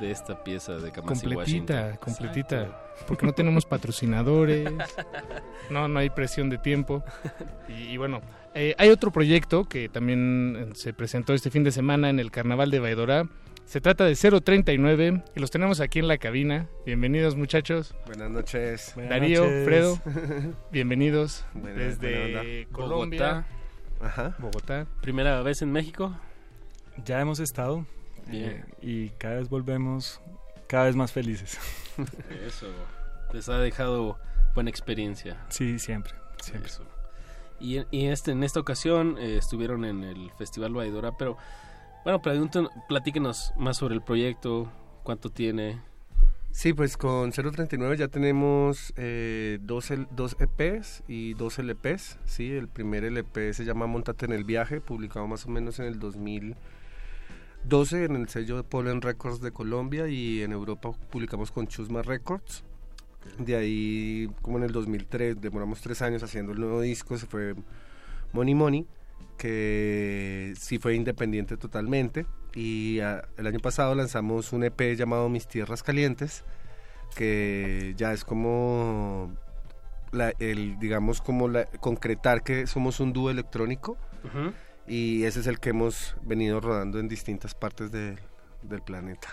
de 0.00 0.10
esta 0.10 0.42
pieza 0.42 0.72
de 0.72 0.90
Kamasi 0.90 1.26
completita, 1.26 1.74
Washington. 1.74 1.98
completita. 2.00 2.66
Porque 3.06 3.26
no 3.26 3.32
tenemos 3.32 3.64
patrocinadores, 3.66 4.68
no, 5.70 5.86
no 5.88 5.98
hay 6.00 6.10
presión 6.10 6.50
de 6.50 6.58
tiempo. 6.58 7.04
Y, 7.68 7.90
y 7.92 7.96
bueno, 7.96 8.20
eh, 8.54 8.74
hay 8.78 8.88
otro 8.90 9.10
proyecto 9.10 9.64
que 9.64 9.88
también 9.88 10.56
eh, 10.58 10.74
se 10.74 10.92
presentó 10.92 11.34
este 11.34 11.50
fin 11.50 11.64
de 11.64 11.72
semana 11.72 12.10
en 12.10 12.18
el 12.20 12.30
Carnaval 12.30 12.70
de 12.70 12.78
Baidorá. 12.80 13.28
Se 13.64 13.80
trata 13.80 14.04
de 14.04 14.14
039 14.14 15.22
y 15.34 15.40
los 15.40 15.50
tenemos 15.50 15.80
aquí 15.80 15.98
en 15.98 16.06
la 16.08 16.18
cabina. 16.18 16.68
Bienvenidos 16.84 17.34
muchachos. 17.34 17.94
Buenas 18.06 18.30
noches. 18.30 18.94
Darío, 18.96 19.42
Fredo, 19.64 19.98
bienvenidos 20.70 21.44
Buena- 21.54 21.78
desde. 21.78 22.68
Colombia. 22.72 23.46
Bogotá. 24.00 24.06
Ajá. 24.06 24.36
Bogotá. 24.38 24.86
¿Primera 25.00 25.40
vez 25.42 25.62
en 25.62 25.72
México? 25.72 26.14
Ya 27.06 27.20
hemos 27.20 27.40
estado 27.40 27.86
Bien. 28.26 28.50
eh, 28.50 28.64
y 28.82 29.08
cada 29.18 29.36
vez 29.36 29.48
volvemos 29.48 30.20
cada 30.68 30.84
vez 30.84 30.94
más 30.96 31.10
felices. 31.12 31.58
Eso 32.46 32.66
les 33.32 33.48
ha 33.48 33.58
dejado 33.58 34.18
buena 34.54 34.68
experiencia. 34.70 35.38
Sí, 35.48 35.78
siempre, 35.78 36.12
siempre. 36.42 36.68
Eso. 36.70 36.84
Y, 37.64 37.78
en- 37.78 37.86
este, 38.12 38.32
en 38.32 38.44
esta 38.44 38.60
ocasión 38.60 39.16
eh, 39.18 39.38
estuvieron 39.38 39.84
en 39.84 40.04
el 40.04 40.30
Festival 40.32 40.74
Baidora, 40.74 41.16
pero 41.16 41.36
bueno, 42.04 42.20
platíquenos 42.88 43.52
más 43.56 43.78
sobre 43.78 43.94
el 43.94 44.02
proyecto, 44.02 44.70
cuánto 45.02 45.30
tiene. 45.30 45.80
Sí, 46.50 46.72
pues 46.72 46.96
con 46.96 47.32
039 47.32 47.96
ya 47.96 48.08
tenemos 48.08 48.92
eh, 48.96 49.58
dos, 49.62 49.88
dos 50.10 50.36
EPs 50.38 51.02
y 51.08 51.34
dos 51.34 51.58
LPs. 51.58 52.18
Sí, 52.26 52.52
el 52.52 52.68
primer 52.68 53.02
LP 53.04 53.52
se 53.54 53.64
llama 53.64 53.86
Montate 53.86 54.26
en 54.26 54.32
el 54.32 54.44
viaje, 54.44 54.80
publicado 54.80 55.26
más 55.26 55.46
o 55.46 55.48
menos 55.48 55.80
en 55.80 55.86
el 55.86 55.98
2012 55.98 58.04
en 58.04 58.16
el 58.16 58.28
sello 58.28 58.56
de 58.56 58.62
Pollen 58.62 59.00
Records 59.00 59.40
de 59.40 59.50
Colombia 59.50 60.06
y 60.06 60.42
en 60.42 60.52
Europa 60.52 60.90
publicamos 61.10 61.50
con 61.50 61.66
Chusma 61.66 62.02
Records. 62.02 62.62
De 63.38 63.56
ahí, 63.56 64.30
como 64.42 64.58
en 64.58 64.64
el 64.64 64.72
2003, 64.72 65.40
demoramos 65.40 65.80
tres 65.80 66.02
años 66.02 66.22
haciendo 66.22 66.52
el 66.52 66.60
nuevo 66.60 66.80
disco, 66.80 67.16
se 67.18 67.26
fue 67.26 67.54
Money 68.32 68.54
Money, 68.54 68.86
que 69.36 70.54
sí 70.58 70.78
fue 70.78 70.94
independiente 70.94 71.56
totalmente. 71.56 72.26
Y 72.54 73.00
ah, 73.00 73.26
el 73.36 73.46
año 73.46 73.58
pasado 73.60 73.94
lanzamos 73.94 74.52
un 74.52 74.64
EP 74.64 74.94
llamado 74.96 75.28
Mis 75.28 75.46
Tierras 75.48 75.82
Calientes, 75.82 76.44
que 77.16 77.94
ya 77.96 78.12
es 78.12 78.24
como 78.24 79.32
la- 80.12 80.32
el, 80.38 80.78
digamos, 80.78 81.20
como 81.20 81.48
la, 81.48 81.64
concretar 81.66 82.42
que 82.42 82.66
somos 82.66 83.00
un 83.00 83.12
dúo 83.12 83.30
electrónico. 83.30 83.96
Y 84.86 85.24
ese 85.24 85.40
es 85.40 85.46
el 85.46 85.58
que 85.60 85.70
hemos 85.70 86.14
venido 86.22 86.60
rodando 86.60 86.98
en 87.00 87.08
distintas 87.08 87.54
partes 87.54 87.90
del 87.90 88.18
planeta. 88.84 89.28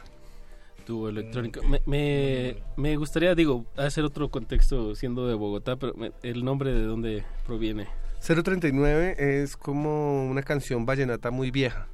Dúo 0.87 1.09
electrónico. 1.09 1.61
Me, 1.63 1.81
me, 1.85 2.57
me 2.77 2.95
gustaría, 2.97 3.33
digo, 3.35 3.65
hacer 3.77 4.03
otro 4.03 4.29
contexto 4.29 4.95
siendo 4.95 5.27
de 5.27 5.35
Bogotá, 5.35 5.75
pero 5.77 5.93
me- 5.93 6.11
el 6.23 6.43
nombre 6.43 6.73
de 6.73 6.83
dónde 6.83 7.23
proviene. 7.45 7.87
039 8.25 9.15
es 9.17 9.57
como 9.57 10.29
una 10.29 10.43
canción 10.43 10.85
vallenata 10.85 11.31
muy 11.31 11.49
vieja. 11.51 11.87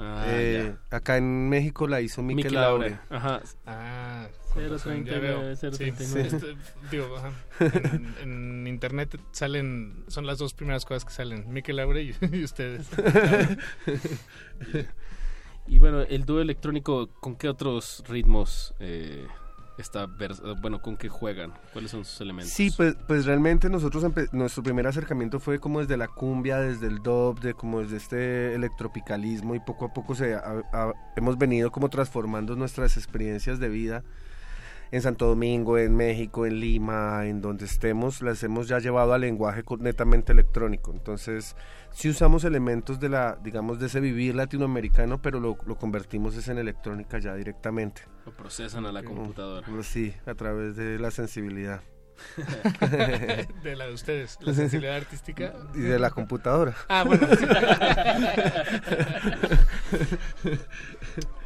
Ah, 0.00 0.24
Eh, 0.28 0.74
acá 0.90 1.16
en 1.16 1.48
México 1.48 1.88
la 1.88 2.00
hizo 2.00 2.22
Miquel 2.22 2.36
Miquel 2.44 2.54
Laure. 2.54 2.90
Laure. 2.90 3.02
Ajá. 3.10 3.40
Ah, 3.66 4.28
Cero 4.54 4.68
con 4.68 4.72
razón, 4.78 4.92
treinta 5.04 5.10
ya 5.10 5.16
y 5.16 5.20
nueve, 5.20 5.44
veo. 5.46 5.56
cero 5.56 5.72
Sí, 5.72 5.78
treinta 5.78 6.02
y 6.02 6.06
sí, 6.06 6.12
nueve. 6.14 6.28
este, 6.36 6.56
digo, 6.90 7.16
ajá. 7.16 7.32
en, 8.22 8.62
en 8.62 8.66
internet 8.68 9.18
salen, 9.32 10.04
son 10.06 10.24
las 10.26 10.38
dos 10.38 10.54
primeras 10.54 10.84
cosas 10.84 11.04
que 11.04 11.10
salen, 11.12 11.52
Mikel 11.52 11.76
Laure 11.76 12.02
y, 12.02 12.14
y 12.32 12.44
ustedes. 12.44 12.86
Y 15.68 15.78
bueno, 15.78 16.00
el 16.00 16.24
dúo 16.24 16.40
electrónico, 16.40 17.08
¿con 17.20 17.36
qué 17.36 17.48
otros 17.48 18.02
ritmos 18.08 18.74
eh, 18.80 19.26
está 19.76 20.04
eh, 20.04 20.28
bueno, 20.60 20.80
con 20.80 20.96
qué 20.96 21.08
juegan? 21.08 21.52
¿Cuáles 21.72 21.90
son 21.90 22.04
sus 22.04 22.20
elementos? 22.20 22.52
Sí, 22.52 22.70
pues, 22.76 22.96
pues 23.06 23.26
realmente 23.26 23.68
nosotros 23.68 24.04
nuestro 24.32 24.62
primer 24.62 24.86
acercamiento 24.86 25.38
fue 25.40 25.58
como 25.60 25.80
desde 25.80 25.96
la 25.96 26.08
cumbia, 26.08 26.58
desde 26.58 26.86
el 26.86 26.98
dub, 27.00 27.40
de 27.40 27.54
como 27.54 27.80
desde 27.80 27.98
este 27.98 28.54
electropicalismo 28.54 29.54
y 29.54 29.60
poco 29.60 29.84
a 29.86 29.92
poco 29.92 30.14
se 30.14 30.34
ha- 30.34 30.92
hemos 31.16 31.36
venido 31.36 31.70
como 31.70 31.90
transformando 31.90 32.56
nuestras 32.56 32.96
experiencias 32.96 33.58
de 33.60 33.68
vida 33.68 34.02
en 34.90 35.02
Santo 35.02 35.26
Domingo, 35.26 35.78
en 35.78 35.94
México, 35.94 36.46
en 36.46 36.60
Lima, 36.60 37.26
en 37.26 37.40
donde 37.40 37.66
estemos, 37.66 38.22
las 38.22 38.42
hemos 38.42 38.68
ya 38.68 38.78
llevado 38.78 39.12
al 39.12 39.20
lenguaje 39.20 39.62
netamente 39.78 40.32
electrónico. 40.32 40.92
Entonces, 40.92 41.56
sí 41.92 42.08
usamos 42.08 42.44
elementos 42.44 42.98
de 43.00 43.08
la, 43.08 43.38
digamos, 43.42 43.78
de 43.78 43.86
ese 43.86 44.00
vivir 44.00 44.34
latinoamericano, 44.34 45.20
pero 45.20 45.40
lo, 45.40 45.58
lo 45.66 45.76
convertimos 45.76 46.36
es 46.36 46.48
en 46.48 46.58
electrónica 46.58 47.18
ya 47.18 47.34
directamente. 47.34 48.02
Lo 48.24 48.32
procesan 48.32 48.86
a 48.86 48.92
la 48.92 49.02
computadora. 49.02 49.66
Sí, 49.82 50.14
a 50.26 50.34
través 50.34 50.76
de 50.76 50.98
la 50.98 51.10
sensibilidad. 51.10 51.82
de 53.62 53.76
la 53.76 53.86
de 53.86 53.94
ustedes, 53.94 54.38
la 54.40 54.52
sensibilidad 54.52 54.96
artística. 54.96 55.54
Y 55.74 55.80
de 55.80 55.98
la 55.98 56.10
computadora. 56.10 56.74
Ah, 56.88 57.04
bueno. 57.04 57.26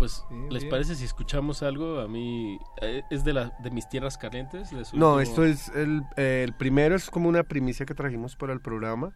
Pues, 0.00 0.24
¿les 0.50 0.62
bien. 0.62 0.70
parece 0.70 0.94
si 0.96 1.04
escuchamos 1.04 1.62
algo? 1.62 2.00
A 2.00 2.08
mí, 2.08 2.58
eh, 2.82 3.02
¿es 3.10 3.22
de, 3.22 3.32
la, 3.34 3.52
de 3.62 3.70
mis 3.70 3.88
tierras 3.88 4.18
calientes? 4.18 4.70
de 4.70 4.84
su 4.84 4.96
No, 4.96 5.14
último- 5.16 5.20
esto 5.20 5.44
es 5.44 5.68
el, 5.76 6.02
eh, 6.16 6.42
el 6.44 6.54
primero, 6.54 6.96
es 6.96 7.08
como 7.10 7.28
una 7.28 7.44
primicia 7.44 7.86
que 7.86 7.94
trajimos 7.94 8.34
para 8.34 8.52
el 8.52 8.60
programa. 8.60 9.12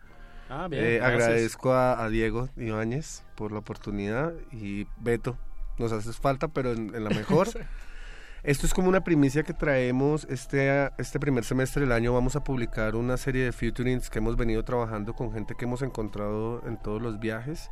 Ah, 0.48 0.68
bien, 0.70 0.84
Eh, 0.84 1.00
agradezco 1.02 1.72
a, 1.72 2.04
a 2.04 2.08
Diego 2.10 2.48
Ibáñez 2.56 3.24
por 3.34 3.50
la 3.50 3.58
oportunidad 3.60 4.32
y 4.52 4.86
Beto, 4.98 5.36
nos 5.78 5.90
haces 5.90 6.18
falta, 6.18 6.48
pero 6.48 6.72
en, 6.72 6.94
en 6.94 7.02
la 7.02 7.10
mejor. 7.10 7.48
Esto 8.44 8.66
es 8.66 8.74
como 8.74 8.90
una 8.90 9.02
primicia 9.02 9.42
que 9.42 9.54
traemos 9.54 10.26
este, 10.28 10.90
este 10.98 11.18
primer 11.18 11.44
semestre 11.44 11.80
del 11.80 11.92
año. 11.92 12.12
Vamos 12.12 12.36
a 12.36 12.44
publicar 12.44 12.94
una 12.94 13.16
serie 13.16 13.42
de 13.42 13.52
featurings 13.52 14.10
que 14.10 14.18
hemos 14.18 14.36
venido 14.36 14.62
trabajando 14.64 15.14
con 15.14 15.32
gente 15.32 15.54
que 15.54 15.64
hemos 15.64 15.80
encontrado 15.80 16.62
en 16.66 16.76
todos 16.76 17.00
los 17.00 17.18
viajes. 17.18 17.70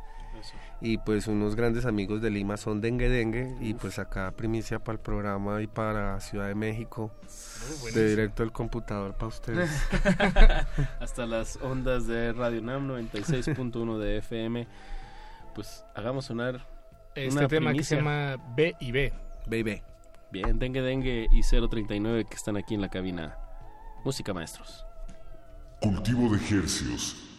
Y 0.85 0.97
pues 0.97 1.27
unos 1.27 1.55
grandes 1.55 1.85
amigos 1.85 2.21
de 2.21 2.29
Lima 2.29 2.57
son 2.57 2.81
Dengue 2.81 3.07
Dengue. 3.07 3.55
Y 3.61 3.73
pues 3.73 3.99
acá 3.99 4.29
primicia 4.31 4.79
para 4.79 4.97
el 4.97 4.99
programa 4.99 5.61
y 5.61 5.67
para 5.67 6.19
Ciudad 6.19 6.49
de 6.49 6.55
México. 6.55 7.09
de 7.93 8.09
directo 8.09 8.43
al 8.43 8.51
computador 8.51 9.13
para 9.13 9.27
ustedes. 9.27 9.69
Hasta 10.99 11.25
las 11.25 11.57
ondas 11.61 12.05
de 12.05 12.33
Radio 12.33 12.61
NAM 12.61 12.89
96.1 12.89 13.97
de 13.97 14.17
FM. 14.17 14.67
Pues 15.55 15.85
hagamos 15.95 16.25
sonar 16.25 16.67
Este 17.15 17.31
una 17.31 17.47
tema 17.47 17.69
que 17.71 17.75
primicia. 17.75 17.83
se 17.85 17.95
llama 17.95 18.35
B 18.53 18.75
y 18.81 18.91
B. 18.91 19.13
B 19.47 19.59
y 19.59 19.63
B. 19.63 19.83
Bien, 20.33 20.59
Dengue 20.59 20.81
Dengue 20.81 21.27
y 21.31 21.43
039 21.43 22.25
que 22.25 22.35
están 22.35 22.57
aquí 22.57 22.73
en 22.73 22.81
la 22.81 22.89
cabina. 22.89 23.37
Música 24.03 24.33
maestros. 24.33 24.85
Cultivo 25.79 26.27
de 26.35 26.39
Hercios. 26.39 27.32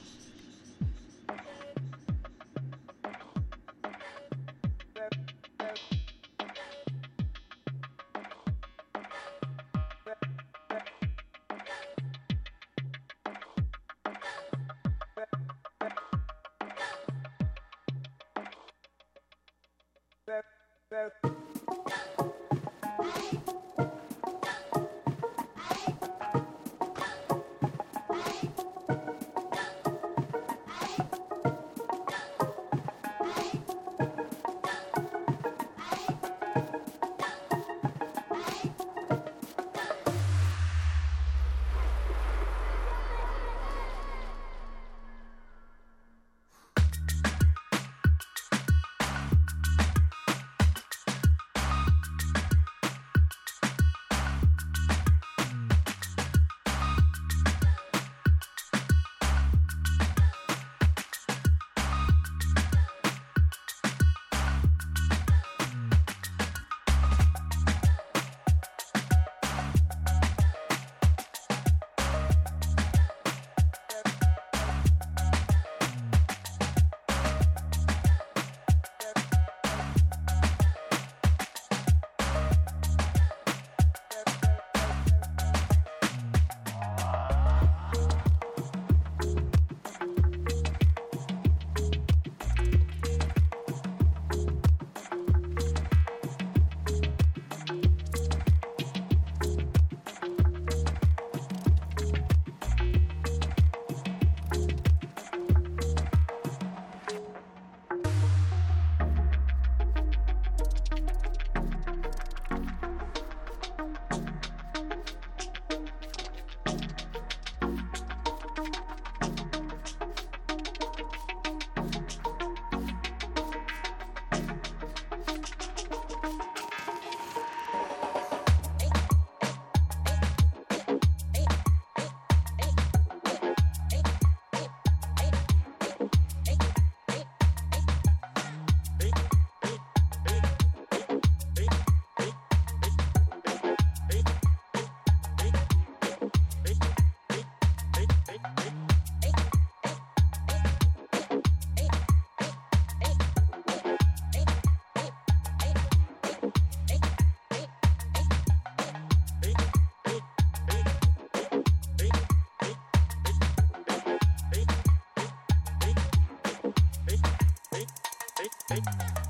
Tape. 168.74 169.23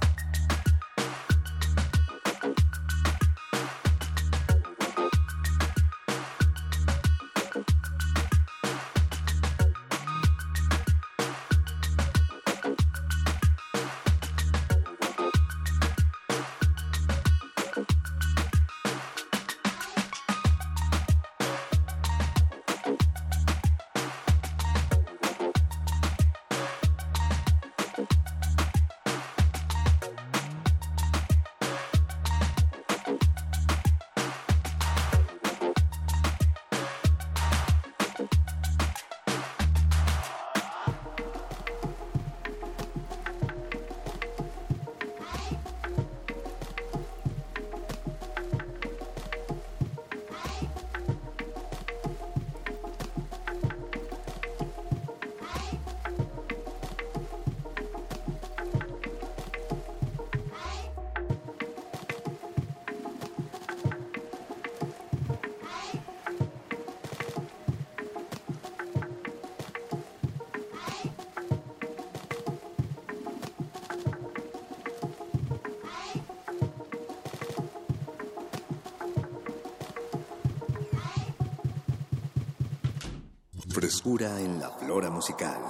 Frescura 83.85 84.41
en 84.41 84.61
la 84.61 84.71
flora 84.71 85.11
musical. 85.11 85.61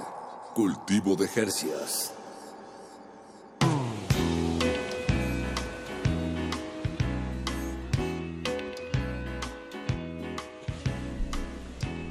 Cultivo 0.53 1.17
de 1.17 1.27
Jercias. 1.27 2.13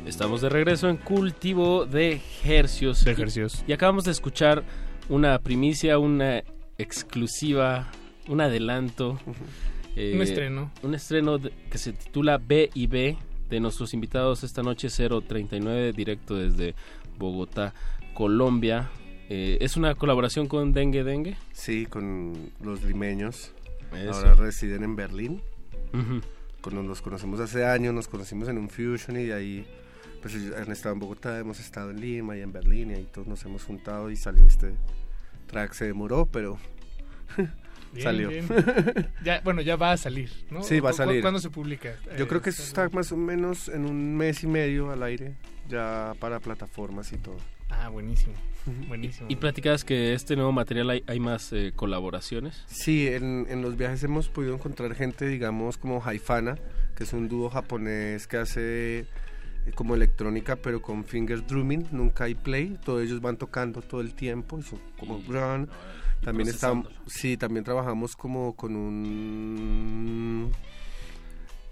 Estamos 0.04 0.42
de 0.42 0.50
regreso 0.50 0.90
en 0.90 0.98
Cultivo 0.98 1.86
de 1.86 2.20
Hercios. 2.44 3.02
De 3.02 3.12
Hercios. 3.12 3.64
Y, 3.66 3.70
y 3.70 3.72
acabamos 3.72 4.04
de 4.04 4.10
escuchar 4.10 4.62
una 5.08 5.38
primicia, 5.38 5.98
una 5.98 6.42
exclusiva, 6.76 7.88
un 8.28 8.42
adelanto. 8.42 9.18
eh, 9.96 10.12
un 10.14 10.20
estreno. 10.20 10.70
Un 10.82 10.94
estreno 10.94 11.38
de, 11.38 11.50
que 11.70 11.78
se 11.78 11.94
titula 11.94 12.36
B 12.36 12.68
y 12.74 12.88
B 12.88 13.16
de 13.48 13.60
nuestros 13.60 13.94
invitados 13.94 14.42
esta 14.44 14.62
noche 14.62 14.88
039 14.88 15.92
directo 15.92 16.36
desde 16.36 16.74
Bogotá, 17.18 17.74
Colombia. 18.14 18.90
Eh, 19.28 19.58
¿Es 19.60 19.76
una 19.76 19.94
colaboración 19.94 20.48
con 20.48 20.72
Dengue 20.72 21.04
Dengue? 21.04 21.36
Sí, 21.52 21.86
con 21.86 22.50
los 22.60 22.82
limeños. 22.82 23.52
Eso. 23.94 24.12
Ahora 24.12 24.34
residen 24.34 24.82
en 24.84 24.96
Berlín. 24.96 25.42
Uh 25.92 25.98
-huh. 25.98 26.22
Con, 26.60 26.86
los 26.88 27.02
conocemos 27.02 27.40
hace 27.40 27.66
años, 27.66 27.94
nos 27.94 28.08
conocimos 28.08 28.48
en 28.48 28.58
un 28.58 28.68
Fusion 28.70 29.18
y 29.18 29.24
de 29.24 29.34
ahí 29.34 29.66
pues 30.22 30.34
han 30.56 30.72
estado 30.72 30.94
en 30.94 31.00
Bogotá, 31.00 31.38
hemos 31.38 31.60
estado 31.60 31.90
en 31.90 32.00
Lima 32.00 32.34
y 32.34 32.40
en 32.40 32.50
Berlín 32.50 32.90
y 32.90 32.94
ahí 32.94 33.08
todos 33.12 33.26
nos 33.26 33.44
hemos 33.44 33.62
juntado 33.64 34.10
y 34.10 34.16
salió 34.16 34.46
este 34.46 34.72
track, 35.46 35.74
se 35.74 35.84
demoró, 35.84 36.24
pero 36.24 36.58
Bien, 37.94 38.04
salió. 38.04 38.28
bien. 38.28 38.46
Ya, 39.24 39.40
bueno, 39.44 39.62
ya 39.62 39.76
va 39.76 39.92
a 39.92 39.96
salir, 39.96 40.30
¿no? 40.50 40.62
Sí, 40.62 40.80
va 40.80 40.90
a 40.90 40.92
salir. 40.92 41.20
¿Cuándo 41.22 41.40
se 41.40 41.50
publica? 41.50 41.94
Yo 42.18 42.24
Eh, 42.24 42.28
creo 42.28 42.42
que 42.42 42.50
eso 42.50 42.62
está 42.62 42.88
más 42.90 43.10
o 43.12 43.16
menos 43.16 43.68
en 43.68 43.84
un 43.86 44.16
mes 44.16 44.42
y 44.42 44.46
medio 44.46 44.90
al 44.90 45.02
aire, 45.02 45.34
ya 45.68 46.14
para 46.20 46.40
plataformas 46.40 47.12
y 47.12 47.16
todo. 47.18 47.36
Ah, 47.70 47.88
buenísimo. 47.88 48.34
Buenísimo. 48.88 49.26
Y 49.30 49.36
platicabas 49.36 49.84
que 49.84 50.14
este 50.14 50.36
nuevo 50.36 50.52
material 50.52 50.88
hay, 50.90 51.04
hay 51.06 51.20
más 51.20 51.52
eh, 51.52 51.72
colaboraciones. 51.76 52.62
Sí, 52.66 53.08
en, 53.08 53.46
en, 53.50 53.60
los 53.62 53.76
viajes 53.76 54.02
hemos 54.04 54.28
podido 54.28 54.54
encontrar 54.54 54.94
gente, 54.94 55.26
digamos, 55.26 55.76
como 55.76 56.02
Haifana, 56.04 56.56
que 56.96 57.04
es 57.04 57.12
un 57.12 57.28
dúo 57.28 57.50
japonés 57.50 58.26
que 58.26 58.36
hace 58.38 58.98
eh, 59.00 59.06
como 59.74 59.94
electrónica, 59.94 60.56
pero 60.56 60.80
con 60.80 61.04
finger 61.04 61.46
drumming, 61.46 61.88
nunca 61.90 62.24
hay 62.24 62.34
play, 62.34 62.78
todos 62.84 63.02
ellos 63.02 63.20
van 63.20 63.36
tocando 63.36 63.82
todo 63.82 64.00
el 64.00 64.14
tiempo, 64.14 64.62
son 64.62 64.80
como 64.98 65.22
run. 65.28 65.68
También 66.24 66.48
estamos, 66.48 66.88
sí, 67.06 67.36
también 67.36 67.64
trabajamos 67.64 68.16
como 68.16 68.56
con 68.56 68.76
un 68.76 70.52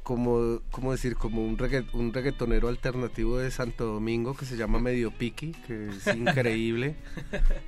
como, 0.02 0.60
¿cómo 0.70 0.92
decir? 0.92 1.14
Como 1.16 1.44
un, 1.44 1.58
regga, 1.58 1.84
un 1.92 2.12
reggaetonero 2.12 2.68
alternativo 2.68 3.38
de 3.38 3.50
Santo 3.50 3.86
Domingo 3.86 4.34
que 4.34 4.44
se 4.44 4.56
llama 4.56 4.78
Medio 4.78 5.10
Piki, 5.10 5.52
que 5.66 5.88
es 5.88 6.06
increíble. 6.16 6.96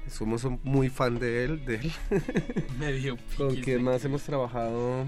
Somos 0.08 0.46
muy 0.62 0.88
fan 0.88 1.18
de 1.18 1.44
él. 1.44 1.64
De 1.64 1.76
él. 1.76 1.92
Medio 2.78 3.16
Piki. 3.16 3.36
¿Con 3.36 3.56
quién 3.56 3.82
más 3.82 4.04
hemos 4.04 4.22
trabajado? 4.22 5.06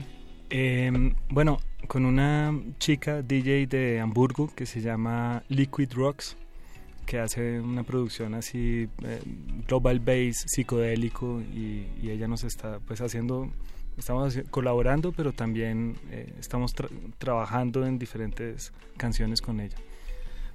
Eh, 0.51 1.13
bueno, 1.29 1.59
con 1.89 2.07
una 2.07 2.55
chica 2.79 3.23
DJ 3.23 3.67
de 3.67 4.01
Hamburgo 4.01 4.51
que 4.55 4.65
se 4.65 4.81
llama 4.81 5.43
Liquid 5.49 5.93
Rocks, 5.93 6.37
que 7.07 7.19
hace 7.21 7.61
una 7.61 7.85
producción 7.85 8.35
así 8.35 8.89
eh, 9.05 9.23
global 9.67 10.01
bass, 10.01 10.45
psicodélico, 10.47 11.41
y, 11.41 11.87
y 12.03 12.11
ella 12.11 12.29
nos 12.29 12.45
está 12.45 12.81
pues 12.81 13.01
haciendo 13.01 13.51
estamos 13.97 14.39
colaborando, 14.51 15.13
pero 15.13 15.33
también 15.33 15.97
eh, 16.11 16.35
estamos 16.39 16.75
tra 16.75 16.89
trabajando 17.19 17.87
en 17.87 17.99
diferentes 17.99 18.73
canciones 18.97 19.41
con 19.41 19.61
ella. 19.61 19.77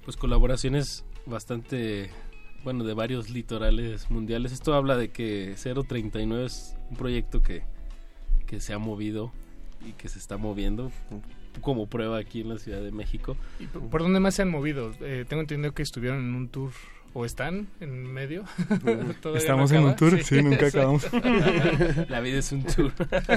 Pues 0.04 0.18
colaboraciones 0.18 1.06
bastante, 1.26 2.10
bueno, 2.64 2.84
de 2.84 2.94
varios 2.94 3.30
litorales 3.30 4.10
mundiales. 4.10 4.52
Esto 4.52 4.74
habla 4.74 4.96
de 4.96 5.10
que 5.10 5.56
039 5.56 6.46
es 6.46 6.76
un 6.90 6.98
proyecto 6.98 7.42
que, 7.42 7.64
que 8.48 8.60
se 8.60 8.74
ha 8.74 8.78
movido 8.78 9.32
y 9.88 9.94
que 9.94 10.10
se 10.10 10.20
está 10.20 10.38
moviendo 10.38 10.92
como 11.60 11.88
prueba 11.88 12.18
aquí 12.18 12.42
en 12.42 12.50
la 12.50 12.58
Ciudad 12.58 12.82
de 12.82 12.92
México. 12.92 13.36
¿Y 13.60 13.66
por, 13.66 13.90
por 13.90 14.02
dónde 14.02 14.20
más 14.20 14.36
se 14.36 14.44
han 14.44 14.50
movido? 14.50 14.94
Eh, 15.02 15.26
tengo 15.28 15.42
entendido 15.42 15.74
que 15.74 15.84
estuvieron 15.84 16.20
en 16.20 16.36
un 16.36 16.48
tour 16.50 16.72
¿O 17.14 17.26
están 17.26 17.68
en 17.82 18.06
medio? 18.06 18.46
Estamos 19.36 19.72
no 19.72 19.80
en 19.80 19.84
un 19.84 19.96
tour, 19.98 20.18
sí, 20.20 20.24
sí 20.24 20.42
nunca 20.42 20.68
acabamos. 20.68 21.12
La 22.10 22.22
vida 22.22 22.40
es 22.40 22.54
un 22.54 22.64
tour. 22.64 22.94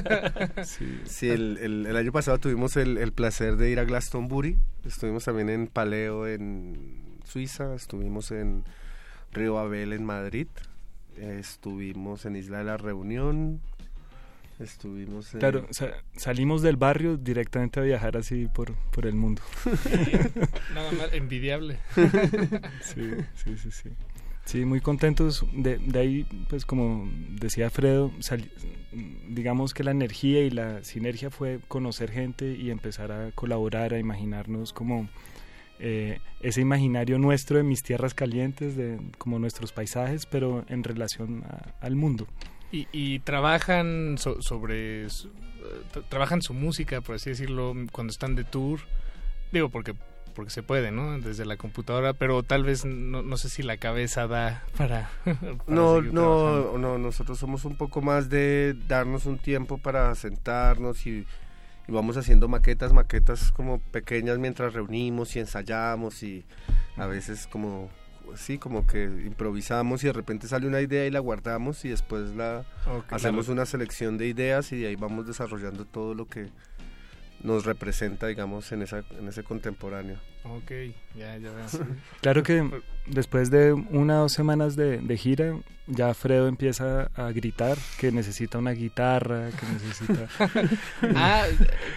sí, 0.65 1.01
sí 1.05 1.29
el, 1.29 1.59
el, 1.59 1.87
el, 1.87 1.97
año 1.97 2.13
pasado 2.13 2.39
tuvimos 2.39 2.77
el, 2.77 2.99
el, 2.99 3.13
placer 3.13 3.57
de 3.57 3.71
ir 3.71 3.81
a 3.81 3.85
Glastonbury. 3.85 4.59
Estuvimos 4.85 5.25
también 5.25 5.49
en 5.49 5.67
Paleo, 5.67 6.29
en 6.29 7.19
Suiza. 7.25 7.75
Estuvimos 7.75 8.31
en 8.31 8.63
Río 9.33 9.59
Abel, 9.59 9.93
en 9.93 10.05
Madrid. 10.05 10.47
Estuvimos 11.17 12.27
en 12.27 12.37
Isla 12.37 12.59
de 12.59 12.65
la 12.65 12.77
Reunión. 12.77 13.61
Estuvimos 14.59 15.35
en... 15.35 15.41
Claro, 15.41 15.67
salimos 16.17 16.63
del 16.63 16.77
barrio 16.77 17.17
directamente 17.17 17.81
a 17.81 17.83
viajar 17.83 18.17
así 18.17 18.47
por, 18.47 18.75
por 18.93 19.07
el 19.07 19.15
mundo. 19.15 19.43
Nada 20.75 20.93
más 20.93 21.13
envidiable. 21.13 21.79
sí, 22.83 23.11
sí, 23.35 23.57
sí, 23.57 23.71
sí. 23.71 23.91
Sí, 24.45 24.65
muy 24.65 24.81
contentos. 24.81 25.45
De, 25.53 25.79
de 25.79 25.99
ahí, 25.99 26.27
pues 26.49 26.67
como 26.67 27.11
decía 27.31 27.71
Fredo, 27.71 28.13
digamos 29.29 29.75
que 29.75 29.85
la 29.85 29.91
energía 29.91 30.43
y 30.43 30.51
la 30.51 30.85
sinergia 30.85 31.31
fue 31.31 31.61
conocer 31.67 32.11
gente 32.11 32.55
y 32.55 32.71
empezar 32.71 33.11
a 33.11 33.31
colaborar, 33.33 33.95
a 33.95 33.99
imaginarnos 33.99 34.73
como 34.73 35.09
eh, 35.79 36.21
ese 36.41 36.61
imaginario 36.61 37.19
nuestro 37.19 37.57
de 37.57 37.63
mis 37.63 37.83
tierras 37.83 38.15
calientes, 38.15 38.77
de 38.77 39.01
como 39.19 39.39
nuestros 39.39 39.73
paisajes, 39.73 40.27
pero 40.27 40.65
en 40.69 40.85
relación 40.85 41.43
a, 41.45 41.75
al 41.81 41.97
mundo. 41.97 42.27
Y, 42.75 42.89
y 42.91 43.21
trabajan 43.21 44.17
so, 44.19 44.43
sobre 44.43 45.09
su, 45.09 45.31
trabajan 46.09 46.43
su 46.43 46.55
música 46.55 47.01
por 47.03 47.15
así 47.15 47.31
decirlo 47.31 47.73
cuando 47.93 48.11
están 48.11 48.35
de 48.35 48.43
tour. 48.43 48.81
Digo 49.53 49.69
porque 49.69 49.95
porque 50.35 50.51
se 50.51 50.65
puede 50.65 50.91
no 50.91 51.21
desde 51.21 51.47
la 51.47 51.57
computadora 51.57 52.15
pero 52.15 52.43
tal 52.43 52.65
vez 52.65 52.85
no, 52.85 53.23
no 53.23 53.37
sé 53.37 53.49
si 53.49 53.63
la 53.63 53.77
cabeza 53.77 54.27
da 54.27 54.65
para, 54.77 55.09
para 55.25 55.39
no 55.69 56.03
no 56.03 56.77
no 56.77 56.99
nosotros 56.99 57.39
somos 57.39 57.65
un 57.65 57.77
poco 57.77 58.03
más 58.03 58.29
de 58.29 58.75
darnos 58.89 59.27
un 59.27 59.39
tiempo 59.39 59.79
para 59.79 60.13
sentarnos 60.17 61.07
y, 61.07 61.25
y 61.87 61.93
vamos 61.93 62.17
haciendo 62.17 62.49
maquetas 62.49 62.93
maquetas 62.93 63.53
como 63.53 63.79
pequeñas 63.79 64.39
mientras 64.39 64.75
reunimos 64.75 65.37
y 65.37 65.39
ensayamos 65.39 66.25
y 66.25 66.45
a 66.97 67.07
veces 67.07 67.47
como 67.47 67.89
sí, 68.37 68.59
como 68.59 68.87
que 68.87 69.05
improvisamos 69.05 70.03
y 70.05 70.07
de 70.09 70.13
repente 70.13 70.49
sale 70.49 70.67
una 70.67 70.81
idea 70.81 71.07
y 71.07 71.11
la 71.11 71.21
guardamos 71.21 71.85
y 71.85 71.89
después 71.91 72.35
la 72.35 72.65
hacemos 73.11 73.47
Claro. 73.47 73.53
una 73.53 73.67
selección 73.67 74.19
de 74.19 74.27
ideas 74.29 74.73
y 74.73 74.79
de 74.81 74.89
ahí 74.89 74.97
vamos 74.97 75.27
desarrollando 75.27 75.85
todo 75.85 76.15
lo 76.15 76.27
que 76.27 76.49
nos 77.43 77.67
representa, 77.67 78.27
digamos, 78.27 78.73
en, 78.73 78.81
esa, 78.83 79.05
en 79.19 79.29
ese 79.29 79.43
contemporáneo. 79.43 80.17
Ok, 80.45 80.71
ya, 81.15 81.37
ya 81.37 81.51
veo. 81.51 81.67
Claro 82.23 82.43
que 82.43 82.71
después 83.07 83.51
de 83.51 83.75
una 83.75 84.19
o 84.21 84.23
dos 84.23 84.33
semanas 84.33 84.77
de, 84.77 84.97
de 84.99 85.17
gira, 85.19 85.55
ya 85.87 86.15
Fredo 86.15 86.49
empieza 86.49 87.11
a 87.15 87.31
gritar 87.33 87.77
que 87.99 88.11
necesita 88.13 88.57
una 88.57 88.71
guitarra, 88.71 89.51
que 89.51 89.67
necesita... 89.67 90.27
ah, 91.17 91.45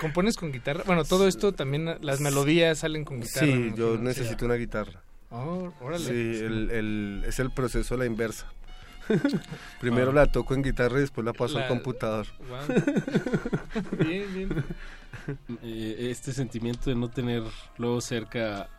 ¿compones 0.02 0.36
con 0.36 0.52
guitarra? 0.52 0.84
Bueno, 0.86 1.06
todo 1.06 1.30
esto 1.30 1.54
también, 1.54 1.96
las 2.02 2.20
melodías 2.20 2.80
salen 2.80 3.06
con 3.06 3.22
guitarra. 3.22 3.46
Sí, 3.48 3.72
yo 3.78 3.98
necesito 3.98 4.44
una 4.46 4.56
guitarra. 4.56 5.02
Oh, 5.30 5.74
órale. 5.82 6.04
Sí, 6.06 6.12
el, 6.44 6.70
el- 6.72 7.24
es 7.28 7.40
el 7.40 7.52
proceso 7.52 7.96
a 7.96 7.98
la 7.98 8.06
inversa. 8.06 8.46
Primero 9.80 10.12
Ah. 10.12 10.14
la 10.14 10.26
toco 10.28 10.54
en 10.54 10.64
guitarra 10.64 10.98
y 10.98 11.02
después 11.02 11.24
la 11.26 11.34
paso 11.34 11.58
La- 11.58 11.64
al 11.64 11.70
computador. 11.70 12.28
Wow. 12.50 13.98
bien, 14.06 14.34
bien. 14.34 14.64
Eh, 15.64 16.08
este 16.12 16.32
sentimiento 16.34 16.90
de 16.90 16.96
no 16.96 17.10
tener 17.10 17.44
luego 17.78 18.00
cerca 18.02 18.70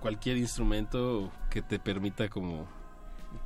cualquier 0.00 0.36
instrumento 0.36 1.32
que 1.50 1.62
te 1.62 1.78
permita 1.78 2.28
como 2.28 2.68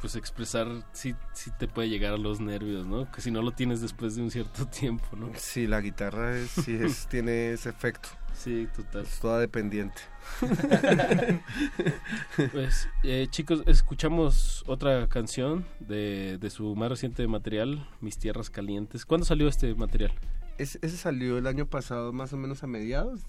pues 0.01 0.17
expresar 0.17 0.67
sí, 0.93 1.15
sí 1.33 1.51
te 1.59 1.69
puede 1.69 1.89
llegar 1.89 2.15
a 2.15 2.19
los 2.19 2.41
nervios, 2.41 2.87
¿no? 2.87 3.11
Que 3.11 3.21
si 3.21 3.31
no 3.31 3.43
lo 3.43 3.53
tienes 3.53 3.81
después 3.81 4.17
de 4.17 4.23
un 4.23 4.31
cierto 4.31 4.67
tiempo, 4.81 5.05
¿no? 5.17 5.31
Sí, 5.37 5.67
la 5.67 5.81
guitarra 5.81 6.37
es, 6.37 6.51
sí 6.51 6.75
es, 6.75 7.07
tiene 7.11 7.53
ese 7.53 7.71
efecto. 7.71 8.09
Sí, 8.35 8.69
total. 8.75 9.03
Es 9.03 9.21
toda 9.21 9.39
dependiente. 9.41 10.01
Pues 12.53 12.89
eh, 13.03 13.27
chicos, 13.31 13.63
escuchamos 13.67 14.65
otra 14.67 15.07
canción 15.09 15.65
de, 15.81 16.39
de 16.39 16.51
su 16.51 16.75
más 16.75 16.89
reciente 16.89 17.27
material, 17.29 17.89
Mis 18.01 18.19
Tierras 18.19 18.51
Calientes. 18.51 19.05
¿Cuándo 19.07 19.25
salió 19.25 19.49
este 19.49 19.75
material? 19.75 20.13
Ese, 20.59 20.79
ese 20.83 20.97
salió 20.97 21.39
el 21.39 21.47
año 21.47 21.67
pasado 21.67 22.13
más 22.13 22.33
o 22.33 22.37
menos 22.37 22.63
a 22.63 22.67
mediados. 22.67 23.21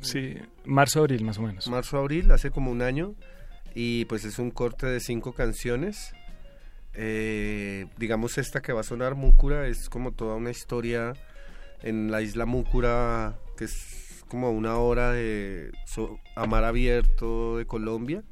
Sí, 0.00 0.36
marzo, 0.64 1.00
abril 1.00 1.24
más 1.24 1.38
o 1.38 1.42
menos. 1.42 1.68
Marzo, 1.68 1.98
abril, 1.98 2.30
hace 2.32 2.50
como 2.50 2.70
un 2.70 2.82
año. 2.82 3.14
Y 3.74 4.04
pues 4.06 4.24
es 4.24 4.38
un 4.38 4.50
corte 4.50 4.86
de 4.86 5.00
cinco 5.00 5.32
canciones. 5.32 6.12
Eh, 6.94 7.86
digamos 7.98 8.36
esta 8.38 8.60
que 8.62 8.72
va 8.72 8.80
a 8.80 8.84
sonar, 8.84 9.14
Múcura, 9.14 9.66
es 9.68 9.88
como 9.88 10.12
toda 10.12 10.34
una 10.36 10.50
historia 10.50 11.14
en 11.82 12.10
la 12.10 12.20
isla 12.20 12.46
Múcura, 12.46 13.38
que 13.56 13.64
es 13.64 14.24
como 14.28 14.50
una 14.50 14.76
hora 14.76 15.12
de 15.12 15.70
so- 15.86 16.18
a 16.36 16.46
mar 16.46 16.64
abierto 16.64 17.56
de 17.58 17.66
Colombia. 17.66 18.22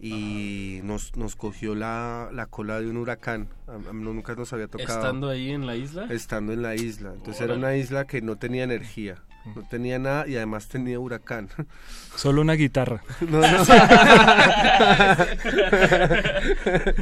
Y 0.00 0.78
nos, 0.84 1.16
nos 1.16 1.34
cogió 1.34 1.74
la, 1.74 2.30
la 2.32 2.46
cola 2.46 2.80
de 2.80 2.88
un 2.88 2.98
huracán. 2.98 3.48
A- 3.66 3.72
a- 3.90 3.92
nunca 3.92 4.34
nos 4.36 4.52
había 4.52 4.68
tocado. 4.68 4.96
¿Estando 5.00 5.28
ahí 5.28 5.50
en 5.50 5.66
la 5.66 5.74
isla? 5.74 6.06
Estando 6.10 6.52
en 6.52 6.62
la 6.62 6.76
isla. 6.76 7.12
Entonces 7.14 7.42
era 7.42 7.54
una 7.54 7.74
isla 7.76 8.06
que 8.06 8.22
no 8.22 8.36
tenía 8.36 8.62
energía. 8.64 9.24
No 9.54 9.62
tenía 9.68 9.98
nada 9.98 10.26
y 10.28 10.36
además 10.36 10.68
tenía 10.68 10.98
huracán. 11.00 11.48
Solo 12.16 12.40
una 12.42 12.52
guitarra. 12.54 13.00
No, 13.28 13.40
no. 13.40 13.46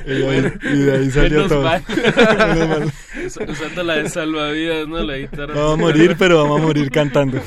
y, 0.07 0.11
de 0.11 0.29
ahí, 0.29 0.53
y 0.63 0.77
de 0.79 0.97
ahí 0.97 1.11
salió 1.11 1.39
Menos 1.39 1.49
todo. 1.49 1.63
mal. 1.63 1.83
Menos 2.55 2.69
mal. 2.69 2.93
Us- 3.27 3.39
Usando 3.49 3.83
la 3.83 3.95
de 3.95 4.09
salvavidas, 4.11 4.89
¿no? 4.89 5.03
La 5.03 5.17
guitarra. 5.17 5.55
Vamos 5.55 5.75
a 5.75 5.77
morir, 5.77 6.17
pero 6.19 6.43
vamos 6.43 6.61
a 6.61 6.65
morir 6.65 6.91
cantando. 6.91 7.41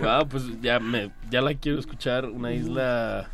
wow, 0.00 0.26
pues 0.28 0.44
ya 0.60 0.80
me, 0.80 1.10
ya 1.30 1.40
la 1.40 1.54
quiero 1.54 1.78
escuchar. 1.78 2.26
Una 2.26 2.52
isla, 2.52 3.30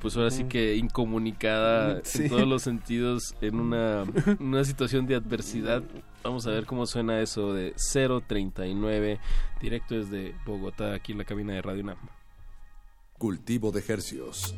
pues 0.00 0.16
ahora 0.16 0.30
sí 0.30 0.44
que 0.44 0.76
incomunicada 0.76 2.00
Sí. 2.04 2.24
en 2.24 2.28
todos 2.30 2.46
los 2.48 2.62
sentidos, 2.62 3.34
en 3.40 3.60
una, 3.60 4.04
una 4.38 4.64
situación 4.64 5.06
de 5.06 5.16
adversidad. 5.16 5.82
Vamos 6.26 6.44
a 6.48 6.50
ver 6.50 6.66
cómo 6.66 6.86
suena 6.86 7.20
eso 7.20 7.54
de 7.54 7.72
039, 8.26 9.20
directo 9.60 9.94
desde 9.94 10.34
Bogotá, 10.44 10.92
aquí 10.92 11.12
en 11.12 11.18
la 11.18 11.24
cabina 11.24 11.52
de 11.52 11.62
Radio 11.62 11.84
UNAM. 11.84 11.98
Cultivo 13.16 13.70
de 13.70 13.84
hercios. 13.86 14.56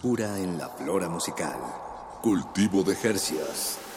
Frescura 0.00 0.38
en 0.38 0.56
la 0.56 0.70
flora 0.70 1.10
musical. 1.10 1.58
Cultivo 2.22 2.82
de 2.82 2.96
Jercias. 2.96 3.89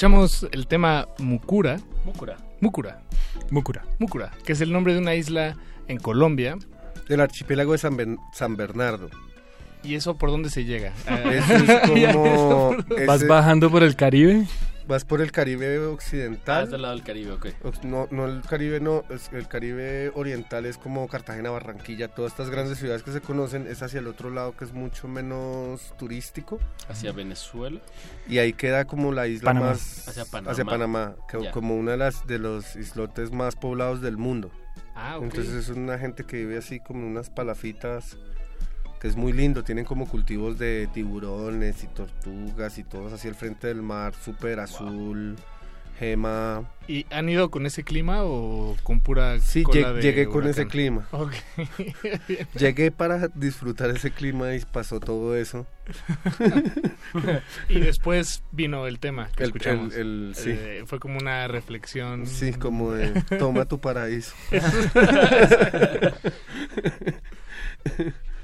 Escuchamos 0.00 0.46
el 0.52 0.66
tema 0.66 1.08
Mukura. 1.18 1.76
Mukura. 2.06 2.38
Mukura. 2.60 3.02
Mukura. 3.50 3.82
Mukura, 3.98 4.30
que 4.46 4.54
es 4.54 4.62
el 4.62 4.72
nombre 4.72 4.94
de 4.94 4.98
una 4.98 5.14
isla 5.14 5.58
en 5.88 5.98
Colombia. 5.98 6.56
Del 7.06 7.20
archipiélago 7.20 7.72
de 7.72 7.78
San, 7.78 7.98
Ben- 7.98 8.18
San 8.32 8.56
Bernardo. 8.56 9.10
¿Y 9.84 9.96
eso 9.96 10.16
por 10.16 10.30
dónde 10.30 10.48
se 10.48 10.64
llega? 10.64 10.94
Eso 11.06 11.52
es 11.54 11.80
como... 12.14 12.76
¿Vas 13.06 13.16
ese- 13.18 13.26
bajando 13.26 13.70
por 13.70 13.82
el 13.82 13.94
Caribe? 13.94 14.46
Vas 14.86 15.04
por 15.04 15.20
el 15.20 15.30
Caribe 15.30 15.78
occidental. 15.78 16.60
Ah, 16.60 16.62
es 16.64 16.70
del 16.70 16.82
lado 16.82 16.94
del 16.94 17.04
Caribe, 17.04 17.32
ok. 17.32 17.46
No, 17.84 18.08
no 18.10 18.26
el 18.26 18.42
Caribe 18.42 18.80
no, 18.80 19.04
es- 19.08 19.30
el 19.32 19.46
Caribe 19.46 20.10
oriental 20.14 20.66
es 20.66 20.78
como 20.78 21.06
Cartagena, 21.06 21.50
Barranquilla, 21.50 22.08
todas 22.08 22.32
estas 22.32 22.50
grandes 22.50 22.78
ciudades 22.78 23.02
que 23.04 23.12
se 23.12 23.20
conocen, 23.20 23.66
es 23.68 23.82
hacia 23.82 24.00
el 24.00 24.08
otro 24.08 24.30
lado 24.30 24.56
que 24.56 24.64
es 24.64 24.72
mucho 24.72 25.06
menos 25.06 25.94
turístico. 25.96 26.58
Hacia 26.88 27.12
Venezuela. 27.12 27.80
Y 28.28 28.38
ahí 28.38 28.52
queda 28.52 28.84
como 28.84 29.12
la 29.12 29.28
isla 29.28 29.50
Panamá. 29.50 29.66
más 29.70 30.08
Hacia 30.08 30.24
Panamá. 30.24 30.50
hacia 30.52 30.64
Panamá, 30.64 31.14
que- 31.28 31.42
Ya. 31.44 31.50
como 31.52 31.76
una 31.76 31.92
de 31.92 31.96
las 31.98 32.26
de 32.26 32.38
los 32.38 32.74
islotes 32.74 33.30
más 33.32 33.54
poblados 33.54 34.00
del 34.00 34.16
mundo. 34.16 34.50
Ah, 34.96 35.18
ok. 35.18 35.24
Entonces 35.24 35.54
es 35.54 35.68
una 35.68 35.98
gente 35.98 36.24
que 36.24 36.36
vive 36.38 36.58
así 36.58 36.80
como 36.80 37.06
unas 37.06 37.30
palafitas 37.30 38.16
que 39.00 39.08
es 39.08 39.16
muy 39.16 39.32
lindo, 39.32 39.64
tienen 39.64 39.84
como 39.84 40.06
cultivos 40.08 40.58
de 40.58 40.88
tiburones 40.92 41.82
y 41.84 41.86
tortugas 41.88 42.78
y 42.78 42.84
todos 42.84 43.12
así 43.12 43.28
al 43.28 43.34
frente 43.34 43.66
del 43.68 43.80
mar, 43.82 44.12
súper 44.22 44.60
azul, 44.60 45.36
gema. 45.98 46.62
¿Y 46.86 47.06
han 47.10 47.28
ido 47.28 47.50
con 47.50 47.64
ese 47.66 47.82
clima 47.84 48.24
o 48.24 48.76
con 48.82 49.00
pura 49.00 49.38
Sí, 49.40 49.62
cola 49.62 49.92
lleg- 49.92 49.94
de 49.94 50.02
llegué 50.02 50.26
con 50.28 50.46
ese 50.46 50.66
clima. 50.66 51.06
Ok. 51.12 51.32
Bien. 51.78 51.94
Llegué 52.58 52.90
para 52.90 53.28
disfrutar 53.28 53.90
ese 53.90 54.10
clima 54.10 54.54
y 54.54 54.60
pasó 54.60 54.98
todo 55.00 55.34
eso. 55.36 55.66
y 57.68 57.80
después 57.80 58.42
vino 58.52 58.86
el 58.86 58.98
tema 58.98 59.28
que 59.36 59.44
El- 59.44 59.48
escuchamos. 59.50 59.94
el- 59.94 60.00
el- 60.28 60.34
sí. 60.34 60.50
Eh, 60.52 60.82
fue 60.86 60.98
como 61.00 61.18
una 61.18 61.46
reflexión. 61.48 62.26
Sí, 62.26 62.52
como 62.52 62.92
de 62.92 63.10
toma 63.38 63.64
tu 63.66 63.80
paraíso. 63.80 64.34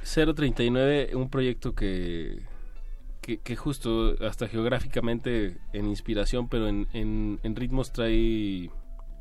039, 0.07 1.16
un 1.16 1.28
proyecto 1.28 1.74
que, 1.74 2.43
que, 3.20 3.57
justo 3.57 4.15
hasta 4.24 4.47
geográficamente 4.47 5.59
en 5.73 5.87
inspiración, 5.87 6.49
pero 6.49 6.69
en, 6.69 6.87
en, 6.93 7.57
ritmos 7.57 7.93
trae 7.93 8.70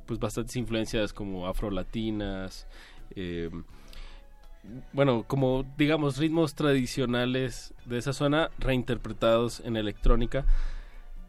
pues 0.06 0.20
bastantes 0.20 0.56
influencias 0.56 1.12
como 1.12 1.48
afrolatinas, 1.48 2.68
eh, 3.16 3.50
bueno, 4.94 5.24
como 5.28 5.66
digamos 5.78 6.18
ritmos 6.18 6.54
tradicionales 6.54 7.74
de 7.86 7.98
esa 7.98 8.14
zona 8.14 8.52
reinterpretados 8.60 9.62
en 9.62 9.78
electrónica. 9.78 10.46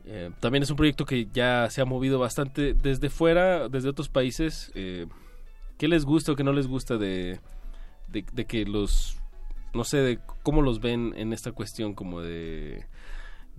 Eh, 0.05 0.31
también 0.41 0.63
es 0.63 0.71
un 0.71 0.77
proyecto 0.77 1.05
que 1.05 1.29
ya 1.33 1.69
se 1.71 1.81
ha 1.81 1.85
movido 1.85 2.19
bastante 2.19 2.75
desde 2.75 3.11
fuera, 3.11 3.69
desde 3.69 3.89
otros 3.89 4.09
países. 4.09 4.71
Eh, 4.75 5.07
¿Qué 5.79 5.89
les 5.89 6.05
gusta 6.05 6.33
o 6.33 6.37
qué 6.37 6.45
no 6.45 6.53
les 6.53 6.67
gusta 6.67 6.97
de, 6.97 7.41
de 8.09 8.45
que 8.47 8.65
los, 8.65 9.19
no 9.77 9.85
sé, 9.85 9.99
de 9.99 10.19
cómo 10.43 10.63
los 10.63 10.81
ven 10.81 11.13
en 11.17 11.33
esta 11.33 11.53
cuestión 11.53 11.95
como 11.95 12.21
de, 12.23 12.85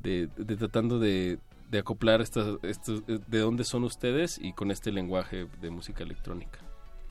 de, 0.02 0.28
de 0.38 0.56
tratando 0.58 1.00
de, 1.00 1.40
de 1.72 1.80
acoplar 1.80 2.22
estas, 2.22 2.58
eh, 2.64 3.20
de 3.28 3.40
dónde 3.40 3.64
son 3.64 3.84
ustedes 3.84 4.38
y 4.42 4.54
con 4.54 4.72
este 4.72 4.92
lenguaje 4.92 5.48
de 5.62 5.70
música 5.70 6.04
electrónica. 6.04 6.60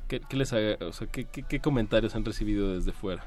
¿Qué, 0.09 0.20
qué 0.20 0.37
les 0.37 0.53
ha- 0.53 0.85
o 0.85 0.93
sea, 0.93 1.07
qué, 1.09 1.24
qué- 1.24 1.43
qué 1.43 1.61
comentarios 1.61 2.15
han 2.15 2.24
recibido 2.24 2.74
desde 2.74 2.93
fuera? 2.93 3.24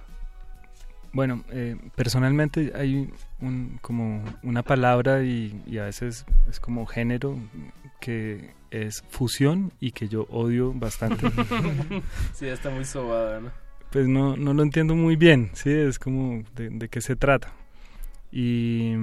Bueno, 1.12 1.44
eh, 1.50 1.76
personalmente 1.96 2.72
hay 2.76 3.12
un, 3.42 3.80
como 3.82 4.24
una 4.44 4.62
palabra 4.62 5.24
y, 5.24 5.60
y 5.66 5.80
a 5.80 5.86
veces 5.86 6.24
es 6.48 6.60
como 6.60 6.86
género 6.86 7.36
que 8.00 8.54
es 8.70 9.04
fusión 9.10 9.74
y 9.80 9.92
que 9.92 10.08
yo 10.08 10.28
odio 10.30 10.72
bastante. 10.72 11.28
sí, 12.34 12.46
está 12.48 12.70
muy 12.70 12.86
sobada, 12.86 13.40
¿no? 13.40 13.52
Pues 13.92 14.08
no, 14.08 14.38
no 14.38 14.54
lo 14.54 14.64
entiendo 14.64 14.96
muy 14.96 15.16
bien, 15.16 15.50
sí, 15.54 15.72
es 15.72 16.00
como 16.00 16.44
de, 16.56 16.70
de 16.70 16.90
qué 16.90 17.02
se 17.02 17.16
trata. 17.16 17.52
Y, 18.32 18.94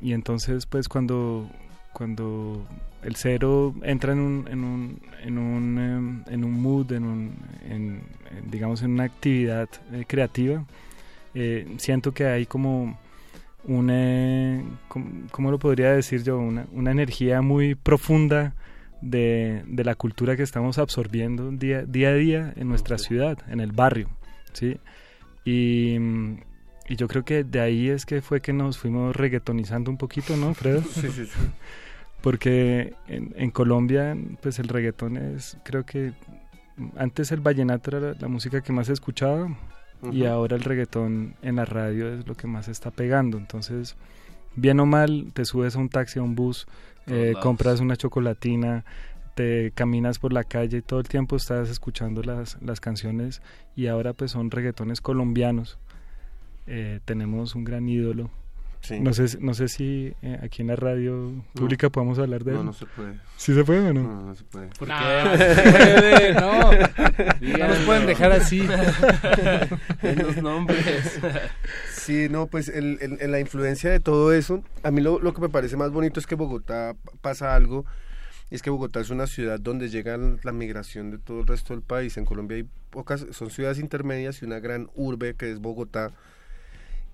y 0.00 0.12
entonces 0.12 0.66
pues 0.66 0.88
cuando, 0.88 1.50
cuando 1.92 2.66
el 3.02 3.16
cero 3.16 3.74
entra 3.82 4.12
en 4.12 4.20
un, 4.20 4.48
en 4.48 4.64
un, 4.64 5.00
en 5.24 5.38
un, 5.38 5.78
em, 5.78 6.24
en 6.32 6.44
un 6.44 6.62
mood, 6.62 6.92
en 6.92 7.04
un, 7.04 7.32
en- 7.68 8.02
digamos 8.50 8.82
en 8.82 8.92
una 8.92 9.04
actividad 9.04 9.68
eh, 9.92 10.04
creativa, 10.06 10.64
eh, 11.34 11.66
siento 11.78 12.12
que 12.12 12.26
hay 12.26 12.46
como 12.46 12.98
una, 13.64 14.62
¿cómo 15.30 15.50
lo 15.50 15.58
podría 15.58 15.92
decir 15.92 16.22
yo? 16.24 16.38
Una, 16.38 16.66
una 16.72 16.90
energía 16.90 17.42
muy 17.42 17.74
profunda 17.74 18.54
de, 19.02 19.62
de 19.66 19.84
la 19.84 19.94
cultura 19.94 20.36
que 20.36 20.42
estamos 20.42 20.78
absorbiendo 20.78 21.50
día, 21.50 21.82
día 21.82 22.08
a 22.08 22.14
día 22.14 22.52
en 22.56 22.68
nuestra 22.68 22.96
ciudad, 22.98 23.38
en 23.50 23.60
el 23.60 23.72
barrio, 23.72 24.08
¿sí? 24.52 24.78
Y, 25.44 25.96
y 26.88 26.96
yo 26.96 27.08
creo 27.08 27.24
que 27.24 27.44
de 27.44 27.60
ahí 27.60 27.88
es 27.88 28.06
que 28.06 28.22
fue 28.22 28.40
que 28.40 28.52
nos 28.52 28.78
fuimos 28.78 29.14
reggaetonizando 29.14 29.90
un 29.90 29.98
poquito, 29.98 30.36
¿no, 30.36 30.54
Fredo? 30.54 30.82
Sí, 30.94 31.08
sí, 31.10 31.26
sí. 31.26 31.38
Porque 32.20 32.94
en, 33.08 33.34
en 33.36 33.50
Colombia, 33.50 34.16
pues 34.40 34.58
el 34.60 34.68
reggaetón 34.68 35.16
es, 35.16 35.58
creo 35.64 35.84
que 35.84 36.12
antes 36.96 37.32
el 37.32 37.40
vallenato 37.40 37.90
era 37.90 38.00
la, 38.12 38.16
la 38.18 38.28
música 38.28 38.60
que 38.62 38.72
más 38.72 38.88
escuchaba 38.88 39.48
y 40.12 40.22
Ujú. 40.22 40.32
ahora 40.32 40.56
el 40.56 40.62
reggaetón 40.62 41.34
en 41.42 41.56
la 41.56 41.64
radio 41.64 42.12
es 42.12 42.26
lo 42.26 42.34
que 42.36 42.46
más 42.46 42.68
está 42.68 42.90
pegando. 42.92 43.38
Entonces, 43.38 43.96
bien 44.54 44.78
o 44.80 44.86
mal, 44.86 45.30
te 45.32 45.44
subes 45.44 45.74
a 45.74 45.78
un 45.80 45.88
taxi, 45.88 46.18
a 46.18 46.22
un 46.22 46.34
bus, 46.36 46.66
eh, 47.06 47.34
compras 47.40 47.80
una 47.80 47.96
chocolatina, 47.96 48.84
te 49.34 49.72
caminas 49.74 50.18
por 50.18 50.32
la 50.32 50.44
calle 50.44 50.78
y 50.78 50.82
todo 50.82 51.00
el 51.00 51.08
tiempo 51.08 51.36
estás 51.36 51.70
escuchando 51.70 52.22
las, 52.22 52.60
las 52.62 52.80
canciones 52.80 53.42
y 53.74 53.86
ahora 53.86 54.12
pues 54.12 54.30
son 54.30 54.50
reggaetones 54.50 55.00
colombianos. 55.00 55.78
Eh, 56.66 57.00
tenemos 57.04 57.54
un 57.54 57.64
gran 57.64 57.88
ídolo. 57.88 58.30
Sí. 58.82 58.98
No 58.98 59.14
sé, 59.14 59.28
si- 59.28 59.38
no 59.40 59.54
sé 59.54 59.68
si 59.68 60.12
eh, 60.22 60.38
aquí 60.42 60.62
en 60.62 60.68
la 60.68 60.76
radio 60.76 61.32
pública 61.54 61.88
podemos 61.88 62.18
hablar 62.18 62.42
de 62.42 62.52
No, 62.52 62.60
él. 62.60 62.66
no 62.66 62.72
se 62.72 62.84
puede. 62.86 63.14
¿Sí 63.36 63.54
se 63.54 63.62
puede 63.64 63.88
o 63.90 63.92
no? 63.94 64.02
No, 64.02 64.22
no 64.22 64.34
se 64.34 64.42
puede. 64.44 64.66
¿Por 64.78 64.88
No, 64.88 64.94
qué? 64.98 65.24
no 65.24 65.36
se 65.36 65.62
puede, 66.00 66.34
no. 66.34 66.70
No 67.58 67.68
nos 67.68 67.78
pueden 67.86 68.06
dejar 68.06 68.32
así. 68.32 68.66
En 70.02 70.18
los 70.18 70.36
nombres. 70.42 71.20
Sí, 71.92 72.28
no, 72.28 72.46
pues 72.48 72.68
el, 72.68 72.98
el- 73.00 73.18
en 73.20 73.30
la 73.30 73.38
influencia 73.40 73.90
de 73.90 74.00
todo 74.00 74.32
eso, 74.32 74.62
a 74.82 74.90
mí 74.90 75.00
lo, 75.00 75.20
lo 75.20 75.32
que 75.32 75.40
me 75.40 75.48
parece 75.48 75.76
más 75.76 75.90
bonito 75.92 76.18
es 76.18 76.26
que 76.26 76.34
Bogotá 76.34 76.96
pasa 77.20 77.54
algo, 77.54 77.84
y 78.50 78.56
es 78.56 78.62
que 78.62 78.70
Bogotá 78.70 79.00
es 79.00 79.10
una 79.10 79.26
ciudad 79.28 79.60
donde 79.60 79.88
llega 79.88 80.18
la 80.42 80.52
migración 80.52 81.10
de 81.10 81.18
todo 81.18 81.40
el 81.40 81.46
resto 81.46 81.72
del 81.72 81.82
país. 81.82 82.16
En 82.16 82.24
Colombia 82.24 82.56
hay 82.56 82.66
pocas, 82.90 83.26
son 83.30 83.50
ciudades 83.50 83.78
intermedias 83.78 84.42
y 84.42 84.44
una 84.44 84.58
gran 84.58 84.88
urbe 84.94 85.34
que 85.34 85.50
es 85.52 85.60
Bogotá, 85.60 86.10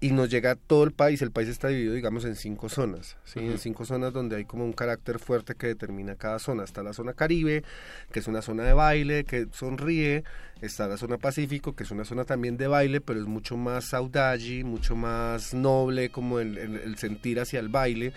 y 0.01 0.13
nos 0.13 0.31
llega 0.31 0.53
a 0.53 0.55
todo 0.55 0.85
el 0.85 0.93
país. 0.93 1.23
El 1.23 1.33
país 1.33 1.49
está 1.49 1.69
dividido, 1.69 1.95
digamos, 1.95 2.25
en 2.25 2.37
cinco 2.37 2.69
zonas, 2.69 3.17
¿sí? 3.25 3.41
En 3.41 3.49
Ujú. 3.51 3.59
cinco 3.59 3.85
zonas 3.85 4.13
donde 4.13 4.37
hay 4.37 4.45
como 4.45 4.65
un 4.65 4.73
carácter 4.73 5.19
fuerte 5.19 5.55
que 5.57 5.67
determina 5.67 6.15
cada 6.15 6.39
zona. 6.39 6.63
Está 6.65 6.83
la 6.85 6.93
zona 6.93 7.15
Caribe, 7.15 7.65
que 8.13 8.21
es 8.21 8.29
una 8.29 8.41
zona 8.43 8.63
de 8.63 8.73
baile, 8.75 9.25
que 9.25 9.49
sonríe. 9.53 10.23
Está 10.61 10.87
la 10.87 10.97
zona 10.99 11.19
Pacífico, 11.19 11.75
que 11.75 11.83
es 11.83 11.91
una 11.91 12.05
zona 12.05 12.25
también 12.25 12.57
de 12.57 12.69
baile, 12.69 13.01
pero 13.01 13.19
es 13.21 13.27
mucho 13.27 13.57
más 13.57 13.93
audaci, 13.93 14.63
mucho 14.65 14.95
más 14.97 15.53
noble, 15.55 16.11
como 16.11 16.39
el, 16.41 16.59
el- 16.59 16.77
el 16.77 16.97
sentir 16.97 17.41
hacia 17.41 17.59
el 17.61 17.69
baile. 17.69 18.13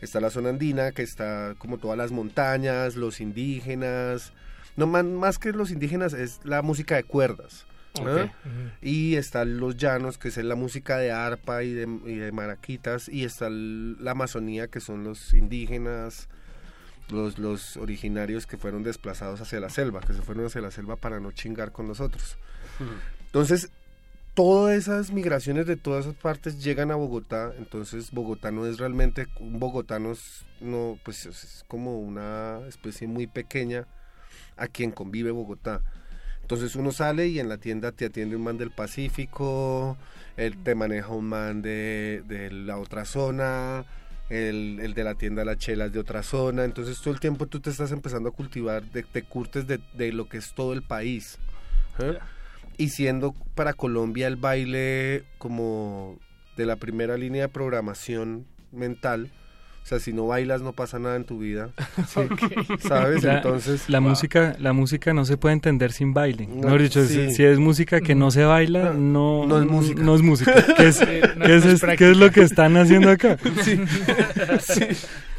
Está 0.00 0.18
la 0.20 0.30
zona 0.30 0.48
andina, 0.48 0.92
que 0.92 1.02
está 1.02 1.54
como 1.58 1.78
todas 1.78 1.98
las 1.98 2.10
montañas, 2.10 2.96
los 2.96 3.20
indígenas. 3.20 4.32
No, 4.76 4.86
más, 4.86 5.04
más 5.04 5.38
que 5.38 5.52
los 5.52 5.70
indígenas, 5.70 6.12
es 6.12 6.40
la 6.44 6.62
música 6.62 6.96
de 6.96 7.04
cuerdas. 7.04 7.66
Y 8.82 9.16
están 9.16 9.58
los 9.58 9.76
llanos, 9.76 10.16
que 10.18 10.28
es 10.28 10.36
la 10.38 10.54
música 10.54 10.96
de 10.98 11.10
arpa 11.12 11.62
y 11.64 11.72
de, 11.72 11.88
y 12.06 12.14
de 12.16 12.32
maraquitas, 12.32 13.08
y 13.08 13.24
está 13.24 13.48
el- 13.48 13.96
la 14.02 14.12
Amazonía, 14.12 14.68
que 14.68 14.80
son 14.80 15.04
los 15.04 15.34
indígenas, 15.34 16.28
los, 17.10 17.38
los 17.38 17.76
originarios 17.76 18.46
que 18.46 18.56
fueron 18.56 18.82
desplazados 18.84 19.40
hacia 19.40 19.58
la 19.60 19.68
selva, 19.70 20.00
que 20.00 20.12
se 20.14 20.22
fueron 20.22 20.46
hacia 20.46 20.60
la 20.60 20.70
selva 20.70 20.96
para 20.96 21.18
no 21.20 21.32
chingar 21.32 21.72
con 21.72 21.88
nosotros. 21.88 22.36
Entonces, 23.26 23.70
todas 24.34 24.76
esas 24.76 25.10
migraciones 25.12 25.66
de 25.66 25.76
todas 25.76 26.06
esas 26.06 26.16
partes 26.16 26.62
llegan 26.62 26.90
a 26.92 26.94
Bogotá, 26.94 27.52
entonces 27.58 28.12
Bogotá 28.12 28.50
no 28.52 28.66
es 28.66 28.78
realmente, 28.78 29.26
un 29.40 29.58
bogotano 29.58 30.12
es- 30.12 30.44
no, 30.60 30.98
pues 31.04 31.26
es 31.26 31.42
es 31.44 31.64
como 31.66 31.98
una 32.00 32.60
especie 32.68 33.06
muy 33.08 33.26
pequeña 33.26 33.86
a 34.56 34.68
quien 34.68 34.92
convive 34.92 35.30
Bogotá. 35.32 35.82
Entonces 36.50 36.74
uno 36.74 36.90
sale 36.90 37.28
y 37.28 37.38
en 37.38 37.48
la 37.48 37.58
tienda 37.58 37.92
te 37.92 38.06
atiende 38.06 38.34
un 38.34 38.42
man 38.42 38.58
del 38.58 38.72
Pacífico, 38.72 39.96
él 40.36 40.60
te 40.64 40.74
maneja 40.74 41.06
un 41.10 41.26
man 41.26 41.62
de, 41.62 42.24
de 42.26 42.50
la 42.50 42.78
otra 42.78 43.04
zona, 43.04 43.84
el, 44.30 44.80
el 44.82 44.92
de 44.94 45.04
la 45.04 45.14
tienda 45.14 45.44
Las 45.44 45.58
Chelas 45.58 45.92
de 45.92 46.00
otra 46.00 46.24
zona, 46.24 46.64
entonces 46.64 47.00
todo 47.00 47.14
el 47.14 47.20
tiempo 47.20 47.46
tú 47.46 47.60
te 47.60 47.70
estás 47.70 47.92
empezando 47.92 48.30
a 48.30 48.32
cultivar, 48.32 48.82
de, 48.82 49.04
te 49.04 49.22
curtes 49.22 49.68
de, 49.68 49.78
de 49.94 50.12
lo 50.12 50.28
que 50.28 50.38
es 50.38 50.52
todo 50.52 50.72
el 50.72 50.82
país. 50.82 51.38
¿eh? 52.00 52.18
Y 52.76 52.88
siendo 52.88 53.32
para 53.54 53.72
Colombia 53.72 54.26
el 54.26 54.34
baile 54.34 55.26
como 55.38 56.18
de 56.56 56.66
la 56.66 56.74
primera 56.74 57.16
línea 57.16 57.42
de 57.42 57.48
programación 57.48 58.44
mental, 58.72 59.30
o 59.82 59.86
sea, 59.90 59.98
si 59.98 60.12
no 60.12 60.26
bailas 60.26 60.62
no 60.62 60.72
pasa 60.72 60.98
nada 60.98 61.16
en 61.16 61.24
tu 61.24 61.38
vida. 61.38 61.70
¿Sabes? 62.80 63.22
La, 63.24 63.36
Entonces, 63.36 63.88
la 63.88 64.00
música 64.00 64.54
la 64.60 64.72
música 64.72 65.12
no 65.14 65.24
se 65.24 65.36
puede 65.36 65.54
entender 65.54 65.90
sin 65.92 66.14
baile. 66.14 66.46
No, 66.46 66.62
Mejor 66.64 66.82
dicho, 66.82 67.04
sí. 67.04 67.28
si, 67.30 67.34
si 67.36 67.44
es 67.44 67.58
música 67.58 68.00
que 68.00 68.14
no 68.14 68.30
se 68.30 68.44
baila, 68.44 68.92
no, 68.92 69.46
no 69.46 69.58
es 69.60 69.66
música. 69.66 70.02
No 70.02 70.14
es 70.14 70.22
música. 70.22 70.54
¿Qué 70.76 70.88
es, 70.88 70.96
Sí, 70.96 71.04
no- 71.36 71.44
qué 71.46 71.56
es- 71.56 71.64
no 71.82 71.90
es 71.92 71.98
qué 71.98 72.10
es 72.12 72.16
lo 72.16 72.30
que 72.30 72.42
están 72.42 72.76
haciendo 72.76 73.10
acá? 73.10 73.36
Sí. 73.64 73.80
sí, 74.60 74.84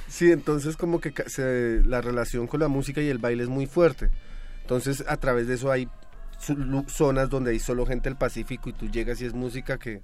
sí, 0.08 0.32
entonces 0.32 0.76
como 0.76 1.00
que 1.00 1.14
se- 1.28 1.82
la 1.86 2.02
relación 2.02 2.48
con 2.48 2.60
la 2.60 2.68
música 2.68 3.02
y 3.02 3.08
el 3.08 3.20
baile 3.20 3.44
es 3.44 3.50
muy 3.50 3.68
fuerte. 3.68 4.10
Entonces 4.62 5.04
a 5.08 5.18
través 5.18 5.48
de 5.48 5.54
eso 5.56 5.72
hay 5.72 5.88
zonas 6.88 7.30
donde 7.30 7.52
hay 7.52 7.60
solo 7.60 7.86
gente 7.86 8.10
del 8.10 8.18
Pacífico 8.18 8.70
y 8.70 8.74
tú 8.74 8.90
llegas 8.90 9.22
y 9.22 9.26
es 9.26 9.34
música 9.34 9.78
que 9.78 10.02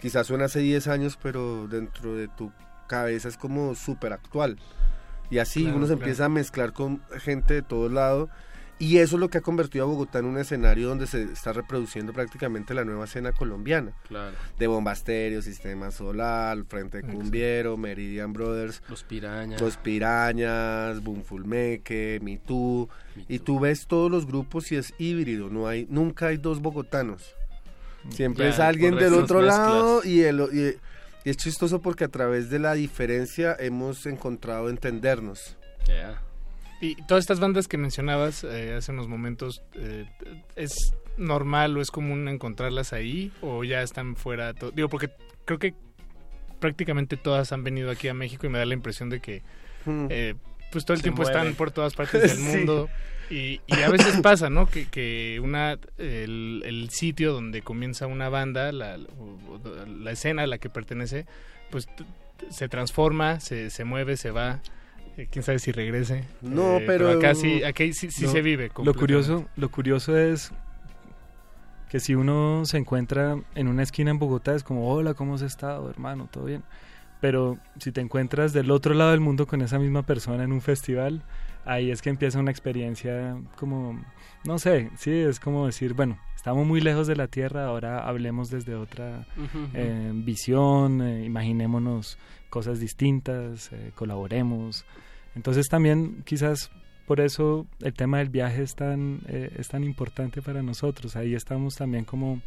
quizás 0.00 0.26
suena 0.28 0.44
hace 0.46 0.60
10 0.60 0.86
años, 0.88 1.18
pero 1.22 1.66
dentro 1.68 2.14
de 2.14 2.28
tu 2.28 2.52
cabeza 2.86 3.28
es 3.28 3.36
como 3.36 3.74
súper 3.74 4.12
actual. 4.12 4.58
Y 5.30 5.38
así 5.38 5.62
Claro, 5.62 5.76
uno 5.78 5.86
se 5.86 5.92
claro. 5.94 6.02
empieza 6.04 6.24
a 6.26 6.28
mezclar 6.28 6.72
con 6.72 7.02
gente 7.18 7.54
de 7.54 7.62
todos 7.62 7.90
lados. 7.92 8.30
Y 8.78 8.98
eso 8.98 9.16
es 9.16 9.20
lo 9.20 9.30
que 9.30 9.38
ha 9.38 9.40
convertido 9.40 9.86
a 9.86 9.88
Bogotá 9.88 10.18
en 10.18 10.26
un 10.26 10.36
escenario 10.36 10.88
donde 10.88 11.06
se 11.06 11.22
está 11.22 11.54
reproduciendo 11.54 12.12
prácticamente 12.12 12.74
la 12.74 12.84
nueva 12.84 13.06
escena 13.06 13.32
colombiana 13.32 13.92
Claro. 14.06 14.36
de 14.58 14.66
Bombasterio, 14.66 15.40
Sistema 15.40 15.90
Solar, 15.90 16.62
Frente 16.68 17.00
Cumbiero, 17.00 17.78
Meridian 17.78 18.34
Brothers, 18.34 18.82
Los 18.90 19.02
pirañas. 19.02 19.62
Los 19.62 19.78
Pirañas, 19.78 21.02
Bunfulmeque, 21.02 22.20
Me 22.22 22.36
Too, 22.36 22.90
y 23.28 23.38
tú 23.38 23.60
ves 23.60 23.86
todos 23.86 24.10
los 24.10 24.26
grupos 24.26 24.70
y 24.72 24.76
es 24.76 24.92
híbrido, 24.98 25.48
no 25.48 25.66
hay, 25.68 25.86
nunca 25.88 26.26
hay 26.26 26.36
dos 26.36 26.60
bogotanos. 26.60 27.34
Siempre 28.10 28.44
Ya, 28.44 28.50
es 28.50 28.60
alguien 28.60 28.94
del 28.96 29.14
otro 29.14 29.40
mezclas. 29.40 29.58
lado 29.58 30.02
y, 30.04 30.20
el, 30.20 30.40
y, 30.52 30.76
y 31.26 31.30
es 31.30 31.36
chistoso 31.36 31.82
porque 31.82 32.04
a 32.04 32.08
través 32.08 32.48
de 32.50 32.58
la 32.60 32.74
diferencia 32.74 33.54
hemos 33.58 34.06
encontrado 34.06 34.70
entendernos. 34.70 35.56
Ya. 35.86 36.22
Y 36.80 36.94
todas 37.06 37.22
estas 37.24 37.40
bandas 37.40 37.68
que 37.68 37.78
mencionabas 37.78 38.44
eh, 38.44 38.74
hace 38.78 38.92
unos 38.92 39.08
momentos, 39.08 39.62
eh, 39.74 40.06
¿es 40.54 40.92
normal 41.16 41.76
o 41.76 41.80
es 41.80 41.90
común 41.90 42.28
encontrarlas 42.28 42.92
ahí 42.92 43.32
o 43.42 43.64
ya 43.64 43.82
están 43.82 44.14
fuera? 44.14 44.54
To- 44.54 44.70
Digo, 44.70 44.88
porque 44.88 45.10
creo 45.44 45.58
que 45.58 45.74
prácticamente 46.60 47.16
todas 47.16 47.52
han 47.52 47.64
venido 47.64 47.90
aquí 47.90 48.08
a 48.08 48.14
México 48.14 48.46
y 48.46 48.50
me 48.50 48.58
da 48.58 48.64
la 48.66 48.74
impresión 48.74 49.10
de 49.10 49.20
que 49.20 49.42
Hmm. 49.84 50.06
eh, 50.10 50.34
pues 50.72 50.84
todo 50.84 50.94
el 50.94 50.98
Se 50.98 51.04
tiempo 51.04 51.22
están 51.22 51.54
por 51.54 51.70
todas 51.70 51.94
partes 51.94 52.22
del 52.22 52.30
Sí. 52.52 52.66
Y, 53.30 53.60
y 53.66 53.80
a 53.84 53.88
veces 53.88 54.20
pasa, 54.20 54.50
¿no? 54.50 54.66
Que, 54.68 54.86
que 54.86 55.40
una 55.42 55.78
el, 55.98 56.62
el 56.64 56.90
sitio 56.90 57.32
donde 57.32 57.62
comienza 57.62 58.06
una 58.06 58.28
banda, 58.28 58.70
la, 58.72 58.98
la 59.88 60.10
escena 60.12 60.42
a 60.42 60.46
la 60.46 60.58
que 60.58 60.68
pertenece, 60.70 61.26
pues 61.70 61.88
se 62.50 62.68
transforma, 62.68 63.40
se, 63.40 63.70
se 63.70 63.84
mueve, 63.84 64.16
se 64.16 64.30
va. 64.30 64.60
eh, 65.16 65.26
quién 65.30 65.42
sabe 65.42 65.58
si 65.58 65.72
regrese. 65.72 66.24
No, 66.42 66.76
Eh, 66.78 66.84
pero- 66.86 67.10
acá 67.10 67.34
sí, 67.34 67.64
aquí 67.64 67.92
sí, 67.92 68.10
sí 68.10 68.26
se 68.28 68.42
vive. 68.42 68.70
Lo 68.84 68.94
curioso, 68.94 69.46
lo 69.56 69.70
curioso 69.70 70.16
es 70.16 70.52
que 71.90 72.00
si 72.00 72.14
uno 72.14 72.64
se 72.64 72.76
encuentra 72.78 73.36
en 73.54 73.68
una 73.68 73.82
esquina 73.82 74.10
en 74.10 74.18
Bogotá 74.18 74.54
es 74.54 74.62
como, 74.62 74.88
hola, 74.92 75.14
¿cómo 75.14 75.34
has 75.36 75.42
estado, 75.42 75.88
hermano? 75.90 76.28
¿Todo 76.30 76.44
bien? 76.44 76.62
pero 77.18 77.58
si 77.80 77.92
te 77.92 78.02
encuentras 78.02 78.52
del 78.52 78.70
otro 78.70 78.92
lado 78.92 79.10
del 79.12 79.20
mundo 79.20 79.46
con 79.46 79.62
esa 79.62 79.78
misma 79.78 80.02
persona 80.02 80.44
en 80.44 80.52
un 80.52 80.60
festival, 80.60 81.22
ahí 81.66 81.90
es 81.90 82.00
que 82.02 82.10
empieza 82.10 82.38
una 82.38 82.50
experiencia 82.50 83.36
como, 83.58 84.00
no 84.44 84.58
sé, 84.58 84.90
sí, 84.96 85.10
es 85.10 85.38
como 85.40 85.66
decir, 85.66 85.94
bueno, 85.94 86.18
estamos 86.34 86.66
muy 86.66 86.80
lejos 86.80 87.06
de 87.06 87.16
la 87.16 87.28
Tierra, 87.28 87.66
ahora 87.66 88.06
hablemos 88.08 88.48
desde 88.50 88.74
otra 88.74 89.26
Ujú, 89.36 89.68
eh, 89.74 90.12
visión, 90.14 91.02
eh, 91.02 91.24
imaginémonos 91.24 92.18
cosas 92.50 92.80
distintas, 92.80 93.70
eh, 93.72 93.92
colaboremos. 93.94 94.86
Entonces 95.34 95.68
también 95.68 96.22
quizás 96.24 96.70
por 97.06 97.20
eso 97.20 97.66
el 97.80 97.92
tema 97.94 98.18
del 98.18 98.30
viaje 98.30 98.62
es 98.62 98.74
tan, 98.74 99.20
eh, 99.28 99.50
es 99.58 99.68
tan 99.68 99.84
importante 99.84 100.42
para 100.42 100.62
nosotros. 100.62 101.14
Ahí 101.16 101.34
estamos 101.34 101.74
también 101.76 102.04
como 102.04 102.40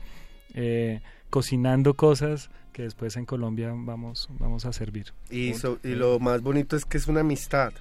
eh, 0.55 1.01
cocinando 1.29 1.93
cosas 1.93 2.49
que 2.73 2.81
después 2.83 3.15
en 3.17 3.25
Colombia 3.25 3.71
vamos, 3.75 4.27
vamos 4.39 4.65
a 4.65 4.73
servir. 4.73 5.13
Y, 5.29 5.53
so- 5.53 5.79
y 5.83 5.89
lo 5.89 6.19
más 6.19 6.41
bonito 6.41 6.75
es 6.75 6.85
que 6.85 6.97
es 6.97 7.07
una 7.07 7.19
amistad. 7.21 7.71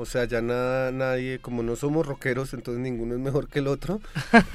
O 0.00 0.06
sea, 0.06 0.24
ya 0.26 0.40
nada, 0.40 0.92
nadie, 0.92 1.40
como 1.40 1.64
no 1.64 1.74
somos 1.74 2.06
rockeros, 2.06 2.54
entonces 2.54 2.80
ninguno 2.80 3.14
es 3.14 3.20
mejor 3.20 3.48
que 3.48 3.58
el 3.58 3.66
otro. 3.66 4.00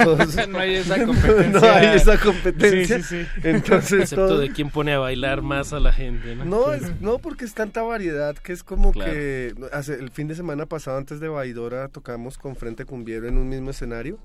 Todos- 0.02 0.48
no 0.48 0.58
hay 0.58 0.76
esa 0.76 0.96
competencia. 1.06 1.60
No 1.60 1.70
hay 1.70 1.88
esa 1.98 2.18
competencia. 2.18 2.98
Sí, 3.04 3.04
sí, 3.04 3.26
sí. 3.26 3.42
Entonces, 3.48 4.04
Excepto 4.04 4.28
todo- 4.30 4.40
de 4.40 4.52
quién 4.54 4.70
pone 4.70 4.94
a 4.94 5.00
bailar 5.00 5.42
más 5.42 5.74
a 5.74 5.82
la 5.82 5.92
gente, 5.92 6.34
¿no? 6.36 6.46
No, 6.46 6.74
es- 6.74 7.02
no, 7.02 7.20
porque 7.20 7.44
es 7.44 7.54
tanta 7.54 7.82
variedad 7.82 8.36
que 8.38 8.54
es 8.54 8.64
como 8.64 8.94
Claro. 8.94 9.12
que 9.12 9.54
hace, 9.74 9.96
el 9.96 10.12
fin 10.12 10.30
de 10.30 10.36
semana 10.36 10.66
pasado 10.66 10.98
antes 10.98 11.20
de 11.20 11.28
Baidora 11.28 11.90
tocamos 11.90 12.38
con 12.38 12.56
Frente 12.56 12.86
Cumbiero 12.86 13.28
en 13.28 13.38
un 13.38 13.50
mismo 13.50 13.72
escenario 13.72 14.18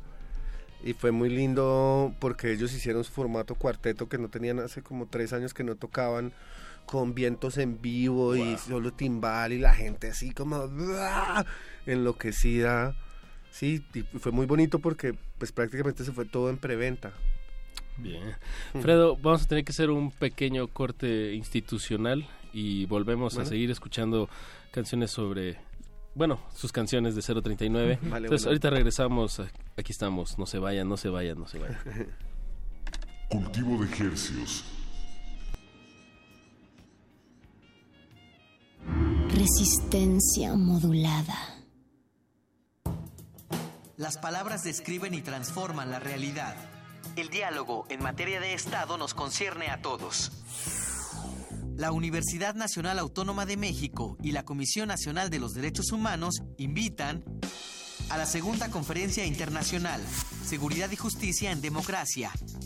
y 0.85 0.93
fue 0.93 1.11
muy 1.11 1.29
lindo 1.31 2.15
porque 2.21 2.53
ellos 2.53 2.73
hicieron 2.73 3.03
su 3.03 3.11
formato 3.11 3.57
cuarteto 3.57 4.09
que 4.09 4.19
no 4.19 4.29
tenían 4.29 4.61
hace 4.61 4.83
como 4.83 5.07
tres 5.07 5.33
años 5.33 5.53
que 5.53 5.65
no 5.65 5.75
tocaban 5.75 6.33
con 6.91 7.15
vientos 7.15 7.59
en 7.59 7.83
vivo 7.83 8.35
y 8.35 8.57
solo 8.57 8.93
timbal 8.93 9.53
y 9.53 9.59
la 9.59 9.75
gente 9.75 10.09
así 10.09 10.31
como 10.31 10.65
enloquecida. 11.87 12.97
Sí, 13.51 13.85
y 13.93 14.03
fue 14.19 14.33
muy 14.33 14.47
bonito 14.47 14.79
porque 14.79 15.15
pues 15.37 15.53
prácticamente 15.53 16.03
se 16.05 16.13
fue 16.13 16.25
todo 16.25 16.49
en 16.49 16.57
preventa. 16.57 17.13
Bien. 17.99 18.35
Fredo, 18.81 19.17
vamos 19.17 19.43
a 19.43 19.47
tener 19.47 19.65
que 19.65 19.73
hacer 19.73 19.91
un 19.91 20.11
pequeño 20.11 20.67
corte 20.69 21.35
institucional 21.35 22.27
y 22.55 22.87
volvemos 22.87 23.37
a 23.37 23.45
seguir 23.45 23.71
escuchando 23.71 24.31
canciones 24.71 25.11
sobre, 25.11 25.59
bueno, 26.15 26.41
sus 26.55 26.73
canciones 26.73 27.15
de 27.15 27.23
039. 27.23 27.99
Vale, 28.01 28.27
Entonces, 28.27 28.45
bueno. 28.45 28.49
ahorita 28.49 28.71
regresamos, 28.71 29.43
aquí 29.77 29.93
estamos, 29.93 30.39
no 30.39 30.47
se 30.47 30.59
vayan, 30.59 30.89
no 30.89 30.97
se 30.97 31.11
vayan, 31.11 31.39
no 31.39 31.47
se 31.47 31.59
vayan. 31.59 31.79
Cultivo 33.29 33.85
de 33.85 34.07
hercios. 34.07 34.78
Resistencia 39.39 40.57
modulada. 40.57 41.63
Las 43.97 44.19
palabras 44.19 44.65
describen 44.65 45.15
y 45.15 45.23
transforman 45.23 45.93
la 45.93 46.01
realidad. 46.01 46.57
El 47.15 47.29
diálogo 47.29 47.87
en 47.89 48.03
materia 48.03 48.41
de 48.41 48.55
Estado 48.55 48.99
nos 48.99 49.15
concierne 49.15 49.69
a 49.69 49.81
todos. 49.81 50.33
La 51.77 51.93
Universidad 51.93 52.57
Nacional 52.57 52.99
Autónoma 52.99 53.47
de 53.47 53.57
México 53.57 54.17
y 54.21 54.33
la 54.33 54.45
Comisión 54.45 54.89
Nacional 54.89 55.31
de 55.31 55.39
los 55.39 55.55
Derechos 55.55 55.93
Humanos 55.93 56.43
invitan 56.57 57.23
a 58.11 58.19
la 58.19 58.27
segunda 58.27 58.73
conferencia 58.73 59.25
internacional 59.25 60.01
Seguridad 60.49 60.91
y 60.91 60.97
Justicia 60.97 61.53
en 61.53 61.61
Democracia, 61.61 62.33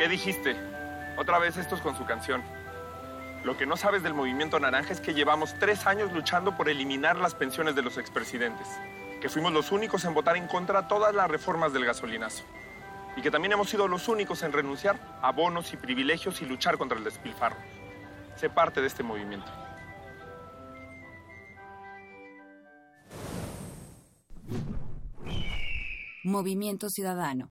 ¿Qué 0.00 0.08
dijiste? 0.08 0.56
Otra 1.18 1.38
vez 1.38 1.58
estos 1.58 1.82
con 1.82 1.94
su 1.94 2.06
canción. 2.06 2.42
Lo 3.44 3.58
que 3.58 3.66
no 3.66 3.76
sabes 3.76 4.02
del 4.02 4.14
movimiento 4.14 4.58
naranja 4.58 4.94
es 4.94 5.00
que 5.02 5.12
llevamos 5.12 5.54
tres 5.58 5.86
años 5.86 6.10
luchando 6.10 6.56
por 6.56 6.70
eliminar 6.70 7.18
las 7.18 7.34
pensiones 7.34 7.74
de 7.74 7.82
los 7.82 7.98
expresidentes, 7.98 8.66
que 9.20 9.28
fuimos 9.28 9.52
los 9.52 9.72
únicos 9.72 10.06
en 10.06 10.14
votar 10.14 10.38
en 10.38 10.46
contra 10.46 10.88
todas 10.88 11.14
las 11.14 11.30
reformas 11.30 11.74
del 11.74 11.84
gasolinazo, 11.84 12.44
y 13.14 13.20
que 13.20 13.30
también 13.30 13.52
hemos 13.52 13.68
sido 13.68 13.88
los 13.88 14.08
únicos 14.08 14.42
en 14.42 14.54
renunciar 14.54 14.98
a 15.20 15.32
bonos 15.32 15.70
y 15.74 15.76
privilegios 15.76 16.40
y 16.40 16.46
luchar 16.46 16.78
contra 16.78 16.96
el 16.96 17.04
despilfarro. 17.04 17.58
Sé 18.36 18.48
parte 18.48 18.80
de 18.80 18.86
este 18.86 19.02
movimiento. 19.02 19.52
Movimiento 26.24 26.88
Ciudadano. 26.88 27.50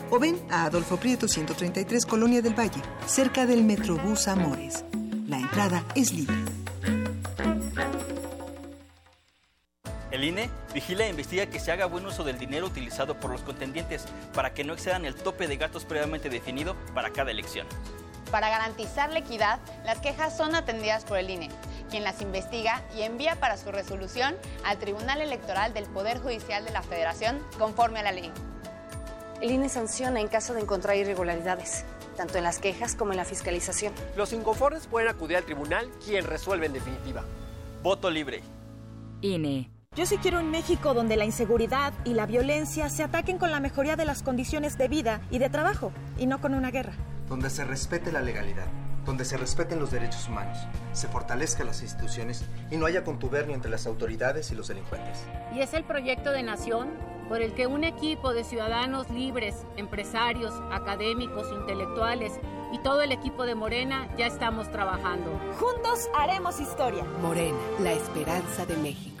o 0.11 0.19
ven 0.19 0.39
a 0.51 0.65
Adolfo 0.65 0.97
Prieto 0.97 1.27
133 1.27 2.05
Colonia 2.05 2.41
del 2.41 2.53
Valle, 2.53 2.81
cerca 3.07 3.45
del 3.45 3.63
Metrobús 3.63 4.27
Amores. 4.27 4.83
La 5.27 5.39
entrada 5.39 5.85
es 5.95 6.13
libre. 6.13 6.35
El 10.11 10.25
INE 10.25 10.49
vigila 10.73 11.05
e 11.05 11.09
investiga 11.09 11.45
que 11.45 11.61
se 11.61 11.71
haga 11.71 11.85
buen 11.85 12.05
uso 12.05 12.25
del 12.25 12.37
dinero 12.37 12.67
utilizado 12.67 13.17
por 13.17 13.31
los 13.31 13.41
contendientes 13.41 14.05
para 14.33 14.53
que 14.53 14.65
no 14.65 14.73
excedan 14.73 15.05
el 15.05 15.15
tope 15.15 15.47
de 15.47 15.55
gastos 15.55 15.85
previamente 15.85 16.29
definido 16.29 16.75
para 16.93 17.11
cada 17.11 17.31
elección. 17.31 17.65
Para 18.29 18.49
garantizar 18.49 19.09
la 19.11 19.19
equidad, 19.19 19.59
las 19.85 19.99
quejas 19.99 20.35
son 20.35 20.55
atendidas 20.55 21.05
por 21.05 21.17
el 21.17 21.29
INE, 21.29 21.49
quien 21.89 22.03
las 22.03 22.21
investiga 22.21 22.83
y 22.95 23.01
envía 23.03 23.37
para 23.39 23.57
su 23.57 23.71
resolución 23.71 24.35
al 24.65 24.77
Tribunal 24.77 25.21
Electoral 25.21 25.73
del 25.73 25.85
Poder 25.85 26.19
Judicial 26.19 26.65
de 26.65 26.71
la 26.71 26.81
Federación 26.81 27.39
conforme 27.57 27.99
a 27.99 28.03
la 28.03 28.11
ley. 28.11 28.31
El 29.41 29.49
INE 29.49 29.69
sanciona 29.69 30.21
en 30.21 30.27
caso 30.27 30.53
de 30.53 30.61
encontrar 30.61 30.95
irregularidades. 30.97 31.83
tanto 32.17 32.37
en 32.37 32.43
las 32.43 32.59
quejas 32.59 32.93
como 32.93 33.11
en 33.13 33.17
la 33.17 33.25
fiscalización. 33.25 33.93
Los 34.15 34.33
inconformes 34.33 34.85
pueden 34.85 35.09
acudir 35.09 35.37
al 35.37 35.43
tribunal, 35.43 35.89
quien 36.05 36.25
resuelve 36.25 36.67
en 36.67 36.73
definitiva. 36.73 37.23
Voto 37.81 38.11
libre. 38.11 38.43
INE. 39.21 39.71
Yo 39.95 40.05
sí 40.05 40.17
quiero 40.17 40.39
un 40.39 40.51
México 40.51 40.93
donde 40.93 41.15
la 41.15 41.25
inseguridad 41.25 41.93
y 42.03 42.13
la 42.13 42.27
violencia 42.27 42.89
se 42.89 43.03
ataquen 43.03 43.37
con 43.37 43.49
la 43.49 43.59
mejoría 43.59 43.95
de 43.95 44.05
las 44.05 44.21
condiciones 44.23 44.77
de 44.77 44.87
vida 44.87 45.21
y 45.31 45.39
de 45.39 45.49
trabajo, 45.49 45.91
y 46.17 46.27
no 46.27 46.41
con 46.41 46.53
una 46.53 46.69
guerra. 46.69 46.93
Donde 47.27 47.49
se 47.49 47.63
respete 47.63 48.11
la 48.11 48.21
legalidad, 48.21 48.67
donde 49.05 49.25
se 49.25 49.37
respeten 49.37 49.79
los 49.79 49.91
derechos 49.91 50.27
humanos, 50.27 50.57
se 50.93 51.07
fortalezcan 51.07 51.67
las 51.67 51.81
instituciones 51.81 52.45
y 52.69 52.77
no 52.77 52.85
haya 52.85 53.03
contubernio 53.03 53.55
entre 53.55 53.71
las 53.71 53.87
autoridades 53.87 54.51
y 54.51 54.55
los 54.55 54.67
delincuentes. 54.67 55.23
Y 55.53 55.61
es 55.61 55.73
el 55.73 55.83
proyecto 55.83 56.31
de 56.31 56.43
nación 56.43 56.89
por 57.27 57.41
el 57.41 57.53
que 57.53 57.65
un 57.65 57.83
equipo 57.83 58.33
de 58.33 58.43
ciudadanos 58.43 59.09
libres, 59.09 59.55
empresarios, 59.77 60.53
académicos, 60.71 61.47
intelectuales 61.53 62.33
y 62.73 62.79
todo 62.79 63.01
el 63.01 63.11
equipo 63.11 63.45
de 63.45 63.55
Morena 63.55 64.09
ya 64.17 64.27
estamos 64.27 64.69
trabajando. 64.71 65.39
Juntos 65.57 66.09
haremos 66.13 66.59
historia. 66.59 67.05
Morena, 67.21 67.57
la 67.79 67.93
esperanza 67.93 68.65
de 68.65 68.75
México. 68.77 69.20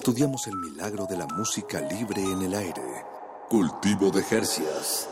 Estudiamos 0.00 0.46
el 0.46 0.56
milagro 0.56 1.04
de 1.04 1.18
la 1.18 1.26
música 1.26 1.78
libre 1.78 2.22
en 2.22 2.40
el 2.40 2.54
aire. 2.54 2.80
Cultivo 3.50 4.10
de 4.10 4.22
Jercias. 4.22 5.10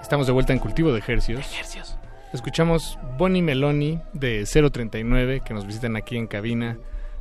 Estamos 0.00 0.28
de 0.28 0.32
vuelta 0.32 0.52
en 0.52 0.60
Cultivo 0.60 0.92
de 0.92 1.02
Hercios. 1.04 1.44
Escuchamos 2.32 3.00
Bonnie 3.18 3.42
Meloni 3.42 4.00
de 4.12 4.44
039 4.46 5.40
que 5.44 5.54
nos 5.54 5.66
visitan 5.66 5.96
aquí 5.96 6.16
en 6.16 6.28
cabina. 6.28 6.78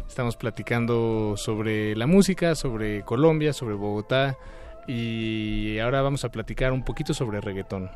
Estamos 0.07 0.38
platicando 0.38 1.34
sobre 1.38 1.95
la 1.95 2.05
música, 2.05 2.53
sobre 2.53 3.01
Colombia, 3.01 3.51
sobre 3.51 3.73
Bogotá 3.73 4.38
y 4.88 5.80
ahora 5.80 6.01
vamos 6.01 6.23
a 6.26 6.30
platicar 6.31 6.72
un 6.73 6.84
poquito 6.84 7.14
sobre 7.14 7.39
reggaetón. 7.41 7.89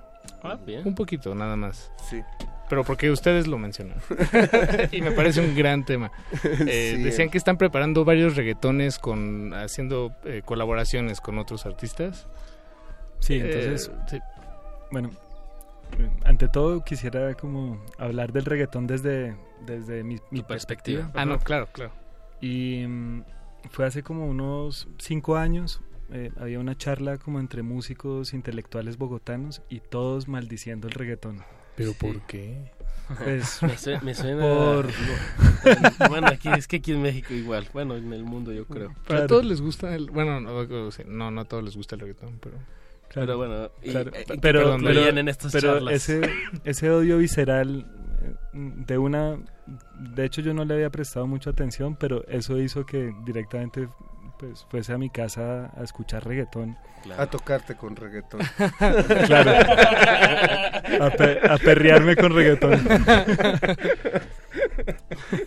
Ah, 0.44 0.58
bien. 0.66 0.82
Un 0.86 0.96
poquito, 0.96 1.34
nada 1.36 1.56
más. 1.56 1.92
Sí. 2.10 2.22
Pero 2.70 2.84
porque 2.84 3.10
ustedes 3.12 3.48
lo 3.48 3.58
mencionan. 3.58 3.98
y 4.92 5.02
me 5.02 5.12
parece 5.12 5.40
un 5.42 5.56
gran 5.56 5.86
tema. 5.86 6.12
Eh, 6.44 6.94
Sí. 6.98 7.04
Decían 7.04 7.30
que 7.30 7.38
están 7.38 7.58
preparando 7.58 8.04
varios 8.04 8.36
reggaetones 8.36 9.00
con 9.00 9.54
haciendo 9.54 10.14
eh, 10.26 10.42
colaboraciones 10.44 11.22
con 11.22 11.38
otros 11.40 11.66
artistas. 11.66 12.28
Sí, 13.20 13.36
Eh, 13.36 13.46
entonces, 13.46 13.92
sí. 14.10 14.20
bueno, 14.92 15.12
ante 16.26 16.50
todo 16.50 16.84
quisiera 16.84 17.34
como 17.36 17.82
hablar 17.98 18.34
del 18.34 18.44
reggaetón 18.46 18.86
desde, 18.86 19.36
desde 19.66 20.04
mi, 20.04 20.18
mi 20.30 20.42
perspectiva. 20.44 21.10
Ah, 21.14 21.24
no, 21.26 21.40
claro, 21.40 21.68
claro. 21.72 21.92
Y 22.42 22.86
mm, 22.86 23.24
fue 23.72 23.86
hace 23.86 24.04
como 24.04 24.28
unos 24.28 24.88
cinco 25.00 25.38
años, 25.38 25.82
eh, 26.12 26.32
había 26.40 26.60
una 26.60 26.78
charla 26.78 27.18
como 27.18 27.40
entre 27.40 27.64
músicos 27.64 28.34
intelectuales 28.34 28.98
bogotanos 28.98 29.62
y 29.70 29.80
todos 29.80 30.28
maldiciendo 30.28 30.88
el 30.88 30.94
reggaetón. 30.94 31.44
¿Pero 31.76 31.94
por 31.94 32.22
qué? 32.28 32.72
Pues, 33.24 33.62
me, 33.64 33.78
sue- 33.78 34.00
me 34.02 34.14
suena. 34.16 34.42
por- 34.42 34.88
bueno, 36.10 36.28
aquí 36.28 36.50
es 36.50 36.68
que 36.68 36.78
aquí 36.78 36.92
en 36.94 37.02
México 37.02 37.34
igual. 37.34 37.68
Bueno, 37.74 37.96
en 37.96 38.12
el 38.14 38.24
mundo 38.24 38.52
yo 38.52 38.66
creo. 38.66 38.94
Pero 39.08 39.24
a 39.24 39.28
todos 39.28 39.46
les 39.46 39.62
gusta 39.62 39.94
el... 39.96 40.10
Bueno, 40.10 40.40
no, 40.42 40.64
no, 40.66 41.32
no 41.32 41.42
a 41.42 41.46
todos 41.46 41.64
les 41.64 41.76
gusta 41.76 41.96
el 41.96 42.02
reggaetón, 42.02 42.40
pero... 42.42 42.58
Pero 43.14 43.38
bueno, 43.38 43.70
y- 43.82 43.92
Claro, 43.92 44.12
eh, 44.14 44.26
pero, 44.28 44.42
perdón, 44.42 44.82
pero- 44.84 45.08
en 45.08 45.28
estas 45.30 45.52
pero 45.54 45.74
charlas. 45.76 45.94
ese, 45.94 46.22
ese 46.66 46.90
odio 46.92 47.18
visceral 47.20 47.86
eh, 48.22 48.34
de 48.54 48.98
una... 48.98 49.38
De 50.00 50.26
hecho 50.26 50.42
yo 50.42 50.54
no 50.54 50.66
le 50.66 50.74
había 50.74 50.90
prestado 50.90 51.28
mucha 51.28 51.52
atención, 51.52 51.96
pero 51.96 52.26
eso 52.28 52.58
hizo 52.60 52.86
que 52.86 53.14
directamente 53.26 53.88
pues 54.40 54.66
fuese 54.70 54.94
a 54.94 54.98
mi 54.98 55.10
casa 55.10 55.72
a 55.76 55.84
escuchar 55.84 56.26
reggaetón. 56.26 56.78
A 57.18 57.26
tocarte 57.28 57.76
con 57.76 57.96
reggaetón. 57.96 58.42
claro. 59.26 59.52
A, 61.02 61.10
pe- 61.12 61.40
a 61.48 61.58
perrearme 61.58 62.16
con 62.16 62.34
reggaetón. 62.34 62.80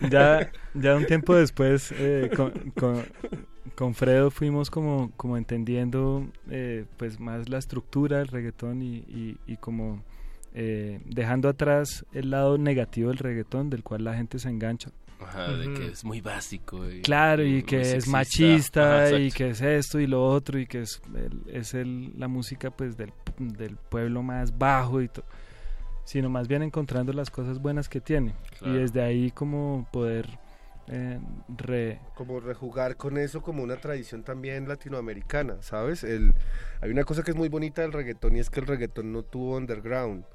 ya, 0.09 0.49
ya 0.73 0.95
un 0.95 1.05
tiempo 1.05 1.35
después, 1.35 1.93
eh, 1.97 2.29
con, 2.35 2.51
con, 2.71 3.03
con 3.75 3.93
Fredo 3.95 4.31
fuimos 4.31 4.69
como, 4.69 5.11
como 5.17 5.37
entendiendo 5.37 6.27
eh, 6.49 6.85
pues 6.97 7.19
más 7.19 7.49
la 7.49 7.57
estructura 7.57 8.19
del 8.19 8.27
reggaetón 8.27 8.81
y, 8.81 8.97
y, 8.97 9.37
y 9.47 9.57
como 9.57 10.03
eh, 10.53 10.99
dejando 11.05 11.49
atrás 11.49 12.05
el 12.13 12.31
lado 12.31 12.57
negativo 12.57 13.09
del 13.09 13.17
reggaetón 13.17 13.69
del 13.69 13.83
cual 13.83 14.03
la 14.03 14.15
gente 14.15 14.39
se 14.39 14.49
engancha. 14.49 14.91
Ajá, 15.21 15.51
de 15.53 15.73
que 15.73 15.87
es 15.87 16.03
muy 16.03 16.21
básico. 16.21 16.89
Y, 16.89 17.01
Claro, 17.01 17.43
y 17.43 17.63
que 17.63 17.81
es 17.81 17.87
sexista. 17.89 18.11
machista 18.11 19.03
Ajá, 19.05 19.19
y 19.19 19.31
que 19.31 19.49
es 19.49 19.61
esto 19.61 19.99
y 19.99 20.07
lo 20.07 20.25
otro 20.25 20.59
y 20.59 20.65
que 20.67 20.81
es, 20.81 21.01
el- 21.15 21.43
es 21.47 21.73
el, 21.73 22.17
la 22.19 22.27
música 22.27 22.71
pues 22.71 22.97
del, 22.97 23.13
del 23.37 23.77
pueblo 23.77 24.23
más 24.23 24.57
bajo 24.57 25.01
y 25.01 25.07
todo. 25.07 25.25
Sino 26.03 26.29
más 26.29 26.47
bien 26.47 26.63
encontrando 26.63 27.13
las 27.13 27.29
cosas 27.29 27.59
buenas 27.59 27.87
que 27.87 28.01
tiene. 28.01 28.33
Claro. 28.59 28.75
Y 28.75 28.79
desde 28.79 29.01
ahí 29.01 29.31
como 29.31 29.87
poder 29.93 30.27
eh, 30.87 31.19
re... 31.57 31.99
como 32.15 32.39
rejugar 32.39 32.97
con 32.97 33.17
eso 33.17 33.41
como 33.41 33.63
una 33.63 33.77
tradición 33.77 34.23
también 34.23 34.67
latinoamericana, 34.67 35.57
¿sabes? 35.61 36.03
El, 36.03 36.33
hay 36.81 36.89
una 36.89 37.03
cosa 37.03 37.23
que 37.23 37.31
es 37.31 37.37
muy 37.37 37.47
bonita 37.49 37.81
del 37.83 37.93
reggaetón 37.93 38.35
y 38.35 38.39
es 38.39 38.49
que 38.49 38.59
el 38.59 38.67
reggaetón 38.67 39.13
no 39.13 39.23
tuvo 39.23 39.55
underground. 39.55 40.25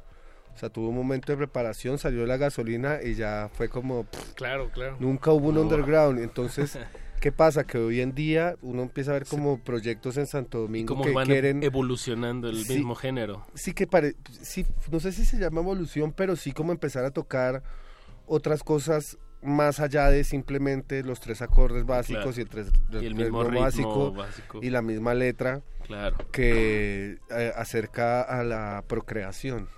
O 0.57 0.59
sea, 0.59 0.71
tuvo 0.71 0.89
un 0.89 0.97
momento 0.97 1.33
de 1.33 1.37
preparación, 1.37 1.99
salió 1.99 2.25
la 2.25 2.39
gasolina 2.39 2.99
y 3.05 3.15
ya 3.15 3.51
fue 3.53 3.69
como... 3.69 4.05
pff, 4.05 4.33
Claro, 4.33 4.71
claro. 4.73 4.97
Nunca 4.99 5.31
hubo 5.31 5.51
un 5.51 5.59
underground. 5.59 6.19
Entonces, 6.19 6.79
¿qué 7.21 7.31
pasa? 7.31 7.65
Que 7.65 7.77
hoy 7.77 8.01
en 8.01 8.15
día 8.15 8.57
uno 8.63 8.81
empieza 8.83 9.11
a 9.11 9.15
ver 9.15 9.27
como 9.27 9.63
proyectos 9.63 10.17
en 10.17 10.27
Santo 10.27 10.61
Domingo 10.61 10.99
que 11.03 11.13
van 11.13 11.27
quieren... 11.27 11.63
evolucionando 11.63 12.49
el 12.49 12.65
Sí. 12.65 12.77
mismo 12.77 12.95
género. 12.95 13.47
Sí 13.53 13.75
que 13.75 13.87
pare... 13.87 14.15
sí, 14.41 14.65
no 14.91 14.99
sé 14.99 15.13
si 15.13 15.27
se 15.27 15.37
llama 15.39 15.61
evolución, 15.61 16.13
pero 16.13 16.37
sí 16.37 16.53
como 16.53 16.73
empezar 16.73 17.05
a 17.05 17.11
tocar 17.11 17.63
otras 18.27 18.63
cosas 18.63 19.19
más 19.43 19.79
allá 19.79 20.09
de 20.09 20.25
simplemente 20.25 21.03
los 21.05 21.21
tres 21.21 21.43
acordes 21.43 21.85
básicos 21.85 22.35
Claro. 22.35 22.39
y 22.39 22.41
el, 22.41 22.49
tres, 22.49 22.69
Y 23.03 23.05
el 23.07 23.15
mismo 23.15 23.45
ritmo 23.45 23.61
básico, 23.61 24.13
básico. 24.13 24.61
y 24.63 24.71
la 24.71 24.81
misma 24.81 25.13
letra 25.13 25.61
Claro. 25.87 26.17
que 26.33 27.19
eh, 27.31 27.53
acerca 27.55 28.23
a 28.23 28.43
la 28.43 28.83
procreación. 28.89 29.69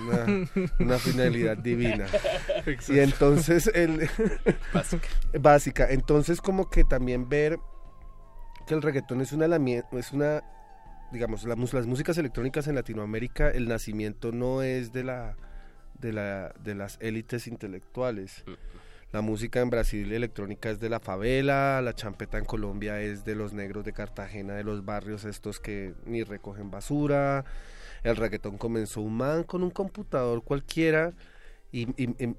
Una, 0.00 0.48
una 0.78 0.98
finalidad 0.98 1.56
divina. 1.56 2.06
Y 2.88 2.98
entonces 2.98 3.70
el 3.74 4.08
Básica. 4.72 5.08
básica. 5.38 5.90
Entonces 5.90 6.40
como 6.40 6.70
que 6.70 6.84
también 6.84 7.28
ver 7.28 7.58
que 8.66 8.74
el 8.74 8.82
reggaetón 8.82 9.20
es 9.20 9.32
una 9.32 9.46
es 9.92 10.12
una 10.12 10.42
digamos 11.12 11.44
la 11.44 11.54
las 11.56 11.86
músicas 11.86 12.16
electrónicas 12.18 12.66
en 12.66 12.74
Latinoamérica 12.74 13.50
el 13.50 13.68
nacimiento 13.68 14.32
no 14.32 14.62
es 14.62 14.92
de 14.92 15.04
la 15.04 15.36
de 15.98 16.12
la 16.12 16.54
de 16.62 16.74
las 16.74 16.98
élites 17.00 17.46
intelectuales. 17.46 18.44
La 19.12 19.20
música 19.20 19.60
en 19.60 19.70
Brasil 19.70 20.12
electrónica 20.12 20.70
es 20.70 20.80
de 20.80 20.88
la 20.88 20.98
favela, 20.98 21.80
la 21.80 21.94
champeta 21.94 22.36
en 22.36 22.44
Colombia 22.44 23.00
es 23.00 23.24
de 23.24 23.36
los 23.36 23.52
negros 23.52 23.84
de 23.84 23.92
Cartagena, 23.92 24.54
de 24.54 24.64
los 24.64 24.84
barrios 24.84 25.24
estos 25.24 25.60
que 25.60 25.94
ni 26.04 26.24
recogen 26.24 26.72
basura. 26.72 27.44
El 28.04 28.16
reggaetón 28.16 28.58
comenzó 28.58 29.00
un 29.02 29.16
man 29.16 29.44
con 29.44 29.62
un 29.64 29.70
computador 29.70 30.44
cualquiera 30.44 31.14
y, 31.72 31.82
y- 32.02 32.16
y 32.24 32.36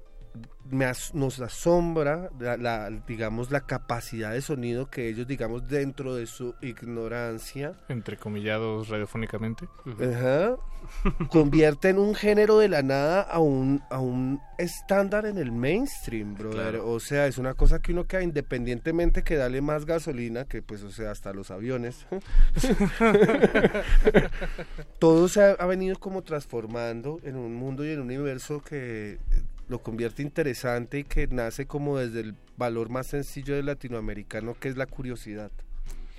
me 0.70 0.84
as- 0.84 1.14
nos 1.14 1.38
asombra 1.40 2.30
la, 2.40 2.56
la- 2.56 2.90
digamos 3.06 3.50
la 3.50 3.60
capacidad 3.62 4.32
de 4.32 4.40
sonido 4.42 4.90
que 4.90 5.08
ellos 5.08 5.26
digamos 5.28 5.68
dentro 5.68 6.14
de 6.16 6.26
su 6.26 6.54
ignorancia 6.60 7.74
Entrecomillados 7.88 8.88
radiofónicamente. 8.88 9.68
Ajá. 9.86 10.56
Convierten 11.30 11.98
un 11.98 12.14
género 12.14 12.58
de 12.58 12.68
la 12.68 12.82
nada 12.82 13.22
a 13.22 13.38
un, 13.40 13.82
a 13.90 13.98
un 13.98 14.40
estándar 14.58 15.26
en 15.26 15.38
el 15.38 15.50
mainstream, 15.52 16.34
brother. 16.34 16.70
Claro. 16.72 16.88
O 16.90 17.00
sea, 17.00 17.26
es 17.26 17.38
una 17.38 17.54
cosa 17.54 17.80
que 17.80 17.92
uno 17.92 18.04
que 18.04 18.20
independientemente 18.22 19.22
que 19.24 19.36
dale 19.36 19.60
más 19.62 19.84
gasolina, 19.84 20.44
que 20.44 20.62
pues, 20.62 20.82
o 20.82 20.90
sea, 20.90 21.10
hasta 21.12 21.32
los 21.32 21.50
aviones, 21.50 22.06
todo 24.98 25.28
se 25.28 25.42
ha, 25.42 25.50
ha 25.52 25.66
venido 25.66 25.98
como 25.98 26.22
transformando 26.22 27.20
en 27.24 27.36
un 27.36 27.54
mundo 27.54 27.84
y 27.84 27.90
en 27.90 28.00
un 28.00 28.06
universo 28.06 28.60
que 28.62 29.18
lo 29.68 29.80
convierte 29.82 30.22
interesante 30.22 31.00
y 31.00 31.04
que 31.04 31.26
nace 31.26 31.66
como 31.66 31.98
desde 31.98 32.20
el 32.20 32.34
valor 32.56 32.88
más 32.88 33.08
sencillo 33.08 33.54
del 33.56 33.66
latinoamericano, 33.66 34.54
que 34.58 34.68
es 34.68 34.76
la 34.76 34.86
curiosidad. 34.86 35.50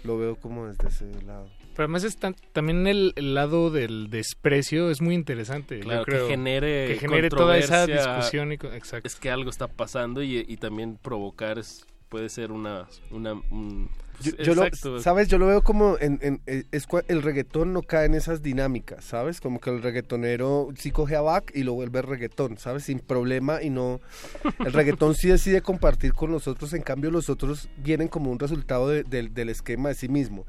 Lo 0.03 0.17
veo 0.17 0.35
como 0.35 0.67
desde 0.67 0.87
ese 0.87 1.21
lado. 1.23 1.49
Pero 1.73 1.85
además 1.85 2.03
está, 2.03 2.33
también 2.53 2.87
el, 2.87 3.13
el 3.15 3.33
lado 3.35 3.69
del 3.71 4.09
desprecio 4.09 4.89
es 4.89 5.01
muy 5.01 5.13
interesante. 5.15 5.77
yo 5.77 5.83
Claro, 5.83 6.03
creo. 6.05 6.25
que 6.27 6.33
genere, 6.33 6.87
que 6.87 6.95
genere 6.99 7.29
toda 7.29 7.57
esa 7.57 7.85
discusión. 7.87 8.51
Y, 8.51 8.55
exacto. 8.55 9.07
Es 9.07 9.15
que 9.15 9.29
algo 9.29 9.49
está 9.49 9.67
pasando 9.67 10.21
y, 10.23 10.43
y 10.47 10.57
también 10.57 10.97
provocar 10.97 11.57
es, 11.59 11.85
puede 12.09 12.29
ser 12.29 12.51
una... 12.51 12.87
una 13.11 13.33
un- 13.51 13.89
Yo, 14.19 14.31
pues, 14.35 14.47
yo 14.47 14.55
lo. 14.55 14.61
¿Sabes? 15.03 15.27
Yo 15.27 15.37
lo 15.37 15.47
veo 15.47 15.61
como 15.63 15.97
en, 15.99 16.19
en- 16.21 16.41
eh, 16.47 16.63
es 16.71 16.85
el 17.07 17.21
reggaetón 17.21 17.73
no 17.73 17.81
cae 17.83 18.05
en 18.07 18.15
esas 18.15 18.41
dinámicas, 18.41 19.03
¿sabes? 19.05 19.39
Como 19.41 19.59
que 19.59 19.69
el 19.69 19.81
reggaetonero 19.83 20.69
sí 20.77 20.91
coge 20.91 21.15
a 21.15 21.21
back 21.21 21.51
y 21.55 21.63
lo 21.63 21.73
vuelve 21.73 22.01
reggaetón, 22.01 22.57
¿sabes? 22.57 22.83
Sin 22.85 22.99
problema 22.99 23.61
y 23.61 23.69
no... 23.69 24.01
El 24.65 24.73
reggaetón 24.73 25.13
sí 25.15 25.27
decide 25.27 25.61
compartir 25.61 26.13
con 26.13 26.31
nosotros, 26.31 26.73
en 26.73 26.81
cambio 26.81 27.11
los 27.11 27.29
otros 27.29 27.69
vienen 27.77 28.07
como 28.07 28.31
un 28.31 28.39
resultado 28.39 28.89
de- 28.89 29.03
del- 29.03 29.33
del 29.33 29.49
esquema 29.49 29.89
de 29.89 29.95
sí 29.95 30.07
mismo. 30.09 30.45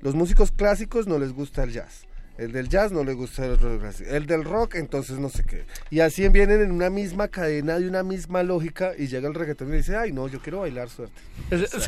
Los 0.00 0.14
músicos 0.14 0.50
clásicos 0.52 1.06
no 1.06 1.18
les 1.18 1.32
gusta 1.32 1.62
el 1.62 1.72
jazz. 1.72 2.06
El 2.40 2.52
del 2.52 2.68
jazz 2.68 2.90
no 2.90 3.04
le 3.04 3.12
gusta 3.12 3.44
el 3.44 3.58
rock. 3.58 3.82
El 4.08 4.24
del 4.26 4.44
rock, 4.44 4.76
entonces 4.76 5.18
no 5.18 5.28
sé 5.28 5.44
qué. 5.44 5.66
Y 5.90 6.00
así 6.00 6.26
vienen 6.28 6.62
en 6.62 6.70
una 6.72 6.88
misma 6.88 7.28
cadena 7.28 7.78
de 7.78 7.86
una 7.86 8.02
misma 8.02 8.42
lógica 8.42 8.92
y 8.96 9.08
llega 9.08 9.28
el 9.28 9.34
reggaetón 9.34 9.68
y 9.74 9.76
dice, 9.76 9.94
ay 9.96 10.12
no, 10.12 10.26
yo 10.26 10.40
quiero 10.40 10.60
bailar 10.60 10.88
suerte. 10.88 11.20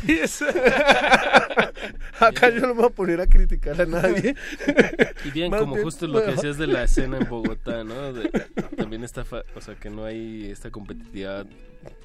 Sí, 0.05 0.19
es- 0.19 0.43
Acá 2.19 2.49
yo 2.49 2.61
no 2.61 2.67
me 2.69 2.73
voy 2.81 2.85
a 2.85 2.89
poner 2.89 3.21
a 3.21 3.27
criticar 3.27 3.79
a 3.81 3.85
nadie. 3.85 4.35
Y 5.25 5.31
bien, 5.31 5.51
Más 5.51 5.59
como 5.61 5.73
bien, 5.75 5.85
justo 5.85 6.07
lo 6.07 6.23
que 6.23 6.31
decías 6.31 6.57
de 6.57 6.67
la 6.67 6.83
escena 6.83 7.17
en 7.17 7.27
Bogotá, 7.29 7.83
¿no? 7.83 8.13
De- 8.13 8.29
también 8.77 9.03
está, 9.03 9.25
fa- 9.25 9.43
o 9.55 9.61
sea, 9.61 9.75
que 9.75 9.89
no 9.89 10.05
hay 10.05 10.49
esta 10.51 10.69
competitividad 10.71 11.45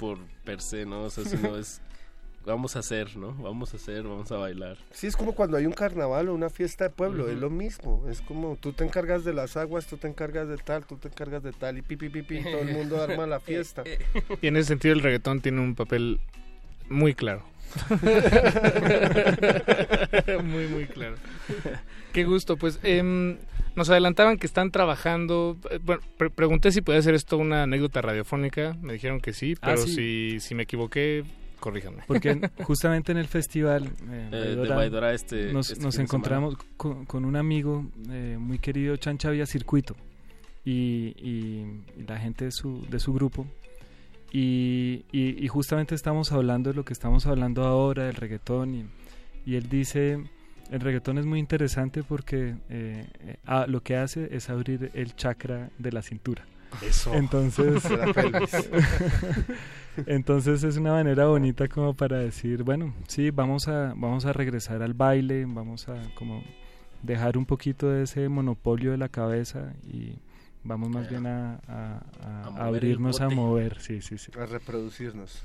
por 0.00 0.18
per 0.44 0.60
se, 0.60 0.84
¿no? 0.86 1.02
O 1.04 1.10
sea, 1.10 1.24
sino 1.24 1.56
es, 1.56 1.80
vamos 2.48 2.76
a 2.76 2.80
hacer, 2.80 3.16
¿no? 3.16 3.34
Vamos 3.34 3.72
a 3.74 3.76
hacer, 3.76 4.02
vamos 4.02 4.30
a 4.32 4.36
bailar. 4.36 4.76
Sí, 4.90 5.06
es 5.06 5.16
como 5.16 5.34
cuando 5.34 5.56
hay 5.56 5.66
un 5.66 5.72
carnaval 5.72 6.28
o 6.28 6.34
una 6.34 6.50
fiesta 6.50 6.84
de 6.84 6.90
pueblo, 6.90 7.28
es 7.28 7.38
lo 7.38 7.50
mismo. 7.50 8.04
Es 8.10 8.20
como 8.20 8.56
tú 8.56 8.72
te 8.72 8.84
encargas 8.84 9.24
de 9.24 9.32
las 9.34 9.56
aguas, 9.56 9.86
tú 9.86 9.96
te 9.96 10.08
encargas 10.08 10.48
de 10.48 10.56
tal, 10.56 10.84
tú 10.86 10.96
te 10.96 11.08
encargas 11.08 11.42
de 11.42 11.52
tal, 11.52 11.78
y 11.78 11.82
pipi, 11.82 12.08
pipi, 12.08 12.42
todo 12.42 12.60
el 12.62 12.72
mundo 12.72 13.02
arma 13.02 13.26
la 13.26 13.40
fiesta. 13.50 13.84
Y 14.42 14.46
en 14.48 14.56
ese 14.56 14.68
sentido 14.68 14.94
el 14.94 15.02
reggaetón 15.02 15.40
tiene 15.40 15.60
un 15.60 15.74
papel 15.74 16.20
muy 16.88 17.14
claro. 17.14 17.42
muy, 20.44 20.66
muy 20.68 20.86
claro. 20.86 21.16
Qué 22.12 22.24
gusto. 22.24 22.56
Pues 22.56 22.78
em, 22.82 23.36
nos 23.76 23.90
adelantaban 23.90 24.38
que 24.38 24.46
están 24.46 24.70
trabajando. 24.70 25.56
eh, 25.70 25.78
Bueno, 25.82 26.02
pre- 26.16 26.30
pregunté 26.30 26.72
si 26.72 26.80
podía 26.80 27.00
hacer 27.00 27.14
esto 27.14 27.36
una 27.36 27.64
anécdota 27.64 28.00
radiofónica. 28.00 28.76
Me 28.80 28.94
dijeron 28.94 29.20
que 29.20 29.32
sí, 29.32 29.54
Ah, 29.60 29.72
pero 29.74 29.82
sí. 29.82 29.94
Si, 29.94 30.40
si 30.40 30.54
me 30.54 30.62
equivoqué, 30.64 31.24
corríjanme. 31.60 32.02
Porque 32.06 32.30
en- 32.30 32.51
justamente 32.64 33.12
en 33.12 33.18
el 33.18 33.26
festival 33.28 33.86
eh, 34.10 34.28
Eh, 34.32 34.56
de 34.56 34.68
Baidora 34.68 35.12
este- 35.12 35.52
nos, 35.52 35.70
este 35.70 35.82
nos 35.85 35.98
encontramos 35.98 36.56
con, 36.76 37.05
con 37.06 37.24
un 37.24 37.36
amigo 37.36 37.85
eh, 38.10 38.36
muy 38.39 38.59
querido, 38.59 38.97
Chancha 38.97 39.30
Vía 39.30 39.47
Circuito, 39.47 39.97
y, 40.64 41.14
y- 41.18 41.82
y 41.98 42.02
la 42.06 42.18
gente 42.18 42.47
de 42.47 42.51
su, 42.52 42.86
de 42.89 42.98
su 42.98 43.12
grupo. 43.12 43.47
Y, 44.30 45.05
y- 45.10 45.43
y 45.43 45.48
justamente 45.48 45.94
estamos 45.94 46.32
hablando 46.32 46.70
de 46.70 46.76
lo 46.76 46.85
que 46.85 46.93
estamos 46.93 47.26
hablando 47.26 47.64
ahora, 47.64 48.05
del 48.05 48.14
reggaetón, 48.14 48.74
y, 48.74 48.85
y 49.47 49.56
él 49.56 49.68
dice, 49.70 50.22
el 50.70 50.80
reggaetón 50.80 51.16
es 51.16 51.24
muy 51.24 51.39
interesante 51.39 52.02
porque 52.02 52.55
eh, 52.68 53.06
eh, 53.20 53.36
ah, 53.47 53.64
lo 53.66 53.82
que 53.82 53.97
hace 53.97 54.28
es 54.36 54.51
abrir 54.51 54.90
el 54.93 55.16
chakra 55.16 55.70
de 55.78 55.93
la 55.93 56.02
cintura. 56.02 56.44
Eso. 56.82 57.14
Entonces, 57.14 57.82
De 57.89 57.97
la 57.97 58.12
pelvis. 58.12 58.68
Entonces 60.06 60.62
es 60.64 60.76
una 60.76 60.92
manera 60.92 61.26
bonita 61.26 61.68
como 61.68 61.94
para 61.94 62.18
decir, 62.18 62.62
bueno, 62.62 62.94
sí, 63.06 63.30
vamos 63.30 63.68
a, 63.68 63.94
vamos 63.96 64.24
a 64.26 64.32
regresar 64.32 64.82
al 64.82 64.94
baile, 64.94 65.44
vamos 65.46 65.88
a 65.88 65.96
como 66.14 66.42
dejar 67.02 67.38
un 67.38 67.46
poquito 67.46 67.88
de 67.90 68.04
ese 68.04 68.28
monopolio 68.28 68.90
de 68.90 68.98
la 68.98 69.08
cabeza 69.08 69.72
y 69.84 70.14
vamos 70.64 70.90
más 70.90 71.08
bien 71.08 71.26
a, 71.26 71.60
abrirnos 72.56 73.20
a 73.20 73.28
mover, 73.28 73.80
sí, 73.80 74.02
sí, 74.02 74.18
sí. 74.18 74.30
A 74.38 74.46
reproducirnos. 74.46 75.40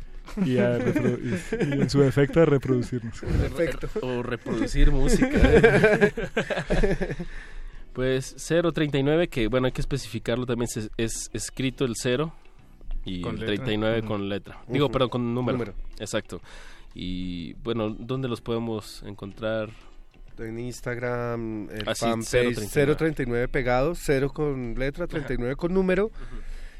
Y, 0.45 0.57
a 0.57 0.79
reprodu- 0.79 1.19
y- 1.21 1.69
y 1.77 1.81
en 1.81 1.89
su 1.89 2.01
efecto 2.01 2.41
a 2.41 2.45
reproducirnos. 2.45 3.21
Efecto. 3.23 3.87
O 4.01 4.23
reproducir 4.23 4.89
música. 4.91 5.37
pues 7.93 8.35
039, 8.35 9.27
que 9.27 9.47
bueno, 9.47 9.67
hay 9.67 9.71
que 9.73 9.81
especificarlo 9.81 10.45
también, 10.45 10.67
es, 10.75 10.89
es 10.97 11.29
escrito 11.33 11.85
el 11.85 11.93
0 11.95 12.33
y 13.05 13.21
Con 13.21 13.35
el 13.35 13.41
letra. 13.41 13.55
39 13.65 13.99
Ujú. 13.99 14.07
con 14.07 14.29
letra. 14.29 14.61
Digo, 14.67 14.89
perdón, 14.89 15.09
con 15.09 15.33
número. 15.33 15.57
Número. 15.57 15.73
Exacto. 15.99 16.41
Y 16.95 17.53
bueno, 17.63 17.89
¿dónde 17.89 18.27
los 18.27 18.41
podemos 18.41 19.03
encontrar? 19.05 19.69
En 20.39 20.57
Instagram, 20.59 21.69
el 21.69 21.87
Ah, 21.87 21.93
sí, 21.95 22.05
fanpage 22.05 22.55
039. 22.55 22.95
039 22.95 23.47
pegado, 23.49 23.93
0 23.95 24.31
con 24.33 24.73
letra, 24.77 25.05
39 25.07 25.55
con 25.55 25.73
número. 25.73 26.11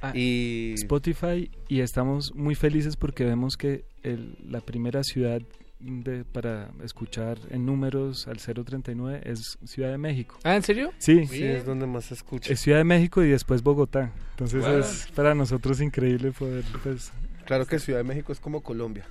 Ah, 0.02 0.12
Y 0.16 0.74
Spotify 0.76 1.50
y 1.70 1.80
estamos 1.82 2.34
muy 2.36 2.56
felices 2.56 2.96
porque 2.98 3.24
vemos 3.26 3.56
que 3.56 3.86
el- 4.02 4.36
la 4.50 4.60
primera 4.60 5.04
ciudad 5.04 5.42
de, 5.86 6.24
para 6.24 6.70
escuchar 6.84 7.38
en 7.50 7.66
números 7.66 8.28
al 8.28 8.38
039 8.38 9.22
es 9.26 9.58
Ciudad 9.66 9.92
de 9.92 9.98
México. 9.98 10.38
Ah, 10.44 10.56
¿en 10.56 10.64
serio? 10.64 10.94
Sí. 10.98 11.26
Sí, 11.28 11.44
es 11.44 11.66
donde 11.66 11.86
más 11.88 12.06
se 12.06 12.14
escucha. 12.14 12.54
Es 12.54 12.62
Ciudad 12.62 12.78
de 12.78 12.84
México 12.86 13.22
y 13.24 13.30
después 13.30 13.62
Bogotá. 13.64 14.12
Entonces 14.32 14.64
Wow. 14.66 14.80
es 14.80 15.08
para 15.16 15.36
nosotros 15.36 15.82
increíble 15.82 16.32
poder 16.32 16.64
pues 16.84 17.12
Claro 17.46 17.66
que 17.66 17.80
Ciudad 17.80 18.00
de 18.00 18.04
México 18.06 18.32
es 18.32 18.40
como 18.40 18.62
Colombia. 18.62 19.06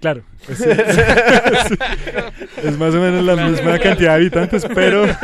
Claro, 0.00 0.22
es, 0.48 0.60
es 2.62 2.78
más 2.78 2.94
o 2.94 3.00
menos 3.00 3.24
la 3.24 3.36
misma 3.48 3.78
cantidad 3.78 4.10
de 4.10 4.16
habitantes, 4.16 4.66
pero 4.74 5.06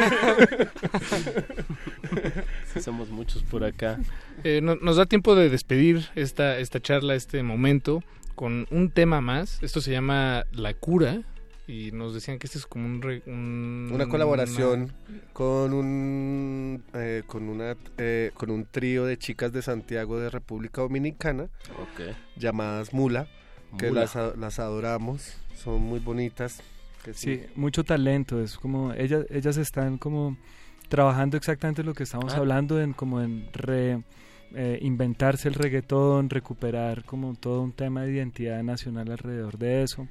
Sí, 2.73 2.81
somos 2.81 3.11
muchos 3.11 3.43
por 3.43 3.65
acá. 3.65 3.99
Eh, 4.45 4.61
no- 4.63 4.77
nos 4.77 4.97
da 4.97 5.07
tiempo 5.07 5.35
de 5.35 5.49
despedir 5.51 6.07
esta, 6.15 6.59
esta 6.59 6.81
charla, 6.81 7.15
este 7.15 7.43
momento, 7.43 8.03
con 8.41 8.67
un 8.71 8.91
tema 8.91 9.21
más. 9.21 9.63
Esto 9.63 9.83
se 9.83 9.93
llama 9.93 10.47
La 10.53 10.73
Cura. 10.73 11.21
Y 11.67 11.93
nos 11.93 12.15
decían 12.15 12.39
que 12.39 12.47
este 12.47 12.57
es 12.57 12.65
como 12.67 12.87
un... 12.87 13.03
re- 13.03 13.23
un- 13.27 13.91
Una 13.93 14.09
colaboración 14.09 14.93
con 15.35 15.75
un 15.75 16.83
eh, 16.95 17.23
con 17.27 17.51
una 17.51 17.77
eh, 17.99 18.31
con 18.33 18.51
un 18.51 18.65
trío 18.65 19.05
de 19.05 19.19
chicas 19.19 19.53
de 19.53 19.61
Santiago 19.61 20.19
de 20.19 20.31
República 20.31 20.81
Dominicana 20.81 21.49
llamadas 22.35 22.95
Mula, 22.95 23.29
que 23.79 23.89
Mula. 23.89 24.01
las, 24.01 24.17
las 24.39 24.59
adoramos, 24.59 25.35
son 25.55 25.83
muy 25.83 25.99
bonitas. 26.01 26.63
que 27.05 27.13
sí, 27.13 27.43
mucho 27.57 27.85
talento. 27.85 28.41
Es 28.43 28.57
como 28.57 28.95
ellas, 28.95 29.27
ellas 29.29 29.59
están 29.59 29.99
como 29.99 30.39
trabajando 30.89 31.37
exactamente 31.37 31.85
lo 31.85 31.93
que 31.93 32.05
estamos 32.05 32.33
Ah. 32.33 32.39
hablando 32.39 32.81
en 32.81 32.95
como 32.95 33.21
en 33.21 33.49
re, 33.53 34.03
eh, 34.55 34.79
inventarse 34.83 35.49
el 35.49 35.55
reggaetón, 35.55 36.31
recuperar 36.31 37.05
como 37.05 37.35
todo 37.35 37.63
un 37.63 37.73
tema 37.73 38.03
de 38.03 38.13
identidad 38.13 38.63
nacional 38.63 39.11
alrededor 39.11 39.59
de 39.59 39.83
eso. 39.83 40.09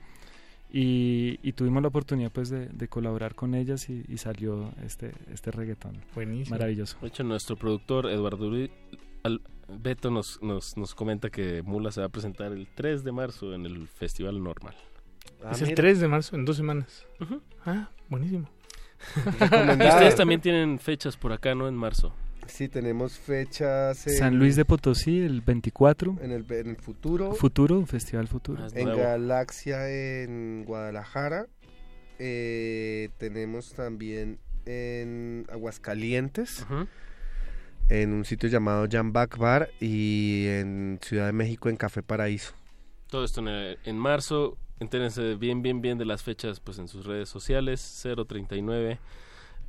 Y, 0.71 1.39
y 1.41 1.53
tuvimos 1.53 1.81
la 1.81 1.87
oportunidad 1.87 2.31
pues 2.31 2.49
de, 2.49 2.67
de 2.67 2.87
colaborar 2.87 3.33
con 3.33 3.55
ellas 3.55 3.89
y, 3.89 4.05
y 4.07 4.17
salió 4.17 4.71
este, 4.85 5.13
este 5.33 5.49
reggaetón. 5.51 5.97
Buenísimo. 6.13 6.55
Maravilloso. 6.55 6.97
De 7.01 7.07
hecho, 7.07 7.23
nuestro 7.23 7.55
productor 7.55 8.05
Eduardo 8.07 8.49
Uri- 8.51 8.71
Al- 9.23 9.41
Beto 9.67 10.11
nos, 10.11 10.41
nos, 10.43 10.77
nos 10.77 10.93
comenta 10.95 11.29
que 11.29 11.61
Mula 11.63 11.91
se 11.91 12.01
va 12.01 12.07
a 12.07 12.09
presentar 12.09 12.51
el 12.51 12.67
3 12.75 13.03
de 13.03 13.11
marzo 13.11 13.53
en 13.53 13.65
el 13.65 13.87
Festival 13.87 14.41
Normal. 14.43 14.75
Ah, 15.43 15.51
es 15.51 15.61
el 15.61 15.73
3 15.73 15.99
de 16.01 16.07
marzo, 16.07 16.35
en 16.35 16.45
dos 16.45 16.57
semanas. 16.57 17.05
Ah, 17.65 17.89
buenísimo. 18.07 18.47
Y 19.25 19.29
ustedes 19.87 20.15
también 20.15 20.41
tienen 20.41 20.77
fechas 20.79 21.15
por 21.17 21.31
acá, 21.33 21.55
¿no? 21.55 21.67
En 21.67 21.75
marzo. 21.75 22.13
Sí, 22.49 22.67
tenemos 22.67 23.17
fechas 23.17 24.05
en, 24.07 24.13
San 24.17 24.37
Luis 24.37 24.55
de 24.55 24.65
Potosí 24.65 25.19
el 25.21 25.41
24. 25.41 26.17
en 26.21 26.31
el, 26.31 26.45
en 26.51 26.69
el 26.69 26.75
futuro. 26.77 27.33
Futuro, 27.33 27.85
Festival 27.85 28.27
Futuro. 28.27 28.63
Ah, 28.63 28.67
en 28.73 28.87
Galaxia 28.87 29.89
en 30.23 30.63
Guadalajara. 30.65 31.47
Eh, 32.17 33.09
tenemos 33.17 33.73
también 33.73 34.39
en 34.65 35.45
Aguascalientes. 35.51 36.65
En 37.87 38.13
un 38.13 38.25
sitio 38.25 38.49
llamado 38.49 38.85
Jambak 38.91 39.37
Bar 39.37 39.69
y 39.79 40.45
en 40.47 40.99
Ciudad 41.01 41.25
de 41.27 41.33
México 41.33 41.69
en 41.69 41.77
Café 41.77 42.03
Paraíso. 42.03 42.53
Todo 43.07 43.23
esto 43.23 43.41
en, 43.47 43.77
en 43.83 43.97
marzo. 43.97 44.57
Entérense 44.79 45.35
bien, 45.35 45.61
bien, 45.61 45.81
bien 45.81 45.97
de 45.97 46.05
las 46.05 46.23
fechas 46.23 46.59
pues 46.59 46.77
en 46.77 46.87
sus 46.87 47.05
redes 47.05 47.29
sociales. 47.29 48.03
039. 48.27 48.99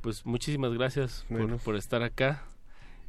Pues 0.01 0.25
muchísimas 0.25 0.73
gracias 0.73 1.25
por- 1.29 1.57
por, 1.59 1.75
estar 1.75 2.03
acá. 2.03 2.43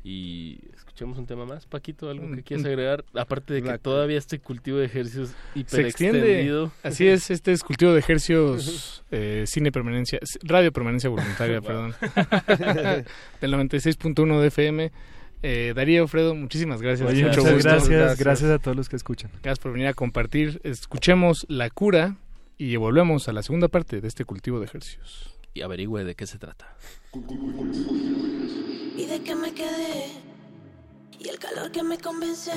Y 0.05 0.59
escuchemos 0.75 1.17
un 1.17 1.27
tema 1.27 1.47
más. 1.47 1.65
Paquito, 1.67 2.11
¿algo 2.11 2.27
que 2.31 2.41
Mm, 2.41 2.45
quieras 2.45 2.65
mm. 2.65 2.69
agregar? 2.69 3.05
Aparte 3.15 3.55
de 3.55 3.63
que 3.63 3.79
todavía 3.79 4.19
este 4.19 4.41
cultivo 4.41 4.79
de 4.79 4.87
ejercicios 4.87 5.31
hiper 5.55 5.71
Se 5.71 5.81
extiende. 5.89 6.19
extendido. 6.19 6.73
Así 6.83 7.07
es, 7.07 7.31
este 7.31 7.53
es 7.53 7.63
cultivo 7.63 7.93
de 7.93 8.01
ejercios, 8.01 9.05
eh, 9.13 9.45
cine 9.47 9.71
permanencia, 9.71 10.19
radio 10.43 10.73
permanencia 10.73 11.09
voluntaria, 11.09 11.61
perdón. 11.63 11.95
Del 13.41 13.53
96.1 13.55 14.41
de 14.41 14.47
FM. 14.49 14.93
Eh, 15.45 15.73
Darío, 15.75 16.07
Fredo, 16.09 16.35
muchísimas 16.35 16.83
gracias. 16.83 17.09
Oye, 17.09 17.25
Mucho 17.25 17.41
muchas 17.41 17.55
gusto. 17.55 17.69
gracias, 17.69 18.19
gracias 18.19 18.51
a 18.51 18.59
todos 18.59 18.77
los 18.77 18.89
que 18.89 18.97
escuchan. 18.97 19.31
Gracias 19.43 19.59
por 19.61 19.73
venir 19.73 19.87
a 19.89 19.95
compartir. 19.95 20.61
Escuchemos 20.65 21.47
La 21.49 21.69
Cura 21.71 22.17
y 22.59 22.77
volvemos 22.77 23.29
a 23.29 23.33
la 23.33 23.43
segunda 23.43 23.69
parte 23.69 24.01
de 24.01 24.09
este 24.09 24.25
cultivo 24.25 24.59
de 24.61 24.67
ejercicios. 24.67 25.37
Y 25.55 25.63
averigüe 25.63 26.05
de 26.05 26.15
qué 26.15 26.27
se 26.27 26.39
trata. 26.39 26.77
Y 28.97 29.07
de 29.07 29.23
que 29.23 29.35
me 29.35 29.53
quedé 29.53 30.23
y 31.19 31.29
el 31.29 31.39
calor 31.39 31.71
que 31.71 31.83
me 31.83 31.99
convence 31.99 32.53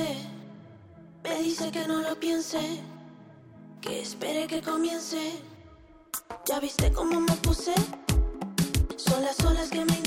me 1.23 1.41
dice 1.41 1.71
que 1.71 1.87
no 1.87 2.01
lo 2.01 2.19
piense, 2.19 2.81
que 3.81 4.01
espere 4.01 4.47
que 4.47 4.61
comience. 4.61 5.33
Ya 6.45 6.59
viste 6.59 6.91
cómo 6.91 7.19
me 7.19 7.33
puse, 7.37 7.73
son 8.97 9.23
las 9.23 9.39
olas 9.45 9.69
que 9.69 9.85
me 9.85 10.04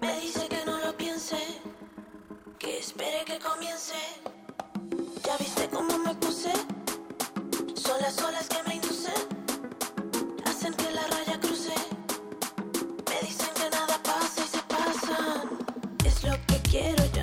me 0.00 0.20
dice 0.20 0.46
que 0.48 0.62
no 0.66 0.78
lo 0.78 0.94
piense 0.96 1.38
que 2.58 2.78
espere 2.78 3.24
que 3.24 3.38
comience. 3.38 3.94
Ya 5.24 5.36
viste 5.38 5.68
cómo 5.70 5.98
me 5.98 6.14
puse. 6.16 6.52
Son 7.74 8.00
las 8.02 8.20
olas 8.22 8.46
que 8.48 8.62
me 8.68 8.74
inducen. 8.74 9.22
Hacen 10.44 10.74
que 10.74 10.90
la 10.90 11.06
raya 11.06 11.40
cruce. 11.40 11.74
Me 13.08 13.26
dicen 13.26 13.48
que 13.54 13.70
nada 13.70 13.98
pasa 14.02 14.42
y 14.44 14.48
se 14.48 14.62
pasan. 14.74 15.48
Es 16.04 16.22
lo 16.24 16.34
que 16.46 16.60
quiero, 16.70 17.02
ya 17.14 17.17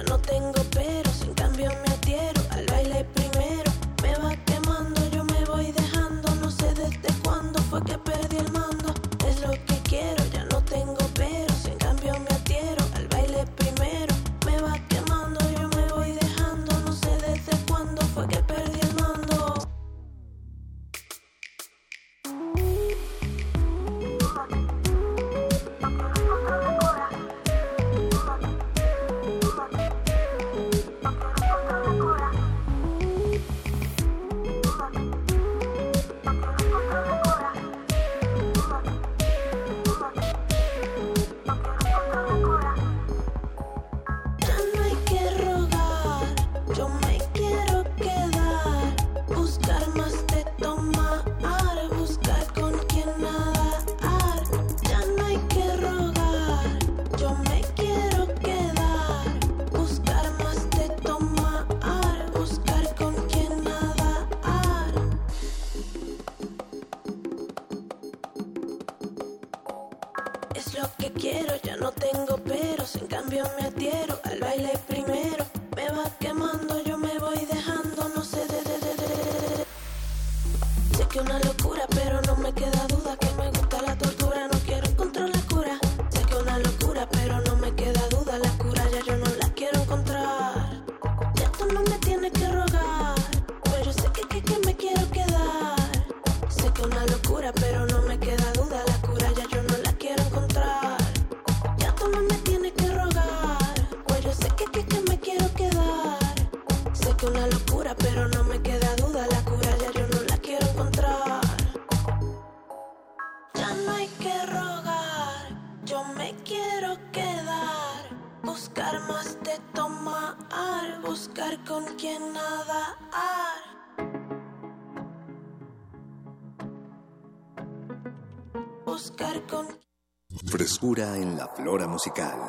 En 130.98 131.36
la 131.36 131.50
flora 131.50 131.88
musical. 131.88 132.40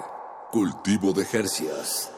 Cultivo 0.52 1.12
de 1.12 1.24
Jercias. 1.24 2.15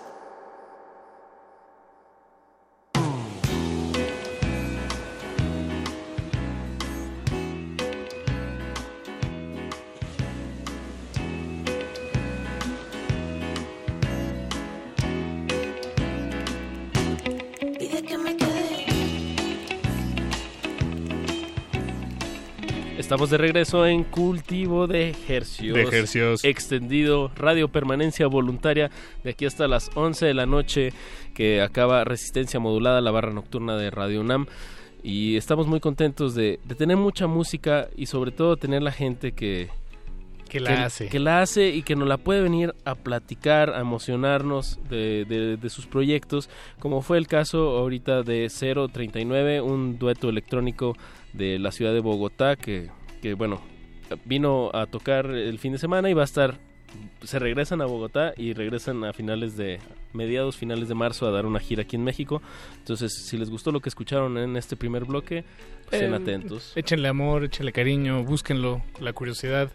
Estamos 23.19 23.31
de 23.31 23.39
regreso 23.39 23.85
en 23.85 24.05
Cultivo 24.05 24.87
de 24.87 25.13
Hercios. 25.27 25.75
De 25.75 25.83
Hercios. 25.83 26.45
Extendido, 26.45 27.33
radio 27.35 27.67
permanencia 27.67 28.29
voluntaria, 28.29 28.93
de 29.25 29.31
aquí 29.31 29.45
hasta 29.45 29.67
las 29.67 29.91
11 29.97 30.25
de 30.27 30.35
la 30.35 30.47
noche, 30.47 30.93
que 31.35 31.61
acaba 31.61 32.05
Resistencia 32.05 32.61
Modulada, 32.61 33.01
la 33.01 33.11
barra 33.11 33.33
nocturna 33.33 33.77
de 33.77 33.91
Radio 33.91 34.21
UNAM. 34.21 34.47
Y 35.03 35.37
estamos 35.37 35.67
muy 35.67 35.81
contentos 35.81 36.37
de, 36.37 36.61
de 36.65 36.77
tener 36.77 36.97
mucha 36.97 37.27
música 37.27 37.89
y 37.97 38.07
sobre 38.07 38.31
todo 38.31 38.57
tener 38.57 38.83
la 38.83 38.93
gente 38.93 39.33
que... 39.33 39.69
Que 40.49 40.61
la 40.61 40.85
hace. 40.85 41.09
Que 41.09 41.19
la 41.19 41.43
hace 41.43 41.71
y 41.71 41.83
que 41.83 41.97
nos 41.97 42.07
la 42.07 42.19
puede 42.19 42.41
venir 42.41 42.73
a 42.85 42.95
platicar, 42.95 43.71
a 43.71 43.81
emocionarnos 43.81 44.79
de, 44.89 45.25
de- 45.25 45.57
de 45.57 45.71
sus 45.71 45.87
proyectos, 45.87 46.49
como 46.79 47.03
fue 47.03 47.19
el 47.19 47.27
caso 47.27 47.79
ahorita 47.79 48.23
de 48.23 48.49
039, 48.49 49.61
un 49.61 49.99
dueto 49.99 50.29
electrónico 50.29 50.97
de 51.33 51.59
la 51.59 51.73
ciudad 51.73 51.93
de 51.93 51.99
Bogotá 52.01 52.55
que, 52.55 52.89
que 53.21 53.35
bueno, 53.35 53.61
vino 54.25 54.71
a 54.75 54.87
tocar 54.87 55.27
el 55.27 55.59
fin 55.59 55.73
de 55.73 55.79
semana 55.79 56.09
y 56.11 56.15
va 56.15 56.23
a 56.23 56.25
estar 56.25 56.59
se 57.23 57.39
regresan 57.39 57.83
a 57.83 57.85
Bogotá 57.85 58.33
y 58.37 58.55
regresan 58.55 59.05
a 59.05 59.13
finales 59.13 59.59
de 59.59 59.79
mediados 60.15 60.57
finales 60.57 60.89
de 60.89 60.95
marzo 60.95 61.27
a 61.27 61.31
dar 61.31 61.45
una 61.45 61.61
gira 61.61 61.83
aquí 61.83 61.97
en 61.97 62.03
México. 62.05 62.41
Entonces, 62.79 63.13
si 63.27 63.37
les 63.37 63.51
gustó 63.51 63.73
lo 63.73 63.81
que 63.81 63.91
escucharon 63.91 64.39
en 64.39 64.57
este 64.57 64.75
primer 64.75 65.05
bloque, 65.05 65.45
pues 65.91 66.01
estén 66.01 66.15
Eh, 66.15 66.17
atentos. 66.17 66.73
Échenle 66.77 67.09
amor, 67.09 67.45
échenle 67.45 67.73
cariño, 67.73 68.25
búsquenlo. 68.25 68.81
La 69.01 69.13
curiosidad 69.13 69.71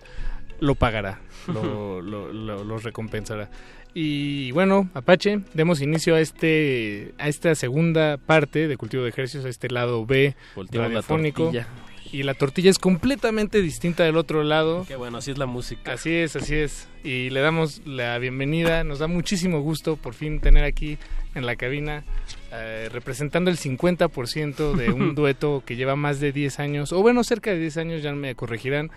lo 0.60 0.74
pagará, 0.74 1.22
lo, 1.48 2.02
lo, 2.02 2.34
lo- 2.34 2.64
lo 2.64 2.78
recompensará. 2.80 3.52
Y 3.94 4.52
bueno, 4.54 4.90
Apache, 4.96 5.42
demos 5.54 5.80
inicio 5.82 6.16
a 6.16 6.20
este 6.20 7.14
a 7.20 7.28
esta 7.28 7.54
segunda 7.54 8.18
parte 8.18 8.68
de 8.68 8.76
Cultivo 8.76 9.04
de 9.04 9.10
Ejercicios, 9.10 9.46
a 9.46 9.50
este 9.50 9.70
lado 9.70 10.04
B 10.08 10.36
Volteamos 10.56 10.88
la 10.90 10.96
radiofónico. 11.02 11.44
tortilla. 11.44 11.68
Y 12.14 12.22
la 12.22 12.36
tortilla 12.36 12.70
es 12.70 12.78
completamente 12.78 13.60
distinta 13.60 14.04
del 14.04 14.18
otro 14.18 14.44
lado. 14.44 14.86
Qué 14.88 14.96
bueno, 14.96 15.18
así 15.18 15.32
es 15.32 15.40
la 15.40 15.48
música. 15.48 15.94
Así 15.94 16.14
es, 16.14 16.36
así 16.36 16.54
es. 16.54 16.88
Y 17.04 17.32
le 17.32 17.42
damos 17.42 17.82
la 17.86 18.20
bienvenida. 18.20 18.84
Nos 18.84 19.00
da 19.00 19.08
muchísimo 19.08 19.62
gusto 19.62 19.98
por 19.98 20.14
fin 20.14 20.40
tener 20.40 20.64
aquí 20.64 21.00
en 21.34 21.48
la 21.48 21.56
cabina 21.56 22.04
eh, 22.52 22.88
representando 22.94 23.50
el 23.50 23.58
50% 23.58 24.74
de 24.74 24.92
un 24.92 25.16
dueto 25.16 25.64
que 25.66 25.76
lleva 25.76 25.96
más 25.96 26.20
de 26.20 26.32
10 26.32 26.60
años, 26.60 26.94
o 26.94 27.02
bueno, 27.02 27.24
cerca 27.24 27.50
de 27.50 27.58
10 27.58 27.78
años, 27.78 28.04
ya 28.04 28.14
me 28.14 28.36
corregirán, 28.36 28.92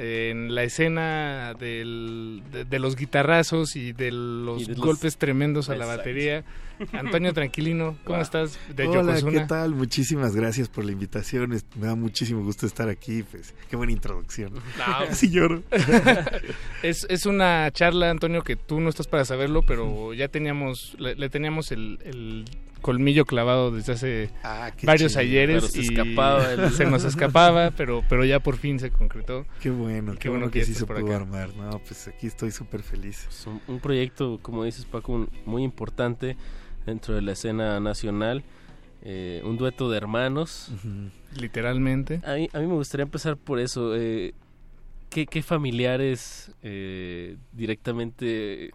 en 0.00 0.54
la 0.54 0.62
escena 0.64 1.54
del- 1.58 2.42
de, 2.52 2.64
de 2.64 2.78
los 2.78 2.96
guitarrazos 2.96 3.76
y 3.76 3.92
de 3.92 4.10
los 4.10 4.62
Y 4.62 4.64
de 4.66 4.74
los- 4.76 4.80
golpes 4.86 5.16
tremendos 5.18 5.68
a 5.70 5.76
la 5.76 5.86
batería. 5.86 6.44
Antonio 6.92 7.34
Tranquilino, 7.34 7.98
¿cómo 8.04 8.16
Wow. 8.16 8.22
estás? 8.22 8.58
De 8.74 8.86
Hola, 8.88 9.12
Yokozuna. 9.12 9.42
¿qué 9.42 9.46
tal? 9.46 9.74
Muchísimas 9.74 10.34
gracias 10.34 10.70
por 10.70 10.82
la 10.86 10.92
invitación. 10.92 11.50
Me 11.78 11.86
da 11.86 11.94
muchísimo 11.94 12.42
gusto 12.42 12.64
estar 12.66 12.88
aquí. 12.88 13.22
Pues, 13.22 13.54
qué 13.68 13.76
buena 13.76 13.92
introducción. 13.92 14.54
No. 14.54 14.60
Casi 15.06 15.28
lloro. 15.30 15.62
es, 16.82 17.06
es 17.10 17.26
una 17.26 17.70
charla, 17.70 18.10
Antonio, 18.10 18.42
que 18.42 18.56
tú 18.56 18.80
no 18.80 18.88
estás 18.88 19.06
para 19.08 19.26
saberlo, 19.26 19.60
pero 19.62 20.14
ya 20.14 20.28
teníamos, 20.28 20.96
le, 20.98 21.14
le 21.16 21.28
teníamos 21.28 21.70
el, 21.70 21.98
el 22.04 22.44
colmillo 22.80 23.24
clavado 23.24 23.70
desde 23.70 23.92
hace 23.92 24.30
Ah, 24.42 24.70
varios 24.82 25.12
chido. 25.12 25.20
ayeres 25.20 25.56
Pero 25.62 25.68
se 25.68 25.78
y 25.80 25.82
escapaba 25.84 26.52
el- 26.52 26.70
se 26.70 26.84
nos 26.86 27.04
escapaba, 27.04 27.70
pero, 27.70 28.02
pero 28.08 28.24
ya 28.24 28.40
por 28.40 28.56
fin 28.56 28.78
se 28.80 28.90
concretó. 28.90 29.46
Qué 29.60 29.70
bueno, 29.70 30.14
qué, 30.18 30.28
bueno 30.28 30.46
bueno 30.46 30.52
que, 30.52 30.60
que 30.60 30.64
sí 30.66 30.72
estés 30.72 30.86
se 30.88 30.92
pudo 30.94 31.06
acá. 31.06 31.16
armar. 31.16 31.54
No, 31.56 31.78
pues 31.80 32.08
aquí 32.08 32.26
estoy 32.26 32.50
súper 32.50 32.82
feliz. 32.82 33.26
Es 33.28 33.46
un, 33.46 33.60
un 33.68 33.80
proyecto, 33.80 34.38
como 34.42 34.64
dices 34.64 34.84
Paco, 34.84 35.12
un- 35.12 35.30
muy 35.46 35.62
importante 35.62 36.36
dentro 36.86 37.14
de 37.14 37.22
la 37.22 37.32
escena 37.32 37.78
nacional. 37.80 38.42
eh, 39.02 39.40
un 39.44 39.56
dueto 39.56 39.90
de 39.90 39.96
hermanos. 39.96 40.70
Literalmente. 41.38 42.20
A 42.24 42.34
mí, 42.34 42.48
a 42.52 42.58
mí 42.58 42.66
me 42.66 42.74
gustaría 42.74 43.04
empezar 43.04 43.36
por 43.36 43.58
eso. 43.60 43.94
eh, 43.96 44.34
¿qué, 45.08 45.26
qué 45.26 45.42
familiares 45.42 46.52
eh, 46.62 47.36
directamente 47.52 48.70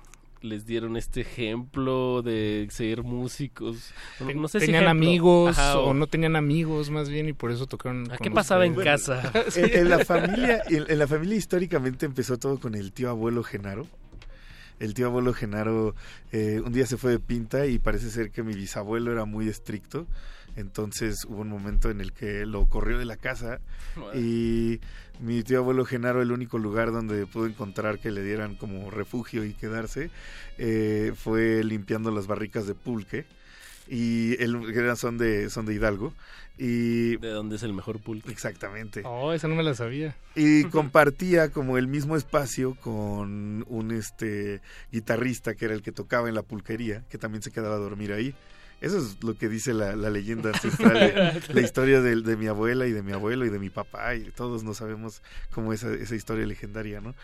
les 0.45 0.65
dieron 0.65 0.95
este 0.97 1.21
ejemplo 1.21 2.21
de 2.21 2.67
ser 2.71 3.03
músicos. 3.03 3.91
No, 4.19 4.33
no 4.33 4.47
sé 4.47 4.59
si 4.59 4.67
tenían 4.67 4.87
amigos 4.87 5.57
Ajá, 5.57 5.79
o 5.79 5.93
no 5.93 6.07
tenían 6.07 6.35
amigos 6.35 6.89
más 6.89 7.09
bien 7.09 7.27
y 7.27 7.33
por 7.33 7.51
eso 7.51 7.67
tocaron. 7.67 8.11
¿A 8.11 8.17
qué 8.17 8.31
pasaba 8.31 8.65
en 8.65 8.75
casa? 8.75 9.31
En, 9.55 9.79
en 9.79 9.89
la 9.89 10.05
familia, 10.05 10.61
en, 10.69 10.85
en 10.87 10.99
la 10.99 11.07
familia 11.07 11.35
históricamente 11.35 12.05
empezó 12.05 12.37
todo 12.37 12.59
con 12.59 12.75
el 12.75 12.91
tío 12.91 13.09
abuelo 13.09 13.43
Genaro. 13.43 13.87
El 14.79 14.93
tío 14.93 15.07
abuelo 15.07 15.33
Genaro 15.33 15.95
eh, 16.31 16.61
un 16.63 16.73
día 16.73 16.85
se 16.85 16.97
fue 16.97 17.11
de 17.11 17.19
pinta 17.19 17.65
y 17.65 17.79
parece 17.79 18.09
ser 18.09 18.31
que 18.31 18.43
mi 18.43 18.53
bisabuelo 18.53 19.11
era 19.11 19.25
muy 19.25 19.47
estricto. 19.47 20.05
Entonces 20.55 21.25
hubo 21.25 21.41
un 21.41 21.49
momento 21.49 21.89
en 21.89 21.99
el 22.01 22.13
que 22.13 22.45
lo 22.45 22.65
corrió 22.67 22.97
de 22.97 23.05
la 23.05 23.17
casa 23.17 23.59
y 24.15 24.79
mi 25.19 25.43
tío 25.43 25.59
abuelo 25.59 25.85
Genaro, 25.85 26.21
el 26.21 26.31
único 26.31 26.57
lugar 26.57 26.91
donde 26.91 27.25
pudo 27.25 27.45
encontrar 27.45 27.99
que 27.99 28.11
le 28.11 28.23
dieran 28.23 28.55
como 28.55 28.89
refugio 28.91 29.43
y 29.43 29.53
quedarse, 29.53 30.09
eh, 30.57 31.13
fue 31.15 31.63
limpiando 31.63 32.11
las 32.11 32.27
barricas 32.27 32.67
de 32.67 32.73
pulque. 32.75 33.25
Y 33.87 34.41
él, 34.41 34.55
eran- 34.73 34.97
son 34.97 35.17
de, 35.17 35.49
son 35.51 35.65
de 35.67 35.75
Hidalgo. 35.75 36.11
Y 36.57 37.17
¿De 37.17 37.29
dónde 37.29 37.57
es 37.57 37.63
el 37.63 37.73
mejor 37.73 37.99
pulque? 37.99 38.31
Exactamente. 38.31 39.01
Oh, 39.05 39.31
esa 39.33 39.47
no 39.47 39.55
me 39.55 39.61
la 39.63 39.75
sabía. 39.75 40.15
Y 40.35 40.63
compartía 40.63 41.49
como 41.51 41.77
el 41.77 41.87
mismo 41.87 42.15
espacio 42.15 42.75
con 42.75 43.63
un 43.67 43.91
este 43.91 44.61
guitarrista 44.91 45.53
que 45.53 45.65
era 45.65 45.73
el 45.75 45.81
que 45.83 45.91
tocaba 45.91 46.29
en 46.29 46.35
la 46.35 46.41
pulquería, 46.43 47.03
que 47.09 47.17
también 47.17 47.43
se 47.43 47.51
quedaba 47.51 47.75
a 47.75 47.79
dormir 47.79 48.11
ahí. 48.13 48.33
Eso 48.85 48.99
es 48.99 49.23
lo 49.23 49.35
que 49.35 49.49
dice 49.49 49.73
la, 49.73 49.95
la 49.95 50.11
leyenda 50.11 50.51
ancestral, 50.51 51.41
la 51.53 51.61
historia 51.61 52.01
de, 52.01 52.21
de 52.21 52.37
mi 52.37 52.45
abuela 52.45 52.85
y 52.85 52.91
de 52.91 53.01
mi 53.01 53.13
abuelo 53.13 53.43
y 53.43 53.49
de 53.49 53.57
mi 53.57 53.71
papá, 53.71 54.13
y 54.13 54.29
todos 54.29 54.63
no 54.63 54.75
sabemos 54.75 55.23
cómo 55.51 55.73
esa, 55.73 55.91
esa 55.91 56.13
historia 56.13 56.45
legendaria, 56.45 57.01
¿no? 57.01 57.15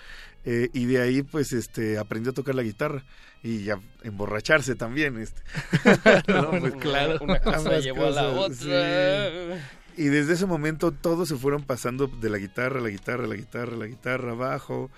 Eh, 0.43 0.69
y 0.73 0.85
de 0.85 0.99
ahí, 0.99 1.21
pues, 1.21 1.53
este, 1.53 1.99
aprendió 1.99 2.31
a 2.31 2.33
tocar 2.33 2.55
la 2.55 2.63
guitarra 2.63 3.03
y 3.43 3.69
a 3.69 3.79
emborracharse 4.01 4.73
también, 4.73 5.19
este. 5.19 5.39
No, 6.27 6.49
pues, 6.49 6.73
claro. 6.77 7.19
Una 7.21 7.39
cosa 7.39 7.79
llevó 7.79 8.07
a 8.07 8.09
la 8.09 8.27
otra. 8.29 8.55
sí. 8.55 9.61
Y 9.97 10.05
desde 10.05 10.33
ese 10.33 10.47
momento 10.47 10.91
todos 10.91 11.29
se 11.29 11.35
fueron 11.35 11.63
pasando 11.63 12.07
de 12.07 12.29
la 12.29 12.39
guitarra, 12.39 12.81
la 12.81 12.89
guitarra, 12.89 13.27
la 13.27 13.35
guitarra, 13.35 13.75
la 13.75 13.85
guitarra, 13.85 14.33
bajo. 14.33 14.89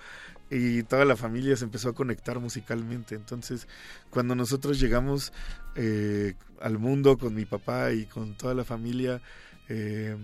Y 0.56 0.84
toda 0.84 1.04
la 1.04 1.16
familia 1.16 1.56
se 1.56 1.64
empezó 1.64 1.88
a 1.88 1.94
conectar 1.94 2.38
musicalmente. 2.38 3.16
Entonces, 3.16 3.66
cuando 4.08 4.36
nosotros 4.36 4.78
llegamos 4.78 5.32
eh, 5.74 6.34
al 6.60 6.78
mundo 6.78 7.18
con 7.18 7.34
mi 7.34 7.44
papá 7.44 7.90
y 7.92 8.06
con 8.06 8.36
toda 8.36 8.54
la 8.54 8.62
familia, 8.62 9.20
eh, 9.68 10.16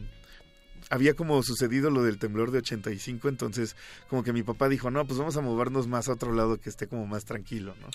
había 0.89 1.15
como 1.15 1.43
sucedido 1.43 1.91
lo 1.91 2.05
del 2.05 2.19
temblor 2.19 2.53
de 2.53 2.59
85, 2.59 3.29
entonces 3.29 3.75
como 4.09 4.23
que 4.23 4.33
mi 4.33 4.45
papá 4.45 4.69
dijo, 4.69 4.89
no, 4.93 5.05
pues 5.05 5.19
vamos 5.19 5.37
a 5.37 5.41
movernos 5.41 5.89
más 5.89 6.09
a 6.09 6.13
otro 6.13 6.33
lado 6.33 6.59
que 6.59 6.71
esté 6.71 6.87
como 6.87 7.07
más 7.09 7.25
tranquilo, 7.25 7.75
¿no? 7.81 7.89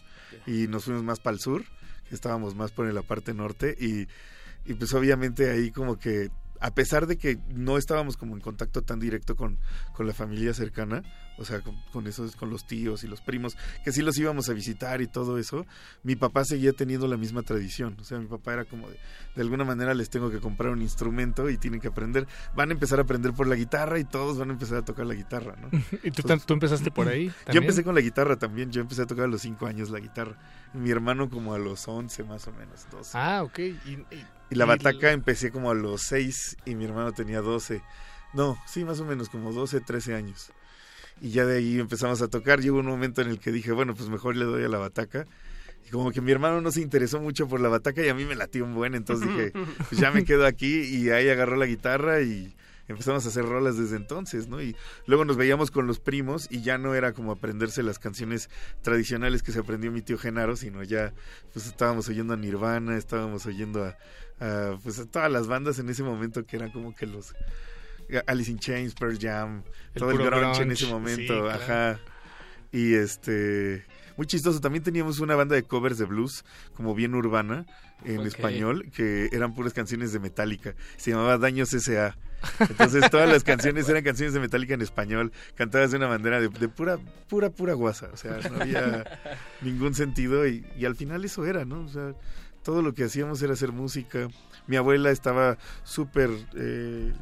Y 0.51 0.67
nos 0.67 0.83
fuimos 0.83 1.03
más 1.03 1.21
para 1.21 1.35
el 1.35 1.39
sur, 1.39 1.63
que 2.09 2.15
estábamos 2.15 2.53
más 2.53 2.73
por 2.73 2.91
la 2.91 3.01
parte 3.01 3.33
norte, 3.33 3.77
y, 3.79 4.07
y 4.69 4.73
pues 4.73 4.93
obviamente 4.93 5.51
ahí 5.51 5.71
como 5.71 5.97
que, 5.97 6.31
a 6.59 6.73
pesar 6.73 7.07
de 7.07 7.17
que 7.17 7.37
no 7.49 7.77
estábamos 7.77 8.17
como 8.17 8.35
en 8.35 8.41
contacto 8.41 8.81
tan 8.81 8.99
directo 8.99 9.35
con, 9.35 9.57
con 9.93 10.07
la 10.07 10.13
familia 10.13 10.53
cercana, 10.53 11.03
o 11.37 11.43
sea, 11.43 11.59
con, 11.61 11.75
con 11.91 12.07
esos, 12.07 12.35
con 12.35 12.49
los 12.49 12.65
tíos 12.65 13.03
y 13.03 13.07
los 13.07 13.21
primos, 13.21 13.57
que 13.83 13.91
sí 13.91 14.01
los 14.01 14.17
íbamos 14.17 14.47
a 14.49 14.53
visitar 14.53 15.01
y 15.01 15.07
todo 15.07 15.37
eso, 15.37 15.65
mi 16.03 16.15
papá 16.15 16.45
seguía 16.45 16.71
teniendo 16.73 17.07
la 17.07 17.17
misma 17.17 17.41
tradición. 17.41 17.97
O 17.99 18.03
sea, 18.05 18.19
mi 18.19 18.27
papá 18.27 18.53
era 18.53 18.65
como 18.65 18.89
de, 18.89 18.97
de 19.35 19.41
alguna 19.41 19.65
manera 19.65 19.93
les 19.93 20.09
tengo 20.09 20.31
que 20.31 20.39
comprar 20.39 20.71
un 20.71 20.81
instrumento 20.81 21.49
y 21.49 21.57
tienen 21.57 21.81
que 21.81 21.89
aprender. 21.89 22.25
Van 22.55 22.69
a 22.69 22.73
empezar 22.73 22.99
a 22.99 23.01
aprender 23.01 23.33
por 23.33 23.47
la 23.47 23.55
guitarra 23.55 23.99
y 23.99 24.05
todos 24.05 24.37
van 24.37 24.49
a 24.49 24.53
empezar 24.53 24.77
a 24.77 24.85
tocar 24.85 25.05
la 25.05 25.13
guitarra, 25.13 25.55
¿no? 25.61 25.69
¿Y 26.03 26.11
tú, 26.11 26.23
tú 26.45 26.53
empezaste 26.53 26.89
por 26.91 27.07
ahí? 27.09 27.31
Yo 27.51 27.59
empecé 27.59 27.83
con 27.83 27.95
la 27.95 28.01
guitarra 28.01 28.37
también. 28.37 28.71
Yo 28.71 28.81
empecé 28.81 29.01
a 29.01 29.05
tocar 29.05 29.25
a 29.25 29.27
los 29.27 29.41
5 29.41 29.65
años 29.67 29.89
la 29.89 29.99
guitarra. 29.99 30.37
Mi 30.73 30.89
hermano 30.89 31.29
como 31.29 31.53
a 31.53 31.59
los 31.59 31.87
11 31.87 32.23
más 32.23 32.47
o 32.47 32.53
menos, 32.53 32.87
12. 32.91 33.11
Ah, 33.17 33.43
ok. 33.43 33.59
Y, 33.59 33.91
y- 34.11 34.25
Y 34.49 34.55
la 34.55 34.65
bataca 34.65 35.11
empecé 35.11 35.51
como 35.51 35.71
a 35.71 35.73
los 35.73 36.01
6 36.03 36.57
y 36.65 36.75
mi 36.75 36.85
hermano 36.85 37.11
tenía 37.13 37.41
12. 37.41 37.81
No, 38.33 38.57
sí, 38.67 38.83
más 38.83 38.99
o 38.99 39.05
menos 39.05 39.29
como 39.29 39.51
12, 39.51 39.81
13 39.81 40.13
años. 40.13 40.51
Y 41.21 41.31
ya 41.31 41.45
de 41.45 41.57
ahí 41.57 41.79
empezamos 41.79 42.21
a 42.21 42.27
tocar. 42.27 42.59
Llegó 42.61 42.79
un 42.79 42.85
momento 42.85 43.21
en 43.21 43.29
el 43.29 43.39
que 43.39 43.51
dije, 43.51 43.71
bueno, 43.71 43.95
pues 43.95 44.09
mejor 44.09 44.35
le 44.35 44.45
doy 44.45 44.63
a 44.63 44.67
la 44.67 44.77
bataca. 44.77 45.25
Y 45.87 45.89
como 45.89 46.11
que 46.11 46.21
mi 46.21 46.31
hermano 46.31 46.61
no 46.61 46.71
se 46.71 46.81
interesó 46.81 47.19
mucho 47.19 47.47
por 47.47 47.61
la 47.61 47.69
bataca 47.69 48.03
y 48.03 48.09
a 48.09 48.13
mí 48.13 48.25
me 48.25 48.35
latió 48.35 48.63
un 48.65 48.75
buen. 48.75 48.95
Entonces 48.95 49.27
dije, 49.27 49.51
pues 49.89 49.99
ya 49.99 50.11
me 50.11 50.25
quedo 50.25 50.45
aquí 50.45 50.81
y 50.81 51.09
ahí 51.09 51.29
agarró 51.29 51.55
la 51.55 51.65
guitarra 51.65 52.21
y 52.21 52.53
empezamos 52.87 53.25
a 53.25 53.29
hacer 53.29 53.45
rolas 53.45 53.77
desde 53.77 53.95
entonces, 53.95 54.47
¿no? 54.47 54.61
Y 54.61 54.75
luego 55.05 55.25
nos 55.25 55.37
veíamos 55.37 55.71
con 55.71 55.87
los 55.87 55.99
primos 55.99 56.47
y 56.49 56.61
ya 56.61 56.77
no 56.77 56.95
era 56.95 57.13
como 57.13 57.31
aprenderse 57.31 57.83
las 57.83 57.99
canciones 57.99 58.49
tradicionales 58.81 59.43
que 59.43 59.51
se 59.51 59.59
aprendió 59.59 59.91
mi 59.91 60.01
tío 60.01 60.17
Genaro, 60.17 60.55
sino 60.55 60.83
ya 60.83 61.13
pues 61.53 61.67
estábamos 61.67 62.09
oyendo 62.09 62.33
a 62.33 62.37
Nirvana, 62.37 62.97
estábamos 62.97 63.45
oyendo 63.45 63.83
a, 63.83 63.97
a, 64.39 64.77
pues 64.83 64.99
a 64.99 65.05
todas 65.05 65.31
las 65.31 65.47
bandas 65.47 65.79
en 65.79 65.89
ese 65.89 66.03
momento 66.03 66.45
que 66.45 66.57
eran 66.57 66.71
como 66.71 66.95
que 66.95 67.05
los 67.05 67.33
Alice 68.27 68.51
in 68.51 68.59
Chains, 68.59 68.93
Pearl 68.93 69.17
Jam, 69.19 69.63
El 69.93 69.99
todo 69.99 70.11
el 70.11 70.17
grunge, 70.17 70.61
en 70.61 70.71
ese 70.71 70.85
sí, 70.85 70.91
momento, 70.91 71.41
claro. 71.41 71.49
ajá. 71.49 71.99
Y 72.71 72.93
este 72.93 73.85
muy 74.17 74.27
chistoso, 74.27 74.61
también 74.61 74.83
teníamos 74.83 75.19
una 75.19 75.35
banda 75.35 75.55
de 75.55 75.63
covers 75.63 75.97
de 75.97 76.05
blues 76.05 76.45
como 76.73 76.95
bien 76.95 77.15
urbana 77.15 77.65
en 78.05 78.21
español 78.21 78.89
que 78.95 79.29
eran 79.33 79.53
puras 79.53 79.73
canciones 79.73 80.13
de 80.13 80.19
Metallica. 80.19 80.73
Se 80.95 81.11
llamaba 81.11 81.37
Daños 81.37 81.73
S.A. 81.73 82.17
Entonces 82.59 83.09
todas 83.09 83.29
las 83.29 83.43
canciones 83.45 83.87
eran 83.89 84.03
canciones 84.03 84.33
de 84.33 84.39
Metallica 84.39 84.73
en 84.73 84.81
español, 84.81 85.31
cantadas 85.55 85.91
de 85.91 85.97
una 85.97 86.07
manera 86.07 86.39
de, 86.39 86.49
de 86.49 86.69
pura, 86.69 86.97
pura, 87.27 87.49
pura 87.49 87.73
guasa. 87.73 88.09
O 88.13 88.17
sea, 88.17 88.39
no 88.49 88.61
había 88.61 89.03
ningún 89.61 89.93
sentido 89.93 90.47
y, 90.47 90.65
y 90.77 90.85
al 90.85 90.95
final 90.95 91.23
eso 91.25 91.45
era, 91.45 91.65
¿no? 91.65 91.81
O 91.81 91.89
sea, 91.89 92.13
todo 92.65 92.81
lo 92.81 92.93
que 92.95 93.03
hacíamos 93.03 93.41
era 93.43 93.53
hacer 93.53 93.71
música. 93.71 94.27
Mi 94.67 94.75
abuela 94.75 95.11
estaba 95.11 95.57
súper 95.83 96.31
eh, 96.55 97.13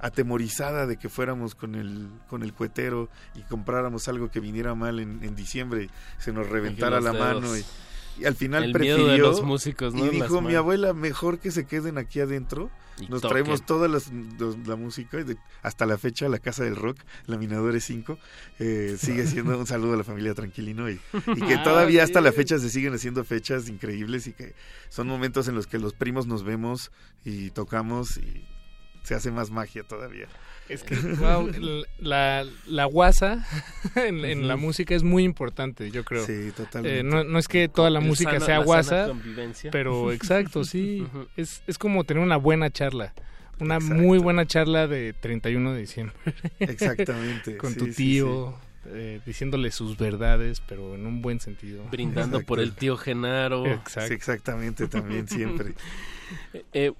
atemorizada 0.00 0.86
de 0.86 0.96
que 0.96 1.08
fuéramos 1.08 1.56
con 1.56 1.74
el, 1.74 2.08
con 2.28 2.44
el 2.44 2.52
cuetero 2.52 3.08
y 3.34 3.42
compráramos 3.42 4.06
algo 4.06 4.30
que 4.30 4.38
viniera 4.38 4.76
mal 4.76 5.00
en, 5.00 5.24
en 5.24 5.34
diciembre 5.34 5.84
y 5.84 5.90
se 6.22 6.32
nos 6.32 6.48
reventara 6.48 7.00
la 7.00 7.10
dedos. 7.10 7.34
mano. 7.42 7.56
Y, 7.56 7.64
y 8.18 8.24
al 8.24 8.34
final 8.34 8.64
El 8.64 8.72
prefirió 8.72 8.96
miedo 8.98 9.10
de 9.10 9.18
los 9.18 9.42
músicos, 9.42 9.94
¿no? 9.94 10.06
y 10.06 10.10
dijo 10.10 10.40
mi 10.40 10.54
abuela 10.54 10.92
mejor 10.94 11.38
que 11.38 11.50
se 11.50 11.66
queden 11.66 11.98
aquí 11.98 12.20
adentro 12.20 12.70
Y 12.98 13.08
nos 13.08 13.20
toquen. 13.20 13.30
traemos 13.42 13.66
toda 13.66 13.88
las- 13.88 14.10
los- 14.38 14.56
la 14.66 14.76
música 14.76 15.18
de- 15.22 15.36
hasta 15.62 15.84
la 15.86 15.98
fecha 15.98 16.28
la 16.28 16.38
casa 16.38 16.64
del 16.64 16.76
rock 16.76 16.98
laminadores 17.26 17.84
5 17.84 18.18
eh, 18.58 18.96
sigue 18.98 19.26
siendo 19.26 19.58
un 19.58 19.66
saludo 19.66 19.94
a 19.94 19.96
la 19.96 20.04
familia 20.04 20.34
tranquilino 20.34 20.88
y, 20.90 20.98
y 21.36 21.40
que 21.42 21.54
Ah, 21.56 21.62
todavía 21.62 22.04
hasta 22.04 22.20
la 22.20 22.32
fecha 22.32 22.58
se 22.58 22.70
siguen 22.70 22.94
haciendo 22.94 23.22
fechas 23.24 23.68
increíbles 23.68 24.26
y 24.26 24.32
que 24.32 24.54
son 24.88 25.08
momentos 25.08 25.46
en 25.48 25.54
los 25.54 25.66
que 25.66 25.78
los 25.78 25.92
primos 25.92 26.26
nos 26.26 26.42
vemos 26.42 26.90
y 27.24 27.50
tocamos 27.50 28.16
y 28.16 28.44
se 29.06 29.14
hace 29.14 29.30
más 29.30 29.50
magia 29.50 29.84
todavía 29.84 30.26
Es 30.68 30.82
que, 30.82 30.96
wow, 30.96 31.48
la, 32.00 32.44
la 32.66 32.84
guasa 32.86 33.46
en, 33.94 34.24
en 34.24 34.48
la 34.48 34.56
música 34.56 34.94
es 34.96 35.04
muy 35.04 35.22
importante, 35.22 35.90
yo 35.92 36.04
creo. 36.04 36.26
Sí, 36.26 36.50
totalmente. 36.56 37.00
Eh, 37.00 37.02
no, 37.04 37.22
no 37.22 37.38
es 37.38 37.46
que 37.46 37.68
toda 37.68 37.88
la 37.88 38.00
El 38.00 38.06
música 38.06 38.32
sana- 38.32 38.46
sea 38.46 38.58
la 38.58 38.64
guasa, 38.64 39.08
pero 39.70 40.10
exacto, 40.18 40.64
sí. 40.64 41.06
Es, 41.36 41.62
es 41.68 41.78
como 41.78 42.02
tener 42.04 42.22
una 42.22 42.36
buena 42.36 42.68
charla. 42.70 43.14
Una 43.58 43.78
muy 43.80 44.18
buena 44.18 44.44
charla 44.44 44.86
de 44.86 45.14
31 45.14 45.72
de 45.72 45.80
diciembre. 45.80 46.14
Exactamente, 46.58 47.56
Con 47.58 47.72
sí, 47.72 47.78
tu 47.78 47.86
sí, 47.86 47.92
tío, 47.94 48.54
eh, 48.86 49.20
diciéndole 49.24 49.70
sus 49.70 49.96
verdades, 49.96 50.60
pero 50.66 50.94
en 50.94 51.06
un 51.06 51.22
buen 51.22 51.40
sentido. 51.40 51.84
Brindando 51.90 52.40
por 52.42 52.60
el 52.60 52.74
tío 52.74 52.96
Genaro. 52.96 53.64
Exacto. 53.66 54.08
Sí, 54.08 54.14
exactamente 54.14 54.88
también 54.88 55.26
siempre 55.28 55.74
Eh, 56.72 56.92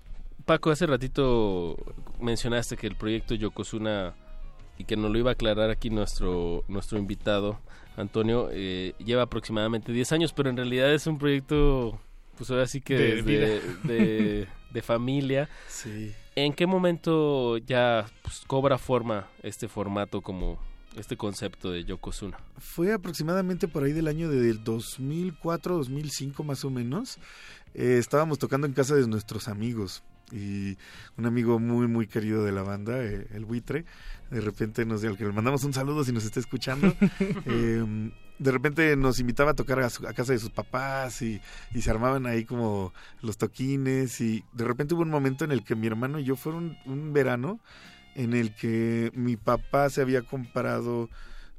Paco, 0.47 0.70
hace 0.70 0.86
ratito 0.86 1.76
mencionaste 2.20 2.76
que 2.76 2.86
el 2.86 2.94
proyecto 2.94 3.34
Yokozuna, 3.34 4.15
y 4.78 4.84
que 4.84 4.97
nos 4.97 5.10
lo 5.10 5.18
iba 5.18 5.31
a 5.31 5.33
aclarar 5.33 5.70
aquí 5.70 5.91
nuestro, 5.91 6.65
nuestro 6.68 6.99
invitado, 6.99 7.58
Antonio, 7.97 8.49
eh, 8.52 8.94
lleva 9.05 9.23
aproximadamente 9.23 9.91
10 9.92 10.12
años, 10.12 10.33
pero 10.33 10.49
en 10.50 10.57
realidad 10.57 10.92
es 10.94 11.07
un 11.07 11.18
proyecto, 11.18 11.99
pues 12.39 12.50
ahora 12.50 12.66
sí 12.66 12.81
que 12.81 12.94
De 12.97 13.23
desde- 13.23 13.60
de, 13.84 14.49
de 14.73 14.83
familia. 14.83 15.49
Sí. 15.68 16.12
¿En 16.36 16.52
qué 16.52 16.66
momento 16.66 17.57
ya 17.58 18.07
pues, 18.23 18.42
cobra 18.47 18.76
forma 18.78 19.26
este 19.42 19.66
formato 19.66 20.20
como 20.20 20.58
este 20.97 21.16
concepto 21.16 21.70
de 21.73 21.84
Yokozuna? 21.84 22.39
Fue 22.58 22.92
aproximadamente 22.92 23.66
por 23.66 23.83
ahí 23.83 23.92
del 23.92 24.07
año 24.07 24.28
del 24.28 24.62
2004, 24.62 25.76
2005 25.78 26.44
más 26.44 26.65
o 26.65 26.70
menos. 26.70 27.16
Eh, 27.75 27.97
estábamos 27.99 28.39
tocando 28.39 28.66
en 28.66 28.75
casa 28.75 28.94
de 28.94 29.08
nuestros 29.08 29.49
amigos 29.49 30.02
y 30.32 30.76
un 31.16 31.26
amigo 31.26 31.58
muy 31.58 31.86
muy 31.86 32.06
querido 32.06 32.44
de 32.44 32.52
la 32.52 32.62
banda, 32.62 33.02
eh, 33.05 33.26
el 33.32 33.44
buitre, 33.44 33.84
de 34.30 34.40
repente 34.40 34.84
nos 34.84 35.05
al 35.05 35.16
que 35.16 35.24
le 35.24 35.32
mandamos 35.32 35.62
un 35.64 35.72
saludo 35.72 36.05
si 36.05 36.12
nos 36.12 36.24
está 36.24 36.40
escuchando. 36.40 36.94
eh, 37.46 38.10
de 38.38 38.50
repente 38.50 38.96
nos 38.96 39.18
invitaba 39.18 39.52
a 39.52 39.55
tocar 39.55 39.80
a, 39.80 39.88
su- 39.88 40.06
a 40.06 40.12
casa 40.12 40.32
de 40.34 40.38
sus 40.38 40.50
papás 40.50 41.22
y, 41.22 41.40
y 41.74 41.80
se 41.80 41.90
armaban 41.90 42.26
ahí 42.26 42.44
como 42.44 42.92
los 43.22 43.38
toquines 43.38 44.20
y 44.20 44.44
de 44.52 44.64
repente 44.64 44.94
hubo 44.94 45.02
un 45.02 45.10
momento 45.10 45.44
en 45.44 45.52
el 45.52 45.64
que 45.64 45.74
mi 45.74 45.86
hermano 45.86 46.18
y 46.18 46.24
yo 46.24 46.36
fueron 46.36 46.76
un 46.84 47.12
verano 47.14 47.60
en 48.14 48.34
el 48.34 48.55
que 48.55 49.10
mi 49.14 49.36
papá 49.36 49.88
se 49.90 50.02
había 50.02 50.22
comprado 50.22 51.08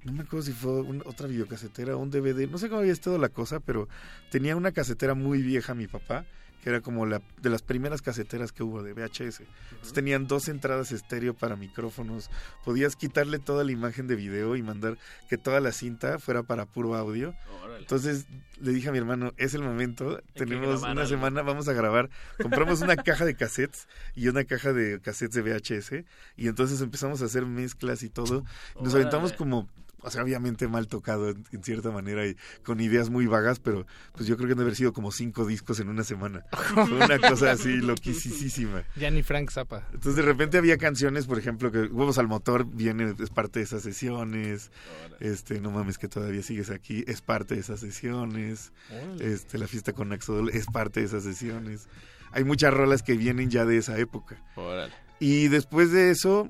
no 0.03 0.13
me 0.13 0.21
acuerdo 0.21 0.45
si 0.45 0.51
fue 0.53 0.81
un- 0.81 1.01
otra 1.05 1.27
videocasetera 1.27 1.95
o 1.95 1.99
un 1.99 2.11
DVD, 2.11 2.47
no 2.47 2.57
sé 2.59 2.69
cómo 2.69 2.81
había 2.81 2.93
estado 2.93 3.17
la 3.17 3.29
cosa, 3.29 3.59
pero 3.59 3.89
tenía 4.29 4.55
una 4.55 4.71
casetera 4.71 5.15
muy 5.15 5.41
vieja 5.41 5.73
mi 5.73 5.87
papá, 5.87 6.25
que 6.63 6.69
era 6.69 6.81
como 6.81 7.05
la 7.05 7.21
de 7.41 7.49
las 7.49 7.61
primeras 7.61 8.01
caseteras 8.01 8.51
que 8.51 8.63
hubo 8.63 8.83
de 8.83 8.93
VHS. 8.93 9.41
Entonces 9.41 9.93
tenían 9.93 10.27
dos 10.27 10.47
entradas 10.47 10.91
estéreo 10.91 11.33
para 11.33 11.55
micrófonos, 11.55 12.29
podías 12.65 12.95
quitarle 12.95 13.39
toda 13.39 13.63
la 13.63 13.71
imagen 13.71 14.07
de 14.07 14.15
video 14.15 14.55
y 14.55 14.63
mandar 14.63 14.97
que 15.29 15.37
toda 15.37 15.59
la 15.59 15.71
cinta 15.71 16.19
fuera 16.19 16.43
para 16.43 16.65
puro 16.65 16.95
audio. 16.95 17.33
Órale. 17.63 17.79
Entonces 17.79 18.25
le 18.59 18.71
dije 18.71 18.89
a 18.89 18.91
mi 18.91 18.97
hermano, 18.97 19.33
es 19.37 19.53
el 19.53 19.61
momento, 19.61 20.21
tenemos 20.33 20.81
una 20.81 20.91
algo. 20.91 21.05
semana, 21.05 21.41
vamos 21.41 21.67
a 21.67 21.73
grabar. 21.73 22.09
Compramos 22.41 22.81
una 22.81 22.95
caja 22.95 23.25
de 23.25 23.35
cassettes 23.35 23.87
y 24.15 24.27
una 24.27 24.43
caja 24.43 24.73
de 24.73 24.99
cassettes 24.99 25.35
de 25.35 25.41
VHS 25.41 26.05
y 26.35 26.47
entonces 26.47 26.81
empezamos 26.81 27.21
a 27.21 27.25
hacer 27.25 27.45
mezclas 27.45 28.03
y 28.03 28.09
todo. 28.09 28.43
Nos 28.81 28.95
aventamos 28.95 29.33
como, 29.33 29.67
o 30.01 30.11
sea, 30.11 30.23
obviamente 30.23 30.67
mal 30.67 30.87
tocado 30.87 31.29
en, 31.29 31.43
en 31.51 31.63
cierta 31.63 31.91
manera 31.91 32.25
y 32.25 32.35
con 32.63 32.79
ideas 32.79 33.09
muy 33.09 33.25
vagas, 33.27 33.59
pero 33.59 33.85
pues 34.13 34.27
yo 34.27 34.37
creo 34.37 34.47
que 34.47 34.53
han 34.53 34.57
de 34.59 34.63
haber 34.63 34.75
sido 34.75 34.93
como 34.93 35.11
cinco 35.11 35.45
discos 35.45 35.79
en 35.79 35.89
una 35.89 36.03
semana. 36.03 36.45
Fue 36.73 36.83
una 37.05 37.19
cosa 37.19 37.51
así 37.51 37.77
loquísima. 37.77 38.83
Ya 38.95 39.09
ni 39.11 39.23
Frank 39.23 39.51
Zappa. 39.51 39.87
Entonces 39.93 40.15
de 40.15 40.21
repente 40.21 40.57
había 40.57 40.77
canciones, 40.77 41.25
por 41.25 41.39
ejemplo, 41.39 41.71
que 41.71 41.81
Huevos 41.83 42.17
al 42.17 42.27
Motor 42.27 42.65
viene, 42.65 43.15
es 43.19 43.29
parte 43.29 43.59
de 43.59 43.65
esas 43.65 43.81
sesiones. 43.81 44.71
Este, 45.19 45.59
no 45.59 45.71
mames 45.71 45.97
que 45.97 46.07
todavía 46.07 46.43
sigues 46.43 46.69
aquí, 46.69 47.03
es 47.07 47.21
parte 47.21 47.55
de 47.55 47.61
esas 47.61 47.79
sesiones. 47.79 48.71
Órale. 48.91 49.33
Este, 49.33 49.57
la 49.57 49.67
fiesta 49.67 49.93
con 49.93 50.11
Axodol 50.11 50.49
es 50.49 50.65
parte 50.67 50.99
de 50.99 51.07
esas 51.07 51.23
sesiones. 51.23 51.87
Hay 52.31 52.43
muchas 52.43 52.73
rolas 52.73 53.03
que 53.03 53.15
vienen 53.15 53.49
ya 53.49 53.65
de 53.65 53.77
esa 53.77 53.97
época. 53.97 54.41
Órale. 54.55 54.93
Y 55.19 55.47
después 55.47 55.91
de 55.91 56.11
eso, 56.11 56.47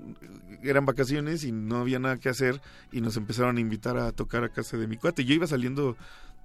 eran 0.63 0.85
vacaciones 0.85 1.43
y 1.43 1.51
no 1.51 1.77
había 1.77 1.99
nada 1.99 2.17
que 2.17 2.29
hacer 2.29 2.61
y 2.91 3.01
nos 3.01 3.17
empezaron 3.17 3.57
a 3.57 3.59
invitar 3.59 3.97
a 3.97 4.11
tocar 4.11 4.43
a 4.43 4.49
casa 4.49 4.77
de 4.77 4.87
mi 4.87 4.97
cuate. 4.97 5.25
Yo 5.25 5.33
iba 5.33 5.47
saliendo, 5.47 5.95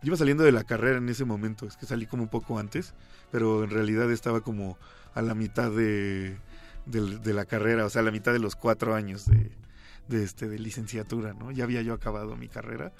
yo 0.02 0.06
iba 0.06 0.16
saliendo 0.16 0.44
de 0.44 0.52
la 0.52 0.64
carrera 0.64 0.98
en 0.98 1.08
ese 1.08 1.24
momento, 1.24 1.66
es 1.66 1.76
que 1.76 1.86
salí 1.86 2.06
como 2.06 2.22
un 2.22 2.28
poco 2.28 2.58
antes, 2.58 2.94
pero 3.30 3.64
en 3.64 3.70
realidad 3.70 4.10
estaba 4.10 4.40
como 4.40 4.78
a 5.14 5.22
la 5.22 5.34
mitad 5.34 5.70
de, 5.70 6.36
de 6.86 7.34
la 7.34 7.44
carrera, 7.44 7.84
o 7.84 7.90
sea, 7.90 8.00
a 8.00 8.04
la 8.04 8.10
mitad 8.10 8.32
de 8.32 8.38
los 8.38 8.56
cuatro 8.56 8.94
años 8.94 9.26
de, 9.26 9.50
de, 10.08 10.24
este, 10.24 10.48
de 10.48 10.58
licenciatura, 10.58 11.34
¿no? 11.34 11.50
Ya 11.50 11.64
había 11.64 11.82
yo 11.82 11.94
acabado 11.94 12.36
mi 12.36 12.48
carrera 12.48 12.92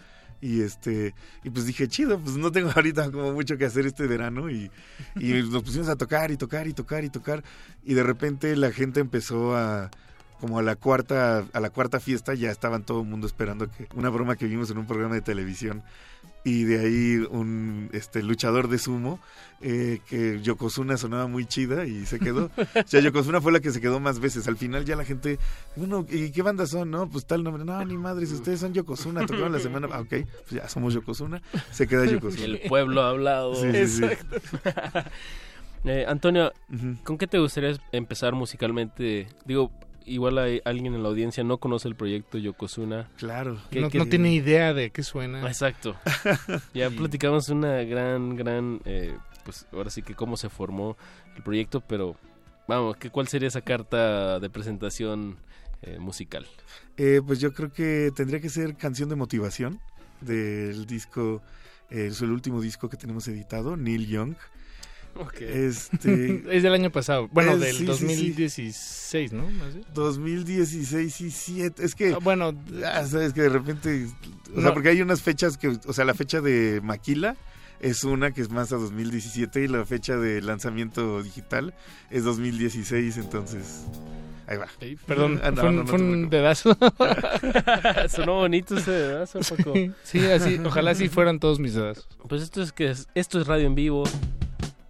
y 0.43 0.63
este 0.63 1.15
y 1.45 1.51
pues 1.51 1.67
dije 1.67 1.87
chido 1.87 2.19
pues 2.19 2.37
no 2.37 2.51
tengo 2.51 2.71
ahorita 2.75 3.11
como 3.13 3.33
mucho 3.33 3.57
que 3.57 3.65
hacer 3.65 3.87
este 3.87 4.09
verano 4.09 4.51
y, 4.51 4.71
y 5.15 5.35
nos 5.35 5.63
pusimos 5.63 5.89
a 5.89 5.95
tocar 5.95 6.33
y 6.33 6.37
tocar 6.37 6.67
y 6.67 6.73
tocar 6.75 7.05
y 7.05 7.11
tocar 7.11 7.45
y 7.85 7.95
de 7.95 8.03
repente 8.03 8.57
la 8.57 8.73
gente 8.73 8.99
empezó 8.99 9.57
a 9.57 9.89
como 10.43 10.59
a 10.59 10.63
la 10.63 10.75
cuarta 10.75 11.45
a 11.53 11.61
la 11.61 11.71
cuarta 11.71 12.01
fiesta 12.01 12.35
ya 12.35 12.51
estaban 12.51 12.83
todo 12.83 13.03
el 13.03 13.07
mundo 13.07 13.29
esperando 13.29 13.71
que 13.71 13.87
una 13.95 14.11
broma 14.11 14.35
que 14.35 14.47
vimos 14.47 14.73
en 14.73 14.79
un 14.79 14.89
programa 14.89 15.15
de 15.15 15.21
televisión 15.21 15.85
y 16.43 16.65
de 16.65 16.81
ahí 16.81 17.27
un 17.31 17.89
este 17.93 18.25
luchador 18.25 18.67
de 18.67 18.79
sumo 18.79 19.21
eh, 19.61 20.01
que 20.09 20.41
Yokozuna 20.43 20.97
sonaba 20.97 21.29
muy 21.29 21.47
chida 21.47 21.87
y 21.87 22.07
se 22.07 22.19
quedó. 22.19 22.51
O 22.75 22.89
sea, 22.89 23.01
Yokozuna 23.01 23.41
fue 23.41 23.53
la 23.53 23.61
que 23.61 23.71
se 23.71 23.81
quedó 23.81 24.01
más 24.01 24.19
veces. 24.19 24.49
Al 24.49 24.57
final 24.57 24.85
ya 24.85 24.97
la 24.97 25.05
gente, 25.05 25.39
bueno, 25.77 26.05
¿y 26.11 26.33
qué 26.33 26.43
bandas 26.43 26.71
son? 26.71 26.91
No, 26.91 27.09
pues 27.09 27.25
tal 27.25 27.45
nombre. 27.45 27.65
No, 27.65 27.85
ni 27.85 27.97
madres, 27.97 28.33
ustedes 28.33 28.59
son 28.59 28.75
Yokozuna, 28.75 29.25
tocaron 29.25 29.53
la 29.53 29.61
semana. 29.61 29.87
Ah, 29.93 30.01
ok, 30.01 30.09
pues 30.09 30.51
ya 30.51 30.69
somos 30.69 30.93
Yokozuna. 30.93 31.41
Se 31.71 31.87
queda 31.87 32.05
Yokozuna. 32.07 32.45
El 32.45 32.61
pueblo 32.69 33.03
ha 33.03 33.11
hablado. 33.11 33.55
Sí, 33.55 33.71
sí, 33.87 33.87
sí. 33.87 34.05
Eh, 35.85 36.05
Antonio, 36.07 36.53
¿con 37.03 37.19
qué 37.19 37.27
te 37.27 37.41
gustaría 37.41 37.77
empezar 37.91 38.35
musicalmente? 38.35 39.27
Digo, 39.45 39.73
igual 40.07 40.39
hay 40.39 40.61
alguien 40.65 40.95
en 40.95 41.03
la 41.03 41.09
audiencia 41.09 41.45
no 41.45 41.59
conoce 41.59 41.89
el 41.89 41.95
proyecto 41.95 42.39
Yokozuna. 42.39 43.09
Claro. 43.17 43.59
No, 43.71 43.89
no 43.93 44.07
tiene 44.07 44.33
idea 44.33 44.75
de 44.75 44.91
qué 44.91 45.03
suena. 45.03 45.47
Exacto. 45.47 45.97
ya 46.75 46.91
platicamos 46.91 47.49
una 47.49 47.83
gran, 47.83 48.37
gran, 48.37 48.81
eh, 48.85 49.17
pues 49.45 49.67
ahora 49.73 49.91
sí 49.91 50.03
que 50.03 50.15
cómo 50.15 50.37
se 50.37 50.49
formó 50.49 50.97
el 51.37 51.43
proyecto, 51.43 51.81
pero 51.81 52.17
vamos, 52.69 52.97
¿qué, 52.97 53.11
¿cuál 53.11 53.29
sería 53.29 53.49
esa 53.49 53.63
carta 53.63 54.39
de 54.41 54.51
presentación 54.51 55.37
eh, 55.83 55.99
musical? 55.99 56.47
Eh, 56.97 57.21
pues 57.27 57.41
yo 57.41 57.53
creo 57.53 57.73
que 57.73 58.13
tendría 58.15 58.41
que 58.41 58.49
ser 58.49 58.77
canción 58.77 59.09
de 59.09 59.17
motivación 59.17 59.81
del 60.21 60.87
disco, 60.87 61.43
eh, 61.91 62.07
es 62.07 62.21
el 62.23 62.31
último 62.31 62.61
disco 62.61 62.89
que 62.89 62.97
tenemos 62.97 63.27
editado, 63.29 63.77
Neil 63.77 64.07
Young. 64.07 64.35
Este, 65.41 66.43
es 66.57 66.63
del 66.63 66.73
año 66.75 66.91
pasado. 66.91 67.29
Bueno, 67.33 67.53
Eh, 67.53 67.59
del 67.59 67.73
sí, 67.73 67.79
sí, 67.79 67.83
sí. 67.83 67.85
2016, 67.87 69.33
¿no? 69.33 69.49
Más 69.51 69.75
bien. 69.75 69.87
2016 69.95 71.21
y 71.21 71.31
7. 71.31 71.85
Es 71.85 71.95
que. 71.95 72.15
bueno. 72.15 72.55
ah, 72.87 73.05
sabes 73.05 73.33
que 73.33 73.43
de 73.43 73.49
repente. 73.49 74.07
O 74.53 74.57
No. 74.57 74.63
sea, 74.63 74.73
porque 74.75 74.89
hay 74.91 75.03
unas 75.03 75.23
fechas 75.23 75.57
que. 75.59 75.69
O 75.87 75.93
sea, 75.93 76.05
la 76.05 76.15
fecha 76.15 76.41
de 76.41 76.81
Maquila 76.83 77.37
es 77.81 78.05
una 78.05 78.31
que 78.33 78.41
es 78.43 78.51
más 78.51 78.73
a 78.73 78.77
2017 78.77 79.65
y 79.65 79.69
la 79.69 79.85
fecha 79.85 80.17
de 80.17 80.41
lanzamiento 80.41 81.23
digital 81.23 81.75
es 82.11 82.25
2016. 82.25 83.17
Entonces. 83.19 83.85
Ahí 84.49 84.57
va. 84.59 84.67
Perdón, 85.07 85.41
Ah, 85.45 85.51
no, 85.53 85.57
fue 85.57 85.69
un, 85.69 85.77
no, 85.77 85.83
no 85.83 85.89
fue 85.89 86.01
un 86.01 86.29
dedazo. 86.31 86.77
Sonó 88.09 88.35
bonito 88.35 88.77
ese 88.77 88.91
dedazo, 88.91 89.39
Paco. 89.41 89.73
Sí, 90.03 90.19
así, 90.27 90.61
ojalá 90.65 90.91
así 90.91 91.09
fueran 91.09 91.39
todos 91.39 91.59
mis 91.61 91.75
dedazos. 91.75 92.09
Pues 92.29 92.43
esto 92.43 92.61
es 92.63 92.73
que 92.73 92.91
es- 92.91 93.07
esto 93.15 93.41
es 93.41 93.47
radio 93.47 93.67
en 93.67 93.75
vivo 93.77 94.03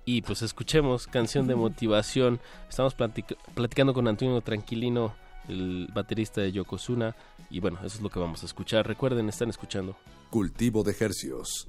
y 0.04 0.22
pues 0.22 0.42
escuchemos 0.42 1.06
canción 1.06 1.46
de 1.46 1.54
motivación. 1.54 2.40
Estamos 2.68 2.96
platic- 2.96 3.36
platicando 3.54 3.94
con 3.94 4.08
Antonio 4.08 4.40
Tranquilino, 4.40 5.14
el 5.48 5.88
baterista 5.92 6.40
de 6.40 6.52
Yokozuna 6.52 7.14
y 7.50 7.60
bueno, 7.60 7.78
eso 7.78 7.96
es 7.96 8.00
lo 8.00 8.10
que 8.10 8.18
vamos 8.18 8.42
a 8.42 8.46
escuchar. 8.46 8.86
Recuerden, 8.86 9.28
están 9.28 9.50
escuchando. 9.50 9.96
Cultivo 10.30 10.82
de 10.82 10.96
hercios. 10.98 11.68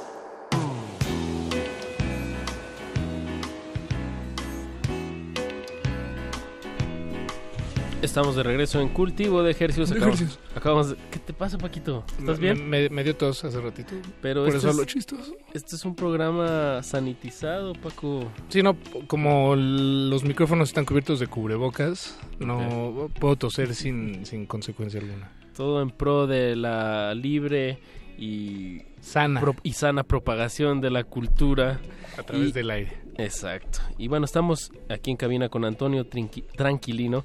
Estamos 8.01 8.35
de 8.35 8.41
regreso 8.41 8.81
en 8.81 8.89
Cultivo 8.89 9.43
de 9.43 9.51
Ejercicios. 9.51 9.91
Acabamos, 9.91 10.15
ejercicios. 10.21 10.39
acabamos 10.55 10.89
de- 10.89 10.95
¿Qué 11.11 11.19
te 11.19 11.33
pasa, 11.33 11.57
Paquito? 11.59 12.03
¿Estás 12.17 12.39
bien? 12.39 12.67
Me, 12.67 12.89
me 12.89 13.03
dio 13.03 13.15
tos 13.15 13.43
hace 13.45 13.61
ratito. 13.61 13.93
Pero 14.21 14.41
por 14.41 14.47
este 14.47 14.57
eso 14.57 14.69
es- 14.69 14.73
hablo 14.73 14.85
chistoso. 14.85 15.35
Este 15.53 15.75
es 15.75 15.85
un 15.85 15.95
programa 15.95 16.81
sanitizado, 16.81 17.73
Paco. 17.73 18.23
Sí, 18.49 18.63
no, 18.63 18.75
como 19.05 19.55
los 19.55 20.23
micrófonos 20.23 20.69
están 20.69 20.85
cubiertos 20.85 21.19
de 21.19 21.27
cubrebocas, 21.27 22.17
no 22.39 23.09
puedo 23.19 23.35
toser 23.35 23.75
sin, 23.75 24.25
sin 24.25 24.47
consecuencia 24.47 24.99
alguna. 24.99 25.31
Todo 25.55 25.81
en 25.83 25.91
pro 25.91 26.25
de 26.25 26.55
la 26.55 27.13
libre 27.13 27.77
y 28.17 28.81
sana 28.99 29.41
y 29.61 29.73
sana 29.73 30.03
propagación 30.03 30.81
de 30.81 30.89
la 30.89 31.03
cultura 31.03 31.79
A 32.17 32.23
través 32.23 32.49
Y- 32.49 32.51
del 32.51 32.69
aire. 32.71 32.97
Exacto. 33.17 33.79
Y 33.99 34.07
bueno, 34.07 34.25
estamos 34.25 34.71
aquí 34.89 35.11
en 35.11 35.17
cabina 35.17 35.49
con 35.49 35.65
Antonio 35.65 36.05
Trinqui- 36.09 36.45
Tranquilino, 36.55 37.23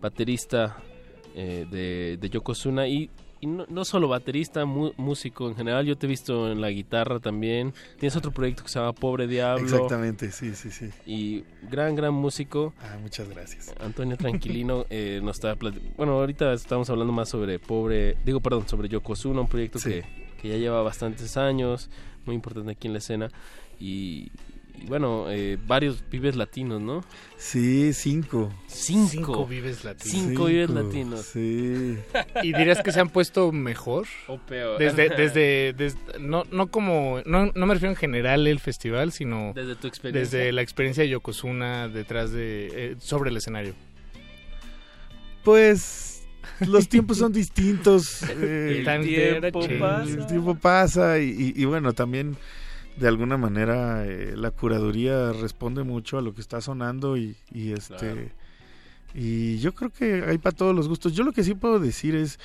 baterista 0.00 0.76
eh, 1.34 1.66
de, 1.70 2.16
de 2.20 2.30
Yokozuna 2.30 2.88
y, 2.88 3.10
y 3.40 3.46
no, 3.46 3.64
no 3.68 3.84
solo 3.84 4.08
baterista, 4.08 4.64
mu- 4.64 4.92
músico 4.96 5.48
en 5.48 5.54
general. 5.56 5.86
Yo 5.86 5.96
te 5.96 6.06
he 6.06 6.08
visto 6.08 6.50
en 6.50 6.60
la 6.60 6.70
guitarra 6.70 7.20
también. 7.20 7.72
Tienes 7.98 8.16
otro 8.16 8.32
proyecto 8.32 8.62
que 8.64 8.68
se 8.68 8.78
llama 8.78 8.92
Pobre 8.92 9.26
Diablo. 9.26 9.64
Exactamente, 9.64 10.30
sí, 10.32 10.54
sí, 10.54 10.70
sí. 10.70 10.90
Y 11.06 11.44
gran, 11.70 11.94
gran 11.94 12.12
músico. 12.14 12.74
Ah, 12.80 12.98
muchas 13.00 13.28
gracias. 13.28 13.72
Antonio 13.80 14.16
Tranquilino 14.16 14.84
eh, 14.90 15.20
nos 15.22 15.36
está 15.36 15.56
Bueno, 15.96 16.12
ahorita 16.18 16.52
estamos 16.52 16.90
hablando 16.90 17.12
más 17.12 17.28
sobre 17.28 17.58
Pobre... 17.58 18.16
Digo, 18.24 18.40
perdón, 18.40 18.68
sobre 18.68 18.88
Yokozuna, 18.88 19.40
un 19.40 19.48
proyecto 19.48 19.78
que, 19.78 20.04
que 20.42 20.48
ya 20.48 20.56
lleva 20.56 20.82
bastantes 20.82 21.36
años, 21.36 21.88
muy 22.26 22.34
importante 22.34 22.72
aquí 22.72 22.88
en 22.88 22.92
la 22.94 22.98
escena. 22.98 23.30
Y, 23.78 24.30
y 24.82 24.86
bueno, 24.86 25.26
eh, 25.30 25.58
varios 25.66 26.02
vives 26.10 26.36
latinos, 26.36 26.80
¿no? 26.80 27.04
Sí, 27.36 27.92
cinco. 27.92 28.52
Cinco. 28.66 29.08
Cinco 29.10 29.46
vives 29.46 29.84
latinos. 29.84 30.10
Cinco 30.28 30.44
vives 30.46 30.70
latinos. 30.70 31.20
Sí. 31.26 31.96
¿Y 32.42 32.52
dirías 32.52 32.82
que 32.82 32.92
se 32.92 33.00
han 33.00 33.08
puesto 33.10 33.52
mejor? 33.52 34.06
O 34.28 34.38
peor. 34.38 34.78
Desde, 34.78 35.08
desde, 35.16 35.72
desde- 35.74 36.18
no, 36.20 36.44
no 36.50 36.68
como, 36.70 37.20
no, 37.26 37.52
no 37.54 37.66
me 37.66 37.74
refiero 37.74 37.90
en 37.92 37.96
general 37.96 38.46
el 38.46 38.60
festival, 38.60 39.12
sino 39.12 39.52
Desde 39.54 39.76
tu 39.76 39.86
experiencia. 39.86 40.38
desde 40.38 40.52
la 40.52 40.62
experiencia 40.62 41.02
de 41.02 41.10
Yokozuna 41.10 41.88
detrás 41.88 42.32
de, 42.32 42.68
eh, 42.72 42.96
sobre 43.00 43.30
el 43.30 43.36
escenario. 43.36 43.74
Pues 45.44 46.22
los 46.66 46.88
tiempos 46.88 47.18
son 47.18 47.32
distintos. 47.32 48.22
El 48.30 48.86
eh, 48.86 49.40
tiempo 49.40 49.64
el- 49.64 49.78
pasa. 49.78 50.10
El 50.10 50.26
tiempo 50.26 50.54
pasa 50.54 51.18
y, 51.18 51.30
y- 51.56 51.62
y 51.62 51.64
bueno, 51.64 51.92
también 51.94 52.36
de 52.96 53.08
alguna 53.08 53.36
manera 53.36 54.06
eh, 54.06 54.34
la 54.36 54.50
curaduría 54.50 55.32
responde 55.32 55.82
mucho 55.84 56.18
a 56.18 56.22
lo 56.22 56.34
que 56.34 56.40
está 56.40 56.60
sonando 56.60 57.16
y, 57.16 57.36
y 57.52 57.72
este 57.72 57.96
Claro. 57.96 58.20
y 59.14 59.58
yo 59.58 59.74
creo 59.74 59.90
que 59.90 60.24
hay 60.24 60.38
para 60.38 60.56
todos 60.56 60.74
los 60.74 60.88
gustos. 60.88 61.12
Yo 61.14 61.24
lo 61.24 61.32
que 61.32 61.44
sí 61.44 61.54
puedo 61.54 61.78
decir 61.78 62.14
es 62.14 62.38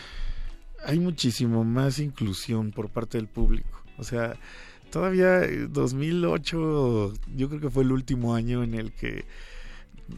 hay 0.85 0.99
muchísimo 0.99 1.63
más 1.63 1.99
inclusión 1.99 2.71
por 2.71 2.89
parte 2.89 3.17
del 3.17 3.27
público. 3.27 3.81
O 3.97 4.03
sea, 4.03 4.35
todavía 4.91 5.43
eh, 5.43 5.67
2008 5.69 7.13
yo 7.35 7.49
creo 7.49 7.61
que 7.61 7.69
fue 7.69 7.83
el 7.83 7.91
último 7.91 8.35
año 8.35 8.63
en 8.63 8.73
el 8.75 8.91
que 8.93 9.25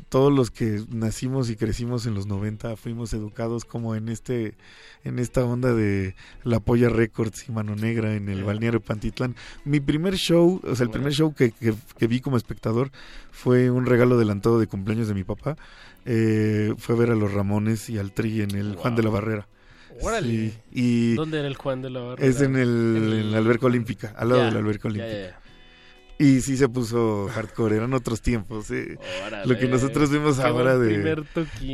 todos 0.10 0.34
los 0.34 0.52
que 0.52 0.84
nacimos 0.90 1.50
y 1.50 1.56
crecimos 1.56 2.06
en 2.06 2.14
los 2.14 2.28
90 2.28 2.76
fuimos 2.76 3.14
educados 3.14 3.64
como 3.64 3.96
en 3.96 4.10
este 4.10 4.56
en 5.06 5.18
esta 5.20 5.46
onda 5.46 5.74
de 5.74 6.16
La 6.44 6.60
Polla 6.60 6.90
Records 6.90 7.48
y 7.48 7.52
Mano 7.54 7.76
Negra 7.76 8.14
en 8.16 8.28
el 8.28 8.44
balneario 8.44 8.82
Pantitlán. 8.82 9.36
Mi 9.64 9.80
primer 9.80 10.16
show, 10.16 10.60
o 10.64 10.76
sea, 10.76 10.84
el 10.86 10.90
primer 10.90 11.14
show 11.14 11.34
que, 11.34 11.52
que- 11.52 11.74
que 11.98 12.08
vi 12.08 12.20
como 12.20 12.36
espectador 12.36 12.92
fue 13.32 13.72
un 13.72 13.86
regalo 13.86 14.16
adelantado 14.16 14.60
de 14.60 14.68
cumpleaños 14.68 15.08
de 15.08 15.14
mi 15.14 15.24
papá. 15.24 15.56
Eh, 16.06 16.74
fue 16.78 16.96
ver 16.96 17.12
a 17.12 17.16
los 17.16 17.34
Ramones 17.34 17.90
y 17.90 17.98
al 17.98 18.12
Tri 18.12 18.42
en 18.42 18.52
el 18.52 18.76
Juan 18.76 18.96
de 18.96 19.04
la 19.04 19.10
Barrera. 19.10 19.48
Órale. 20.02 20.28
Sí, 20.30 20.54
y 20.72 21.14
¿Dónde 21.16 21.40
era 21.40 21.48
el 21.48 21.56
Juan 21.56 21.82
de 21.82 21.90
la 21.90 22.02
Barrera? 22.02 22.30
es 22.30 22.42
en, 22.42 22.56
el, 22.56 23.14
en 23.20 23.32
la 23.32 23.38
alberca 23.40 23.66
olímpica, 23.68 24.14
al 24.18 24.30
lado 24.30 24.42
Ya, 24.42 24.46
de 24.48 24.52
la 24.54 24.60
alberca 24.60 24.88
olímpica. 24.90 25.40
Y 26.20 26.42
sí 26.42 26.58
se 26.58 26.68
puso 26.68 27.28
hardcore, 27.32 27.76
eran 27.78 27.94
otros 27.94 28.22
tiempos. 28.22 28.72
eh. 28.72 28.98
Lo 29.46 29.58
que 29.58 29.68
nosotros 29.68 30.10
vimos 30.10 30.38
Qué 30.38 30.44
ahora 30.48 30.78
de, 30.80 30.98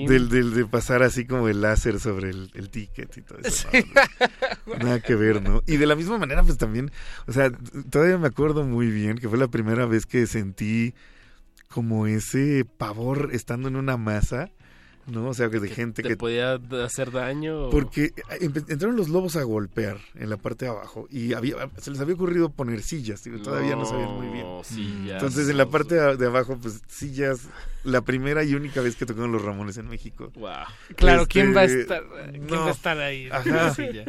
del, 0.07 0.27
del- 0.29 0.53
de 0.53 0.65
pasar 0.65 1.01
así 1.01 1.25
como 1.25 1.47
el 1.47 1.61
láser 1.61 1.99
sobre 1.99 2.29
el, 2.31 2.51
el 2.53 2.69
ticket 2.69 3.15
y 3.17 3.21
todo 3.21 3.39
eso. 3.41 3.69
no, 4.67 4.75
nada 4.83 4.99
que 4.99 5.15
ver, 5.15 5.41
¿no? 5.41 5.61
Y 5.65 5.77
de 5.77 5.85
la 5.85 5.95
misma 5.95 6.17
manera, 6.17 6.43
pues 6.43 6.57
también, 6.57 6.91
o 7.25 7.31
sea, 7.31 7.51
todavía 7.89 8.17
me 8.17 8.27
acuerdo 8.27 8.65
muy 8.65 8.87
bien 8.91 9.17
que 9.17 9.29
fue 9.29 9.37
la 9.37 9.47
primera 9.47 9.85
vez 9.85 10.05
que 10.05 10.27
sentí 10.27 10.93
como 11.69 12.05
ese 12.05 12.65
pavor 12.65 13.29
estando 13.31 13.67
en 13.69 13.77
una 13.77 13.95
masa, 13.97 14.51
¿no? 15.07 15.27
O 15.29 15.33
sea, 15.33 15.49
que 15.49 15.59
de 15.59 15.67
gente 15.69 16.01
¿Te 16.01 16.09
que 16.09 16.17
podía 16.17 16.59
hacer 16.85 17.11
daño? 17.11 17.65
o- 17.65 17.69
porque 17.69 18.13
empe- 18.39 18.65
entraron 18.69 18.95
los 18.95 19.09
lobos 19.09 19.35
a 19.35 19.43
golpear 19.43 19.97
en 20.15 20.29
la 20.29 20.37
parte 20.37 20.65
de 20.65 20.71
abajo 20.71 21.07
y 21.11 21.33
había, 21.33 21.55
se 21.77 21.91
les 21.91 21.99
había 21.99 22.15
ocurrido 22.15 22.49
poner 22.49 22.81
sillas, 22.81 23.23
digo, 23.23 23.39
todavía 23.41 23.75
no 23.75 23.85
sabían 23.85 24.11
muy 24.15 24.27
bien. 24.27 24.45
Sillas. 24.63 25.13
Entonces 25.21 25.49
en 25.49 25.57
la 25.57 25.65
parte 25.69 25.95
de, 25.95 26.25
abajo, 26.25 26.57
pues 26.61 26.81
sillas, 26.87 27.41
la 27.83 28.01
primera 28.01 28.43
y 28.43 28.55
única 28.55 28.81
vez 28.81 28.95
que 28.95 29.05
tocaron 29.05 29.31
los 29.31 29.41
Ramones 29.41 29.77
en 29.77 29.89
México. 29.89 30.31
Wow. 30.35 30.51
Claro, 30.95 31.23
Este, 31.23 31.31
¿quién 31.33 31.55
va 31.55 31.61
a 31.61 31.65
estar, 31.65 32.03
quién 32.31 32.47
no. 32.47 32.61
va 32.61 32.67
a 32.67 32.71
estar 32.71 32.97
ahí? 32.99 33.25
en 33.25 33.33
Ajá. 33.33 33.51
la 33.51 33.73
silla? 33.73 34.05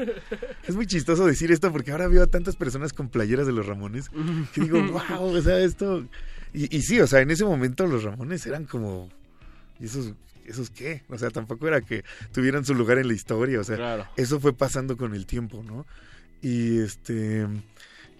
Es 0.68 0.76
muy 0.76 0.86
chistoso 0.86 1.26
decir 1.26 1.50
esto 1.50 1.72
porque 1.72 1.90
ahora 1.90 2.06
veo 2.08 2.22
a 2.22 2.26
tantas 2.28 2.54
personas 2.56 2.92
con 2.92 3.08
playeras 3.08 3.46
de 3.46 3.52
los 3.52 3.66
Ramones 3.66 4.10
que 4.54 4.60
digo, 4.60 4.80
wow, 5.10 5.34
o 5.36 5.42
sea, 5.42 5.58
esto... 5.58 6.04
Y, 6.52 6.74
y 6.76 6.82
sí, 6.82 7.00
o 7.00 7.06
sea, 7.08 7.18
en 7.20 7.32
ese 7.32 7.44
momento 7.44 7.84
los 7.88 8.04
Ramones 8.04 8.46
eran 8.46 8.64
como... 8.64 9.08
¿Y 9.80 9.86
esos, 9.86 10.12
esos 10.46 10.70
qué? 10.70 11.02
O 11.08 11.18
sea, 11.18 11.30
tampoco 11.30 11.66
era 11.68 11.80
que 11.80 12.04
tuvieran 12.32 12.64
su 12.64 12.74
lugar 12.74 12.98
en 12.98 13.08
la 13.08 13.14
historia, 13.14 13.60
o 13.60 13.64
sea, 13.64 13.76
Claro. 13.76 14.06
eso 14.16 14.40
fue 14.40 14.52
pasando 14.52 14.96
con 14.96 15.14
el 15.14 15.26
tiempo, 15.26 15.62
¿no? 15.62 15.86
Y 16.42 16.78
este... 16.80 17.46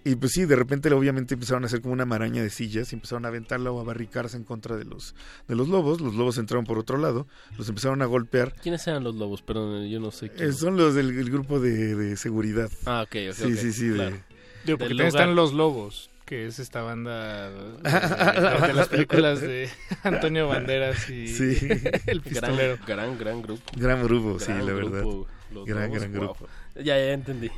Y 0.07 0.15
pues 0.17 0.33
sí, 0.33 0.45
de 0.45 0.55
repente 0.55 0.93
obviamente 0.93 1.33
empezaron 1.33 1.63
a 1.63 1.65
hacer 1.65 1.81
como 1.81 1.91
una 1.93 2.05
maraña 2.05 2.43
de 2.43 2.51
sillas 2.51 2.91
y 2.91 2.95
empezaron 2.95 3.25
a 3.25 3.29
aventarla 3.29 3.71
o 3.71 3.79
a 3.81 3.83
barricarse 3.83 4.37
en 4.37 4.43
contra 4.43 4.75
de 4.77 4.85
los, 4.85 5.15
de 5.47 5.55
los 5.55 5.67
lobos. 5.67 5.99
Los 5.99 6.13
lobos 6.13 6.37
entraron 6.37 6.63
por 6.63 6.77
otro 6.77 6.99
lado, 6.99 7.25
los 7.57 7.67
empezaron 7.69 8.03
a 8.03 8.05
golpear. 8.05 8.53
¿Quiénes 8.61 8.85
eran 8.85 9.03
los 9.03 9.15
lobos? 9.15 9.41
Perdón, 9.41 9.87
yo 9.89 9.99
no 9.99 10.11
sé 10.11 10.29
quién. 10.29 10.49
Eh, 10.49 10.53
son 10.53 10.77
los 10.77 10.93
del 10.93 11.09
el 11.17 11.31
grupo 11.31 11.59
de, 11.59 11.95
de 11.95 12.17
seguridad. 12.17 12.69
Ah, 12.85 13.01
ok, 13.03 13.15
ok, 13.31 13.33
Sí, 13.35 13.57
sí, 13.57 13.73
sí. 13.73 13.87
de-. 13.87 14.21
Digo, 14.63 14.77
porque 14.77 14.89
también 14.89 15.07
están 15.07 15.33
Los 15.35 15.53
Lobos, 15.53 16.11
que 16.25 16.47
es 16.47 16.59
esta 16.59 16.81
banda 16.81 17.49
de, 17.51 18.67
de 18.67 18.73
las 18.73 18.87
películas 18.89 19.41
de 19.41 19.69
Antonio 20.03 20.47
Banderas 20.47 21.09
y 21.09 21.27
Sí. 21.35 21.57
El 22.07 22.21
Pistolero. 22.21 22.77
Gran, 22.85 23.17
gran, 23.17 23.17
gran 23.17 23.41
grupo. 23.41 23.63
Gran 23.75 24.03
grupo, 24.03 24.39
sí, 24.39 24.51
la 24.51 24.73
verdad. 24.73 25.01
grupo, 25.01 25.27
Gran, 25.65 25.89
Lobos, 25.89 25.99
gran 25.99 26.11
wow. 26.13 26.21
grupo. 26.21 26.47
Ya, 26.75 26.97
ya 26.97 27.13
entendí. 27.13 27.49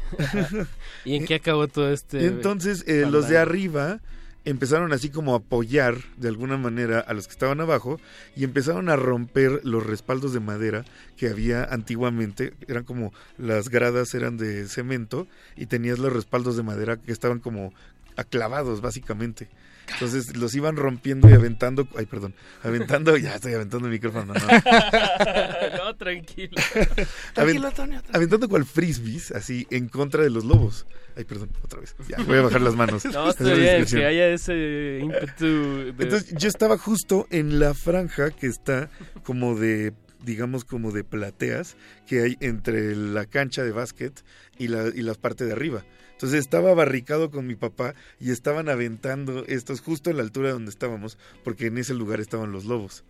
¿Y 1.05 1.15
en 1.15 1.25
qué 1.25 1.35
acabó 1.35 1.67
todo 1.67 1.91
este? 1.91 2.27
Entonces, 2.27 2.83
eh, 2.87 3.05
los 3.09 3.27
de 3.29 3.37
arriba 3.39 3.99
empezaron 4.45 4.93
así 4.93 5.09
como 5.09 5.33
a 5.33 5.37
apoyar 5.37 5.95
de 6.15 6.29
alguna 6.29 6.55
manera 6.57 6.99
a 6.99 7.13
los 7.13 7.27
que 7.27 7.33
estaban 7.33 7.59
abajo 7.59 7.99
y 8.35 8.45
empezaron 8.45 8.87
a 8.87 8.95
romper 8.95 9.59
los 9.63 9.85
respaldos 9.85 10.31
de 10.33 10.39
madera 10.39 10.85
que 11.17 11.27
había 11.27 11.63
antiguamente. 11.65 12.53
Eran 12.67 12.83
como 12.83 13.11
las 13.37 13.69
gradas 13.69 14.13
eran 14.13 14.37
de 14.37 14.67
cemento 14.67 15.27
y 15.55 15.65
tenías 15.65 15.99
los 15.99 16.13
respaldos 16.13 16.55
de 16.55 16.63
madera 16.63 16.97
que 16.97 17.11
estaban 17.11 17.39
como 17.39 17.73
aclavados 18.17 18.81
básicamente. 18.81 19.47
Entonces 19.93 20.35
los 20.35 20.53
iban 20.53 20.75
rompiendo 20.75 21.29
y 21.29 21.33
aventando, 21.33 21.87
ay 21.97 22.05
perdón, 22.07 22.33
aventando, 22.61 23.15
ya 23.15 23.35
estoy 23.35 23.53
aventando 23.53 23.87
el 23.87 23.93
micrófono. 23.93 24.33
no, 24.33 24.33
no. 24.33 24.47
no, 25.85 25.95
tranquilo. 25.95 26.57
Aven- 27.35 28.03
Aventando 28.13 28.49
cual 28.49 28.65
frisbees, 28.65 29.31
así, 29.31 29.65
en 29.71 29.87
contra 29.87 30.23
de 30.23 30.29
los 30.29 30.43
lobos. 30.43 30.85
Ay, 31.15 31.23
perdón, 31.23 31.49
otra 31.63 31.79
vez. 31.79 31.95
Ya, 32.09 32.17
voy 32.23 32.37
a 32.37 32.41
bajar 32.41 32.61
las 32.61 32.75
manos. 32.75 33.05
No, 33.13 33.29
está 33.29 33.43
Esa 33.43 33.43
es 33.43 33.49
la 33.49 33.53
bien, 33.55 33.65
descripción. 33.65 34.01
que 34.01 34.07
haya 34.07 34.27
ese 34.27 34.99
ímpetu. 35.01 35.45
de- 35.45 36.03
Entonces, 36.03 36.33
yo 36.37 36.49
estaba 36.49 36.77
justo 36.77 37.25
en 37.31 37.59
la 37.59 37.73
franja 37.73 38.31
que 38.31 38.47
está 38.47 38.89
como 39.23 39.55
de, 39.55 39.93
digamos, 40.23 40.65
como 40.65 40.91
de 40.91 41.05
plateas 41.05 41.77
que 42.05 42.21
hay 42.23 42.37
entre 42.41 42.93
la 42.95 43.25
cancha 43.25 43.63
de 43.63 43.71
básquet 43.71 44.21
y 44.57 44.67
la, 44.67 44.89
y 44.93 45.01
la 45.01 45.13
parte 45.13 45.45
de 45.45 45.53
arriba. 45.53 45.85
Entonces 46.17 46.39
estaba 46.39 46.73
barricado 46.73 47.29
con 47.29 47.45
mi 47.45 47.53
papá 47.55 47.93
y 48.19 48.31
estaban 48.31 48.69
aventando 48.69 49.45
estos 49.45 49.81
justo 49.81 50.09
en 50.09 50.17
la 50.17 50.23
altura 50.23 50.51
donde 50.51 50.71
estábamos, 50.71 51.17
porque 51.43 51.67
en 51.67 51.77
ese 51.77 51.93
lugar 51.93 52.19
estaban 52.19 52.51
los 52.51 52.65
lobos. 52.65 53.03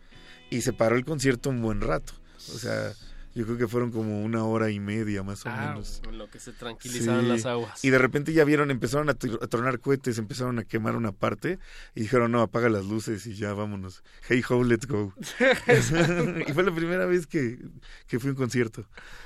Y 0.50 0.62
se 0.62 0.74
paró 0.74 0.98
el 0.98 1.06
concierto 1.06 1.50
un 1.50 1.62
buen 1.62 1.80
rato. 1.82 2.14
O 2.54 2.58
sea, 2.58 2.92
Yo 3.36 3.46
creo 3.46 3.58
que 3.60 3.68
fueron 3.68 3.92
como 3.92 4.24
una 4.24 4.44
hora 4.46 4.72
y 4.72 4.80
media 4.80 5.22
más 5.22 5.46
o 5.46 5.50
Ah, 5.50 5.68
menos. 5.70 6.02
en 6.10 6.18
lo 6.18 6.28
que 6.28 6.40
se 6.40 6.54
tranquilizaron 6.54 7.22
Sí. 7.26 7.28
las 7.30 7.46
aguas. 7.46 7.86
Y 7.86 7.92
de 7.92 8.00
repente 8.00 8.34
ya 8.34 8.44
vieron, 8.44 8.72
empezaron 8.72 9.10
a 9.10 9.14
tronar 9.14 9.80
cohetes, 9.80 10.18
empezaron 10.18 10.58
a 10.58 10.64
quemar 10.64 10.96
una 10.96 11.12
parte 11.12 11.60
y 11.94 12.02
dijeron, 12.02 12.32
no, 12.32 12.42
apaga 12.42 12.68
las 12.68 12.86
luces 12.86 13.28
y 13.28 13.36
ya 13.36 13.54
vámonos. 13.54 14.02
Hey 14.28 14.42
ho, 14.50 14.64
let's 14.64 14.88
go. 14.88 15.14
y 16.48 16.52
fue 16.52 16.64
la 16.64 16.74
primera 16.74 17.06
vez 17.06 17.28
que, 17.28 17.60
que 18.08 18.20
fui 18.20 18.30
a 18.30 18.32
un 18.32 18.38
concierto. 18.38 18.86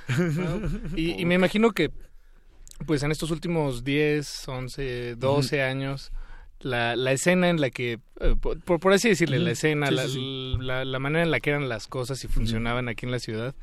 Y, 0.96 1.12
y 1.22 1.26
me 1.26 1.36
imagino 1.36 1.72
que, 1.72 1.92
pues 2.86 3.04
en 3.04 3.12
estos 3.12 3.32
últimos 3.32 3.84
10, 3.84 4.48
11, 4.48 5.16
12 5.16 5.62
años, 5.62 6.12
la, 6.60 6.96
la 6.96 7.12
escena 7.12 7.50
en 7.50 7.60
la 7.60 7.70
que, 7.70 8.00
eh, 8.20 8.36
por, 8.40 8.80
por 8.80 8.94
así 8.94 9.10
decirle, 9.10 9.40
la 9.40 9.52
escena, 9.52 9.88
Sí, 9.88 9.96
la, 9.96 10.08
sí. 10.08 10.56
La, 10.60 10.86
la 10.86 11.00
manera 11.00 11.24
en 11.24 11.32
la 11.32 11.40
que 11.40 11.50
eran 11.50 11.70
las 11.70 11.88
cosas 11.88 12.24
y 12.24 12.28
funcionaban 12.28 12.88
aquí 12.90 13.06
en 13.06 13.12
la 13.12 13.20
ciudad, 13.20 13.56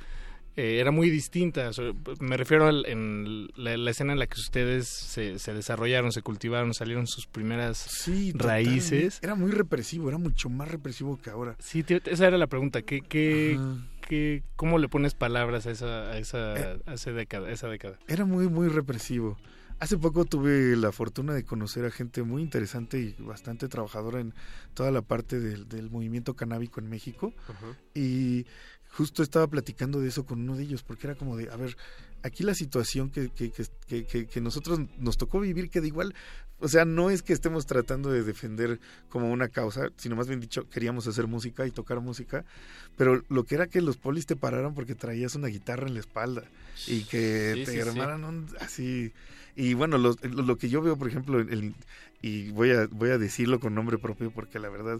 eh, 0.59 0.81
era 0.81 0.91
muy 0.91 1.09
distinta. 1.09 1.71
Me 2.19 2.37
refiero 2.37 2.69
en 2.85 3.49
la, 3.57 3.77
la 3.77 3.91
escena 3.93 4.13
en 4.13 4.19
la 4.19 4.27
que 4.27 4.41
ustedes 4.41 4.89
se, 4.89 5.39
se 5.39 5.55
desarrollaron, 5.55 6.11
se 6.11 6.23
cultivaron, 6.23 6.75
salieron 6.75 7.07
sus 7.07 7.27
primeras 7.27 7.79
Sí, 7.79 8.33
raíces. 8.35 9.21
Era 9.23 9.35
muy 9.37 9.53
represivo, 9.53 10.09
era 10.09 10.19
mucho 10.19 10.51
más 10.51 10.69
represivo 10.69 11.17
que 11.21 11.31
ahora. 11.31 11.57
Sí, 11.61 11.83
te- 11.85 12.03
esa 12.05 12.27
era 12.27 12.39
la 12.39 12.49
pregunta. 12.49 12.83
¿Qué, 12.83 13.03
qué, 13.03 13.59
qué, 14.09 14.43
¿Cómo 14.57 14.79
le 14.79 14.89
pones 14.89 15.15
palabras 15.15 15.67
a 15.67 15.71
esa, 15.71 16.11
a 16.11 16.19
esa, 16.19 16.55
a 16.87 16.95
esa 16.95 17.13
década? 17.13 17.49
a 17.49 17.53
esa 17.53 17.69
década? 17.69 17.99
Era 18.09 18.25
muy, 18.25 18.49
muy 18.49 18.69
represivo. 18.69 19.39
Hace 19.81 19.97
poco 19.97 20.25
tuve 20.25 20.75
la 20.75 20.91
fortuna 20.91 21.35
de 21.35 21.45
conocer 21.45 21.85
a 21.85 21.93
gente 21.93 22.25
muy 22.25 22.43
interesante 22.43 22.99
y 22.99 23.15
bastante 23.23 23.69
trabajadora 23.69 24.19
en 24.19 24.35
toda 24.75 24.91
la 24.91 25.03
parte 25.03 25.39
del, 25.39 25.69
del 25.69 25.89
movimiento 25.89 26.35
canábico 26.35 26.81
en 26.81 26.89
México. 26.89 27.33
Y 27.95 28.45
justo 28.99 29.23
estaba 29.23 29.47
platicando 29.47 30.01
de 30.01 30.09
eso 30.09 30.27
con 30.27 30.41
uno 30.41 30.57
de 30.57 30.65
ellos, 30.65 30.83
porque 30.83 31.07
era 31.07 31.15
como 31.15 31.37
de, 31.37 31.49
a 31.51 31.57
ver, 31.57 31.77
aquí 32.25 32.43
la 32.43 32.53
situación 32.55 33.11
que, 33.11 33.29
que, 33.31 33.53
que, 33.87 34.27
que- 34.27 34.41
nosotros 34.41 34.81
nos 34.99 35.17
tocó 35.17 35.39
vivir, 35.39 35.71
que 35.71 35.81
de 35.81 35.87
igual, 35.87 36.15
o 36.59 36.67
sea, 36.67 36.85
no 36.85 37.09
es 37.09 37.23
que 37.23 37.33
estemos 37.33 37.65
tratando 37.67 38.11
de 38.11 38.25
defender 38.25 38.81
como 39.09 39.31
una 39.31 39.49
causa, 39.49 39.91
sino 39.97 40.17
más 40.17 40.27
bien 40.27 40.41
dicho, 40.41 40.69
queríamos 40.69 41.07
hacer 41.07 41.29
música 41.29 41.65
y 41.65 41.71
tocar 41.71 42.01
música, 42.01 42.45
pero 42.97 43.23
lo 43.29 43.45
que 43.45 43.55
era 43.55 43.69
que 43.69 43.81
los 43.81 43.97
polis 43.97 44.27
te 44.27 44.35
pararan 44.35 44.75
porque 44.75 44.97
traías 44.97 45.37
una 45.37 45.47
guitarra 45.47 45.87
en 45.87 45.95
la 45.95 46.01
espalda 46.01 46.43
y 46.89 47.05
que 47.05 47.53
Sí, 47.55 47.65
te 47.65 47.71
sí, 47.71 47.73
sí. 47.73 47.79
armaran 47.89 48.25
un- 48.25 48.49
así. 48.61 49.13
Y 49.55 49.75
bueno, 49.75 49.97
lo, 49.99 50.17
lo- 50.23 50.43
lo 50.43 50.57
que 50.59 50.69
yo 50.69 50.83
veo, 50.83 50.97
por 50.97 51.07
ejemplo, 51.09 51.39
el- 51.39 51.75
y 52.21 52.51
voy 52.51 52.73
a, 52.73 52.89
voy 52.89 53.11
a 53.11 53.19
decirlo 53.19 53.61
con 53.61 53.75
nombre 53.77 53.97
propio 53.99 54.33
porque 54.33 54.59
la 54.59 54.69
verdad, 54.69 54.99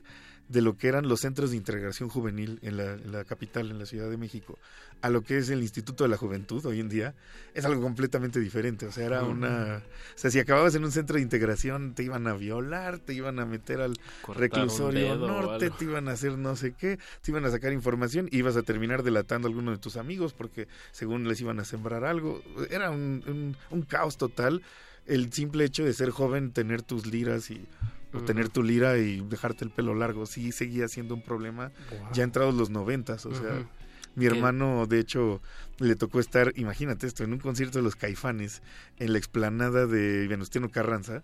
de 0.49 0.63
lo 0.63 0.77
que 0.77 0.89
eran 0.89 1.09
los 1.09 1.21
centros 1.21 1.51
de 1.51 1.57
integración 1.57 2.09
juvenil 2.09 2.59
en 2.63 2.77
la, 2.79 2.93
en 2.95 3.13
la 3.13 3.25
capital, 3.25 3.71
en 3.71 3.79
la 3.79 3.87
Ciudad 3.87 4.09
de 4.09 4.17
México, 4.17 4.59
a 5.03 5.11
lo 5.11 5.21
que 5.23 5.39
es 5.39 5.51
el 5.51 5.61
Instituto 5.63 6.05
de 6.05 6.09
la 6.11 6.17
Juventud 6.17 6.65
hoy 6.67 6.81
en 6.81 6.89
día, 6.89 7.15
es 7.55 7.65
algo 7.65 7.83
completamente 7.83 8.41
diferente. 8.41 8.87
O 8.87 8.93
sea, 8.93 9.05
era 9.05 9.23
una... 9.25 9.83
O 10.17 10.19
sea, 10.19 10.31
si 10.31 10.39
acababas 10.41 10.75
en 10.75 10.85
un 10.85 10.91
centro 10.91 11.17
de 11.17 11.23
integración, 11.23 11.95
te 11.95 12.03
iban 12.03 12.27
a 12.27 12.33
violar, 12.35 12.99
te 12.99 13.13
iban 13.15 13.39
a 13.39 13.47
meter 13.47 13.81
al 13.81 13.99
Cortar 14.23 14.41
reclusorio 14.41 15.17
norte, 15.17 15.71
te 15.71 15.85
iban 15.85 16.09
a 16.09 16.13
hacer 16.13 16.39
no 16.39 16.57
sé 16.57 16.73
qué, 16.73 16.99
te 17.23 17.31
iban 17.31 17.45
a 17.45 17.51
sacar 17.51 17.73
información, 17.73 18.29
ibas 18.33 18.57
a 18.57 18.63
terminar 18.63 19.03
delatando 19.03 19.47
a 19.47 19.51
alguno 19.51 19.71
de 19.71 19.79
tus 19.79 19.97
amigos 19.97 20.33
porque 20.33 20.67
según 20.93 21.29
les 21.29 21.41
iban 21.41 21.61
a 21.61 21.65
sembrar 21.65 22.05
algo. 22.05 22.43
Era 22.71 22.91
un, 22.91 23.23
un- 23.27 23.57
un 23.71 23.83
caos 23.83 24.17
total 24.17 24.63
el 25.07 25.33
simple 25.33 25.65
hecho 25.65 25.85
de 25.85 25.93
ser 25.95 26.11
joven, 26.11 26.53
tener 26.53 26.83
tus 26.83 27.07
liras 27.07 27.51
y 27.51 27.67
o 28.13 28.21
tener 28.23 28.49
tu 28.49 28.63
lira 28.63 28.97
y 28.99 29.21
dejarte 29.29 29.65
el 29.65 29.71
pelo 29.71 29.95
largo, 29.95 30.27
sí 30.27 30.53
seguía 30.53 30.89
siendo 30.89 31.15
un 31.15 31.23
problema 31.23 31.71
Wow. 31.91 32.13
ya 32.13 32.23
entrados 32.25 32.55
los 32.55 32.71
noventas, 32.71 33.27
o 33.27 33.35
sea, 33.35 33.67
mi 34.15 34.27
hermano 34.27 34.87
de 34.87 34.99
hecho 34.99 35.41
le 35.79 35.95
tocó 35.95 36.19
estar, 36.19 36.53
imagínate 36.57 37.07
esto, 37.07 37.23
en 37.23 37.33
un 37.33 37.39
concierto 37.39 37.79
de 37.79 37.85
los 37.85 37.95
Caifanes 37.97 38.63
en 38.99 39.13
la 39.13 39.19
explanada 39.19 39.87
de 39.87 40.27
Venustiano 40.27 40.71
Carranza 40.71 41.23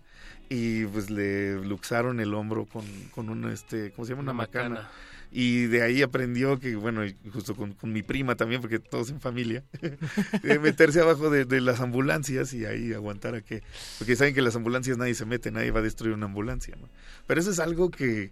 y 0.49 0.85
pues 0.85 1.09
le 1.09 1.55
luxaron 1.65 2.19
el 2.19 2.33
hombro 2.33 2.65
con, 2.65 2.85
con 3.11 3.29
una 3.29 3.51
este, 3.51 3.91
¿cómo 3.91 4.05
se 4.05 4.11
llama? 4.13 4.21
Una, 4.21 4.31
Una 4.31 4.37
macana. 4.43 4.69
macana. 4.69 4.89
Y 5.31 5.65
de 5.65 5.81
ahí 5.81 6.01
aprendió 6.01 6.59
que, 6.59 6.75
bueno, 6.75 7.01
justo 7.33 7.55
con, 7.55 7.73
con 7.73 7.91
mi 7.91 8.03
prima 8.03 8.35
también, 8.35 8.61
porque 8.61 8.79
todos 8.79 9.09
en 9.09 9.19
familia, 9.19 9.63
de 10.43 10.59
meterse 10.59 11.01
abajo 11.01 11.29
de, 11.29 11.45
de 11.45 11.61
las 11.61 11.81
ambulancias 11.81 12.53
y 12.53 12.65
ahí 12.65 12.93
aguantar 12.93 13.35
a 13.35 13.41
que... 13.41 13.61
Porque 13.97 14.15
saben 14.15 14.33
que 14.33 14.41
las 14.41 14.55
ambulancias 14.55 14.97
nadie 14.97 15.15
se 15.15 15.25
mete, 15.25 15.51
nadie 15.51 15.71
va 15.71 15.79
a 15.79 15.83
destruir 15.83 16.13
una 16.13 16.25
ambulancia, 16.27 16.75
¿no? 16.79 16.87
Pero 17.27 17.41
eso 17.41 17.51
es 17.51 17.59
algo 17.59 17.91
que 17.91 18.31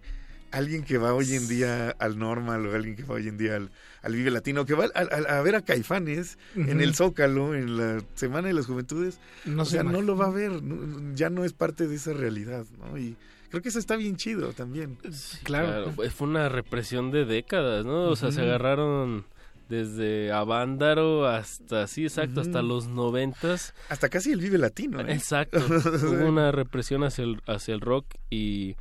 alguien 0.50 0.84
que 0.84 0.98
va 0.98 1.12
hoy 1.12 1.34
en 1.34 1.48
día 1.48 1.90
al 1.98 2.16
Normal 2.16 2.64
o 2.66 2.74
alguien 2.74 2.94
que 2.94 3.02
va 3.02 3.16
hoy 3.16 3.26
en 3.26 3.36
día 3.36 3.56
al, 3.56 3.70
al 4.02 4.14
Vive 4.14 4.30
Latino, 4.30 4.64
que 4.64 4.74
va 4.74 4.84
a, 4.94 5.40
ver 5.42 5.56
a 5.56 5.62
Caifanes 5.62 6.38
en 6.54 6.80
el 6.80 6.94
Zócalo, 6.94 7.56
en 7.56 7.76
la 7.76 8.00
Semana 8.14 8.46
de 8.48 8.54
las 8.54 8.66
Juventudes, 8.66 9.18
No 9.46 9.62
o 9.62 9.64
se 9.64 9.72
sea, 9.72 9.82
no 9.82 10.00
lo 10.00 10.16
va 10.16 10.26
a 10.26 10.30
ver, 10.30 10.62
no- 10.62 11.12
ya 11.16 11.28
no 11.28 11.44
es 11.44 11.52
parte 11.52 11.88
de 11.88 11.96
esa 11.96 12.12
realidad, 12.12 12.64
¿no? 12.78 12.96
Y 12.96 13.16
creo 13.54 13.62
que 13.62 13.68
eso 13.68 13.78
está 13.78 13.94
bien 13.94 14.16
chido 14.16 14.52
también. 14.52 14.98
Claro. 15.44 15.92
pues, 15.94 16.12
Fue 16.12 16.26
una 16.26 16.48
represión 16.48 17.12
de 17.12 17.24
décadas, 17.24 17.84
¿no? 17.84 18.08
O 18.08 18.16
sea, 18.16 18.32
se 18.32 18.40
agarraron 18.40 19.26
desde 19.68 20.32
Avándaro 20.32 21.28
hasta, 21.28 21.86
sí, 21.86 22.02
exacto, 22.02 22.40
hasta 22.40 22.62
los 22.62 22.88
noventas. 22.88 23.72
Hasta 23.88 24.08
casi 24.08 24.32
el 24.32 24.40
Vive 24.40 24.58
Latino. 24.58 25.00
¿eh? 25.00 25.12
Exacto. 25.12 25.58
Hubo 25.68 26.26
una 26.26 26.50
represión 26.50 27.04
hacia 27.04 27.22
el, 27.22 27.40
hacia 27.46 27.74
el 27.74 27.80
rock 27.80 28.06
y 28.28 28.74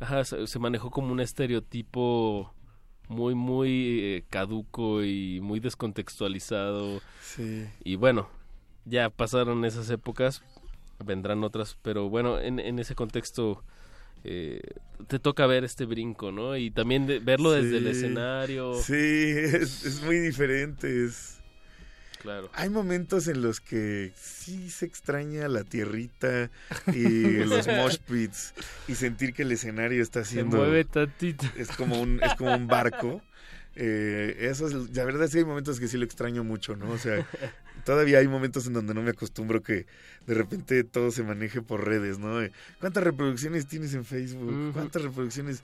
ajá, 0.00 0.24
se, 0.24 0.46
se 0.46 0.58
manejó 0.58 0.90
como 0.90 1.10
un 1.10 1.20
estereotipo 1.20 2.52
muy, 3.08 3.34
muy 3.34 4.00
eh, 4.02 4.24
caduco 4.28 5.02
y 5.02 5.40
muy 5.40 5.58
descontextualizado. 5.58 7.00
Sí. 7.22 7.66
Y 7.82 7.96
bueno, 7.96 8.28
ya 8.84 9.08
pasaron 9.08 9.64
esas 9.64 9.88
épocas, 9.88 10.42
vendrán 11.02 11.44
otras, 11.44 11.78
pero 11.80 12.10
bueno, 12.10 12.38
en, 12.38 12.58
en 12.58 12.78
ese 12.78 12.94
contexto 12.94 13.64
eh, 14.24 14.60
te 15.08 15.18
toca 15.18 15.46
ver 15.46 15.64
este 15.64 15.84
brinco, 15.84 16.30
¿no? 16.32 16.56
Y 16.56 16.70
también 16.70 17.06
de- 17.06 17.18
verlo 17.18 17.52
desde 17.52 17.78
el 17.78 17.86
escenario. 17.88 18.74
Sí, 18.82 18.94
es, 18.94 19.84
es 19.84 20.02
muy 20.02 20.18
diferente. 20.18 21.04
es- 21.04 21.38
Claro. 22.20 22.48
Hay 22.54 22.68
momentos 22.68 23.26
en 23.26 23.42
los 23.42 23.58
que 23.58 24.12
sí 24.14 24.70
se 24.70 24.86
extraña 24.86 25.48
la 25.48 25.64
tierrita 25.64 26.50
y 26.94 27.02
los 27.44 27.66
mosh 27.66 27.96
pits 27.98 28.54
y 28.86 28.94
sentir 28.94 29.34
que 29.34 29.42
el 29.42 29.50
escenario 29.50 30.00
está 30.00 30.20
Se 30.24 30.28
haciendo 30.38 30.58
mueve 30.58 30.84
tantito. 30.84 31.44
es 31.56 31.68
como 31.72 32.00
un 32.00 32.20
es 32.22 32.34
como 32.36 32.54
un 32.54 32.68
barco. 32.68 33.20
Eh, 33.74 34.36
eso 34.50 34.68
es, 34.68 34.94
la 34.94 35.04
verdad 35.04 35.26
sí 35.26 35.38
hay 35.38 35.44
momentos 35.44 35.80
que 35.80 35.88
sí 35.88 35.96
lo 35.98 36.04
extraño 36.04 36.44
mucho, 36.44 36.76
¿no? 36.76 36.90
O 36.92 36.98
sea, 36.98 37.26
todavía 37.84 38.18
hay 38.18 38.28
momentos 38.28 38.66
en 38.66 38.72
donde 38.74 38.94
no 38.94 39.02
me 39.02 39.10
acostumbro 39.10 39.62
que 39.62 39.86
de 40.26 40.34
repente 40.34 40.84
todo 40.84 41.10
se 41.10 41.22
maneje 41.22 41.62
por 41.62 41.84
redes, 41.86 42.18
¿no? 42.18 42.38
¿Cuántas 42.80 43.02
reproducciones 43.04 43.66
tienes 43.66 43.94
en 43.94 44.04
Facebook? 44.04 44.72
¿Cuántas 44.72 45.02
reproducciones? 45.02 45.62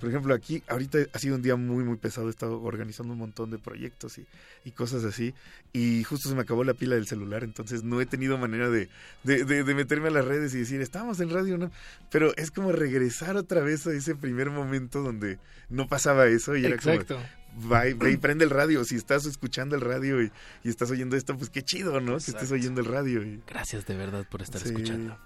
Por 0.00 0.08
ejemplo, 0.08 0.34
aquí 0.34 0.64
ahorita 0.66 0.98
ha 1.12 1.18
sido 1.20 1.36
un 1.36 1.42
día 1.42 1.54
muy, 1.54 1.84
muy 1.84 1.96
pesado. 1.96 2.26
He 2.26 2.30
estado 2.30 2.60
organizando 2.60 3.12
un 3.12 3.20
montón 3.20 3.52
de 3.52 3.58
proyectos 3.58 4.18
y, 4.18 4.26
y 4.64 4.72
cosas 4.72 5.04
así. 5.04 5.32
Y 5.72 6.02
justo 6.02 6.28
se 6.28 6.34
me 6.34 6.40
acabó 6.40 6.64
la 6.64 6.74
pila 6.74 6.96
del 6.96 7.06
celular, 7.06 7.44
entonces 7.44 7.84
no 7.84 8.00
he 8.00 8.06
tenido 8.06 8.36
manera 8.36 8.68
de, 8.68 8.88
de, 9.22 9.44
de- 9.44 9.62
de 9.62 9.74
meterme 9.76 10.08
a 10.08 10.10
las 10.10 10.24
redes 10.24 10.52
y 10.56 10.58
decir, 10.58 10.80
estamos 10.80 11.20
en 11.20 11.30
radio, 11.30 11.56
¿no? 11.56 11.70
Pero 12.10 12.36
es 12.36 12.50
como 12.50 12.72
regresar 12.72 13.36
otra 13.36 13.60
vez 13.60 13.86
a 13.86 13.92
ese 13.92 14.16
primer 14.16 14.50
momento 14.50 15.02
donde 15.04 15.38
no 15.70 15.86
pasaba 15.86 16.26
eso 16.26 16.56
y 16.56 16.64
era 16.66 16.74
Exacto. 16.74 17.14
como, 17.14 17.26
va 17.70 17.86
y, 17.88 17.94
ve 17.94 18.12
y 18.12 18.16
prende 18.16 18.44
el 18.44 18.50
radio. 18.50 18.84
Si 18.84 18.96
estás 18.96 19.24
escuchando 19.26 19.74
el 19.76 19.80
radio 19.82 20.22
y, 20.22 20.30
y 20.64 20.68
estás 20.68 20.90
oyendo 20.90 21.16
esto, 21.16 21.36
pues 21.36 21.50
qué 21.50 21.62
chido, 21.62 22.00
¿no? 22.00 22.12
Que 22.12 22.16
estés 22.18 22.34
Exacto. 22.34 22.54
oyendo 22.54 22.80
el 22.80 22.86
radio. 22.86 23.22
y- 23.22 23.42
Gracias 23.46 23.86
de 23.86 23.96
verdad 23.96 24.26
por 24.30 24.42
estar 24.42 24.60
Sí. 24.60 24.68
escuchando. 24.68 25.18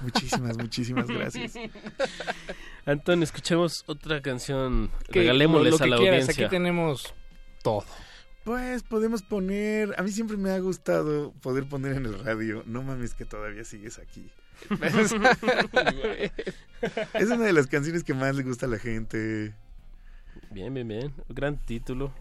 Muchísimas, 0.00 0.58
muchísimas 0.58 1.06
gracias. 1.08 1.54
Anton, 2.86 3.22
escuchemos 3.22 3.82
otra 3.86 4.20
canción. 4.22 4.90
Que 5.10 5.20
Regalémosles 5.20 5.72
lo- 5.72 5.78
lo 5.78 5.84
a 5.84 5.88
la 5.88 5.96
quieras, 5.96 6.20
audiencia. 6.22 6.46
Aquí 6.46 6.54
tenemos 6.54 7.14
todo. 7.62 7.84
Pues 8.44 8.82
podemos 8.84 9.22
poner, 9.22 9.94
a 9.98 10.02
mí 10.04 10.12
siempre 10.12 10.36
me 10.36 10.50
ha 10.50 10.58
gustado 10.60 11.32
poder 11.42 11.68
poner 11.68 11.94
en 11.96 12.06
el 12.06 12.18
radio, 12.22 12.62
no 12.66 12.82
mames 12.82 13.14
que 13.14 13.24
todavía 13.24 13.64
sigues 13.64 13.98
aquí. 13.98 14.30
es 17.14 17.28
una 17.30 17.44
de 17.44 17.52
las 17.52 17.66
canciones 17.66 18.04
que 18.04 18.14
más 18.14 18.36
le 18.36 18.42
gusta 18.42 18.66
a 18.66 18.68
la 18.68 18.78
gente. 18.78 19.54
Bien, 20.50 20.72
bien, 20.72 20.88
bien. 20.88 21.12
Gran 21.28 21.56
título. 21.58 22.12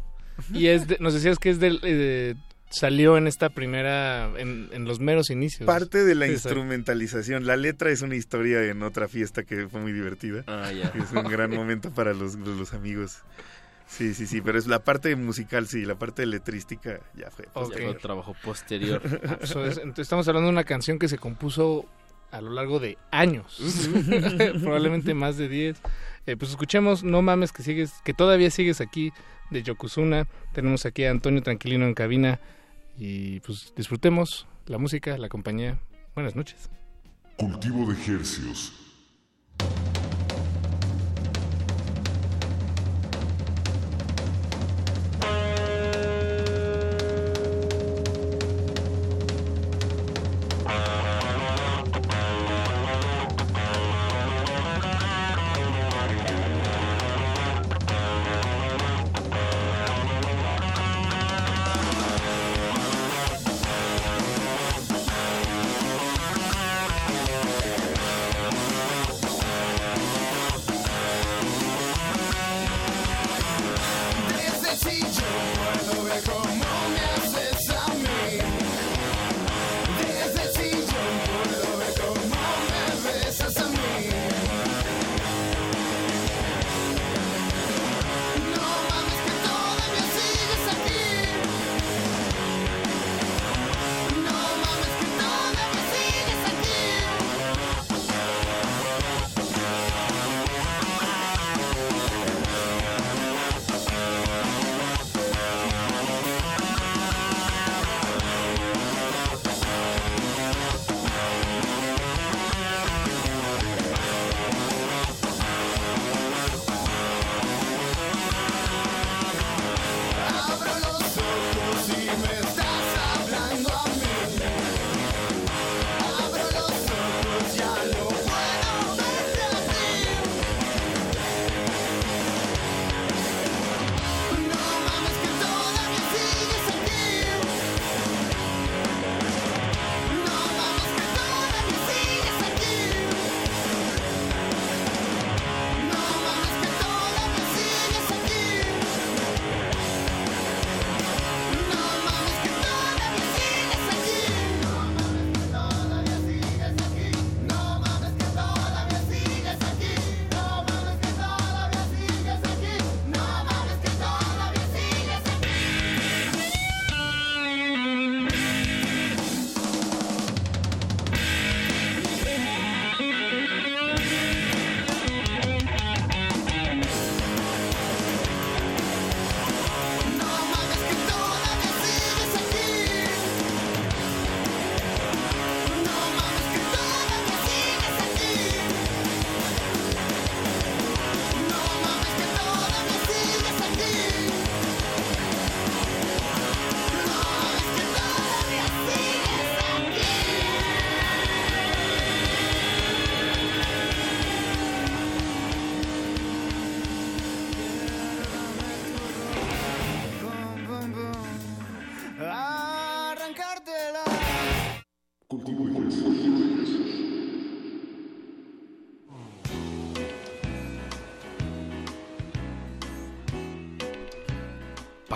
Y 0.53 0.67
es 0.67 0.87
de- 0.87 0.97
nos 0.99 1.13
decías 1.13 1.37
que 1.39 1.49
es 1.49 1.59
del 1.59 1.79
eh, 1.83 2.35
salió 2.69 3.17
en 3.17 3.27
esta 3.27 3.49
primera 3.49 4.29
en, 4.37 4.69
en 4.73 4.85
los 4.85 4.99
meros 4.99 5.29
inicios. 5.29 5.65
Parte 5.65 6.03
de 6.03 6.15
la 6.15 6.27
instrumentalización, 6.27 7.45
la 7.45 7.55
letra 7.55 7.89
es 7.91 8.01
una 8.01 8.15
historia 8.15 8.63
en 8.63 8.83
otra 8.83 9.07
fiesta 9.07 9.43
que 9.43 9.67
fue 9.69 9.79
muy 9.81 9.93
divertida. 9.93 10.43
Ah, 10.47 10.71
ya. 10.71 10.91
Es 11.01 11.11
un 11.11 11.23
gran 11.23 11.51
momento 11.51 11.91
para 11.91 12.13
los, 12.13 12.35
los 12.35 12.73
amigos. 12.73 13.19
Sí, 13.87 14.15
sí, 14.15 14.25
sí, 14.25 14.41
pero 14.41 14.57
es 14.57 14.65
la 14.65 14.79
parte 14.83 15.15
musical, 15.15 15.67
sí, 15.67 15.85
la 15.85 15.93
parte 15.95 16.25
letrística 16.25 16.99
ya 17.15 17.29
fue. 17.29 17.45
Ya 17.45 17.51
posterior. 17.53 17.91
fue 17.91 18.01
trabajo 18.01 18.35
posterior. 18.43 19.01
Entonces 19.41 19.79
estamos 19.97 20.27
hablando 20.27 20.47
de 20.47 20.53
una 20.53 20.63
canción 20.63 20.97
que 20.97 21.07
se 21.07 21.17
compuso 21.19 21.85
a 22.31 22.41
lo 22.41 22.51
largo 22.51 22.79
de 22.79 22.97
años, 23.11 23.59
probablemente 24.61 25.13
más 25.13 25.37
de 25.37 25.47
10. 25.47 25.77
Eh, 26.27 26.35
pues 26.37 26.51
escuchemos 26.51 27.03
No 27.03 27.21
mames 27.21 27.51
que 27.51 27.63
sigues, 27.63 27.93
que 28.03 28.13
todavía 28.13 28.49
sigues 28.49 28.81
aquí 28.81 29.11
de 29.51 29.63
Yokozuna. 29.63 30.27
Tenemos 30.53 30.85
aquí 30.85 31.05
a 31.05 31.11
Antonio 31.11 31.41
Tranquilino 31.41 31.85
en 31.85 31.93
cabina 31.93 32.39
y 32.97 33.39
pues 33.41 33.73
disfrutemos 33.75 34.47
la 34.65 34.77
música, 34.77 35.17
la 35.17 35.29
compañía. 35.29 35.79
Buenas 36.15 36.35
noches. 36.35 36.69
Cultivo 37.37 37.91
de 37.91 38.13
Hercios. 38.13 38.84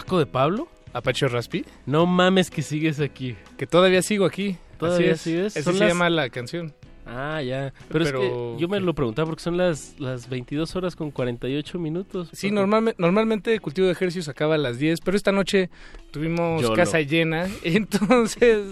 ¿Paco 0.10 0.18
de 0.18 0.26
Pablo? 0.26 0.68
¿Apache 0.92 1.28
Raspi? 1.28 1.64
No 1.86 2.08
mames 2.08 2.50
que 2.50 2.64
sigues 2.64 3.00
aquí. 3.00 3.36
Que 3.60 3.68
todavía 3.68 4.02
sigo 4.02 4.26
aquí. 4.26 4.58
¿Todavía 4.80 5.12
Así 5.14 5.36
es. 5.36 5.54
sigues? 5.54 5.64
Son 5.64 5.76
se 5.76 5.82
las- 5.82 5.90
llama 5.90 6.10
la 6.10 6.30
canción. 6.32 6.74
Ah, 7.06 7.44
ya. 7.44 7.72
Pero, 7.90 8.04
es 8.06 8.12
Pero- 8.12 8.56
que 8.56 8.56
yo 8.60 8.68
me 8.68 8.80
lo 8.80 8.96
preguntaba 8.96 9.28
porque 9.28 9.44
son 9.44 9.56
las, 9.56 10.00
las 10.00 10.28
22 10.28 10.76
horas 10.76 10.96
con 10.96 11.12
48 11.12 11.78
minutos. 11.78 12.30
Sí, 12.34 12.50
normalmente, 12.50 13.00
normalmente 13.00 13.54
el 13.54 13.62
cultivo 13.62 13.86
de 13.86 13.94
ejercicios 13.94 14.28
acaba 14.30 14.56
a 14.56 14.58
las 14.58 14.80
10, 14.80 15.00
pero 15.02 15.16
esta 15.16 15.32
noche 15.32 15.70
tuvimos 16.10 16.64
Yolo. 16.64 16.74
casa 16.76 17.02
llena, 17.02 17.48
entonces 17.64 18.66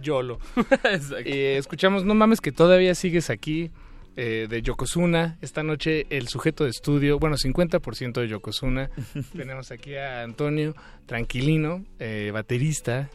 YOLO. 0.00 0.38
Exacto. 0.84 1.16
Eh, 1.26 1.58
escuchamos 1.58 2.02
No 2.06 2.14
mames 2.14 2.40
que 2.40 2.50
todavía 2.50 2.94
sigues 2.94 3.28
aquí, 3.28 3.70
eh, 4.16 4.46
de 4.48 4.62
Yokozuna. 4.62 5.38
Esta 5.40 5.62
noche 5.62 6.06
el 6.10 6.28
sujeto 6.28 6.64
de 6.64 6.70
estudio, 6.70 7.18
bueno, 7.18 7.36
50% 7.36 8.20
de 8.20 8.28
Yokozuna. 8.28 8.90
Tenemos 9.36 9.70
aquí 9.70 9.96
a 9.96 10.22
Antonio 10.22 10.74
Tranquilino, 11.06 11.84
eh, 11.98 12.30
baterista, 12.32 13.08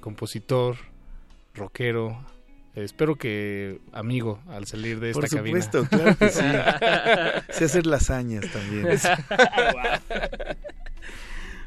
compositor, 0.00 0.76
rockero. 1.54 2.26
Eh, 2.74 2.84
espero 2.84 3.16
que 3.16 3.80
amigo 3.92 4.40
al 4.48 4.66
salir 4.66 4.98
de 4.98 5.10
esta 5.10 5.20
Por 5.20 5.28
cabina. 5.30 5.60
supuesto, 5.62 5.96
claro 5.96 6.16
que 6.16 6.28
sí. 6.30 6.40
Sé 7.52 7.64
hacer 7.66 7.86
lasañas 7.86 8.46
también. 8.50 8.86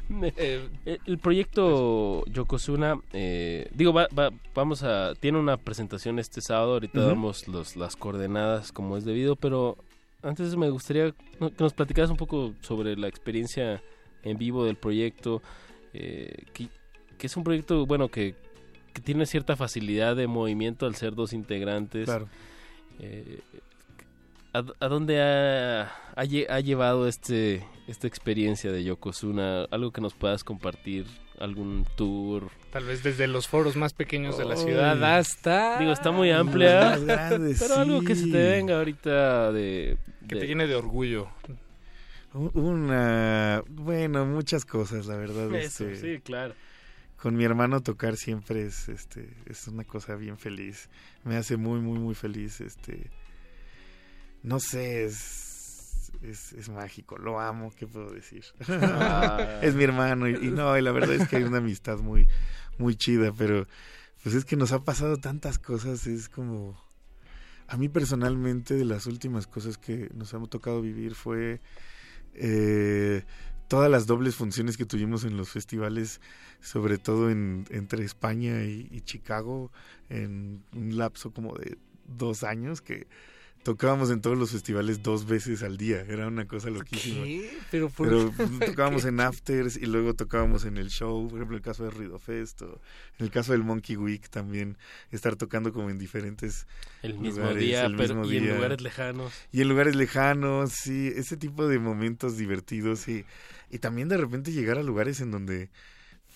Eh, 0.36 0.68
el 1.06 1.18
proyecto 1.18 2.24
Yokozuna, 2.26 3.00
eh, 3.12 3.68
digo, 3.74 3.92
va- 3.92 4.08
va- 4.16 4.30
vamos 4.54 4.82
a, 4.82 5.14
tiene 5.18 5.38
una 5.38 5.56
presentación 5.56 6.18
este 6.18 6.40
sábado, 6.40 6.74
ahorita 6.74 7.00
damos 7.08 7.48
los, 7.48 7.76
las 7.76 7.96
coordenadas 7.96 8.70
como 8.72 8.96
es 8.96 9.04
debido, 9.04 9.34
pero 9.36 9.76
antes 10.22 10.56
me 10.56 10.70
gustaría 10.70 11.10
que 11.10 11.52
nos 11.58 11.72
platicaras 11.74 12.10
un 12.10 12.16
poco 12.16 12.54
sobre 12.60 12.96
la 12.96 13.08
experiencia 13.08 13.82
en 14.22 14.38
vivo 14.38 14.64
del 14.64 14.76
proyecto, 14.76 15.42
eh, 15.92 16.44
que, 16.52 16.68
que 17.18 17.26
es 17.26 17.36
un 17.36 17.44
proyecto, 17.44 17.84
bueno, 17.86 18.08
que, 18.08 18.34
que 18.92 19.00
tiene 19.00 19.26
cierta 19.26 19.56
facilidad 19.56 20.14
de 20.16 20.26
movimiento 20.26 20.86
al 20.86 20.94
ser 20.94 21.14
dos 21.14 21.32
integrantes. 21.32 22.04
Claro. 22.06 22.28
Eh, 23.00 23.40
¿a, 24.58 24.84
a 24.84 24.88
dónde 24.88 25.20
ha, 25.20 25.82
ha 26.14 26.24
lle- 26.24 26.46
ha 26.48 26.60
llevado 26.60 27.06
este 27.08 27.64
esta 27.86 28.06
experiencia 28.06 28.72
de 28.72 28.84
Yokozuna? 28.84 29.64
Algo 29.70 29.90
que 29.92 30.00
nos 30.00 30.14
puedas 30.14 30.42
compartir, 30.44 31.06
algún 31.38 31.86
tour. 31.96 32.50
Tal 32.72 32.84
vez 32.84 33.02
desde 33.02 33.26
los 33.26 33.48
foros 33.48 33.76
más 33.76 33.92
pequeños 33.94 34.36
de 34.36 34.44
la 34.44 34.56
ciudad 34.56 35.02
hasta... 35.16 35.78
Digo, 35.78 35.92
está 35.92 36.10
muy 36.10 36.30
amplia, 36.30 36.98
pero 37.58 37.74
algo 37.76 38.02
que 38.02 38.14
se 38.14 38.26
te 38.30 38.50
venga 38.50 38.76
ahorita 38.78 39.52
de... 39.52 39.96
Que 40.28 40.34
de- 40.34 40.40
te 40.42 40.46
llene 40.48 40.66
de 40.66 40.74
orgullo. 40.74 41.28
Una, 42.34 43.62
bueno, 43.68 44.26
muchas 44.26 44.64
cosas, 44.66 45.06
la 45.06 45.16
verdad. 45.16 45.54
Eso, 45.54 45.88
este, 45.88 46.16
sí, 46.16 46.20
claro. 46.22 46.54
Con 47.22 47.34
mi 47.34 47.44
hermano 47.44 47.80
tocar 47.80 48.16
siempre 48.16 48.66
es, 48.66 48.90
este, 48.90 49.30
es 49.46 49.66
una 49.68 49.84
cosa 49.84 50.16
bien 50.16 50.36
feliz. 50.36 50.90
Me 51.24 51.36
hace 51.36 51.56
muy, 51.56 51.80
muy, 51.80 51.98
muy 51.98 52.14
feliz. 52.14 52.60
Este, 52.60 53.10
no 54.46 54.60
sé, 54.60 55.04
es, 55.04 56.12
es, 56.22 56.52
es 56.52 56.68
mágico, 56.68 57.18
lo 57.18 57.40
amo, 57.40 57.72
¿qué 57.76 57.86
puedo 57.86 58.10
decir? 58.10 58.44
Ah. 58.68 59.58
es 59.62 59.74
mi 59.74 59.82
hermano 59.82 60.28
y, 60.28 60.36
y 60.36 60.50
no, 60.52 60.78
y 60.78 60.82
la 60.82 60.92
verdad 60.92 61.16
es 61.16 61.28
que 61.28 61.36
hay 61.36 61.42
una 61.42 61.58
amistad 61.58 61.98
muy, 61.98 62.28
muy 62.78 62.94
chida, 62.94 63.32
pero 63.36 63.66
pues 64.22 64.36
es 64.36 64.44
que 64.44 64.56
nos 64.56 64.70
ha 64.70 64.84
pasado 64.84 65.16
tantas 65.18 65.58
cosas, 65.58 66.06
es 66.06 66.28
como... 66.28 66.80
A 67.68 67.76
mí 67.76 67.88
personalmente 67.88 68.74
de 68.74 68.84
las 68.84 69.06
últimas 69.06 69.48
cosas 69.48 69.76
que 69.76 70.08
nos 70.14 70.32
hemos 70.32 70.48
tocado 70.48 70.80
vivir 70.80 71.16
fue 71.16 71.60
eh, 72.34 73.24
todas 73.66 73.90
las 73.90 74.06
dobles 74.06 74.36
funciones 74.36 74.76
que 74.76 74.86
tuvimos 74.86 75.24
en 75.24 75.36
los 75.36 75.48
festivales, 75.48 76.20
sobre 76.60 76.98
todo 76.98 77.28
en, 77.30 77.64
entre 77.70 78.04
España 78.04 78.62
y, 78.62 78.86
y 78.92 79.00
Chicago, 79.00 79.72
en 80.08 80.62
un 80.72 80.96
lapso 80.96 81.32
como 81.32 81.56
de 81.56 81.78
dos 82.06 82.44
años 82.44 82.80
que 82.80 83.08
tocábamos 83.66 84.10
en 84.10 84.20
todos 84.20 84.38
los 84.38 84.52
festivales 84.52 85.02
dos 85.02 85.26
veces 85.26 85.64
al 85.64 85.76
día. 85.76 86.00
Era 86.08 86.28
una 86.28 86.46
cosa 86.46 86.70
loquísima. 86.70 87.24
¿Qué? 87.24 87.50
Pero, 87.72 87.90
¿por 87.90 88.08
Pero 88.08 88.32
qué? 88.60 88.66
tocábamos 88.66 89.04
en 89.04 89.18
afters 89.18 89.76
y 89.76 89.86
luego 89.86 90.14
tocábamos 90.14 90.64
en 90.64 90.76
el 90.76 90.88
show, 90.88 91.26
por 91.28 91.38
ejemplo, 91.38 91.56
el 91.56 91.62
caso 91.64 91.82
de 91.82 91.90
Ruido 91.90 92.18
Fest, 92.20 92.62
o 92.62 92.80
en 93.18 93.26
el 93.26 93.32
caso 93.32 93.50
del 93.50 93.64
Monkey 93.64 93.96
Week 93.96 94.28
también, 94.30 94.78
estar 95.10 95.34
tocando 95.34 95.72
como 95.72 95.90
en 95.90 95.98
diferentes 95.98 96.68
El 97.02 97.14
mismo 97.18 97.40
lugares, 97.40 97.58
día, 97.58 97.84
el 97.86 97.96
pero- 97.96 98.14
mismo 98.14 98.32
y 98.32 98.36
en 98.36 98.54
lugares 98.54 98.80
lejanos. 98.80 99.32
Y 99.50 99.60
en 99.62 99.68
lugares 99.68 99.96
lejanos, 99.96 100.70
sí, 100.72 101.12
ese 101.16 101.36
tipo 101.36 101.66
de 101.66 101.80
momentos 101.80 102.36
divertidos 102.36 103.08
y, 103.08 103.24
y 103.70 103.78
también 103.80 104.08
de 104.08 104.16
repente 104.16 104.52
llegar 104.52 104.78
a 104.78 104.84
lugares 104.84 105.20
en 105.20 105.32
donde 105.32 105.70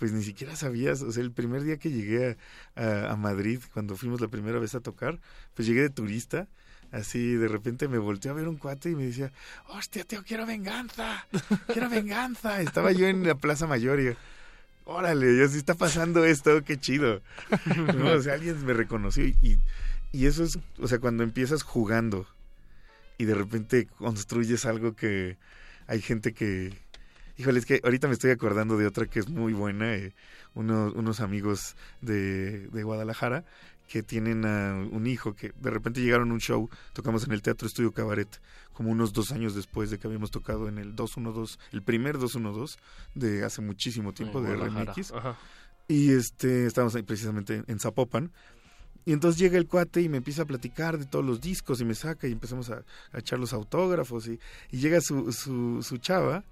pues 0.00 0.12
ni 0.12 0.22
siquiera 0.24 0.56
sabías, 0.56 1.02
o 1.02 1.12
sea, 1.12 1.22
el 1.22 1.30
primer 1.30 1.62
día 1.62 1.76
que 1.76 1.90
llegué 1.90 2.36
a, 2.74 2.82
a- 2.82 3.12
a 3.12 3.16
Madrid, 3.16 3.60
cuando 3.72 3.96
fuimos 3.96 4.20
la 4.20 4.28
primera 4.28 4.58
vez 4.58 4.74
a 4.74 4.80
tocar, 4.80 5.20
pues 5.54 5.68
llegué 5.68 5.82
de 5.82 5.90
turista, 5.90 6.48
así 6.92 7.34
de 7.34 7.48
repente 7.48 7.88
me 7.88 7.98
volteé 7.98 8.30
a 8.30 8.34
ver 8.34 8.48
un 8.48 8.56
cuate 8.56 8.90
y 8.90 8.94
me 8.94 9.04
decía, 9.04 9.32
hostia, 9.68 10.04
tío, 10.04 10.22
quiero 10.24 10.46
venganza, 10.46 11.26
quiero 11.68 11.88
venganza. 11.88 12.60
Estaba 12.60 12.92
yo 12.92 13.06
en 13.06 13.26
la 13.26 13.34
Plaza 13.34 13.66
Mayor 13.66 14.00
y 14.00 14.04
yo, 14.06 14.12
órale, 14.84 15.36
ya 15.38 15.48
sí 15.48 15.58
está 15.58 15.74
pasando 15.74 16.24
esto, 16.24 16.62
qué 16.64 16.78
chido. 16.78 17.22
O 18.04 18.20
sea, 18.22 18.34
alguien 18.34 18.64
me 18.64 18.72
reconoció 18.72 19.24
y, 19.24 19.58
y, 20.12 20.26
eso 20.26 20.44
es, 20.44 20.58
o 20.78 20.88
sea, 20.88 20.98
cuando 20.98 21.22
empiezas 21.22 21.62
jugando 21.62 22.26
y 23.18 23.24
de 23.24 23.34
repente 23.34 23.86
construyes 23.98 24.66
algo 24.66 24.94
que 24.94 25.36
hay 25.86 26.00
gente 26.00 26.32
que... 26.32 26.72
Híjole, 27.36 27.58
es 27.58 27.64
que 27.64 27.80
ahorita 27.82 28.06
me 28.06 28.12
estoy 28.12 28.32
acordando 28.32 28.76
de 28.76 28.86
otra 28.86 29.06
que 29.06 29.18
es 29.18 29.28
muy 29.28 29.54
buena. 29.54 29.94
eh, 29.94 30.12
unos, 30.54 30.92
unos 30.94 31.20
amigos 31.20 31.76
de 32.02 32.68
Guadalajara 32.82 33.44
que 33.90 34.04
tienen 34.04 34.46
a 34.46 34.86
un 34.92 35.08
hijo 35.08 35.34
que 35.34 35.52
de 35.60 35.68
repente 35.68 36.00
llegaron 36.00 36.30
a 36.30 36.34
un 36.34 36.40
show, 36.40 36.70
tocamos 36.92 37.24
en 37.24 37.32
el 37.32 37.42
Teatro 37.42 37.66
Estudio 37.66 37.90
Cabaret, 37.90 38.40
como 38.72 38.92
unos 38.92 39.12
dos 39.12 39.32
años 39.32 39.56
después 39.56 39.90
de 39.90 39.98
que 39.98 40.06
habíamos 40.06 40.30
tocado 40.30 40.68
en 40.68 40.78
el 40.78 40.94
212, 40.94 41.58
el 41.72 41.82
primer 41.82 42.16
212 42.16 42.78
de 43.16 43.44
hace 43.44 43.60
muchísimo 43.62 44.14
tiempo 44.14 44.40
de 44.40 44.54
RMX. 44.54 45.12
ajá. 45.12 45.36
Y 45.88 46.12
este, 46.12 46.66
estábamos 46.66 46.94
ahí 46.94 47.02
precisamente 47.02 47.64
en 47.66 47.80
Zapopan. 47.80 48.30
Y 49.04 49.12
entonces 49.12 49.40
llega 49.40 49.58
el 49.58 49.66
cuate 49.66 50.02
y 50.02 50.08
me 50.08 50.18
empieza 50.18 50.42
a 50.42 50.46
platicar 50.46 50.96
de 50.96 51.06
todos 51.06 51.24
los 51.24 51.40
discos 51.40 51.80
y 51.80 51.84
me 51.84 51.96
saca 51.96 52.28
y 52.28 52.32
empezamos 52.32 52.70
a, 52.70 52.84
a 53.10 53.18
echar 53.18 53.40
los 53.40 53.52
autógrafos 53.52 54.28
y, 54.28 54.38
y 54.70 54.78
llega 54.78 55.00
su, 55.00 55.32
su, 55.32 55.82
su 55.82 55.96
chava 55.96 56.44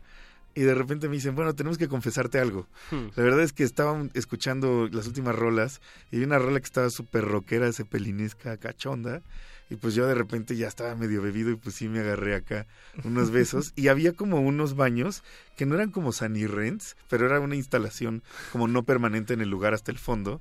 y 0.58 0.62
de 0.62 0.74
repente 0.74 1.08
me 1.08 1.14
dicen, 1.14 1.36
bueno, 1.36 1.54
tenemos 1.54 1.78
que 1.78 1.86
confesarte 1.86 2.40
algo. 2.40 2.66
Hmm. 2.90 3.10
La 3.14 3.22
verdad 3.22 3.42
es 3.42 3.52
que 3.52 3.62
estaban 3.62 4.10
escuchando 4.14 4.88
las 4.90 5.06
últimas 5.06 5.36
rolas 5.36 5.80
y 6.10 6.20
una 6.20 6.40
rola 6.40 6.58
que 6.58 6.64
estaba 6.64 6.90
súper 6.90 7.24
rockera, 7.24 7.72
cepelinesca, 7.72 8.56
cachonda. 8.56 9.22
Y 9.70 9.76
pues 9.76 9.94
yo 9.94 10.04
de 10.08 10.16
repente 10.16 10.56
ya 10.56 10.66
estaba 10.66 10.96
medio 10.96 11.22
bebido 11.22 11.52
y 11.52 11.54
pues 11.54 11.76
sí 11.76 11.86
me 11.86 12.00
agarré 12.00 12.34
acá 12.34 12.66
unos 13.04 13.30
besos. 13.30 13.72
y 13.76 13.86
había 13.86 14.14
como 14.14 14.40
unos 14.40 14.74
baños 14.74 15.22
que 15.56 15.64
no 15.64 15.76
eran 15.76 15.92
como 15.92 16.10
sanirrents, 16.10 16.96
pero 17.08 17.26
era 17.26 17.38
una 17.38 17.54
instalación 17.54 18.24
como 18.50 18.66
no 18.66 18.82
permanente 18.82 19.34
en 19.34 19.42
el 19.42 19.50
lugar 19.50 19.74
hasta 19.74 19.92
el 19.92 19.98
fondo. 19.98 20.40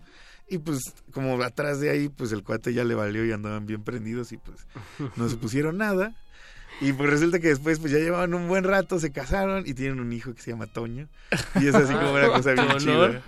Y 0.50 0.58
pues 0.58 0.96
como 1.12 1.40
atrás 1.44 1.80
de 1.80 1.92
ahí, 1.92 2.10
pues 2.10 2.32
el 2.32 2.42
cuate 2.42 2.74
ya 2.74 2.84
le 2.84 2.96
valió 2.96 3.24
y 3.24 3.34
andaban 3.34 3.68
bien 3.68 3.84
prendidos 3.84 4.32
y 4.32 4.38
pues 4.38 4.66
no 5.16 5.30
se 5.30 5.36
pusieron 5.38 5.78
nada. 5.78 6.16
Y 6.80 6.94
pues 6.94 7.10
resulta 7.10 7.40
que 7.40 7.48
después 7.48 7.80
pues 7.80 7.92
ya 7.92 7.98
llevaban 7.98 8.34
un 8.34 8.48
buen 8.48 8.64
rato, 8.64 9.00
se 9.00 9.12
casaron 9.12 9.64
y 9.66 9.74
tienen 9.74 10.00
un 10.00 10.14
hijo 10.14 10.34
que 10.34 10.42
se 10.42 10.52
llama 10.52 10.68
Toño. 10.68 11.08
Y 11.56 11.68
es 11.68 11.74
así 11.74 11.94
como 11.94 12.14
una 12.14 12.28
cosa 12.28 12.54
bien 12.54 12.78
chida. 12.78 13.22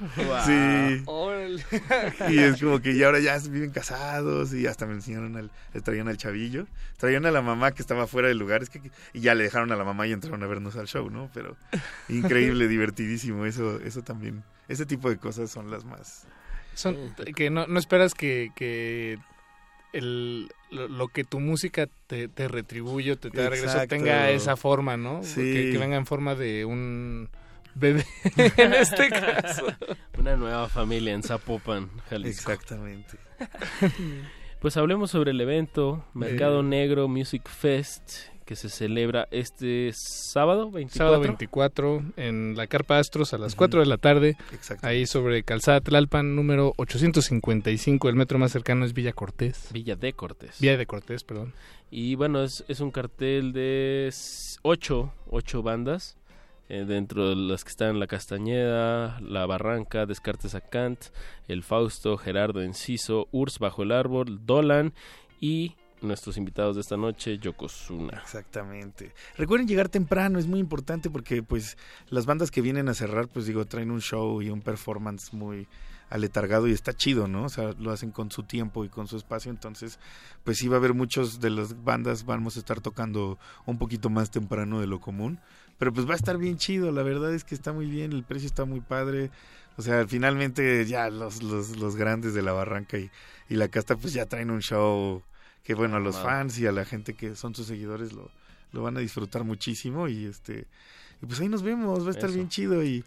Sí. 0.46 1.04
Y 2.30 2.40
es 2.40 2.62
como 2.62 2.80
que 2.80 2.96
ya 2.96 3.08
ahora 3.08 3.20
ya 3.20 3.38
viven 3.40 3.72
casados 3.72 4.54
y 4.54 4.68
hasta 4.68 4.86
me 4.86 4.94
enseñaron 4.94 5.36
al, 5.36 5.52
le 5.74 5.82
traían 5.82 6.08
al 6.08 6.18
chavillo. 6.18 6.68
Traían 6.98 7.26
a 7.26 7.32
la 7.32 7.42
mamá 7.42 7.72
que 7.72 7.82
estaba 7.82 8.06
fuera 8.06 8.28
del 8.28 8.38
lugar 8.38 8.62
es 8.62 8.70
que, 8.70 8.82
y 9.14 9.22
ya 9.22 9.34
le 9.34 9.46
dejaron 9.46 9.72
a 9.72 9.76
la 9.76 9.84
mamá 9.84 10.06
y 10.06 10.12
entraron 10.12 10.44
a 10.44 10.48
vernos 10.48 10.76
al 10.76 10.88
show, 10.88 11.10
¿no? 11.10 11.30
Pero 11.34 11.58
increíble, 12.08 12.68
divertidísimo. 12.70 13.46
Eso, 13.46 13.80
eso 13.82 14.04
también, 14.04 14.44
ese 14.68 14.86
tipo 14.86 15.10
de 15.10 15.18
cosas 15.18 15.50
son 15.50 15.72
las 15.72 15.86
más... 15.86 16.28
Son, 16.76 16.96
que 17.36 17.50
no, 17.50 17.68
no 17.68 17.80
esperas 17.80 18.14
que, 18.14 18.52
que 18.56 19.18
el, 19.94 20.50
lo, 20.72 20.88
lo 20.88 21.08
que 21.08 21.24
tu 21.24 21.40
música 21.40 21.88
te, 22.08 22.28
te 22.28 22.48
retribuye, 22.48 23.14
o 23.14 23.18
te, 23.18 23.30
te 23.32 23.42
da 23.42 23.50
regreso, 23.50 23.80
tenga 23.88 24.30
esa 24.30 24.56
forma, 24.56 24.98
¿no? 24.98 25.24
Sí. 25.24 25.42
Que, 25.42 25.72
que 25.72 25.78
venga 25.78 25.98
en 25.98 26.06
forma 26.06 26.36
de 26.36 26.66
un 26.66 27.30
bebé, 27.76 28.06
en 28.58 28.74
este 28.74 29.10
caso. 29.10 29.66
Una 30.18 30.36
nueva 30.36 30.68
familia 30.70 31.14
en 31.14 31.24
Zapopan, 31.24 31.90
Jalisco. 32.10 32.52
Exactamente. 32.52 33.18
Pues 34.60 34.76
hablemos 34.76 35.12
sobre 35.12 35.32
el 35.32 35.40
evento 35.40 36.06
Mercado 36.14 36.60
Eh. 36.60 36.64
Negro 36.64 37.08
Music 37.08 37.48
Fest 37.48 38.28
que 38.50 38.56
se 38.56 38.68
celebra 38.70 39.28
este 39.30 39.92
sábado 39.94 40.72
24. 40.72 40.98
Sábado 41.06 41.22
24 41.22 42.04
en 42.18 42.56
la 42.58 42.66
Carpa 42.66 42.98
Astros 42.98 43.32
a 43.36 43.38
las 43.38 43.54
4 43.54 43.82
de 43.82 43.86
la 43.86 43.98
tarde. 43.98 44.38
Exacto. 44.52 44.88
Ahí 44.88 45.06
sobre 45.06 45.44
Calzada 45.44 45.82
Tlalpan, 45.82 46.36
número 46.36 46.74
855. 46.78 48.10
El 48.10 48.16
metro 48.16 48.40
más 48.40 48.52
cercano 48.52 48.86
es 48.86 48.94
Villa 48.94 49.14
Cortés. 49.14 49.70
Villa 49.72 49.96
de 49.96 50.14
Cortés. 50.14 50.60
Villa 50.60 50.78
de 50.78 50.88
Cortés, 50.88 51.24
perdón. 51.24 51.54
Y 51.92 52.16
bueno, 52.16 52.42
es, 52.42 52.66
es 52.68 52.80
un 52.80 52.90
cartel 52.90 53.54
de 53.54 54.08
s- 54.08 54.58
ocho, 54.64 55.14
ocho 55.30 55.62
bandas, 55.62 56.18
eh, 56.70 56.86
dentro 56.88 57.30
de 57.30 57.36
las 57.36 57.64
que 57.64 57.70
están 57.70 58.00
La 58.00 58.08
Castañeda, 58.08 59.20
La 59.22 59.46
Barranca, 59.46 60.08
Descartes 60.08 60.56
a 60.56 60.62
Kant, 60.62 61.00
El 61.48 61.62
Fausto, 61.62 62.18
Gerardo 62.18 62.64
Enciso, 62.64 63.28
Urs 63.32 63.60
Bajo 63.60 63.84
el 63.84 63.92
Árbol, 63.92 64.40
Dolan 64.48 64.94
y 65.40 65.76
nuestros 66.02 66.38
invitados 66.38 66.76
de 66.76 66.82
esta 66.82 66.98
noche, 66.98 67.38
Yokozuna. 67.38 68.20
Exactamente. 68.22 69.14
Recuerden 69.38 69.68
llegar 69.68 69.90
temprano, 69.90 70.40
es 70.40 70.48
muy 70.48 70.60
importante 70.60 71.10
porque 71.10 71.44
pues 71.44 71.78
las 72.10 72.26
bandas 72.26 72.52
que 72.52 72.62
vienen 72.62 72.90
a 72.90 72.94
cerrar, 72.94 73.28
pues 73.28 73.46
digo, 73.46 73.66
traen 73.66 73.92
un 73.92 74.02
show 74.02 74.42
y 74.42 74.50
un 74.50 74.62
performance 74.62 75.34
muy 75.34 75.68
aletargado 76.10 76.68
y 76.68 76.72
está 76.72 76.94
chido, 76.94 77.28
¿no? 77.28 77.44
O 77.44 77.50
sea, 77.50 77.74
lo 77.80 77.92
hacen 77.92 78.12
con 78.12 78.32
su 78.32 78.44
tiempo 78.44 78.84
y 78.84 78.90
con 78.90 79.08
su 79.08 79.18
espacio, 79.18 79.52
entonces 79.52 80.00
pues 80.44 80.58
sí 80.58 80.68
va 80.68 80.76
a 80.78 80.80
haber 80.80 80.94
muchos 80.94 81.40
de 81.40 81.50
las 81.52 81.84
bandas, 81.84 82.26
vamos 82.26 82.56
a 82.56 82.60
estar 82.60 82.82
tocando 82.82 83.38
un 83.66 83.78
poquito 83.78 84.10
más 84.10 84.32
temprano 84.32 84.82
de 84.82 84.88
lo 84.88 85.00
común, 85.00 85.40
pero 85.78 85.94
pues 85.94 86.08
va 86.08 86.14
a 86.14 86.18
estar 86.18 86.38
bien 86.38 86.58
chido, 86.58 86.92
la 86.92 87.04
verdad 87.04 87.34
es 87.34 87.44
que 87.44 87.56
está 87.56 87.74
muy 87.74 87.86
bien, 87.86 88.12
el 88.12 88.24
precio 88.24 88.48
está 88.48 88.66
muy 88.66 88.82
padre, 88.82 89.30
o 89.78 89.82
sea, 89.82 90.08
finalmente 90.08 90.86
ya 90.86 91.10
los, 91.10 91.44
los, 91.44 91.78
los 91.78 91.96
grandes 91.96 92.34
de 92.34 92.42
la 92.42 92.54
barranca 92.54 92.98
y, 92.98 93.12
y 93.48 93.56
la 93.56 93.68
casta 93.68 93.96
pues 93.96 94.14
ya 94.14 94.26
traen 94.26 94.50
un 94.50 94.62
show 94.62 95.24
que 95.70 95.76
bueno, 95.76 95.98
a 95.98 96.00
los 96.00 96.18
fans 96.18 96.58
y 96.58 96.66
a 96.66 96.72
la 96.72 96.84
gente 96.84 97.14
que 97.14 97.36
son 97.36 97.54
sus 97.54 97.68
seguidores 97.68 98.12
lo, 98.12 98.32
lo 98.72 98.82
van 98.82 98.98
a 98.98 99.02
disfrutar 99.02 99.44
muchísimo 99.44 100.08
y 100.08 100.26
este 100.26 100.66
y 101.22 101.28
pues 101.28 101.40
ahí 101.42 101.48
nos 101.48 101.62
vemos, 101.62 102.04
va 102.04 102.08
a 102.08 102.10
estar 102.10 102.30
Eso. 102.30 102.38
bien 102.38 102.50
chido 102.50 102.84
y, 102.84 103.04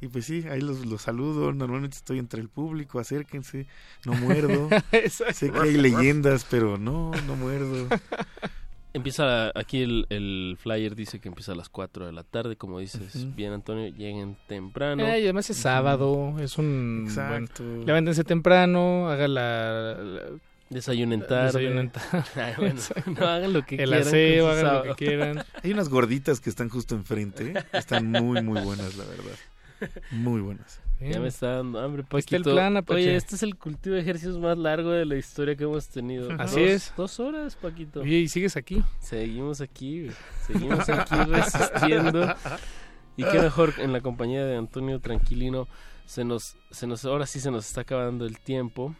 y 0.00 0.06
pues 0.06 0.24
sí, 0.26 0.44
ahí 0.48 0.60
los, 0.60 0.86
los 0.86 1.02
saludo, 1.02 1.52
normalmente 1.52 1.96
estoy 1.96 2.20
entre 2.20 2.40
el 2.40 2.48
público, 2.48 3.00
acérquense, 3.00 3.66
no 4.04 4.12
muerdo, 4.12 4.68
sé 5.32 5.50
que 5.50 5.58
hay 5.58 5.76
leyendas, 5.76 6.46
pero 6.48 6.78
no, 6.78 7.10
no 7.26 7.34
muerdo. 7.34 7.88
Empieza 8.92 9.50
aquí 9.58 9.82
el, 9.82 10.06
el 10.08 10.56
flyer 10.56 10.94
dice 10.94 11.18
que 11.18 11.26
empieza 11.26 11.50
a 11.50 11.56
las 11.56 11.68
4 11.68 12.06
de 12.06 12.12
la 12.12 12.22
tarde, 12.22 12.54
como 12.54 12.78
dices 12.78 13.34
bien 13.34 13.52
Antonio, 13.52 13.88
lleguen 13.88 14.36
temprano. 14.46 15.04
Eh, 15.04 15.18
y 15.18 15.24
además 15.24 15.50
es 15.50 15.56
sábado, 15.56 16.36
es 16.38 16.58
un... 16.58 17.06
Exacto. 17.08 17.64
Bueno, 17.64 17.86
levántense 17.86 18.22
temprano, 18.22 19.08
haga 19.10 19.26
la... 19.26 19.94
la- 20.00 20.22
Desayunen 20.74 21.26
tarde. 21.26 21.46
Desayunen 21.46 21.90
tarde. 21.92 22.24
Ay, 22.36 22.52
bueno, 22.58 22.80
no 23.18 23.26
hagan 23.26 23.52
lo 23.52 23.64
que 23.64 23.76
El 23.76 23.88
quieran. 23.90 24.06
aseo, 24.08 24.46
con 24.46 24.54
su 24.60 24.66
hagan 24.66 24.74
lo 24.88 24.94
que 24.96 25.04
quieran. 25.06 25.44
Hay 25.62 25.72
unas 25.72 25.88
gorditas 25.88 26.40
que 26.40 26.50
están 26.50 26.68
justo 26.68 26.94
enfrente, 26.94 27.54
están 27.72 28.10
muy 28.10 28.42
muy 28.42 28.60
buenas, 28.60 28.96
la 28.96 29.04
verdad. 29.04 29.92
Muy 30.10 30.40
buenas. 30.40 30.80
Ya 31.00 31.20
me 31.20 31.28
está 31.28 31.56
dando 31.56 31.80
hambre, 31.80 32.02
Paquito. 32.04 32.36
el 32.36 32.42
plan, 32.44 32.76
Apache. 32.76 33.00
Oye, 33.00 33.16
este 33.16 33.34
es 33.34 33.42
el 33.42 33.56
cultivo 33.56 33.94
de 33.96 34.00
ejercicios 34.00 34.38
más 34.38 34.56
largo 34.56 34.90
de 34.90 35.04
la 35.04 35.16
historia 35.16 35.54
que 35.56 35.64
hemos 35.64 35.88
tenido. 35.88 36.30
Así 36.38 36.60
Dos- 36.60 36.70
es. 36.70 36.92
Dos 36.96 37.20
horas, 37.20 37.56
Paquito. 37.56 38.00
Oye, 38.00 38.18
¿y 38.20 38.28
sigues 38.28 38.56
aquí? 38.56 38.82
Seguimos 39.00 39.60
aquí. 39.60 40.08
Seguimos 40.46 40.88
aquí 40.88 41.14
resistiendo. 41.28 42.34
Y 43.16 43.24
qué 43.24 43.38
mejor 43.40 43.74
en 43.78 43.92
la 43.92 44.00
compañía 44.00 44.44
de 44.46 44.56
Antonio 44.56 44.98
Tranquilino. 45.00 45.68
Se 46.06 46.24
nos, 46.24 46.56
se 46.70 46.86
nos, 46.86 47.04
ahora 47.04 47.26
sí 47.26 47.40
se 47.40 47.50
nos 47.50 47.66
está 47.66 47.82
acabando 47.82 48.24
el 48.24 48.38
tiempo. 48.38 48.94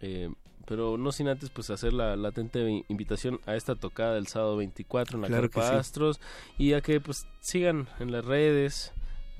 Eh, 0.00 0.30
pero 0.66 0.96
no 0.98 1.12
sin 1.12 1.28
antes 1.28 1.50
pues 1.50 1.70
hacer 1.70 1.92
la 1.92 2.16
latente 2.16 2.84
invitación 2.88 3.40
a 3.46 3.56
esta 3.56 3.74
tocada 3.74 4.14
del 4.14 4.26
sábado 4.26 4.56
24 4.56 5.16
en 5.16 5.22
la 5.22 5.28
Claro 5.28 5.48
que 5.48 5.60
Carpa 5.60 5.70
sí. 5.70 5.76
Astros 5.76 6.20
y 6.58 6.72
a 6.72 6.80
que 6.80 7.00
pues 7.00 7.26
sigan 7.40 7.88
en 8.00 8.12
las 8.12 8.24
redes 8.24 8.92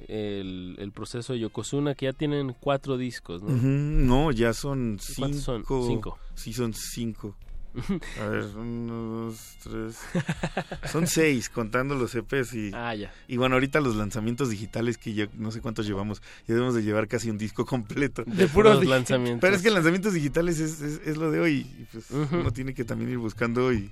el, 0.09 0.77
el 0.79 0.93
proceso 0.93 1.33
de 1.33 1.39
Yokozuna 1.41 1.95
que 1.95 2.07
ya 2.07 2.13
tienen 2.13 2.55
cuatro 2.59 2.97
discos, 2.97 3.43
¿no? 3.43 4.33
Ya 4.33 4.53
son 4.53 4.99
¿Cuántos 5.17 5.45
cinco. 5.45 5.81
son? 5.81 5.87
Cinco. 5.89 6.19
Sí, 6.35 6.53
son 6.53 6.75
cinco. 6.75 7.37
A 8.21 8.27
ver, 8.27 8.45
uno, 8.57 8.95
dos, 8.95 9.57
tres. 9.63 9.99
Son 10.91 11.07
seis, 11.07 11.49
contando 11.49 11.95
los 11.95 12.15
EPs 12.15 12.55
y. 12.55 12.71
Ah, 12.73 12.95
ya. 12.95 13.13
Y 13.27 13.37
bueno, 13.37 13.57
ahorita 13.57 13.81
los 13.81 13.97
lanzamientos 13.97 14.51
digitales 14.51 14.97
que 14.99 15.15
ya 15.15 15.29
no 15.35 15.51
sé 15.51 15.61
cuántos 15.61 15.87
llevamos. 15.87 16.23
Ya 16.47 16.55
debemos 16.55 16.75
de 16.75 16.83
llevar 16.83 17.09
casi 17.09 17.31
un 17.31 17.39
disco 17.39 17.67
completo. 17.67 18.25
De 18.27 18.47
puros 18.47 18.85
lanzamientos. 18.85 19.41
Pero 19.41 19.57
es 19.57 19.63
que 19.63 19.71
lanzamientos 19.71 20.15
digitales 20.15 20.61
es, 20.61 20.81
es, 20.81 21.01
es 21.05 21.17
lo 21.17 21.31
de 21.31 21.41
hoy. 21.41 21.67
y 21.79 21.87
pues 21.91 22.11
uno 22.11 22.53
tiene 22.53 22.75
que 22.75 22.85
también 22.85 23.11
ir 23.11 23.19
buscando 23.19 23.73
y. 23.73 23.91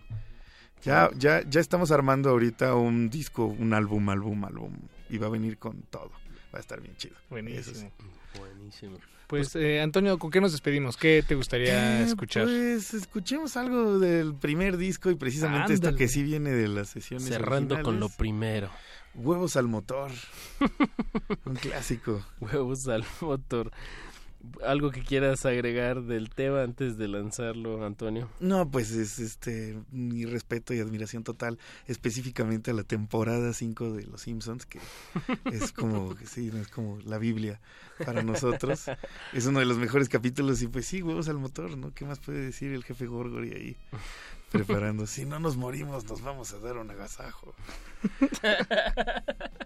Ya, 0.85 1.11
ya, 1.17 1.43
ya 1.49 1.61
estamos 1.61 1.93
armando 1.93 2.31
ahorita 2.31 2.75
un 2.75 3.09
disco, 3.09 3.47
un 3.47 3.73
álbum, 3.73 4.09
álbum, 4.09 4.45
álbum. 4.45 4.73
Y 5.09 5.19
va 5.19 5.29
a 5.29 5.31
venir 5.31 5.59
con 5.59 5.83
todo. 5.83 6.11
Va 6.53 6.59
a 6.59 6.61
estar 6.61 6.81
bien 6.81 6.97
chido. 6.97 7.15
Buenísimo. 7.31 7.61
Eso 7.61 7.75
sí. 7.75 7.89
Buenísimo. 8.39 8.99
Pues, 9.33 9.57
eh, 9.57 9.81
Antonio, 9.81 10.19
¿con 10.19 10.31
qué 10.31 10.43
nos 10.43 10.53
despedimos? 10.53 10.99
¿Qué 10.99 11.25
te 11.27 11.35
gustaría 11.35 12.01
Eh, 12.01 12.05
escuchar? 12.05 12.45
Pues 12.45 12.93
escuchemos 12.93 13.57
algo 13.57 13.99
del 13.99 14.35
primer 14.35 14.77
disco 14.77 15.11
y 15.11 15.15
precisamente 15.15 15.73
esto 15.73 15.95
que 15.95 16.07
sí 16.07 16.23
viene 16.23 16.51
de 16.51 16.69
las 16.69 16.91
sesiones. 16.91 17.29
Cerrando 17.29 17.81
con 17.83 17.99
lo 17.99 18.11
primero. 18.11 18.69
Huevos 19.15 19.57
al 19.57 19.69
motor. 19.69 20.11
Un 21.47 21.55
clásico. 21.57 22.23
Huevos 22.41 22.87
al 22.89 23.07
motor. 23.23 23.71
¿Algo 24.65 24.91
que 24.91 25.03
quieras 25.03 25.47
agregar 25.47 26.03
del 26.03 26.31
tema 26.31 26.63
antes 26.63 26.97
de 26.97 27.09
lanzarlo, 27.09 27.85
Antonio? 27.85 28.29
No, 28.41 28.71
pues 28.71 28.91
es 28.93 29.19
este 29.19 29.79
mi 29.91 30.25
respeto 30.25 30.75
y 30.75 30.81
admiración 30.81 31.25
total 31.25 31.59
específicamente 31.87 32.71
a 32.71 32.75
la 32.75 32.85
temporada 32.85 33.53
5 33.53 33.93
de 33.93 34.07
Los 34.07 34.23
Simpsons 34.23 34.67
que 34.67 34.79
es 35.53 35.73
como 35.73 36.17
sí, 36.25 36.51
es 36.55 36.69
como 36.69 36.99
la 37.05 37.19
Biblia 37.19 37.61
para 38.05 38.23
nosotros. 38.23 38.87
Es 39.33 39.47
uno 39.47 39.61
de 39.61 39.67
los 39.67 39.79
mejores 39.79 40.09
capítulos 40.09 40.63
y 40.63 40.69
pues 40.69 40.87
sí, 40.87 41.03
huevos 41.03 41.29
al 41.29 41.39
motor, 41.39 41.77
¿no? 41.77 41.95
¿Qué 41.95 42.05
más 42.05 42.19
puede 42.19 42.41
decir 42.41 42.73
el 42.73 42.85
jefe 42.85 43.07
Gorgory 43.07 43.53
ahí 43.53 43.77
preparando? 44.51 45.07
Si 45.07 45.25
no 45.25 45.39
nos 45.41 45.57
morimos, 45.57 46.05
nos 46.05 46.23
vamos 46.23 46.53
a 46.53 46.59
dar 46.59 46.77
un 46.79 46.91
agasajo. 46.91 47.55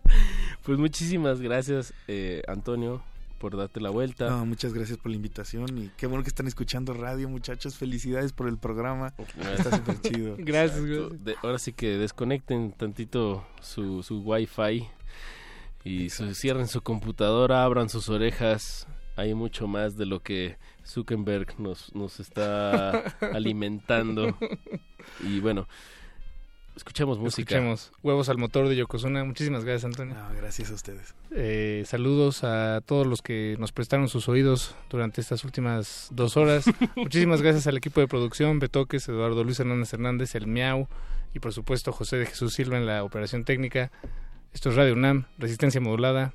Pues 0.62 0.78
muchísimas 0.78 1.40
gracias, 1.40 1.94
eh, 2.08 2.42
Antonio, 2.48 3.00
por 3.38 3.56
darte 3.56 3.80
la 3.80 3.90
vuelta. 3.90 4.28
No, 4.30 4.46
muchas 4.46 4.72
gracias 4.72 4.98
por 4.98 5.10
la 5.10 5.16
invitación 5.16 5.78
y 5.78 5.90
qué 5.96 6.06
bueno 6.06 6.22
que 6.22 6.28
están 6.28 6.46
escuchando 6.46 6.92
radio, 6.94 7.28
muchachos. 7.28 7.76
Felicidades 7.76 8.32
por 8.32 8.48
el 8.48 8.58
programa. 8.58 9.14
Está 9.56 9.76
súper 9.76 10.00
chido. 10.00 10.34
Exacto. 10.38 11.08
De- 11.10 11.36
ahora 11.42 11.58
sí 11.58 11.72
que 11.72 11.98
desconecten 11.98 12.72
tantito 12.72 13.46
su, 13.60 14.02
su 14.02 14.20
wifi 14.22 14.86
y 15.84 16.10
su- 16.10 16.34
cierren 16.34 16.66
su 16.68 16.80
computadora, 16.82 17.62
abran 17.64 17.88
sus 17.88 18.08
orejas. 18.08 18.86
Hay 19.16 19.32
mucho 19.34 19.66
más 19.66 19.96
de 19.96 20.04
lo 20.06 20.20
que 20.22 20.58
Zuckerberg 20.84 21.58
nos, 21.58 21.94
nos 21.94 22.20
está 22.20 22.90
alimentando. 23.32 24.36
Y 25.22 25.40
bueno, 25.40 25.66
escuchemos 26.76 27.18
música. 27.18 27.56
Escuchemos 27.56 27.92
Huevos 28.02 28.28
al 28.28 28.38
motor 28.38 28.68
de 28.68 28.76
Yokozuna. 28.76 29.24
Muchísimas 29.24 29.64
gracias, 29.64 29.84
Antonio. 29.84 30.14
No, 30.14 30.34
gracias 30.36 30.70
a 30.70 30.74
ustedes. 30.74 31.14
Eh, 31.30 31.84
saludos 31.86 32.44
a 32.44 32.80
todos 32.84 33.06
los 33.06 33.22
que 33.22 33.56
nos 33.58 33.72
prestaron 33.72 34.08
sus 34.08 34.28
oídos 34.28 34.74
durante 34.90 35.20
estas 35.20 35.44
últimas 35.44 36.08
dos 36.10 36.36
horas. 36.36 36.66
Muchísimas 36.96 37.42
gracias 37.42 37.66
al 37.66 37.76
equipo 37.76 38.00
de 38.00 38.08
producción, 38.08 38.58
Betoques, 38.58 39.08
Eduardo 39.08 39.42
Luis 39.42 39.58
Hernández 39.58 39.92
Hernández, 39.92 40.34
el 40.34 40.46
Miau 40.46 40.88
y 41.34 41.40
por 41.40 41.52
supuesto 41.52 41.92
José 41.92 42.16
de 42.16 42.26
Jesús 42.26 42.54
Silva 42.54 42.76
en 42.76 42.86
la 42.86 43.04
operación 43.04 43.44
técnica. 43.44 43.90
Esto 44.52 44.70
es 44.70 44.76
Radio 44.76 44.94
UNAM, 44.94 45.26
Resistencia 45.38 45.80
Modulada. 45.80 46.32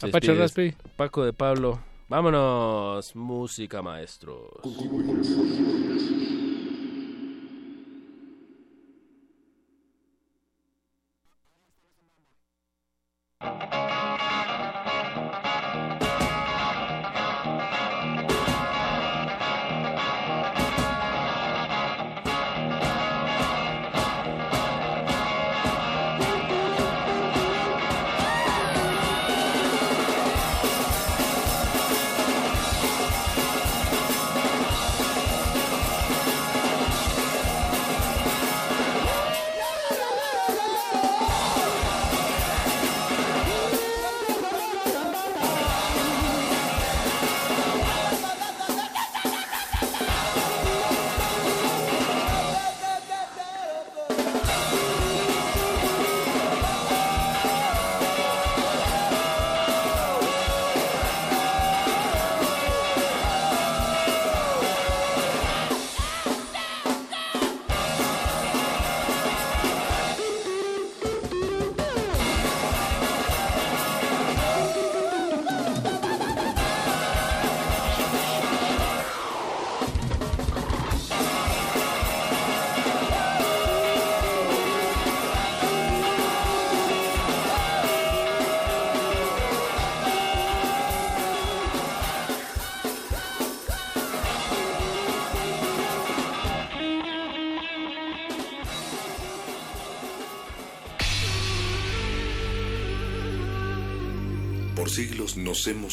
Apache 0.00 0.34
Raspi. 0.34 0.74
Paco 0.96 1.24
de 1.24 1.32
Pablo. 1.32 1.80
Vámonos, 2.08 3.16
música 3.16 3.82
maestros. 3.82 4.60